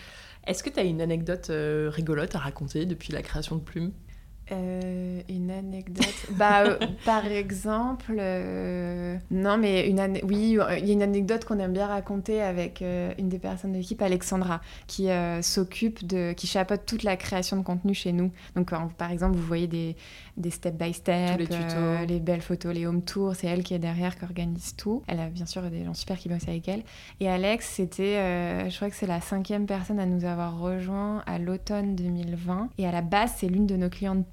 Est-ce 0.45 0.63
que 0.63 0.69
tu 0.69 0.79
as 0.79 0.83
une 0.83 0.99
anecdote 0.99 1.49
euh, 1.49 1.89
rigolote 1.89 2.35
à 2.35 2.39
raconter 2.39 2.85
depuis 2.85 3.13
la 3.13 3.21
création 3.21 3.55
de 3.55 3.61
Plume? 3.61 3.93
Euh, 4.51 5.21
une 5.29 5.51
anecdote. 5.51 6.13
bah, 6.31 6.63
euh, 6.63 6.77
par 7.05 7.25
exemple, 7.25 8.13
non, 9.31 9.57
mais 9.57 9.87
une 9.87 9.99
oui, 10.23 10.57
il 10.79 10.85
y 10.87 10.89
a 10.89 10.93
une 10.93 11.03
anecdote 11.03 11.45
qu'on 11.45 11.59
aime 11.59 11.73
bien 11.73 11.87
raconter 11.87 12.41
avec 12.41 12.81
une 12.81 13.29
des 13.29 13.39
personnes 13.39 13.73
de 13.73 13.77
l'équipe, 13.77 14.01
Alexandra, 14.01 14.61
qui 14.87 15.07
s'occupe 15.41 16.05
de, 16.05 16.33
qui 16.33 16.47
chapeaute 16.47 16.85
toute 16.85 17.03
la 17.03 17.17
création 17.17 17.57
de 17.57 17.63
contenu 17.63 17.93
chez 17.93 18.11
nous. 18.11 18.31
Donc, 18.55 18.71
par 18.97 19.11
exemple, 19.11 19.35
vous 19.35 19.45
voyez 19.45 19.67
des, 19.67 19.95
des 20.37 20.51
step 20.51 20.75
by 20.75 20.93
step, 20.93 21.39
les, 21.39 22.05
les, 22.07 22.19
belles 22.19 22.41
photos, 22.41 22.73
les 22.73 22.85
home 22.85 23.01
tours. 23.01 23.35
C'est 23.35 23.47
elle 23.47 23.63
qui 23.63 23.73
est 23.73 23.79
derrière, 23.79 24.17
qui 24.17 24.23
organise 24.23 24.75
tout. 24.75 25.03
Elle 25.07 25.19
a 25.19 25.27
bien 25.27 25.45
sûr 25.45 25.61
des 25.69 25.83
gens 25.83 25.93
super 25.93 26.17
qui 26.17 26.29
bossent 26.29 26.47
avec 26.47 26.67
elle. 26.67 26.83
Et 27.19 27.29
Alex, 27.29 27.67
c'était, 27.67 28.69
je 28.69 28.75
crois 28.75 28.89
que 28.89 28.95
c'est 28.95 29.07
la 29.07 29.21
cinquième 29.21 29.65
personne 29.65 29.99
à 29.99 30.05
nous 30.05 30.25
avoir 30.25 30.59
rejoint 30.59 31.23
à 31.25 31.39
l'automne 31.39 31.95
2020. 31.95 32.69
Et 32.77 32.87
à 32.87 32.91
la 32.91 33.01
base, 33.01 33.33
c'est 33.37 33.47
l'une 33.47 33.67
de 33.67 33.75
nos 33.75 33.89
clientes 33.89 34.25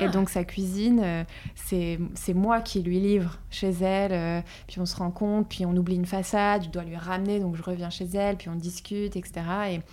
Et 0.00 0.04
ah. 0.04 0.08
donc 0.08 0.28
sa 0.28 0.44
cuisine, 0.44 1.00
euh, 1.02 1.24
c'est 1.54 2.34
moi 2.34 2.60
qui 2.60 2.82
lui 2.82 3.00
livre 3.00 3.38
chez 3.50 3.70
elle, 3.70 4.12
euh, 4.12 4.40
puis 4.66 4.80
on 4.80 4.86
se 4.86 4.94
rend 4.96 5.10
compte, 5.10 5.48
puis 5.48 5.64
on 5.64 5.74
oublie 5.74 5.96
une 5.96 6.04
façade, 6.04 6.64
je 6.64 6.68
dois 6.68 6.84
lui 6.84 6.96
ramener, 6.96 7.40
donc 7.40 7.56
je 7.56 7.62
reviens 7.62 7.88
chez 7.88 8.04
elle, 8.14 8.36
puis 8.36 8.50
on 8.50 8.54
discute, 8.54 9.16
etc. 9.16 9.32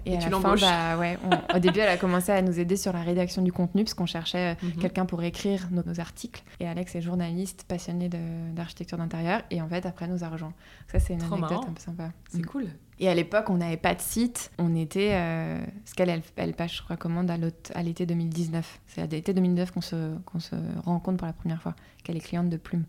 Et, 0.05 0.11
et, 0.11 0.17
à 0.17 0.19
tu 0.19 0.29
la 0.29 0.39
fin, 0.39 0.55
bah, 0.55 0.97
ouais, 0.97 1.17
au 1.55 1.59
début, 1.59 1.79
elle 1.79 1.89
a 1.89 1.97
commencé 1.97 2.33
à 2.33 2.41
nous 2.41 2.59
aider 2.59 2.75
sur 2.75 2.91
la 2.91 3.01
rédaction 3.01 3.41
du 3.41 3.53
contenu, 3.53 3.85
parce 3.85 3.93
qu'on 3.93 4.05
cherchait 4.05 4.53
euh, 4.53 4.65
mhm. 4.67 4.81
quelqu'un 4.81 5.05
pour 5.05 5.23
écrire 5.23 5.69
nos, 5.71 5.83
nos, 5.83 5.99
articles. 6.01 6.43
Et 6.59 6.67
Alex 6.67 6.93
est 6.95 7.01
journaliste, 7.01 7.63
passionné 7.65 8.09
d'architecture 8.53 8.97
d'intérieur, 8.97 9.43
et 9.49 9.61
en 9.61 9.69
fait, 9.69 9.85
après, 9.85 10.07
nous 10.07 10.25
a 10.25 10.29
rejoint. 10.29 10.53
Ça, 10.91 10.99
c'est 10.99 11.13
une 11.13 11.23
anecdote 11.23 11.63
un 11.69 11.73
peu 11.73 11.81
sympa. 11.81 12.11
C'est 12.29 12.39
mm. 12.39 12.45
cool. 12.45 12.67
Et 12.99 13.09
à 13.09 13.13
l'époque, 13.13 13.49
on 13.49 13.57
n'avait 13.57 13.77
pas 13.77 13.93
de 13.93 14.01
site. 14.01 14.51
On 14.57 14.75
était. 14.75 15.11
Euh, 15.13 15.59
ce 15.83 15.93
qu'elle, 15.93 16.09
elle, 16.09 16.21
elle 16.37 16.53
passe, 16.53 16.75
je 16.75 16.81
recommande, 16.87 17.29
à 17.29 17.83
l'été 17.83 18.05
2019. 18.05 18.79
C'est 18.87 19.01
à 19.01 19.05
l'été 19.05 19.33
2019 19.33 19.71
qu'on 19.71 19.81
se, 19.81 20.15
qu'on 20.25 20.39
se 20.39 20.55
rencontre 20.85 21.17
pour 21.17 21.27
la 21.27 21.33
première 21.33 21.61
fois, 21.61 21.75
qu'elle 22.03 22.15
est 22.15 22.21
cliente 22.21 22.49
de 22.49 22.57
Plume. 22.57 22.85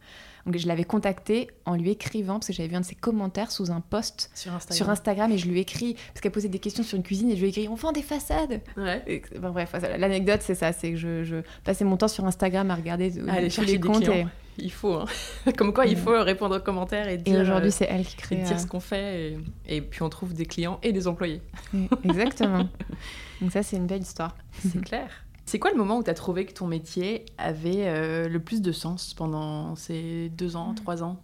Donc 0.47 0.57
je 0.57 0.69
l'avais 0.69 0.85
contactée 0.85 1.51
en 1.65 1.75
lui 1.75 1.91
écrivant, 1.91 2.35
parce 2.35 2.47
que 2.47 2.53
j'avais 2.53 2.69
vu 2.69 2.77
un 2.77 2.81
de 2.81 2.87
ses 2.87 2.95
commentaires 2.95 3.51
sous 3.51 3.73
un 3.73 3.81
post 3.81 4.31
sur 4.33 4.55
Instagram, 4.55 4.77
sur 4.77 4.91
Instagram 4.91 5.33
et 5.33 5.39
je 5.39 5.49
lui 5.49 5.59
ai 5.59 5.63
écrit, 5.63 5.95
parce 5.95 6.21
qu'elle 6.21 6.31
posait 6.31 6.49
des 6.49 6.61
questions 6.61 6.85
sur 6.85 6.97
une 6.97 7.03
cuisine, 7.03 7.31
et 7.31 7.35
je 7.35 7.41
lui 7.41 7.47
ai 7.47 7.49
écrit 7.49 7.69
On 7.69 7.75
vend 7.75 7.91
des 7.91 8.03
façades 8.03 8.61
ouais. 8.77 9.23
Bref, 9.41 9.75
l'anecdote, 9.99 10.43
c'est 10.43 10.55
ça 10.55 10.73
c'est 10.73 10.93
que 10.93 10.97
je, 10.97 11.25
je, 11.25 11.37
passais 11.65 11.85
mon 11.85 11.97
temps 11.97 12.07
sur 12.07 12.25
Instagram 12.27 12.71
à 12.71 12.77
regarder 12.77 13.11
tous 13.51 13.63
les 13.63 13.81
comptes. 13.81 14.09
Il 14.59 14.73
faut, 14.73 14.95
hein. 14.95 15.07
comme 15.57 15.73
quoi 15.73 15.87
il 15.87 15.97
mm. 15.97 16.01
faut 16.01 16.23
répondre 16.23 16.57
aux 16.57 16.61
commentaires 16.61 17.09
et 17.09 17.19
dire. 17.19 17.37
Et 17.37 17.41
aujourd'hui, 17.41 17.69
euh, 17.69 17.73
c'est 17.73 17.87
elle 17.87 18.05
qui 18.05 18.17
crée. 18.17 18.37
dire 18.37 18.53
euh, 18.53 18.59
ce 18.59 18.67
qu'on 18.67 18.81
fait 18.81 19.33
et, 19.33 19.39
et, 19.77 19.81
puis 19.81 20.03
on 20.03 20.09
trouve 20.09 20.35
des 20.35 20.47
clients 20.47 20.79
et 20.83 20.93
des 20.93 21.09
employés. 21.09 21.43
Exactement. 22.05 22.69
Donc 23.41 23.53
ça, 23.53 23.63
c'est 23.63 23.77
une 23.77 23.87
belle 23.87 24.03
histoire. 24.03 24.37
C'est 24.61 24.83
clair. 24.83 25.09
C'est 25.45 25.59
quoi 25.59 25.71
le 25.71 25.77
moment 25.77 25.99
où 25.99 26.03
tu 26.03 26.11
as 26.11 26.15
trouvé 26.15 26.45
que 26.45 26.53
ton 26.53 26.67
métier 26.67 27.25
avait 27.39 27.87
euh, 27.87 28.29
le 28.29 28.41
plus 28.41 28.63
de 28.63 28.73
sens 28.73 29.15
pendant 29.15 29.77
ces 29.77 30.29
deux 30.31 30.57
ans, 30.57 30.75
trois 30.75 31.03
ans? 31.05 31.21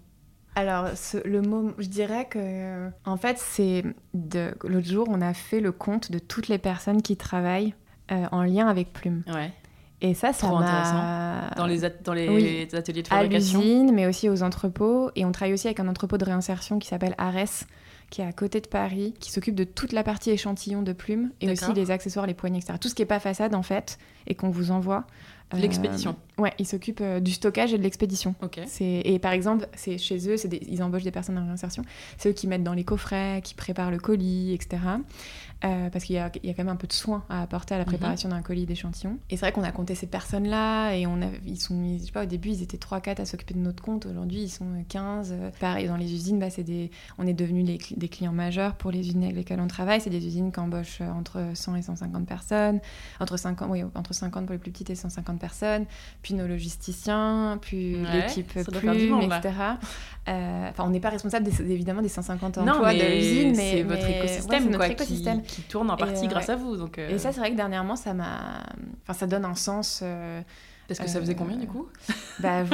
Alors, 0.54 0.88
le 1.24 1.40
moment, 1.40 1.72
je 1.78 1.88
dirais 1.88 2.26
que, 2.26 2.88
en 3.06 3.16
fait, 3.16 3.38
c'est 3.38 3.82
l'autre 4.12 4.86
jour, 4.86 5.08
on 5.10 5.22
a 5.22 5.32
fait 5.32 5.60
le 5.60 5.72
compte 5.72 6.12
de 6.12 6.18
toutes 6.18 6.48
les 6.48 6.58
personnes 6.58 7.00
qui 7.00 7.16
travaillent 7.16 7.74
en 8.10 8.42
lien 8.42 8.68
avec 8.68 8.92
Plume. 8.92 9.22
Ouais. 9.26 9.50
Et 10.02 10.14
ça, 10.14 10.32
ça 10.32 10.48
m'a... 10.48 11.50
Dans 11.56 11.66
les, 11.66 11.80
dans 12.02 12.12
les 12.12 12.74
ateliers 12.74 13.02
de 13.02 13.08
fabrication 13.08 13.60
À 13.60 13.62
l'usine, 13.62 13.92
mais 13.94 14.06
aussi 14.06 14.28
aux 14.28 14.42
entrepôts. 14.42 15.10
Et 15.14 15.24
on 15.24 15.30
travaille 15.30 15.54
aussi 15.54 15.68
avec 15.68 15.78
un 15.78 15.86
entrepôt 15.86 16.18
de 16.18 16.24
réinsertion 16.24 16.80
qui 16.80 16.88
s'appelle 16.88 17.14
Ares, 17.18 17.64
qui 18.10 18.20
est 18.20 18.26
à 18.26 18.32
côté 18.32 18.60
de 18.60 18.66
Paris, 18.66 19.14
qui 19.20 19.30
s'occupe 19.30 19.54
de 19.54 19.64
toute 19.64 19.92
la 19.92 20.02
partie 20.02 20.30
échantillon 20.30 20.82
de 20.82 20.92
plumes 20.92 21.30
et 21.40 21.50
aussi 21.50 21.72
les 21.72 21.92
accessoires, 21.92 22.26
les 22.26 22.34
poignées, 22.34 22.58
etc. 22.58 22.74
Tout 22.80 22.88
ce 22.88 22.94
qui 22.94 23.02
n'est 23.02 23.06
pas 23.06 23.20
façade, 23.20 23.54
en 23.54 23.62
fait, 23.62 23.98
et 24.26 24.34
qu'on 24.34 24.50
vous 24.50 24.72
envoie. 24.72 25.06
L'expédition. 25.54 26.16
Euh, 26.38 26.42
ouais, 26.42 26.52
ils 26.58 26.66
s'occupent 26.66 27.02
euh, 27.02 27.20
du 27.20 27.30
stockage 27.30 27.74
et 27.74 27.78
de 27.78 27.82
l'expédition. 27.82 28.34
Okay. 28.42 28.64
Et 28.80 29.18
par 29.18 29.32
exemple, 29.32 29.66
c'est 29.74 29.98
chez 29.98 30.16
eux, 30.28 30.36
des, 30.48 30.60
ils 30.66 30.82
embauchent 30.82 31.02
des 31.02 31.10
personnes 31.10 31.38
en 31.38 31.44
réinsertion. 31.44 31.84
C'est 32.16 32.30
eux 32.30 32.32
qui 32.32 32.46
mettent 32.46 32.64
dans 32.64 32.72
les 32.72 32.84
coffrets, 32.84 33.40
qui 33.44 33.54
préparent 33.54 33.90
le 33.90 33.98
colis, 33.98 34.54
etc. 34.54 34.78
Euh, 35.64 35.90
parce 35.90 36.04
qu'il 36.04 36.16
y, 36.16 36.18
y, 36.18 36.20
a 36.50 36.54
quand 36.54 36.64
même 36.64 36.68
un 36.68 36.76
peu 36.76 36.88
de 36.88 36.92
soin 36.92 37.24
à 37.28 37.42
apporter 37.42 37.74
à 37.74 37.78
la 37.78 37.84
mhm. 37.84 37.90
préparation 37.90 38.28
d'un 38.28 38.42
colis 38.42 38.66
d'échantillon. 38.66 39.18
Et 39.30 39.36
c'est 39.36 39.46
vrai 39.46 39.52
qu'on 39.52 39.62
a 39.62 39.70
compté 39.70 39.94
ces 39.94 40.08
personnes-là, 40.08 40.94
et 40.94 41.06
on 41.06 41.22
a, 41.22 41.26
ils 41.46 41.60
sont, 41.60 41.98
je 41.98 42.04
sais 42.04 42.10
pas, 42.10 42.24
au 42.24 42.26
début, 42.26 42.48
ils 42.48 42.62
étaient 42.62 42.78
3-4 42.78 43.20
à 43.20 43.24
s'occuper 43.24 43.54
de 43.54 43.60
notre 43.60 43.82
compte. 43.82 44.06
Aujourd'hui, 44.06 44.42
ils 44.42 44.48
sont 44.48 44.66
15. 44.88 45.34
Pareil, 45.60 45.86
dans 45.86 45.96
les 45.96 46.12
usines, 46.12 46.40
bah, 46.40 46.48
des, 46.58 46.90
on 47.18 47.26
est 47.26 47.32
devenus 47.32 47.78
des 47.96 48.08
clients 48.08 48.32
majeurs 48.32 48.74
pour 48.74 48.90
les 48.90 49.00
usines 49.00 49.22
avec 49.22 49.36
lesquelles 49.36 49.60
on 49.60 49.68
travaille. 49.68 50.00
C'est 50.00 50.10
des 50.10 50.26
usines 50.26 50.50
qui 50.50 50.58
embauchent 50.58 51.00
entre 51.00 51.40
100 51.54 51.76
et 51.76 51.82
150 51.82 52.26
personnes, 52.26 52.80
entre 53.20 53.36
50, 53.36 53.68
oui, 53.70 53.84
entre 53.94 54.12
50 54.12 54.46
pour 54.46 54.52
les 54.52 54.58
plus 54.58 54.72
petites 54.72 54.90
et 54.90 54.96
150 54.96 55.38
personnes, 55.38 55.86
puis 56.22 56.34
nos 56.34 56.46
logisticiens, 56.46 57.58
puis 57.60 57.96
l'équipe 58.12 58.52
plume, 58.52 59.20
etc. 59.22 59.50
Euh, 60.28 60.68
enfin, 60.70 60.84
on 60.84 60.90
n'est 60.90 61.00
pas 61.00 61.10
responsable 61.10 61.48
évidemment 61.68 62.02
des 62.02 62.08
150 62.08 62.58
emplois 62.58 62.94
de 62.94 62.98
l'usine, 62.98 63.54
mais 63.56 63.72
c'est 63.72 63.82
votre 63.82 64.08
écosystème, 64.08 64.76
quoi, 64.76 64.88
écosystème. 64.88 65.42
Qui, 65.42 65.51
tourne 65.60 65.90
en 65.90 65.96
partie 65.96 66.26
grâce 66.28 66.48
à 66.48 66.56
vous. 66.56 66.78
Donc, 66.78 66.96
Et 66.96 67.18
ça, 67.18 67.32
c'est 67.32 67.40
vrai 67.40 67.50
que 67.50 67.56
dernièrement, 67.56 67.96
ça 67.96 68.14
m'a, 68.14 68.62
enfin, 69.02 69.12
ça 69.12 69.26
donne 69.26 69.44
un 69.44 69.54
sens. 69.54 70.02
Parce 70.88 70.98
que 70.98 71.08
ça 71.08 71.20
faisait 71.20 71.34
combien 71.34 71.56
du 71.56 71.66
coup? 71.66 71.86
Bah, 72.40 72.64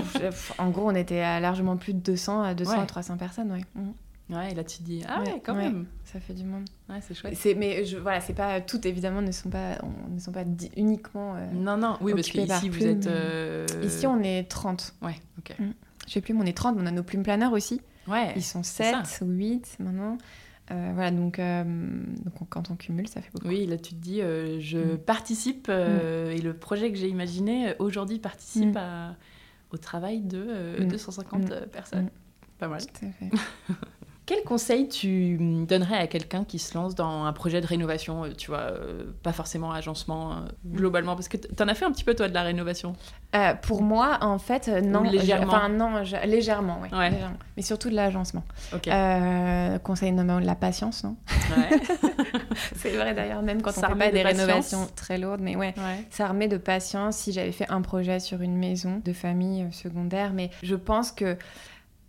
En 0.59 0.71
gros, 0.71 0.89
on 0.89 0.95
était 0.95 1.21
à 1.21 1.41
largement 1.41 1.77
plus 1.77 1.95
de 1.95 1.99
200 1.99 2.43
à 2.43 2.55
200 2.55 2.81
à 2.81 2.87
300 2.87 3.17
personnes, 3.17 3.53
ouais. 3.53 3.65
Mmh. 3.75 3.91
Ouais, 4.31 4.53
et 4.53 4.55
là 4.55 4.63
tu 4.63 4.79
te 4.79 4.83
dis 4.83 5.03
ah 5.09 5.23
ouais, 5.23 5.41
quand 5.43 5.55
même. 5.55 5.87
Ça 6.05 6.21
fait 6.21 6.35
du 6.35 6.45
monde. 6.45 6.69
Ouais, 6.89 6.99
c'est 7.01 7.15
chouette. 7.15 7.35
C'est 7.35 7.55
mais 7.55 7.87
je, 7.87 7.97
voilà, 7.97 8.21
c'est 8.21 8.35
pas 8.35 8.61
toutes 8.61 8.85
évidemment 8.85 9.23
ne 9.23 9.33
sont 9.33 9.49
pas 9.49 9.79
on, 9.83 10.15
ne 10.15 10.21
sont 10.21 10.33
pas 10.33 10.45
uniquement 10.77 11.35
euh, 11.37 11.47
Non 11.55 11.79
non, 11.79 11.97
oui 12.03 12.13
parce 12.13 12.29
qu'ici 12.29 12.69
vous 12.69 12.87
êtes 12.87 13.07
euh, 13.07 13.67
Ici 13.83 14.07
on 14.07 14.23
est 14.23 14.45
30. 14.45 14.95
Ouais, 15.01 15.19
OK. 15.39 15.59
Mm. 15.59 15.71
Je 16.07 16.13
sais 16.13 16.21
plus, 16.21 16.33
mais 16.33 16.43
on 16.43 16.47
est 16.47 16.57
30, 16.57 16.77
mais 16.77 16.83
on 16.83 16.87
a 16.87 16.91
nos 16.91 17.03
plumes 17.03 17.23
planeurs 17.23 17.53
aussi. 17.53 17.81
Ouais. 18.07 18.33
Ils 18.37 18.43
sont 18.43 18.63
7 18.63 18.97
ou 19.23 19.27
8 19.27 19.77
maintenant. 19.79 20.17
Euh, 20.71 20.91
voilà, 20.95 21.11
donc, 21.11 21.39
donc 21.39 22.49
quand 22.51 22.71
on 22.71 22.77
cumule, 22.77 23.09
ça 23.09 23.21
fait 23.23 23.31
beaucoup. 23.33 23.49
Oui, 23.49 23.67
là 23.67 23.79
tu 23.79 23.95
te 23.95 24.01
dis, 24.01 24.21
je 24.21 24.95
mm. 24.95 24.99
participe 24.99 25.69
mm. 25.69 26.31
et 26.31 26.41
le 26.41 26.53
projet 26.53 26.91
que 26.91 26.99
j'ai 26.99 27.09
imaginé 27.09 27.75
aujourd'hui 27.79 28.19
participe 28.19 28.77
à, 28.77 29.17
au 29.71 29.77
travail 29.77 30.21
de 30.21 30.85
250 30.85 31.67
personnes. 31.71 32.11
Pas 32.59 32.69
mal. 32.69 32.81
Tout 32.81 33.07
à 33.07 33.11
fait. 33.13 33.31
Quel 34.29 34.45
conseil 34.45 34.89
tu 34.91 35.39
donnerais 35.67 35.97
à 35.97 36.07
quelqu'un 36.07 36.45
qui 36.45 36.59
se 36.59 36.77
lance 36.77 36.95
dans 36.95 37.25
un 37.25 37.33
projet 37.33 37.63
de 37.63 37.67
rénovation, 37.67 38.25
euh, 38.25 38.35
tu 38.37 38.51
vois, 38.51 38.59
euh, 38.59 39.05
pas 39.23 39.33
forcément 39.33 39.73
agencement 39.73 40.33
euh, 40.33 40.35
globalement, 40.67 41.15
parce 41.15 41.29
que 41.29 41.39
tu 41.39 41.63
en 41.63 41.67
as 41.67 41.75
fait 41.75 41.87
un 41.87 41.93
petit 41.93 42.05
peu 42.05 42.13
toi 42.15 42.29
de 42.29 42.35
la 42.35 42.43
rénovation? 42.43 42.93
Pour 43.63 43.81
moi, 43.81 44.19
en 44.21 44.39
fait, 44.39 44.69
non. 44.69 45.03
légèrement. 45.03 45.55
Enfin 45.55 45.71
non, 45.71 46.03
légèrement, 46.27 46.79
oui. 46.83 46.91
Mais 47.57 47.63
surtout 47.63 47.89
de 47.89 47.95
l'agencement. 47.95 48.45
conseil 49.83 50.13
numéro 50.13 50.41
de 50.41 50.47
la 50.47 50.57
patience, 50.57 51.05
non? 51.05 51.17
Ouais. 51.57 51.81
C'est 52.77 52.91
vrai 52.91 53.15
d'ailleurs, 53.15 53.41
même 53.41 53.63
quand 53.63 53.71
on 53.79 53.81
fait 53.81 53.95
pas 53.95 54.11
des 54.11 54.23
rénovations 54.23 54.91
très 54.95 55.17
lourdes, 55.17 55.41
mais 55.41 55.57
ouais, 55.57 55.75
ça 56.11 56.29
remet 56.29 56.49
de 56.49 56.59
patience. 56.59 57.17
Si 57.17 57.33
j'avais 57.33 57.53
fait 57.53 57.71
un 57.71 57.81
projet 57.81 58.21
sur 58.21 58.43
une 58.43 58.59
maison 58.59 59.01
de 59.03 59.13
famille 59.15 59.67
secondaire, 59.73 60.33
mais 60.35 60.51
je 60.63 60.75
pense 60.75 61.13
que 61.13 61.39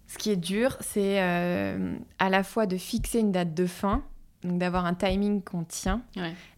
ce 0.10 0.18
qui 0.18 0.32
est 0.32 0.36
dur, 0.36 0.76
c'est 0.80 1.22
euh, 1.22 1.96
à 2.18 2.30
la 2.30 2.44
fois 2.44 2.66
de 2.66 2.78
fixer 2.78 3.20
une 3.20 3.32
date 3.32 3.54
de 3.54 3.68
fin, 3.68 4.04
donc 4.44 4.58
d'avoir 4.58 4.88
un 4.88 4.96
timing 4.96 5.44
qu'on 5.44 5.64
tient, 5.64 6.02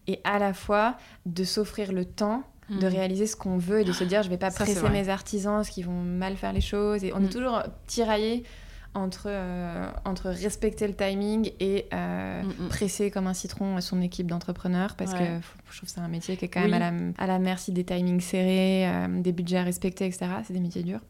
et 0.07 0.21
à 0.23 0.39
la 0.39 0.53
fois 0.53 0.95
de 1.25 1.43
s'offrir 1.43 1.91
le 1.91 2.05
temps 2.05 2.43
de 2.69 2.87
mm. 2.87 2.89
réaliser 2.89 3.27
ce 3.27 3.35
qu'on 3.35 3.57
veut 3.57 3.81
et 3.81 3.83
de 3.83 3.91
se 3.91 4.05
dire 4.05 4.23
je 4.23 4.29
vais 4.29 4.37
pas 4.37 4.51
presser 4.51 4.87
mes 4.89 5.09
artisans 5.09 5.55
parce 5.55 5.69
qu'ils 5.69 5.85
vont 5.85 6.01
mal 6.01 6.37
faire 6.37 6.53
les 6.53 6.61
choses. 6.61 7.03
Et 7.03 7.11
on 7.13 7.17
est 7.17 7.25
mm. 7.25 7.29
toujours 7.29 7.63
tiraillé 7.87 8.45
entre, 8.93 9.25
euh, 9.27 9.91
entre 10.05 10.29
respecter 10.29 10.87
le 10.87 10.93
timing 10.93 11.51
et 11.59 11.87
euh, 11.93 12.43
mm, 12.43 12.69
presser 12.69 13.11
comme 13.11 13.27
un 13.27 13.33
citron 13.33 13.81
son 13.81 14.01
équipe 14.01 14.27
d'entrepreneurs 14.27 14.95
parce 14.95 15.13
que 15.13 15.25
je 15.69 15.77
trouve 15.77 15.89
que 15.89 15.93
c'est 15.93 15.99
un 15.99 16.07
métier 16.07 16.37
qui 16.37 16.45
est 16.45 16.47
quand 16.47 16.61
même 16.61 16.73
à, 16.73 16.79
la, 16.79 16.93
à, 17.17 17.27
la, 17.27 17.39
merci 17.39 17.73
des 17.73 17.83
timings 17.83 18.21
serrés, 18.21 18.89
des 19.19 19.33
budgets 19.33 19.57
à 19.57 19.63
respecter, 19.63 20.05
etc. 20.05 20.27
C'est 20.45 20.53
des 20.53 20.61
métiers 20.61 20.83
durs. 20.83 21.01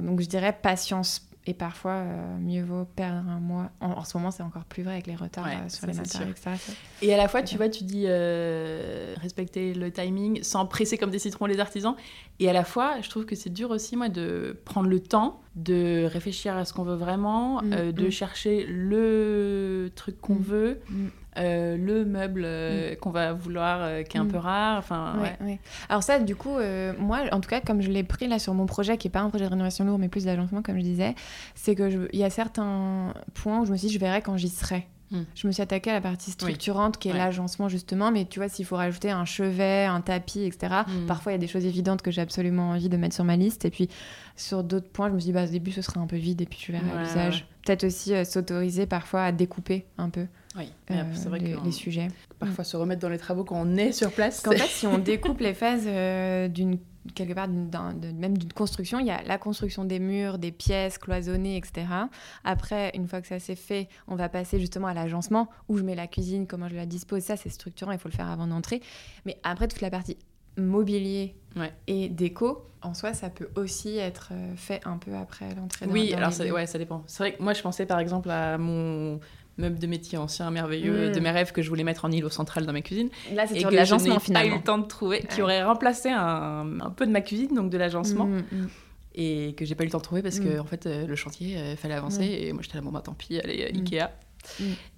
donc 0.00 0.22
je 0.22 0.26
dirais 0.26 0.56
patience 0.62 1.29
et 1.46 1.54
parfois, 1.54 1.92
euh, 1.92 2.38
mieux 2.38 2.62
vaut 2.62 2.84
perdre 2.84 3.28
un 3.28 3.40
mois. 3.40 3.70
En, 3.80 4.04
ce 4.04 4.16
moment, 4.16 4.30
c'est 4.30 4.42
encore 4.42 4.64
plus 4.64 4.82
vrai 4.82 4.92
avec 4.94 5.06
les 5.06 5.16
retards 5.16 5.46
euh, 5.46 5.68
sur 5.68 5.86
les 5.86 5.94
matériaux, 5.94 6.30
etc. 6.30 6.50
Et 7.00 7.14
à 7.14 7.16
la 7.16 7.28
fois, 7.28 7.42
tu 7.42 7.56
vois, 7.56 7.70
tu 7.70 7.84
dis 7.84 8.04
euh, 8.06 9.14
respecter 9.16 9.72
le 9.72 9.90
timing 9.90 10.42
sans 10.42 10.66
presser 10.66 10.98
comme 10.98 11.10
des 11.10 11.18
citrons 11.18 11.46
les 11.46 11.58
artisans. 11.58 11.96
Et 12.40 12.50
à 12.50 12.52
la 12.52 12.64
fois, 12.64 13.00
je 13.00 13.08
trouve 13.08 13.24
que 13.24 13.34
c'est 13.34 13.50
dur 13.50 13.70
aussi, 13.70 13.96
moi, 13.96 14.10
de 14.10 14.60
prendre 14.66 14.88
le 14.88 15.00
temps 15.00 15.40
de 15.56 16.04
réfléchir 16.04 16.56
à 16.56 16.64
ce 16.64 16.74
qu'on 16.74 16.84
veut 16.84 16.94
vraiment, 16.94 17.62
mm, 17.62 17.92
de 17.92 18.06
mm. 18.06 18.10
chercher 18.10 18.66
le 18.66 19.90
truc 19.96 20.20
qu'on 20.20 20.34
mm, 20.34 20.42
veut. 20.42 20.80
Euh, 21.40 21.76
le 21.76 22.04
meuble 22.04 22.42
euh, 22.44 22.92
mm. 22.92 22.96
qu'on 22.96 23.10
va 23.10 23.32
vouloir, 23.32 23.80
euh, 23.82 24.02
qui 24.02 24.16
est 24.16 24.20
un 24.20 24.24
mm. 24.24 24.32
peu 24.32 24.38
rare. 24.38 24.78
Enfin, 24.78 25.14
ouais, 25.40 25.58
Alors 25.88 26.02
ça, 26.02 26.18
du 26.18 26.36
coup, 26.36 26.58
moi, 26.98 27.20
en 27.32 27.40
tout 27.40 27.48
cas, 27.48 27.60
comme 27.60 27.80
je 27.80 27.90
l'ai 27.90 28.04
pris 28.04 28.28
là 28.28 28.38
sur 28.38 28.54
mon 28.54 28.66
projet, 28.66 28.96
qui 28.96 29.08
n'est 29.08 29.12
pas 29.12 29.20
un 29.20 29.28
projet 29.28 29.44
de 29.44 29.50
rénovation 29.50 29.84
lourd, 29.84 29.98
mais 29.98 30.08
plus 30.08 30.24
d'agencement, 30.24 30.62
comme 30.62 30.76
je 30.76 30.82
disais, 30.82 31.14
c'est 31.54 31.74
qu'il 31.74 32.08
y 32.12 32.24
a 32.24 32.30
certains 32.30 33.14
points 33.34 33.60
où 33.60 33.66
je 33.66 33.72
me 33.72 33.76
suis 33.76 33.88
dit, 33.88 33.94
je 33.94 33.98
verrai 33.98 34.22
quand 34.22 34.36
j'y 34.36 34.48
serai. 34.48 34.86
Mm. 35.10 35.22
Je 35.34 35.46
me 35.46 35.52
suis 35.52 35.62
attaquée 35.62 35.90
à 35.90 35.94
la 35.94 36.00
partie 36.00 36.30
structurante 36.30 36.96
qui 36.98 37.08
est 37.08 37.12
l'agencement 37.12 37.68
justement, 37.68 38.12
mais 38.12 38.26
tu 38.26 38.38
vois, 38.38 38.48
s'il 38.48 38.64
faut 38.64 38.76
rajouter 38.76 39.10
un 39.10 39.24
chevet, 39.24 39.84
un 39.84 40.00
tapis, 40.00 40.42
etc., 40.42 40.82
parfois 41.08 41.32
il 41.32 41.34
y 41.34 41.38
a 41.38 41.40
des 41.40 41.48
choses 41.48 41.64
évidentes 41.64 42.02
que 42.02 42.10
j'ai 42.10 42.20
absolument 42.20 42.70
envie 42.70 42.88
de 42.88 42.96
mettre 42.96 43.14
sur 43.14 43.24
ma 43.24 43.36
liste. 43.36 43.64
Et 43.64 43.70
puis 43.70 43.88
sur 44.36 44.62
d'autres 44.62 44.88
points, 44.88 45.08
je 45.08 45.14
me 45.14 45.18
suis 45.18 45.28
dit, 45.28 45.32
bah, 45.32 45.44
au 45.44 45.48
début 45.48 45.72
ce 45.72 45.82
sera 45.82 46.00
un 46.00 46.06
peu 46.06 46.16
vide 46.16 46.40
et 46.42 46.46
puis 46.46 46.58
tu 46.58 46.72
verras 46.72 47.02
l'usage. 47.02 47.46
Peut-être 47.64 47.84
aussi 47.84 48.12
s'autoriser 48.24 48.86
parfois 48.86 49.24
à 49.24 49.32
découper 49.32 49.84
un 49.98 50.10
peu. 50.10 50.26
Oui, 50.56 50.72
c'est 50.88 51.28
vrai 51.28 51.38
les, 51.38 51.52
que 51.52 51.64
les 51.64 51.72
sujets. 51.72 52.08
Parfois 52.38 52.64
se 52.64 52.76
remettre 52.76 53.00
dans 53.00 53.08
les 53.08 53.18
travaux 53.18 53.44
quand 53.44 53.60
on 53.60 53.76
est 53.76 53.92
sur 53.92 54.10
place. 54.10 54.40
Qu'en 54.40 54.52
fait, 54.52 54.66
si 54.66 54.86
on 54.86 54.98
découpe 55.12 55.40
les 55.40 55.54
phases 55.54 55.84
euh, 55.86 56.48
d'une 56.48 56.78
quelque 57.14 57.32
part 57.32 57.48
même 57.48 58.36
d'une 58.36 58.52
construction, 58.52 58.98
il 58.98 59.06
y 59.06 59.10
a 59.10 59.22
la 59.22 59.38
construction 59.38 59.84
des 59.84 59.98
murs, 59.98 60.38
des 60.38 60.52
pièces 60.52 60.98
cloisonnées, 60.98 61.56
etc. 61.56 61.86
Après, 62.44 62.90
une 62.94 63.06
fois 63.08 63.20
que 63.20 63.26
ça 63.26 63.38
s'est 63.38 63.56
fait, 63.56 63.88
on 64.06 64.16
va 64.16 64.28
passer 64.28 64.60
justement 64.60 64.88
à 64.88 64.94
l'agencement 64.94 65.48
où 65.68 65.78
je 65.78 65.82
mets 65.82 65.94
la 65.94 66.06
cuisine, 66.06 66.46
comment 66.46 66.68
je 66.68 66.76
la 66.76 66.86
dispose. 66.86 67.22
Ça, 67.22 67.36
c'est 67.36 67.48
structurant, 67.48 67.92
il 67.92 67.98
faut 67.98 68.08
le 68.08 68.14
faire 68.14 68.28
avant 68.28 68.46
d'entrer. 68.46 68.82
Mais 69.24 69.38
après, 69.44 69.68
toute 69.68 69.80
la 69.80 69.90
partie 69.90 70.18
mobilier 70.56 71.34
et 71.86 72.08
déco, 72.08 72.66
en 72.82 72.94
soi, 72.94 73.12
ça 73.12 73.30
peut 73.30 73.50
aussi 73.56 73.98
être 73.98 74.30
euh, 74.32 74.54
fait 74.56 74.80
un 74.86 74.96
peu 74.96 75.14
après 75.14 75.54
l'entrée. 75.54 75.86
Oui, 75.88 76.14
alors 76.14 76.32
ça, 76.32 76.44
ouais, 76.46 76.66
ça 76.66 76.78
dépend. 76.78 77.02
C'est 77.06 77.22
vrai 77.22 77.36
que 77.36 77.42
moi, 77.42 77.52
je 77.52 77.62
pensais 77.62 77.86
par 77.86 77.98
exemple 77.98 78.30
à 78.30 78.56
mon 78.56 79.20
meuble 79.60 79.78
de 79.78 79.86
métier 79.86 80.18
ancien 80.18 80.50
merveilleux 80.50 81.10
de 81.10 81.20
mm. 81.20 81.22
mes 81.22 81.30
rêves 81.30 81.52
que 81.52 81.62
je 81.62 81.68
voulais 81.68 81.84
mettre 81.84 82.04
en 82.04 82.10
îlot 82.10 82.30
central 82.30 82.66
dans 82.66 82.72
ma 82.72 82.80
cuisine. 82.80 83.10
Là, 83.34 83.46
c'est 83.46 83.60
sur 83.60 83.70
l'agencement 83.70 84.18
finalement. 84.18 84.50
pas 84.50 84.54
eu 84.54 84.58
le 84.58 84.64
temps 84.64 84.78
de 84.78 84.86
trouver, 84.86 85.20
qui 85.20 85.42
aurait 85.42 85.62
remplacé 85.62 86.08
un, 86.10 86.80
un, 86.80 86.90
peu 86.90 87.06
de 87.06 87.12
ma 87.12 87.20
cuisine, 87.20 87.54
donc 87.54 87.70
de 87.70 87.78
l'agencement. 87.78 88.26
Mm, 88.26 88.42
mm. 88.52 88.68
Et 89.14 89.54
que 89.56 89.64
j'ai 89.64 89.74
pas 89.74 89.82
eu 89.82 89.86
le 89.86 89.92
temps 89.92 89.98
de 89.98 90.04
trouver 90.04 90.22
parce 90.22 90.38
que 90.38 90.60
en 90.60 90.64
fait 90.64 90.86
euh, 90.86 91.04
le 91.04 91.16
chantier 91.16 91.58
euh, 91.58 91.74
fallait 91.74 91.94
avancer 91.94 92.22
et 92.22 92.52
moi 92.52 92.62
j'étais 92.62 92.76
là 92.76 92.80
bon 92.80 92.92
bah 92.92 93.02
tant 93.04 93.12
pis 93.12 93.40
allez 93.40 93.64
Ikea 93.74 94.08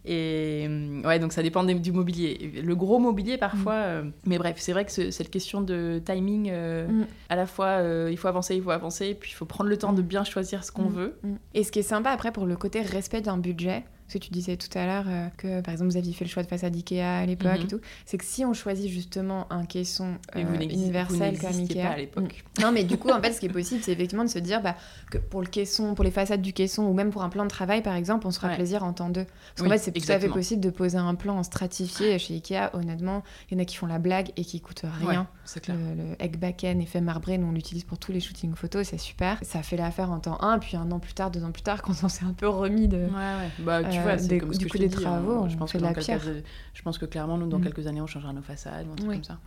et 0.04 0.68
ouais, 1.04 1.18
donc 1.18 1.32
ça 1.32 1.42
dépend 1.42 1.64
du 1.64 1.92
mobilier. 1.92 2.62
Le 2.62 2.74
gros 2.74 2.98
mobilier 2.98 3.38
parfois, 3.38 4.02
mais 4.24 4.38
bref, 4.38 4.56
c'est 4.58 4.72
vrai 4.72 4.84
que 4.84 5.10
cette 5.10 5.30
question 5.30 5.60
de 5.60 6.00
timing, 6.04 6.50
euh, 6.52 7.04
à 7.28 7.36
la 7.36 7.46
fois 7.46 7.82
il 8.10 8.16
faut 8.16 8.28
avancer, 8.28 8.56
il 8.56 8.62
faut 8.62 8.70
avancer, 8.70 9.08
et 9.08 9.14
puis 9.14 9.30
il 9.30 9.34
faut 9.34 9.44
prendre 9.44 9.70
le 9.70 9.76
temps 9.76 9.92
de 9.92 10.02
bien 10.02 10.24
choisir 10.24 10.64
ce 10.64 10.72
qu'on 10.72 10.88
veut. 10.88 11.18
Et 11.54 11.64
ce 11.64 11.72
qui 11.72 11.80
est 11.80 11.82
sympa 11.82 12.10
après 12.10 12.32
pour 12.32 12.46
le 12.46 12.56
côté 12.56 12.82
respect 12.82 13.20
d'un 13.20 13.38
budget, 13.38 13.84
que 14.12 14.18
tu 14.18 14.30
disais 14.30 14.56
tout 14.56 14.76
à 14.76 14.86
l'heure 14.86 15.04
euh, 15.08 15.28
que, 15.36 15.60
par 15.60 15.72
exemple, 15.72 15.90
vous 15.90 15.96
aviez 15.96 16.12
fait 16.12 16.24
le 16.24 16.30
choix 16.30 16.42
de 16.42 16.48
façade 16.48 16.74
Ikea 16.74 17.00
à 17.00 17.26
l'époque 17.26 17.56
et 17.56 17.60
mhm. 17.60 17.68
tout, 17.68 17.80
c'est 18.06 18.18
que 18.18 18.24
si 18.24 18.44
on 18.44 18.52
choisit 18.52 18.90
justement 18.90 19.46
un 19.50 19.64
caisson 19.64 20.14
euh, 20.36 20.60
universel 20.60 21.38
comme 21.38 21.58
Ikea. 21.58 21.82
Pas 21.82 21.88
à 21.88 21.96
l'époque. 21.96 22.44
Mm. 22.58 22.62
Non, 22.62 22.72
mais 22.72 22.84
du 22.84 22.96
coup, 22.96 23.10
en 23.10 23.20
fait, 23.20 23.32
ce 23.32 23.40
qui 23.40 23.46
est 23.46 23.52
possible, 23.52 23.82
c'est 23.82 23.92
effectivement 23.92 24.24
de 24.24 24.30
se 24.30 24.38
dire 24.38 24.62
bah, 24.62 24.76
que 25.10 25.18
pour 25.18 25.40
le 25.40 25.48
caisson, 25.48 25.94
pour 25.94 26.04
les 26.04 26.10
façades 26.10 26.42
du 26.42 26.52
caisson 26.52 26.84
ou 26.84 26.92
même 26.92 27.10
pour 27.10 27.22
un 27.22 27.28
plan 27.28 27.44
de 27.44 27.50
travail, 27.50 27.82
par 27.82 27.94
exemple, 27.94 28.26
on 28.26 28.30
se 28.30 28.38
fera 28.38 28.54
plaisir 28.54 28.84
en 28.84 28.92
temps 28.92 29.10
deux. 29.10 29.26
Parce 29.54 29.68
qu'en 29.68 29.72
fait, 29.72 29.78
c'est 29.78 29.92
tout 29.92 30.12
à 30.12 30.18
fait 30.18 30.28
possible 30.28 30.60
de 30.60 30.70
poser 30.70 30.98
un 30.98 31.14
plan 31.14 31.38
en 31.38 31.42
stratifié 31.42 32.18
chez 32.18 32.34
Ikea. 32.34 32.70
Honnêtement, 32.74 33.22
il 33.50 33.56
y 33.56 33.60
en 33.60 33.62
a 33.62 33.64
qui 33.64 33.76
font 33.76 33.86
la 33.86 33.98
blague 33.98 34.30
et 34.36 34.44
qui 34.44 34.60
coûtent 34.60 34.84
rien. 35.00 35.26
c'est 35.44 35.60
clair. 35.60 35.76
Le, 35.76 36.02
le 36.02 36.22
Eggbacken 36.22 36.80
effet 36.80 37.00
marbré, 37.00 37.38
nous 37.38 37.46
on 37.46 37.52
l'utilise 37.52 37.84
pour 37.84 37.98
tous 37.98 38.12
les 38.12 38.20
shootings 38.20 38.54
photos, 38.54 38.88
c'est 38.88 38.98
super. 38.98 39.38
Ça 39.42 39.62
fait 39.62 39.76
l'affaire 39.76 40.10
en 40.10 40.18
temps 40.18 40.40
1, 40.40 40.58
puis 40.58 40.76
un 40.76 40.90
an 40.90 40.98
plus 40.98 41.14
tard, 41.14 41.30
deux 41.30 41.44
ans 41.44 41.52
plus 41.52 41.62
tard, 41.62 41.82
quand 41.82 41.94
on 42.02 42.08
s'est 42.08 42.24
un 42.24 42.32
peu 42.32 42.48
remis 42.48 42.88
de. 42.88 42.98
Ouais, 42.98 43.06
ouais. 43.06 43.50
Bah, 43.60 43.84
tu 43.84 43.98
vois, 44.02 44.16
comme 44.38 44.52
ce 44.52 44.64
que 44.66 44.78
des 44.78 44.88
travaux, 44.88 45.48
je 45.48 45.56
pense 45.56 45.72
que 45.72 45.78
la 45.78 45.92
Je 45.92 46.82
pense 46.82 46.98
que 46.98 47.06
clairement, 47.06 47.38
nous, 47.38 47.46
dans 47.46 47.58
mm. 47.58 47.64
quelques 47.64 47.86
années, 47.86 48.00
on 48.00 48.06
changera 48.06 48.32
nos 48.32 48.42
façades, 48.42 48.86
ou 48.88 48.92
un 48.92 48.96
truc 48.96 49.10
comme 49.10 49.24
ça. 49.24 49.38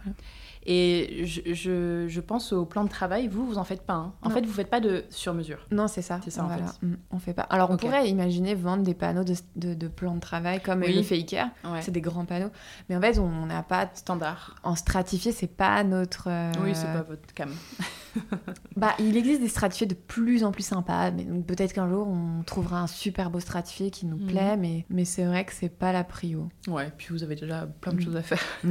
Et 0.68 1.26
je, 1.26 1.54
je, 1.54 2.08
je, 2.08 2.22
pense 2.22 2.52
au 2.52 2.66
plan 2.66 2.84
de 2.84 2.90
travail, 2.90 3.28
vous, 3.28 3.46
vous 3.46 3.60
en 3.60 3.64
faites 3.64 3.84
pas. 3.84 3.94
Hein. 3.94 4.14
En 4.24 4.32
fait, 4.32 4.44
vous 4.44 4.52
faites 4.52 4.70
pas 4.70 4.80
de 4.80 5.04
sur-mesure. 5.12 5.60
Non, 5.70 5.88
c'est 5.88 6.02
ça. 6.02 6.20
C'est 6.24 6.32
ça, 6.32 6.44
en 6.44 6.50
fait. 6.50 6.64
Mm, 6.82 6.96
on 7.12 7.20
fait 7.20 7.34
pas. 7.34 7.44
Alors, 7.44 7.70
on 7.70 7.78
pourrait 7.78 8.10
imaginer 8.10 8.56
vendre 8.56 8.84
des 8.84 8.96
panneaux 8.96 9.24
de, 9.24 9.36
de, 9.56 9.88
plan 9.88 10.16
de 10.16 10.20
travail 10.20 10.62
comme 10.62 10.82
oui. 10.82 11.04
fait 11.04 11.16
Ikea. 11.16 11.52
C'est 11.82 11.92
des 11.92 12.02
grands 12.02 12.26
panneaux. 12.26 12.50
Mais 12.90 12.96
en 12.96 13.02
fait, 13.02 13.20
on 13.20 13.46
n'a 13.46 13.62
pas... 13.62 13.90
Standard. 13.94 14.56
En 14.64 14.76
stratifié, 14.76 15.32
c'est 15.32 15.48
pas 15.48 15.84
notre... 15.84 16.30
Euh, 16.30 16.52
oui, 16.64 16.72
c'est 16.74 16.92
pas 16.92 17.04
votre 17.04 17.32
cam. 17.34 17.52
bah, 18.76 18.94
il 19.00 19.18
existe 19.18 19.42
des 19.42 19.48
stratifiés 19.48 19.88
de 19.88 19.94
plus 19.94 20.44
en 20.44 20.52
plus 20.52 20.64
sympas. 20.64 21.12
Mais 21.12 21.26
peut-être 21.42 21.74
qu'un 21.74 21.90
jour, 21.90 22.08
on 22.08 22.44
trouvera 22.44 22.82
un 22.82 22.88
super 22.88 23.30
beau 23.30 23.40
stratifié 23.40 23.92
qui 23.92 24.06
nous 24.06 24.18
mm. 24.18 24.28
plaît. 24.28 24.58
Mais, 24.58 24.86
mais 24.90 25.06
c'est 25.06 25.26
vrai 25.26 25.46
que 25.46 25.54
c'est 25.54 25.70
pas 25.70 25.92
la 25.92 26.04
prio. 26.04 26.50
Ouais, 26.68 26.92
puis 26.98 27.08
vous 27.12 27.24
avez 27.24 27.36
déjà 27.36 27.68
plein 27.82 27.94
de 27.94 28.02
choses 28.02 28.16
à 28.16 28.22
faire. 28.22 28.42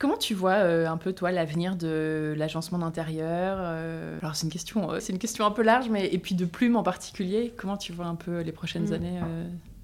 Comment 0.00 0.16
tu 0.16 0.34
vois 0.34 0.54
euh, 0.54 0.88
un 0.88 0.96
peu 0.96 1.12
toi 1.12 1.30
l'avenir 1.30 1.76
de 1.76 2.34
l'agencement 2.36 2.78
d'intérieur 2.78 3.58
euh, 3.60 4.18
Alors 4.20 4.34
c'est 4.34 4.46
une 4.46 4.52
question, 4.52 4.90
euh, 4.90 4.98
c'est 4.98 5.12
une 5.12 5.20
question 5.20 5.46
un 5.46 5.52
peu 5.52 5.62
large, 5.62 5.88
mais 5.90 6.12
et 6.12 6.18
puis 6.18 6.34
de 6.34 6.44
plumes 6.44 6.74
en 6.74 6.82
particulier. 6.82 7.54
Comment 7.56 7.76
tu 7.76 7.92
vois 7.92 8.06
un 8.06 8.16
peu 8.16 8.40
les 8.40 8.50
prochaines 8.50 8.90
mm. 8.90 8.94
années 8.94 9.20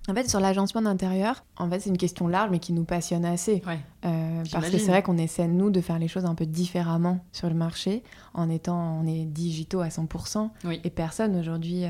En 0.09 0.15
fait, 0.15 0.29
sur 0.29 0.41
l'agencement 0.41 0.81
d'intérieur, 0.81 1.45
en 1.59 1.69
fait, 1.69 1.81
c'est 1.81 1.91
une 1.91 1.99
question 1.99 2.29
large, 2.29 2.49
mais 2.51 2.61
qui 2.61 2.73
nous 2.73 2.85
passionne 2.85 3.27
assez. 3.27 3.63
Euh, 4.05 4.45
parce 4.51 4.71
que 4.71 4.79
c'est 4.79 4.89
vrai 4.89 5.03
qu'on 5.03 5.19
essaie, 5.19 5.49
nous, 5.49 5.71
de 5.71 5.81
faire 5.81 5.99
les 5.99 6.09
choses 6.09 6.25
un 6.25 6.35
peu 6.35 6.47
différemment 6.47 7.19
sur 7.33 7.49
le 7.49 7.55
marché, 7.55 8.03
en 8.33 8.49
étant, 8.49 9.01
on 9.03 9.07
est 9.07 9.25
digitaux 9.25 9.81
à 9.81 9.89
100%, 9.89 10.51
et 10.85 10.91
personne 10.91 11.37
aujourd'hui 11.37 11.85
euh, 11.85 11.89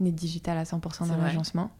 n'est 0.00 0.12
digital 0.12 0.56
à 0.56 0.64
100% 0.64 1.08
dans 1.08 1.16
l'agencement. 1.16 1.70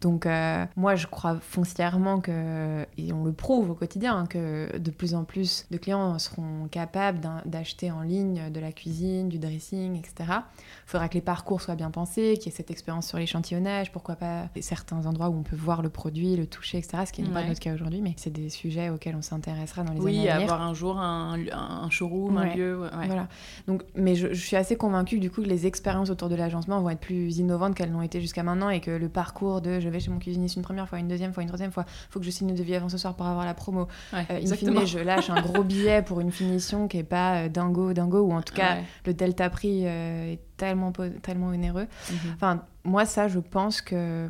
Donc, 0.00 0.26
euh, 0.26 0.64
moi, 0.74 0.96
je 0.96 1.06
crois 1.06 1.36
foncièrement 1.40 2.20
que, 2.20 2.84
et 2.96 3.12
on 3.12 3.24
le 3.24 3.32
prouve 3.32 3.70
au 3.70 3.74
quotidien, 3.74 4.16
hein, 4.16 4.26
que 4.26 4.76
de 4.78 4.90
plus 4.90 5.14
en 5.14 5.24
plus 5.24 5.66
de 5.70 5.76
clients 5.76 6.18
seront 6.18 6.66
capables 6.70 7.20
d'acheter 7.44 7.92
en 7.92 8.00
ligne 8.00 8.50
de 8.50 8.60
la 8.60 8.72
cuisine, 8.72 9.28
du 9.28 9.38
dressing, 9.38 9.96
etc. 9.96 10.14
Il 10.18 10.90
faudra 10.90 11.08
que 11.08 11.14
les 11.14 11.20
parcours 11.20 11.60
soient 11.60 11.76
bien 11.76 11.90
pensés, 11.90 12.34
qu'il 12.38 12.50
y 12.50 12.54
ait 12.54 12.56
cette 12.56 12.70
expérience 12.70 13.06
sur 13.06 13.18
l'échantillonnage, 13.18 13.92
pourquoi 13.92 14.16
pas 14.16 14.48
certains 14.60 15.06
endroits 15.06 15.28
où 15.28 15.35
on 15.36 15.42
peut 15.42 15.56
voir 15.56 15.82
le 15.82 15.88
produit, 15.88 16.36
le 16.36 16.46
toucher, 16.46 16.78
etc. 16.78 17.04
Ce 17.06 17.12
qui 17.12 17.22
n'est 17.22 17.30
pas 17.30 17.44
notre 17.44 17.60
cas 17.60 17.74
aujourd'hui, 17.74 18.00
mais 18.00 18.14
c'est 18.16 18.32
des 18.32 18.48
sujets 18.48 18.90
auxquels 18.90 19.16
on 19.16 19.22
s'intéressera 19.22 19.82
dans 19.82 19.92
les 19.92 20.00
oui, 20.00 20.18
années 20.18 20.30
à 20.30 20.34
venir. 20.34 20.46
Oui, 20.48 20.52
avoir 20.52 20.66
un 20.66 20.74
jour 20.74 20.98
un, 20.98 21.38
un 21.52 21.90
showroom, 21.90 22.36
un 22.38 22.54
lieu. 22.54 22.88
Voilà. 23.06 23.28
Donc, 23.66 23.82
mais 23.94 24.14
je, 24.14 24.32
suis 24.32 24.56
assez 24.56 24.76
convaincue 24.76 25.18
du 25.18 25.30
coup 25.30 25.42
que 25.42 25.48
les 25.48 25.66
expériences 25.66 26.10
autour 26.10 26.28
de 26.28 26.34
l'agencement 26.34 26.80
vont 26.80 26.90
être 26.90 27.00
plus 27.00 27.38
innovantes 27.38 27.74
qu'elles 27.74 27.92
n'ont 27.92 28.02
été 28.02 28.20
jusqu'à 28.20 28.42
maintenant 28.42 28.70
et 28.70 28.80
que 28.80 28.90
le 28.90 29.08
parcours 29.08 29.60
de 29.60 29.80
je 29.80 29.88
vais 29.88 30.00
chez 30.00 30.10
mon 30.10 30.18
cuisiniste 30.18 30.56
une 30.56 30.62
première 30.62 30.88
fois, 30.88 30.98
une 30.98 31.08
deuxième 31.08 31.32
fois, 31.32 31.42
une 31.42 31.48
troisième 31.48 31.72
fois, 31.72 31.84
faut 32.10 32.20
que 32.20 32.26
je 32.26 32.30
signe 32.30 32.48
le 32.48 32.56
devis 32.56 32.74
avant 32.74 32.88
ce 32.88 32.98
soir 32.98 33.14
pour 33.14 33.26
avoir 33.26 33.44
la 33.44 33.54
promo. 33.54 33.88
Ouais, 34.12 34.26
euh, 34.30 34.40
in 34.42 34.54
fine, 34.54 34.86
je 34.86 34.98
lâche 34.98 35.30
un 35.30 35.40
gros 35.40 35.62
billet 35.62 36.02
pour 36.02 36.20
une 36.20 36.32
finition 36.32 36.88
qui 36.88 36.98
est 36.98 37.04
pas 37.04 37.42
euh, 37.42 37.48
dingo, 37.48 37.92
dingo, 37.92 38.20
ou 38.20 38.32
en 38.32 38.42
tout 38.42 38.54
cas 38.56 38.78
le 39.04 39.14
delta 39.14 39.50
prix 39.50 39.82
euh, 39.84 40.32
est 40.32 40.55
tellement, 40.56 40.92
tellement 41.22 41.48
onéreux. 41.48 41.86
Mhm. 42.10 42.32
Enfin, 42.34 42.62
moi, 42.84 43.04
ça, 43.04 43.28
je 43.28 43.38
pense 43.38 43.80
que, 43.80 44.28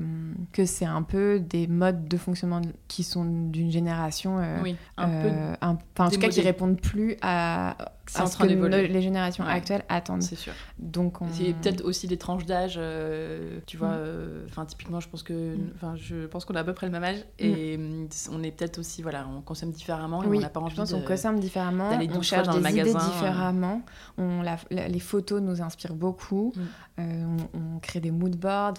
que 0.52 0.64
c'est 0.64 0.84
un 0.84 1.02
peu 1.02 1.38
des 1.40 1.66
modes 1.66 2.08
de 2.08 2.16
fonctionnement 2.16 2.62
qui 2.88 3.02
sont 3.02 3.24
d'une 3.24 3.70
génération. 3.70 4.38
Euh, 4.38 4.58
oui, 4.62 4.76
un 4.96 5.08
peu. 5.08 5.28
Euh, 5.28 5.54
en 5.62 6.10
tout 6.10 6.18
cas, 6.18 6.28
qui 6.28 6.40
répondent 6.40 6.80
plus 6.80 7.16
à, 7.22 7.76
à 8.14 8.26
ce 8.26 8.36
que 8.36 8.46
les 8.46 9.02
générations 9.02 9.44
actuelles 9.44 9.84
attendent. 9.88 10.22
C'est 10.22 10.36
sûr. 10.36 10.52
Donc, 10.78 11.22
on... 11.22 11.26
C'est 11.32 11.52
peut-être 11.54 11.84
aussi 11.84 12.06
des 12.06 12.16
tranches 12.16 12.46
d'âge. 12.46 12.76
Euh, 12.78 13.58
tu 13.66 13.76
vois, 13.76 13.96
mm. 13.96 14.46
enfin, 14.48 14.64
typiquement, 14.66 15.00
je 15.00 15.08
pense 15.08 15.22
que. 15.22 15.56
Mm. 15.56 15.72
Enfin, 15.74 15.94
je 15.96 16.26
pense 16.26 16.44
qu'on 16.44 16.54
a 16.54 16.60
à 16.60 16.64
peu 16.64 16.74
près 16.74 16.86
le 16.86 16.92
même 16.92 17.04
âge. 17.04 17.24
Et 17.38 17.76
mm. 17.76 18.08
on 18.32 18.42
est 18.42 18.50
peut-être 18.50 18.78
aussi. 18.78 19.02
Voilà, 19.02 19.26
on 19.36 19.40
consomme 19.40 19.70
différemment. 19.70 20.22
Et 20.22 20.26
oui, 20.26 20.38
on 20.38 20.40
n'a 20.40 20.48
pas 20.48 20.60
envie 20.60 20.76
je 20.76 20.80
pense 20.80 20.92
qu'on 20.92 21.02
consomme 21.02 21.40
différemment. 21.40 21.90
On 22.14 22.22
cherche 22.22 22.48
des 22.48 22.70
idées 22.70 22.94
différemment. 22.94 23.82
On, 24.18 24.42
les 24.70 25.00
photos 25.00 25.40
nous 25.42 25.62
inspirent 25.62 25.94
beaucoup. 25.94 26.52
On, 26.98 27.78
crée 27.82 28.00
des 28.00 28.10
mood 28.10 28.36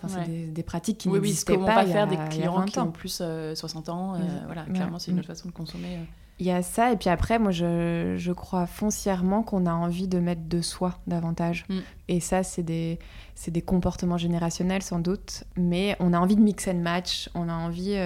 c'est 0.08 0.54
des, 0.54 0.64
pratiques 0.64 0.98
qui 1.00 1.10
n'existaient 1.10 1.56
oui, 1.56 1.66
pas. 1.66 1.76
pas 1.76 1.86
faire 1.86 2.08
des 2.08 2.18
clients 2.30 2.66
qui 2.66 2.80
ont 2.80 2.92
plus 2.92 3.22
60 3.56 3.90
euh, 3.90 3.92
ans. 3.92 4.16
Euh, 4.16 4.20
voilà, 4.46 4.64
clairement, 4.64 5.00
c'est 5.00 5.12
une 5.12 5.20
autre 5.20 5.28
façon 5.28 5.48
de 5.48 5.54
consommer. 5.54 6.00
Euh. 6.40 6.44
Il 6.44 6.46
y 6.46 6.52
a 6.52 6.62
ça, 6.62 6.92
et 6.92 6.98
puis 6.98 7.10
après, 7.10 7.40
moi, 7.40 7.52
je, 7.52 8.16
je 8.18 8.32
crois 8.32 8.68
foncièrement 8.68 9.44
qu'on 9.44 9.66
a 9.66 9.74
envie 9.74 10.08
de 10.08 10.20
mettre 10.20 10.48
de 10.48 10.62
soi 10.62 11.00
davantage. 11.08 11.66
Mm. 11.70 11.80
Et 12.10 12.20
ça, 12.20 12.44
c'est 12.44 12.64
des, 12.64 13.00
des 13.48 13.62
comportements 13.62 14.18
générationnels, 14.18 14.82
sans 14.82 15.00
doute, 15.00 15.44
mais 15.56 15.96
on 16.00 16.14
a 16.14 16.20
envie 16.20 16.36
de 16.36 16.42
mix 16.42 16.68
and 16.68 16.76
match, 16.76 17.30
on 17.36 17.50
a 17.50 17.54
envie 17.54 17.98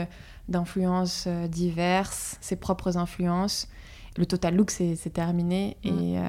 d'influences 0.49 1.27
diverses, 1.49 2.37
ses 2.41 2.55
propres 2.55 2.97
influences. 2.97 3.67
Le 4.17 4.25
total 4.25 4.55
look, 4.55 4.71
c'est 4.71 5.13
terminé, 5.13 5.77
mm. 5.83 5.87
et, 5.89 6.19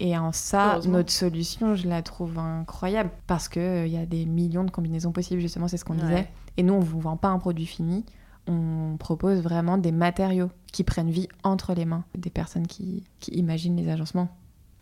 et 0.00 0.16
en 0.16 0.32
ça, 0.32 0.80
notre 0.86 1.12
solution, 1.12 1.74
je 1.74 1.86
la 1.86 2.00
trouve 2.00 2.38
incroyable 2.38 3.10
parce 3.26 3.50
qu'il 3.50 3.60
euh, 3.60 3.86
il 3.86 3.92
y 3.92 3.98
a 3.98 4.06
des 4.06 4.24
millions 4.24 4.64
de 4.64 4.70
combinaisons 4.70 5.12
possibles, 5.12 5.42
justement, 5.42 5.68
c'est 5.68 5.76
ce 5.76 5.84
qu'on 5.84 5.94
disait. 5.94 6.26
Et 6.56 6.62
nous, 6.62 6.72
on 6.72 6.80
ne 6.80 6.84
vous 6.84 7.00
vend 7.00 7.18
pas 7.18 7.28
un 7.28 7.38
produit 7.38 7.66
fini, 7.66 8.06
on 8.46 8.96
propose 8.98 9.40
vraiment 9.40 9.78
des 9.78 9.92
matériaux 9.92 10.50
qui 10.72 10.84
prennent 10.84 11.10
vie 11.10 11.28
entre 11.42 11.74
les 11.74 11.84
mains 11.84 12.04
des 12.14 12.30
personnes 12.30 12.66
qui, 12.66 13.04
qui 13.20 13.32
imaginent 13.32 13.76
les 13.76 13.88
agencements. 13.88 14.28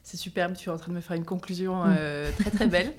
C'est 0.02 0.16
superbe, 0.16 0.54
tu 0.54 0.70
es 0.70 0.72
en 0.72 0.78
train 0.78 0.90
de 0.90 0.96
me 0.96 1.00
faire 1.00 1.16
une 1.16 1.24
conclusion 1.24 1.84
mm. 1.84 1.96
euh, 1.98 2.30
très 2.38 2.50
très 2.50 2.66
belle. 2.66 2.94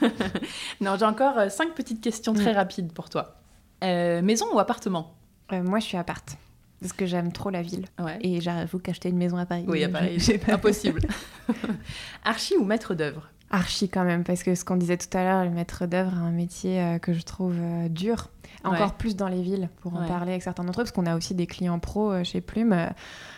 non, 0.80 0.96
j'ai 0.98 1.04
encore 1.04 1.38
euh, 1.38 1.48
cinq 1.48 1.74
petites 1.74 2.00
questions 2.00 2.34
très 2.34 2.52
mm. 2.52 2.56
rapides 2.56 2.92
pour 2.92 3.08
toi. 3.08 3.36
maison 3.82 4.46
ou 4.52 4.58
appartement? 4.58 5.14
Moi, 5.52 5.80
je 5.80 5.84
suis 5.84 5.96
appart 5.96 6.36
parce 6.80 6.92
que 6.92 7.06
j'aime 7.06 7.32
trop 7.32 7.50
la 7.50 7.62
ville. 7.62 7.86
Et 8.20 8.40
j'avoue 8.40 8.78
qu'acheter 8.78 9.10
une 9.10 9.18
maison 9.18 9.36
à 9.36 9.46
Paris, 9.46 9.64
oui, 9.68 9.84
à 9.84 9.88
Paris, 9.88 10.18
c'est 10.20 10.48
impossible. 10.48 11.02
Archi 12.24 12.56
ou 12.56 12.64
maître 12.64 12.94
d'œuvre? 12.94 13.28
Archi 13.50 13.88
quand 13.88 14.04
même, 14.04 14.24
parce 14.24 14.42
que 14.42 14.54
ce 14.54 14.64
qu'on 14.64 14.76
disait 14.76 14.96
tout 14.96 15.16
à 15.16 15.24
l'heure, 15.24 15.44
le 15.44 15.50
maître 15.50 15.86
d'œuvre 15.86 16.14
a 16.14 16.20
un 16.20 16.30
métier 16.30 16.80
euh, 16.80 16.98
que 16.98 17.12
je 17.12 17.22
trouve 17.22 17.56
euh, 17.58 17.88
dur, 17.88 18.28
encore 18.64 18.94
plus 18.94 19.16
dans 19.16 19.28
les 19.28 19.42
villes, 19.42 19.68
pour 19.80 19.94
en 19.94 20.06
parler 20.06 20.32
avec 20.32 20.42
certains 20.42 20.64
d'entre 20.64 20.80
eux, 20.80 20.84
parce 20.84 20.92
qu'on 20.92 21.06
a 21.06 21.16
aussi 21.16 21.34
des 21.34 21.46
clients 21.46 21.78
pros 21.78 22.12
euh, 22.12 22.24
chez 22.24 22.40
Plume. 22.40 22.76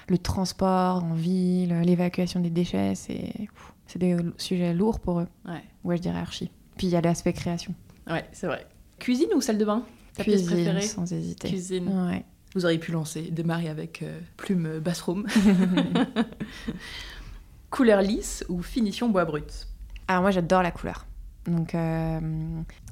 le 0.08 0.18
transport 0.18 1.04
en 1.04 1.14
ville, 1.14 1.80
l'évacuation 1.80 2.40
des 2.40 2.50
déchets, 2.50 2.94
c'est 2.94 3.48
des 3.96 4.16
sujets 4.38 4.74
lourds 4.74 5.00
pour 5.00 5.20
eux. 5.20 5.28
Ouais. 5.46 5.62
ouais, 5.84 5.96
je 5.96 6.02
dirais 6.02 6.18
archi. 6.18 6.50
Puis 6.76 6.86
il 6.86 6.90
y 6.90 6.96
a 6.96 7.00
l'aspect 7.00 7.32
création. 7.32 7.74
Ouais, 8.08 8.24
c'est 8.32 8.46
vrai. 8.46 8.66
Cuisine 8.98 9.28
ou 9.34 9.40
salle 9.40 9.58
de 9.58 9.64
bain? 9.64 9.84
Ta 10.14 10.24
Cuisine, 10.24 10.46
pièce 10.46 10.52
préférée 10.52 10.82
sans 10.82 11.12
hésiter. 11.12 11.48
Cuisine. 11.48 11.88
Ouais. 11.88 12.24
Vous 12.54 12.64
auriez 12.64 12.78
pu 12.78 12.92
lancer, 12.92 13.22
démarrer 13.30 13.68
avec 13.68 14.02
euh, 14.02 14.18
plume 14.36 14.78
bathroom. 14.78 15.26
couleur 17.70 18.02
lisse 18.02 18.44
ou 18.48 18.62
finition 18.62 19.08
bois 19.08 19.24
brut? 19.24 19.68
Alors 20.08 20.22
moi 20.22 20.30
j'adore 20.30 20.62
la 20.62 20.70
couleur. 20.70 21.06
Donc, 21.47 21.74
euh, 21.74 22.20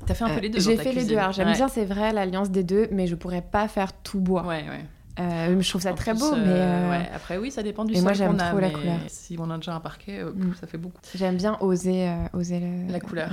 t'as 0.06 0.14
fait 0.14 0.24
un 0.24 0.30
peu 0.30 0.36
euh, 0.36 0.40
les 0.40 0.48
deux. 0.48 0.60
J'ai 0.60 0.76
fait 0.76 0.92
les 0.92 1.04
deux. 1.04 1.18
j'aime 1.32 1.52
bien, 1.52 1.68
c'est 1.68 1.84
vrai, 1.84 2.12
l'alliance 2.12 2.50
des 2.50 2.64
deux, 2.64 2.88
mais 2.90 3.06
je 3.06 3.14
pourrais 3.14 3.42
pas 3.42 3.68
faire 3.68 3.92
tout 3.92 4.20
bois. 4.20 4.42
Ouais, 4.42 4.64
ouais. 4.68 4.84
Euh, 5.18 5.60
je 5.60 5.68
trouve 5.68 5.82
ça 5.82 5.92
très 5.92 6.14
beau, 6.14 6.32
mais. 6.32 6.44
Euh, 6.46 6.90
ouais, 6.90 7.10
après, 7.14 7.36
oui, 7.36 7.50
ça 7.50 7.62
dépend 7.62 7.84
du 7.84 7.94
sol 7.94 8.16
qu'on 8.16 8.38
a. 8.38 8.50
Trop 8.50 8.60
la 8.60 8.70
couleur. 8.70 8.98
Si 9.08 9.36
on 9.38 9.50
a 9.50 9.56
déjà 9.56 9.74
un 9.74 9.80
parquet, 9.80 10.20
euh, 10.20 10.32
mm. 10.32 10.54
ça 10.60 10.66
fait 10.66 10.78
beaucoup. 10.78 11.00
J'aime 11.14 11.36
bien 11.36 11.56
oser, 11.60 12.10
oser 12.32 12.62
la 12.88 13.00
couleur. 13.00 13.30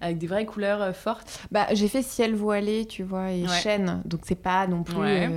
Avec 0.00 0.18
des 0.18 0.26
vraies 0.26 0.46
couleurs 0.46 0.94
fortes. 0.94 1.40
Bah, 1.50 1.66
j'ai 1.72 1.88
fait 1.88 2.02
ciel 2.02 2.34
voilé, 2.34 2.86
tu 2.86 3.02
vois, 3.02 3.32
et 3.32 3.46
chêne, 3.46 4.02
donc 4.04 4.20
c'est 4.24 4.34
pas 4.34 4.66
non 4.66 4.82
plus. 4.82 5.28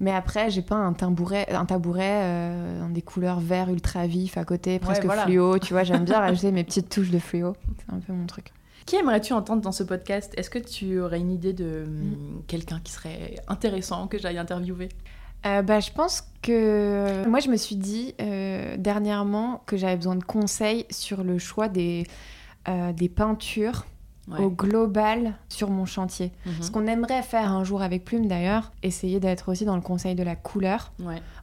Mais 0.00 0.12
après, 0.12 0.50
j'ai 0.50 0.62
pas 0.62 0.76
un 0.76 0.92
tabouret, 0.92 1.50
un 1.52 1.66
tabouret 1.66 2.78
dans 2.80 2.88
des 2.88 3.02
couleurs 3.02 3.40
vert 3.40 3.70
ultra 3.70 4.06
vif 4.06 4.36
à 4.36 4.44
côté, 4.44 4.78
presque 4.78 5.08
fluo. 5.08 5.58
Tu 5.58 5.72
vois, 5.72 5.84
j'aime 5.84 6.04
bien 6.04 6.20
rajouter 6.20 6.52
mes 6.52 6.64
petites 6.64 6.88
touches 6.88 7.10
de 7.10 7.18
fluo. 7.18 7.54
C'est 7.78 7.94
un 7.94 7.98
peu 7.98 8.12
mon 8.12 8.26
truc. 8.26 8.52
Qui 8.86 8.94
aimerais-tu 8.94 9.32
entendre 9.32 9.62
dans 9.62 9.72
ce 9.72 9.82
podcast? 9.82 10.32
Est-ce 10.36 10.48
que 10.48 10.60
tu 10.60 11.00
aurais 11.00 11.18
une 11.18 11.32
idée 11.32 11.52
de 11.52 11.86
mm. 11.86 12.42
quelqu'un 12.46 12.80
qui 12.82 12.92
serait 12.92 13.34
intéressant 13.48 14.06
que 14.06 14.16
j'aille 14.16 14.38
interviewer? 14.38 14.88
Euh, 15.46 15.62
bah, 15.62 15.80
je 15.80 15.90
pense 15.90 16.24
que 16.42 17.26
moi 17.26 17.40
je 17.40 17.48
me 17.48 17.56
suis 17.56 17.76
dit 17.76 18.14
euh, 18.20 18.76
dernièrement 18.76 19.62
que 19.66 19.76
j'avais 19.76 19.96
besoin 19.96 20.16
de 20.16 20.24
conseils 20.24 20.86
sur 20.90 21.24
le 21.24 21.38
choix 21.38 21.68
des, 21.68 22.06
euh, 22.68 22.92
des 22.92 23.08
peintures 23.08 23.86
au 24.38 24.50
global 24.50 25.34
sur 25.48 25.70
mon 25.70 25.86
chantier. 25.86 26.32
Mhm. 26.44 26.62
Ce 26.62 26.70
qu'on 26.70 26.86
aimerait 26.86 27.22
faire 27.22 27.52
un 27.52 27.64
jour 27.64 27.82
avec 27.82 28.04
Plume 28.04 28.26
d'ailleurs, 28.26 28.72
essayer 28.82 29.20
d'être 29.20 29.50
aussi 29.50 29.64
dans 29.64 29.76
le 29.76 29.82
conseil 29.82 30.14
de 30.14 30.22
la 30.22 30.36
couleur. 30.36 30.92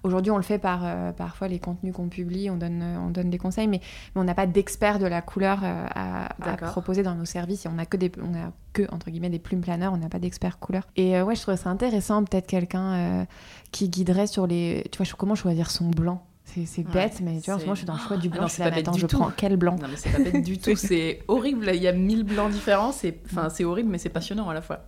Aujourd'hui, 0.04 0.32
on 0.32 0.38
le 0.38 0.44
fait 0.44 0.58
par 0.60 0.82
euh, 0.84 1.12
parfois 1.12 1.48
les 1.48 1.60
contenus 1.60 1.94
qu'on 1.94 2.10
publie, 2.10 2.50
on 2.50 2.58
donne, 2.58 2.84
on 2.84 3.10
donne 3.10 3.30
des 3.30 3.38
conseils, 3.38 3.68
mais, 3.68 3.80
mais 4.16 4.22
on 4.22 4.26
n'a 4.26 4.36
pas 4.36 4.48
d'experts 4.48 5.00
de 5.00 5.06
la 5.06 5.22
couleur 5.22 5.62
euh, 5.64 5.86
à, 5.96 6.58
proposer 6.58 7.04
dans 7.04 7.16
nos 7.16 7.26
services. 7.26 7.66
Et 7.66 7.70
on 7.70 7.74
n'a 7.74 7.86
que 7.86 7.98
des, 7.98 8.12
on 8.22 8.34
a 8.34 8.52
que 8.74 8.84
entre 8.92 9.12
guillemets 9.12 9.30
des 9.30 9.40
plumes 9.40 9.62
planeurs, 9.62 9.94
on 9.94 9.98
n'a 9.98 10.10
pas 10.10 10.20
d'experts 10.20 10.60
couleur. 10.60 10.84
Et 10.98 11.16
euh, 11.16 11.24
ouais, 11.24 11.36
je 11.36 11.42
trouverais 11.42 11.62
ça 11.62 11.70
intéressant, 11.70 12.24
peut-être 12.24 12.48
quelqu'un 12.48 13.26
qui 13.72 13.90
guiderait 13.90 14.28
sur 14.28 14.46
les, 14.46 14.84
tu 14.92 15.02
vois, 15.02 15.08
comment 15.18 15.36
choisir 15.36 15.72
son 15.72 15.90
blanc 15.90 16.26
c'est 16.66 16.84
bête, 16.84 17.20
mais 17.22 17.40
tu 17.42 17.46
vois, 17.46 17.56
en 17.56 17.60
ce 17.60 17.64
moment, 17.64 17.76
je 17.76 17.80
suis 17.80 17.88
dans 17.88 17.94
le 17.94 18.00
choix 18.00 18.18
du 18.18 18.30
ah 18.32 18.38
blanc. 18.38 18.48
Ah 18.60 18.82
non, 18.82 18.94
je 18.94 19.06
prends 19.06 19.32
quel 19.36 19.58
blanc? 19.58 19.76
Non, 19.82 19.88
mais 19.90 19.98
c'est 19.98 20.12
pas 20.12 20.20
bête 20.20 20.44
du 20.44 20.58
tout. 20.58 20.76
C'est 20.76 21.20
horrible. 21.28 21.72
Il 21.74 21.82
y 21.82 21.88
a 21.88 21.94
mille 21.94 22.24
blancs 22.24 22.52
différents. 22.52 22.92
C'est 22.92 23.20
enfin, 23.26 23.50
horrible, 23.64 23.90
mais 23.90 23.98
c'est 23.98 24.10
passionnant 24.10 24.50
à 24.50 24.54
la 24.54 24.62
fois. 24.62 24.86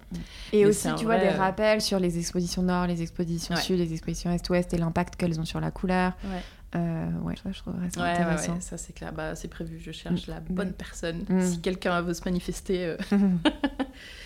Et 0.54 0.66
aussi, 0.66 0.88
tu 0.98 1.06
vois, 1.06 1.18
des 1.18 1.28
euh, 1.28 1.38
rappels 1.38 1.82
sur 1.82 2.00
les 2.00 2.18
expositions 2.18 2.62
nord, 2.62 2.88
les 2.88 3.02
expositions 3.02 3.56
sud, 3.56 3.78
les 3.78 3.94
expositions 3.94 4.32
est-ouest 4.32 4.74
et 4.74 4.78
l'impact 4.78 5.16
qu'elles 5.16 5.40
ont 5.40 5.46
sur 5.46 5.60
la 5.60 5.72
couleur. 5.72 6.14
Ouais. 6.24 6.42
Euh, 6.76 7.10
ouais, 7.22 7.36
je 7.36 7.60
trouverais 7.60 7.90
ça 7.90 8.04
intéressant. 8.04 8.60
ça 8.60 8.78
c'est 8.78 8.94
clair. 8.94 9.14
Bah, 9.14 9.36
c'est 9.36 9.48
prévu. 9.48 9.80
Je 9.80 9.92
cherche 9.92 10.28
mm. 10.28 10.32
la 10.32 10.40
bonne 10.42 10.74
personne. 10.74 11.24
Mm. 11.30 11.42
Si 11.42 11.62
quelqu'un 11.62 12.02
veut 12.02 12.14
se 12.14 12.24
manifester. 12.26 12.86
Euh... 12.86 12.98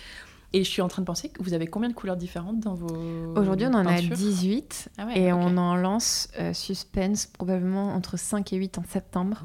Et 0.52 0.64
je 0.64 0.70
suis 0.70 0.82
en 0.82 0.88
train 0.88 1.02
de 1.02 1.06
penser 1.06 1.28
que 1.28 1.42
vous 1.42 1.54
avez 1.54 1.66
combien 1.66 1.88
de 1.88 1.94
couleurs 1.94 2.16
différentes 2.16 2.60
dans 2.60 2.74
vos. 2.74 3.36
Aujourd'hui, 3.36 3.66
on 3.68 3.74
en 3.74 3.86
a 3.86 4.00
18 4.00 4.90
ah 4.98 5.06
et 5.14 5.32
on 5.32 5.56
en 5.56 5.76
lance 5.76 6.28
euh, 6.38 6.52
Suspense 6.52 7.26
probablement 7.26 7.94
entre 7.94 8.18
5 8.18 8.52
et 8.52 8.56
8 8.56 8.78
en 8.78 8.84
septembre. 8.84 9.44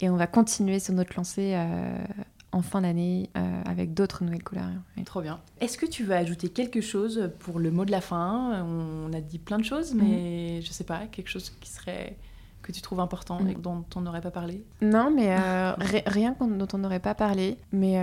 Et 0.00 0.10
on 0.10 0.16
va 0.16 0.26
continuer 0.26 0.80
sur 0.80 0.92
notre 0.92 1.14
lancée 1.16 1.52
euh, 1.54 2.04
en 2.50 2.62
fin 2.62 2.80
d'année 2.80 3.30
euh, 3.36 3.62
avec 3.64 3.94
d'autres 3.94 4.24
nouvelles 4.24 4.42
couleurs. 4.42 4.70
Trop 5.04 5.22
bien. 5.22 5.40
Est-ce 5.60 5.78
que 5.78 5.86
tu 5.86 6.02
veux 6.02 6.14
ajouter 6.14 6.48
quelque 6.48 6.80
chose 6.80 7.30
pour 7.38 7.60
le 7.60 7.70
mot 7.70 7.84
de 7.84 7.92
la 7.92 8.00
fin? 8.00 8.64
On 8.64 9.12
a 9.12 9.20
dit 9.20 9.38
plein 9.38 9.58
de 9.58 9.64
choses, 9.64 9.94
mais 9.94 10.60
je 10.62 10.72
sais 10.72 10.84
pas, 10.84 11.06
quelque 11.06 11.28
chose 11.28 11.50
qui 11.60 11.70
serait 11.70 12.16
que 12.64 12.72
tu 12.72 12.82
trouves 12.82 13.00
important 13.00 13.38
et 13.40 13.54
mm. 13.54 13.60
dont 13.60 13.84
on 13.94 14.00
n'aurait 14.00 14.20
pas 14.20 14.30
parlé 14.30 14.64
Non, 14.82 15.12
mais 15.14 15.36
rien 16.06 16.34
dont 16.40 16.68
on 16.72 16.78
n'aurait 16.78 17.00
pas 17.00 17.14
parlé. 17.14 17.58
Mais 17.72 17.98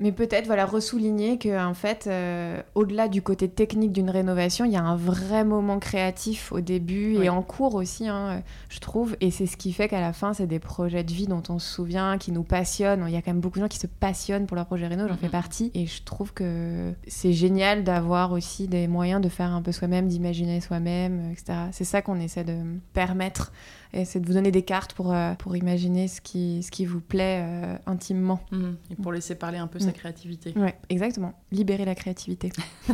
Mais 0.00 0.12
peut-être, 0.12 0.46
voilà, 0.46 0.64
ressouligner 0.64 1.36
que 1.38 1.62
en 1.62 1.74
fait, 1.74 2.06
euh, 2.06 2.62
au-delà 2.74 3.06
du 3.06 3.20
côté 3.20 3.48
technique 3.48 3.92
d'une 3.92 4.08
rénovation, 4.08 4.64
il 4.64 4.72
y 4.72 4.76
a 4.76 4.82
un 4.82 4.96
vrai 4.96 5.44
moment 5.44 5.78
créatif 5.78 6.52
au 6.52 6.60
début 6.60 7.22
et 7.22 7.28
en 7.28 7.42
cours 7.42 7.74
aussi, 7.74 8.08
hein, 8.08 8.42
je 8.70 8.80
trouve. 8.80 9.14
Et 9.20 9.30
c'est 9.30 9.44
ce 9.44 9.58
qui 9.58 9.74
fait 9.74 9.88
qu'à 9.88 10.00
la 10.00 10.14
fin, 10.14 10.32
c'est 10.32 10.46
des 10.46 10.58
projets 10.58 11.04
de 11.04 11.12
vie 11.12 11.26
dont 11.26 11.42
on 11.50 11.58
se 11.58 11.70
souvient, 11.70 12.16
qui 12.16 12.32
nous 12.32 12.42
passionnent. 12.42 13.04
Il 13.06 13.12
y 13.12 13.16
a 13.16 13.22
quand 13.22 13.32
même 13.32 13.40
beaucoup 13.40 13.58
de 13.58 13.64
gens 13.64 13.68
qui 13.68 13.78
se 13.78 13.86
passionnent 13.86 14.46
pour 14.46 14.56
leur 14.56 14.64
projet 14.64 14.86
réno, 14.86 15.06
j'en 15.06 15.16
fais 15.16 15.26
mhm. 15.26 15.32
partie. 15.32 15.70
Et 15.74 15.86
je 15.86 16.02
trouve 16.02 16.32
que 16.32 16.92
c'est 17.06 17.34
génial 17.34 17.84
d'avoir 17.84 18.32
aussi 18.32 18.68
des 18.68 18.88
moyens 18.88 19.20
de 19.20 19.28
faire 19.28 19.50
un 19.50 19.60
peu 19.60 19.72
soi-même, 19.72 20.08
d'imaginer 20.08 20.62
soi-même, 20.62 21.30
etc. 21.30 21.58
C'est 21.72 21.84
ça 21.84 22.00
qu'on 22.00 22.18
essaie 22.20 22.44
de 22.44 22.56
permettre 22.94 23.49
et 23.92 24.04
c'est 24.04 24.20
de 24.20 24.26
vous 24.26 24.34
donner 24.34 24.50
des 24.50 24.62
cartes 24.62 24.92
pour, 24.92 25.12
euh, 25.12 25.34
pour 25.34 25.56
imaginer 25.56 26.08
ce 26.08 26.20
qui, 26.20 26.62
ce 26.62 26.70
qui 26.70 26.86
vous 26.86 27.00
plaît 27.00 27.42
euh, 27.44 27.76
intimement. 27.86 28.40
Mmh. 28.52 28.70
Et 28.90 28.94
pour 28.96 29.12
laisser 29.12 29.34
parler 29.34 29.58
un 29.58 29.66
peu 29.66 29.78
sa 29.78 29.88
mmh. 29.88 29.92
créativité. 29.92 30.52
Ouais, 30.56 30.76
exactement. 30.88 31.34
Libérer 31.50 31.84
la 31.84 31.94
créativité. 31.94 32.52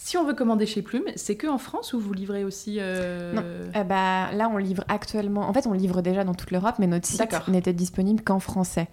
Si 0.00 0.16
on 0.16 0.24
veut 0.24 0.32
commander 0.32 0.64
chez 0.64 0.80
Plume, 0.80 1.06
c'est 1.16 1.34
que 1.34 1.48
en 1.48 1.58
France 1.58 1.92
ou 1.92 1.98
vous 1.98 2.12
livrez 2.12 2.44
aussi 2.44 2.76
euh... 2.78 3.32
Non. 3.32 3.84
bah, 3.84 4.30
là, 4.32 4.48
on 4.48 4.56
livre 4.56 4.84
actuellement. 4.86 5.48
En 5.48 5.52
fait, 5.52 5.66
on 5.66 5.72
livre 5.72 6.02
déjà 6.02 6.22
dans 6.22 6.34
toute 6.34 6.52
l'Europe, 6.52 6.76
mais 6.78 6.86
notre 6.86 7.08
site 7.08 7.48
n'était 7.48 7.72
disponible 7.72 8.22
qu'en 8.22 8.38
français. 8.38 8.86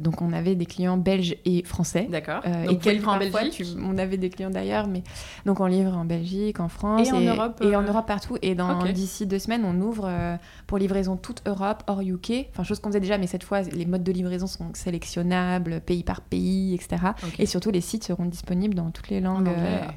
Donc 0.00 0.22
on 0.22 0.32
avait 0.32 0.54
des 0.54 0.66
clients 0.66 0.96
belges 0.96 1.36
et 1.44 1.64
français. 1.64 2.06
D'accord. 2.10 2.42
Euh, 2.46 2.68
et 2.70 2.78
quels 2.78 3.04
en 3.06 3.18
Belgique 3.18 3.64
On 3.82 3.98
avait 3.98 4.16
des 4.16 4.30
clients 4.30 4.50
d'ailleurs, 4.50 4.86
mais 4.86 5.02
donc 5.44 5.58
on 5.60 5.66
livre 5.66 5.96
en 5.96 6.04
Belgique, 6.04 6.60
en 6.60 6.68
France 6.68 7.08
et, 7.08 7.12
en 7.12 7.20
Europe. 7.20 7.60
Et 7.62 7.74
en 7.74 7.82
euh, 7.82 7.88
Europe 7.88 8.06
partout. 8.06 8.36
Et 8.42 8.54
dans 8.54 8.84
d'ici 8.84 9.26
deux 9.26 9.40
semaines, 9.40 9.64
on 9.64 9.80
ouvre 9.80 10.06
euh, 10.08 10.36
pour 10.68 10.78
livraison 10.78 11.16
toute 11.16 11.42
Europe, 11.46 11.82
hors 11.88 12.00
UK. 12.00 12.46
Enfin 12.50 12.62
chose 12.62 12.78
qu'on 12.78 12.90
faisait 12.90 13.00
déjà, 13.00 13.18
mais 13.18 13.26
cette 13.26 13.42
fois 13.42 13.62
les 13.62 13.86
modes 13.86 14.04
de 14.04 14.12
livraison 14.12 14.46
sont 14.46 14.72
sélectionnables, 14.74 15.80
pays 15.80 16.04
par 16.04 16.20
pays, 16.20 16.74
etc. 16.74 16.96
Et 17.38 17.46
surtout 17.46 17.70
les 17.70 17.80
sites 17.80 18.04
seront 18.04 18.26
disponibles 18.26 18.74
dans 18.74 18.90
toutes 18.90 19.08
les 19.08 19.20
langues 19.20 19.50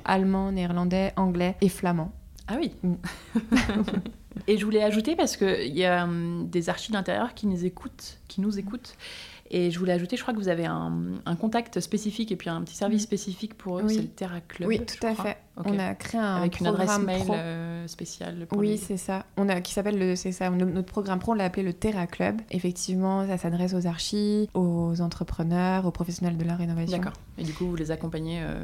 allemand, 0.05 0.51
néerlandais, 0.51 1.13
anglais 1.15 1.55
et 1.61 1.69
flamand. 1.69 2.11
Ah 2.47 2.55
oui. 2.59 2.73
Mm. 2.83 2.93
et 4.47 4.57
je 4.57 4.65
voulais 4.65 4.83
ajouter 4.83 5.15
parce 5.15 5.37
qu'il 5.37 5.77
y 5.77 5.85
a 5.85 6.03
hum, 6.03 6.47
des 6.49 6.69
archives 6.69 6.93
d'intérieur 6.93 7.33
qui 7.33 7.47
nous 7.47 7.65
écoutent, 7.65 8.19
qui 8.27 8.41
nous 8.41 8.57
écoutent 8.57 8.95
et 9.53 9.69
je 9.69 9.77
voulais 9.77 9.91
ajouter, 9.91 10.15
je 10.15 10.21
crois 10.21 10.33
que 10.33 10.39
vous 10.39 10.47
avez 10.47 10.65
un, 10.65 11.11
contact 11.39 11.81
spécifique 11.81 12.31
et 12.31 12.37
puis 12.37 12.49
un 12.49 12.61
petit 12.61 12.75
service 12.75 13.01
mm. 13.01 13.05
spécifique 13.05 13.53
pour 13.57 13.79
eux, 13.79 13.87
c'est 13.87 14.01
le 14.01 14.07
Terra 14.07 14.39
Club. 14.39 14.69
Oui, 14.69 14.79
tout 14.79 15.05
à 15.05 15.13
fait. 15.13 15.37
On 15.57 15.77
a 15.77 15.93
créé 15.93 16.19
un 16.19 16.37
avec 16.37 16.59
une 16.61 16.67
adresse 16.67 16.97
mail 16.99 17.23
euh, 17.29 17.85
spéciale. 17.87 18.45
Pour 18.47 18.57
oui, 18.59 18.77
c'est 18.77 18.95
ça. 18.95 19.25
On 19.35 19.49
a 19.49 19.59
qui 19.59 19.73
s'appelle 19.73 19.99
le, 19.99 20.15
c'est 20.15 20.31
ça. 20.31 20.49
Notre 20.49 20.87
programme 20.87 21.19
pro, 21.19 21.33
on 21.33 21.35
l'a 21.35 21.43
appelé 21.43 21.63
le 21.63 21.73
Terra 21.73 22.07
Club. 22.07 22.41
Effectivement, 22.49 23.27
ça 23.27 23.37
s'adresse 23.37 23.73
aux 23.73 23.85
archis, 23.85 24.49
aux 24.53 25.01
entrepreneurs, 25.01 25.85
aux 25.85 25.91
professionnels 25.91 26.37
de 26.37 26.45
la 26.45 26.55
rénovation. 26.55 26.97
D'accord. 26.97 27.13
Et 27.37 27.43
du 27.43 27.53
coup, 27.53 27.65
vous 27.67 27.75
les 27.75 27.91
accompagnez 27.91 28.39
euh, 28.41 28.63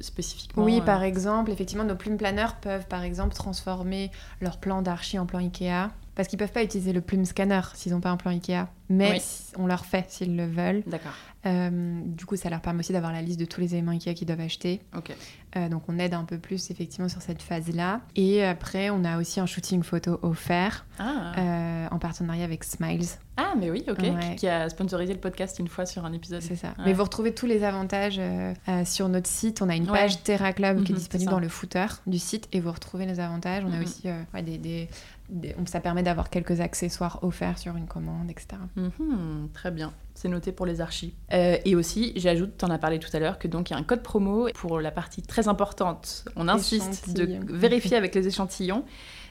spécifiquement. 0.00 0.64
Oui, 0.64 0.80
euh, 0.80 0.84
par 0.84 1.04
exemple, 1.04 1.52
effectivement, 1.52 1.84
nos 1.84 1.94
plumes 1.94 2.16
planeurs 2.16 2.56
peuvent, 2.56 2.88
par 2.88 3.04
exemple, 3.04 3.34
transformer 3.34 4.10
leur 4.40 4.58
plan 4.58 4.82
d'archi 4.82 5.18
en 5.18 5.26
plan 5.26 5.38
Ikea 5.38 5.90
parce 6.14 6.28
qu'ils 6.28 6.38
peuvent 6.38 6.52
pas 6.52 6.62
utiliser 6.62 6.92
le 6.92 7.00
plume 7.00 7.24
scanner 7.24 7.60
s'ils 7.74 7.92
n'ont 7.92 8.00
pas 8.00 8.10
un 8.10 8.16
plan 8.16 8.30
Ikea. 8.30 8.66
Mais 8.88 9.20
on 9.56 9.66
leur 9.66 9.84
fait 9.84 10.10
s'ils 10.10 10.36
le 10.36 10.46
veulent. 10.46 10.82
D'accord. 10.86 11.12
Euh, 11.46 12.00
du 12.04 12.24
coup, 12.26 12.36
ça 12.36 12.50
leur 12.50 12.60
permet 12.60 12.80
aussi 12.80 12.92
d'avoir 12.92 13.12
la 13.12 13.22
liste 13.22 13.40
de 13.40 13.44
tous 13.44 13.60
les 13.60 13.74
éléments 13.74 13.92
Ikea 13.92 14.14
qu'ils 14.14 14.26
doivent 14.26 14.40
acheter. 14.40 14.80
Ok. 14.96 15.14
Euh, 15.56 15.68
donc, 15.68 15.82
on 15.88 15.98
aide 15.98 16.14
un 16.14 16.24
peu 16.24 16.38
plus 16.38 16.70
effectivement 16.70 17.08
sur 17.08 17.22
cette 17.22 17.42
phase-là. 17.42 18.00
Et 18.16 18.44
après, 18.44 18.90
on 18.90 19.04
a 19.04 19.18
aussi 19.18 19.40
un 19.40 19.46
shooting 19.46 19.82
photo 19.82 20.18
offert 20.22 20.84
ah. 20.98 21.32
euh, 21.38 21.86
en 21.90 21.98
partenariat 21.98 22.44
avec 22.44 22.64
Smiles. 22.64 23.06
Ah, 23.36 23.54
mais 23.58 23.70
oui, 23.70 23.84
ok. 23.88 24.36
Qui, 24.36 24.48
a 24.48 24.68
sponsorisé 24.68 25.12
le 25.12 25.20
podcast 25.20 25.58
une 25.58 25.68
fois 25.68 25.86
sur 25.86 26.04
un 26.04 26.12
épisode. 26.12 26.42
C'est 26.42 26.56
ça. 26.56 26.74
Mais 26.84 26.92
vous 26.92 27.02
retrouvez 27.02 27.34
tous 27.34 27.46
les 27.46 27.64
avantages 27.64 28.20
sur 28.84 29.08
notre 29.08 29.28
site. 29.28 29.60
On 29.60 29.68
a 29.68 29.74
une 29.74 29.86
page 29.86 30.22
Terra 30.22 30.52
Club 30.52 30.84
qui 30.84 30.92
est 30.92 30.94
mhm, 30.94 30.98
disponible 30.98 31.30
dans 31.30 31.40
le 31.40 31.48
footer 31.48 31.86
du 32.06 32.18
site 32.18 32.48
et 32.52 32.60
vous 32.60 32.70
retrouvez 32.70 33.06
les 33.06 33.18
avantages. 33.18 33.64
On 33.64 33.72
a 33.72 33.76
mhm. 33.76 33.82
aussi 33.82 34.08
des, 34.42 34.58
des, 34.58 34.88
ça 35.66 35.80
permet 35.80 36.02
d'avoir 36.02 36.30
quelques 36.30 36.60
accessoires 36.60 37.18
offerts 37.22 37.58
sur 37.58 37.76
une 37.76 37.86
commande, 37.86 38.30
etc. 38.30 38.60
Mhm, 38.76 39.48
très 39.52 39.70
bien, 39.70 39.92
c'est 40.14 40.28
noté 40.28 40.52
pour 40.52 40.66
les 40.66 40.80
archis. 40.80 41.14
Euh, 41.32 41.56
et 41.64 41.74
aussi, 41.74 42.12
j'ajoute, 42.16 42.58
tu 42.58 42.64
en 42.64 42.70
as 42.70 42.78
parlé 42.78 42.98
tout 42.98 43.08
à 43.12 43.18
l'heure, 43.18 43.38
que 43.38 43.48
donc 43.48 43.70
il 43.70 43.72
y 43.72 43.76
a 43.76 43.78
un 43.78 43.84
code 43.84 44.02
promo 44.02 44.48
pour 44.54 44.80
la 44.80 44.90
partie 44.90 45.22
très 45.22 45.43
importante. 45.48 46.24
On 46.36 46.48
insiste 46.48 47.12
de 47.12 47.38
vérifier 47.52 47.96
avec 47.96 48.14
les 48.14 48.26
échantillons 48.26 48.84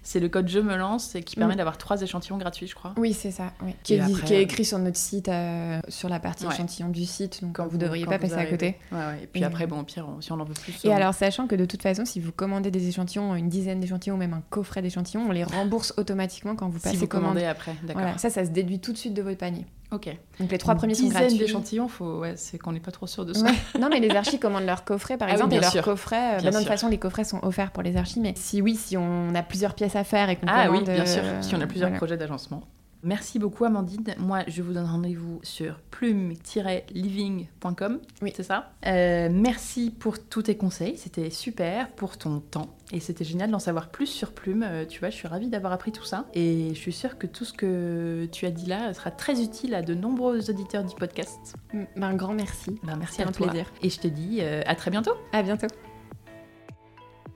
c'est 0.03 0.20
le 0.20 0.28
code 0.28 0.49
Je 0.49 0.59
me 0.59 0.76
lance 0.76 1.16
et 1.16 1.24
qui 1.24 1.38
permet 1.38 1.53
mm. 1.53 1.57
d'avoir 1.57 1.78
trois 1.78 2.01
échantillons 2.01 2.38
gratuits, 2.38 2.68
je 2.68 2.76
crois. 2.76 2.93
Oui, 2.97 3.14
c'est 3.14 3.32
ça. 3.32 3.53
Qui, 3.84 3.95
est, 3.95 4.24
qui, 4.26 4.34
est, 4.34 4.41
écrit 4.41 4.66
sur 4.66 4.78
notre 4.78 4.97
site, 4.97 5.30
euh, 5.30 5.80
sur 5.88 6.09
la 6.09 6.20
partie 6.20 6.45
échantillon 6.45 6.89
du 6.89 7.05
site. 7.05 7.41
Donc 7.41 7.55
quand 7.55 7.66
vous 7.66 7.78
ne 7.78 7.82
devriez 7.82 8.05
pas 8.05 8.20
passer 8.20 8.36
à 8.36 8.45
côté. 8.45 8.78
Et 9.22 9.28
puis 9.28 9.43
après, 9.43 9.66
bon, 9.66 9.80
au 9.80 9.84
pire, 9.84 10.05
si 10.20 10.32
on 10.32 10.39
en 10.39 10.43
veut 10.43 10.53
plus. 10.53 10.84
Et 10.84 10.93
alors, 10.93 11.14
sachant 11.14 11.47
que 11.47 11.55
de 11.55 11.66
toute 11.66 11.82
façon, 11.82 12.05
si 12.05 12.20
vous 12.20 12.32
commandez 12.32 12.70
des 12.70 12.89
échantillons, 12.89 13.34
une 13.36 13.49
dizaine 13.49 13.80
d'échantillons, 13.80 14.16
ou 14.16 14.20
même 14.20 14.34
un 14.34 14.43
coffret 14.49 14.82
d'échantillons, 14.82 15.26
on 15.28 15.32
les 15.32 15.45
rembourse 15.45 15.93
automatiquement 15.97 16.55
quand 16.55 16.68
vous 16.68 16.80
passez 16.80 16.95
si 16.95 17.01
vous 17.01 17.07
commandez 17.07 17.45
après, 17.45 17.76
d'accord. 17.84 18.20
ça, 18.20 18.30
ça 18.30 18.43
se 18.43 18.49
déduit 18.49 18.80
tout 18.80 18.91
de 18.91 18.97
suite 18.97 19.14
de 19.14 19.22
votre 19.22 19.38
panier. 19.38 19.66
Ok. 19.93 20.09
Donc 20.39 20.51
les 20.51 20.57
trois 20.57 20.73
premiers 20.73 20.95
sont 20.95 21.07
gratuits. 21.07 21.37
d'échantillons, 21.37 21.87
faut... 21.87 22.19
ouais, 22.19 22.33
c'est 22.35 22.57
qu'on 22.57 22.71
n'est 22.71 22.79
pas 22.79 22.91
trop 22.91 23.05
sûr 23.05 23.25
de 23.25 23.33
ça. 23.33 23.45
non, 23.79 23.89
mais 23.89 23.99
les 23.99 24.09
archis 24.09 24.39
commandent 24.39 24.65
leur 24.65 24.83
coffret, 24.83 25.17
par 25.17 25.27
ah 25.29 25.33
exemple, 25.33 25.53
et 25.53 25.59
leur 25.59 25.81
coffret. 25.83 26.37
Euh, 26.37 26.41
bah, 26.41 26.49
de 26.49 26.57
toute 26.57 26.67
façon, 26.67 26.89
les 26.89 26.97
coffrets 26.97 27.23
sont 27.23 27.39
offerts 27.43 27.71
pour 27.71 27.83
les 27.83 27.95
archis, 27.95 28.19
mais 28.19 28.33
si 28.35 28.61
oui, 28.61 28.75
si 28.75 28.97
on 28.97 29.35
a 29.35 29.43
plusieurs 29.43 29.75
pièces 29.75 29.95
à 29.95 30.03
faire 30.03 30.29
et 30.29 30.35
qu'on 30.35 30.47
ah, 30.47 30.71
oui, 30.71 30.81
bien 30.81 31.05
sûr. 31.05 31.21
Euh, 31.23 31.41
si 31.41 31.53
on 31.55 31.61
a 31.61 31.67
plusieurs 31.67 31.93
projets 31.93 32.17
d'agencement. 32.17 32.63
Merci 33.04 33.38
beaucoup 33.38 33.66
Amandine. 33.66 34.16
Moi, 34.18 34.43
je 34.47 34.62
vous 34.62 34.72
donne 34.74 34.86
rendez-vous 34.86 35.41
sur 35.43 35.80
plume-living.com. 35.91 37.99
Oui. 38.22 38.32
C'est 38.36 38.43
ça? 38.43 38.72
Euh, 38.86 39.30
merci 39.32 39.91
pour 39.91 40.20
tous 40.20 40.43
tes 40.43 40.56
conseils. 40.56 40.97
C'était 40.97 41.30
super 41.30 41.89
pour 41.91 42.18
ton 42.18 42.39
temps. 42.39 42.74
Et 42.91 42.99
c'était 42.99 43.26
génial 43.26 43.51
d'en 43.51 43.60
savoir 43.60 43.89
plus 43.89 44.08
sur 44.08 44.32
Plume. 44.32 44.64
Euh, 44.64 44.86
tu 44.86 44.99
vois, 44.99 45.10
je 45.10 45.16
suis 45.16 45.28
ravie 45.28 45.49
d'avoir 45.49 45.74
appris 45.74 45.91
tout 45.91 46.06
ça. 46.06 46.26
Et 46.34 46.70
je 46.70 46.80
suis 46.80 46.93
sûre 46.93 47.18
que 47.18 47.28
tout 47.28 47.43
ce 47.43 47.54
que 47.54 48.28
tu 48.32 48.45
as 48.45 48.51
dit 48.51 48.68
là 48.68 48.93
sera 48.93 49.12
très 49.12 49.41
utile 49.41 49.76
à 49.76 49.82
de 49.82 49.93
nombreux 49.93 50.49
auditeurs 50.49 50.84
du 50.84 50.95
podcast. 50.95 51.56
Ben, 51.74 51.88
un 51.97 52.16
grand 52.16 52.34
merci. 52.34 52.80
Ben, 52.84 52.95
merci 52.95 53.22
à 53.22 53.28
un 53.28 53.32
plaisir. 53.32 53.72
Et 53.82 53.89
je 53.89 53.99
te 53.99 54.08
dis 54.08 54.39
euh, 54.41 54.62
à 54.66 54.76
très 54.76 54.91
bientôt. 54.91 55.14
À 55.32 55.43
bientôt. 55.43 55.68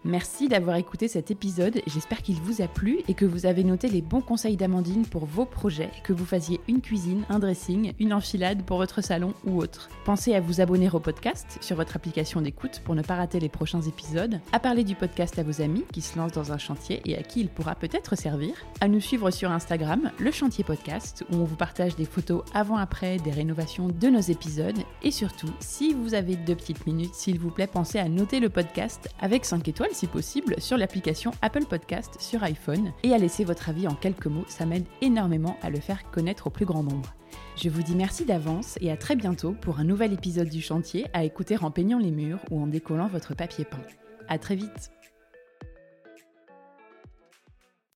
Merci 0.08 0.48
d'avoir 0.48 0.78
écouté 0.78 1.10
cet 1.10 1.32
épisode, 1.32 1.82
j'espère 1.86 2.22
qu'il 2.22 2.40
vous 2.40 2.62
a 2.62 2.70
plu 2.70 3.02
et 3.10 3.14
que 3.14 3.26
vous 3.26 3.46
avez 3.46 3.66
noté 3.66 3.90
les 3.90 4.02
bons 4.02 4.22
conseils 4.22 4.56
d'Amandine 4.56 5.06
pour 5.06 5.26
vos 5.26 5.44
projets, 5.44 5.92
que 6.06 6.14
vous 6.14 6.24
fassiez 6.24 6.62
une 6.70 6.80
cuisine, 6.80 7.26
un 7.28 7.40
dressing, 7.40 7.92
une 8.00 8.14
enfilade 8.14 8.64
pour 8.64 8.78
votre 8.78 9.04
salon 9.04 9.34
ou 9.46 9.60
autre. 9.60 9.90
Pensez 10.06 10.34
à 10.34 10.40
vous 10.40 10.62
abonner 10.62 10.90
au 10.90 11.02
podcast 11.02 11.58
sur 11.60 11.76
votre 11.76 11.98
application 11.98 12.40
d'écoute 12.40 12.82
pour 12.86 12.96
ne 12.96 13.02
pas 13.02 13.16
rater 13.16 13.42
les 13.42 13.50
prochains 13.50 13.82
épisodes, 13.82 14.40
à 14.54 14.60
parler 14.62 14.86
du 14.86 14.96
podcast 14.96 15.40
à 15.40 15.44
vos 15.44 15.62
amis 15.62 15.84
qui 15.92 16.00
se 16.00 16.18
lancent 16.18 16.32
dans 16.32 16.54
un 16.54 16.58
chantier 16.58 17.02
et 17.04 17.18
à 17.18 17.22
qui 17.22 17.42
il 17.42 17.50
pourra 17.50 17.76
peut-être 17.76 18.16
servir, 18.16 18.54
à 18.80 18.88
nous 18.88 19.02
suivre 19.02 19.30
sur 19.30 19.52
Instagram, 19.52 20.12
le 20.20 20.32
chantier 20.32 20.64
podcast, 20.64 21.26
où 21.34 21.36
on 21.36 21.44
vous 21.44 21.58
partage 21.58 21.98
des 21.98 22.06
photos 22.06 22.46
avant-après 22.54 23.18
des 23.18 23.32
rénovations 23.32 23.90
de 23.90 24.08
nos 24.08 24.22
épisodes, 24.22 24.80
et 25.04 25.12
surtout, 25.12 25.52
si 25.60 25.94
vous 25.94 26.14
avez 26.14 26.38
deux 26.38 26.56
petites 26.56 26.88
minutes, 26.88 27.14
s'il 27.14 27.40
vous 27.40 27.52
plaît, 27.52 27.68
pensez 27.68 28.00
à 28.00 28.08
noter 28.08 28.40
le 28.40 28.48
podcast 28.48 29.10
avec 29.20 29.44
5 29.44 29.68
étoiles 29.68 29.97
si 29.98 30.06
possible, 30.06 30.56
sur 30.60 30.78
l'application 30.78 31.32
Apple 31.42 31.66
Podcast 31.66 32.18
sur 32.20 32.44
iPhone 32.44 32.94
et 33.04 33.14
à 33.14 33.18
laisser 33.18 33.44
votre 33.44 33.70
avis 33.70 33.88
en 33.88 33.96
quelques 33.96 34.28
mots, 34.28 34.46
ça 34.48 34.68
m'aide 34.68 34.86
énormément 35.02 35.58
à 35.64 35.72
le 35.72 35.80
faire 35.80 36.10
connaître 36.12 36.48
au 36.48 36.50
plus 36.52 36.66
grand 36.66 36.84
nombre. 36.84 37.16
Je 37.56 37.70
vous 37.70 37.82
dis 37.82 37.96
merci 37.96 38.24
d'avance 38.24 38.78
et 38.80 38.92
à 38.92 38.98
très 38.98 39.16
bientôt 39.16 39.56
pour 39.60 39.80
un 39.80 39.84
nouvel 39.84 40.14
épisode 40.14 40.50
du 40.50 40.62
chantier 40.62 41.08
à 41.14 41.24
écouter 41.24 41.58
en 41.60 41.72
peignant 41.72 41.98
les 41.98 42.12
murs 42.12 42.40
ou 42.52 42.62
en 42.62 42.68
décollant 42.68 43.08
votre 43.08 43.34
papier 43.34 43.66
peint. 43.66 43.82
À 44.28 44.38
très 44.38 44.56
vite 44.56 44.92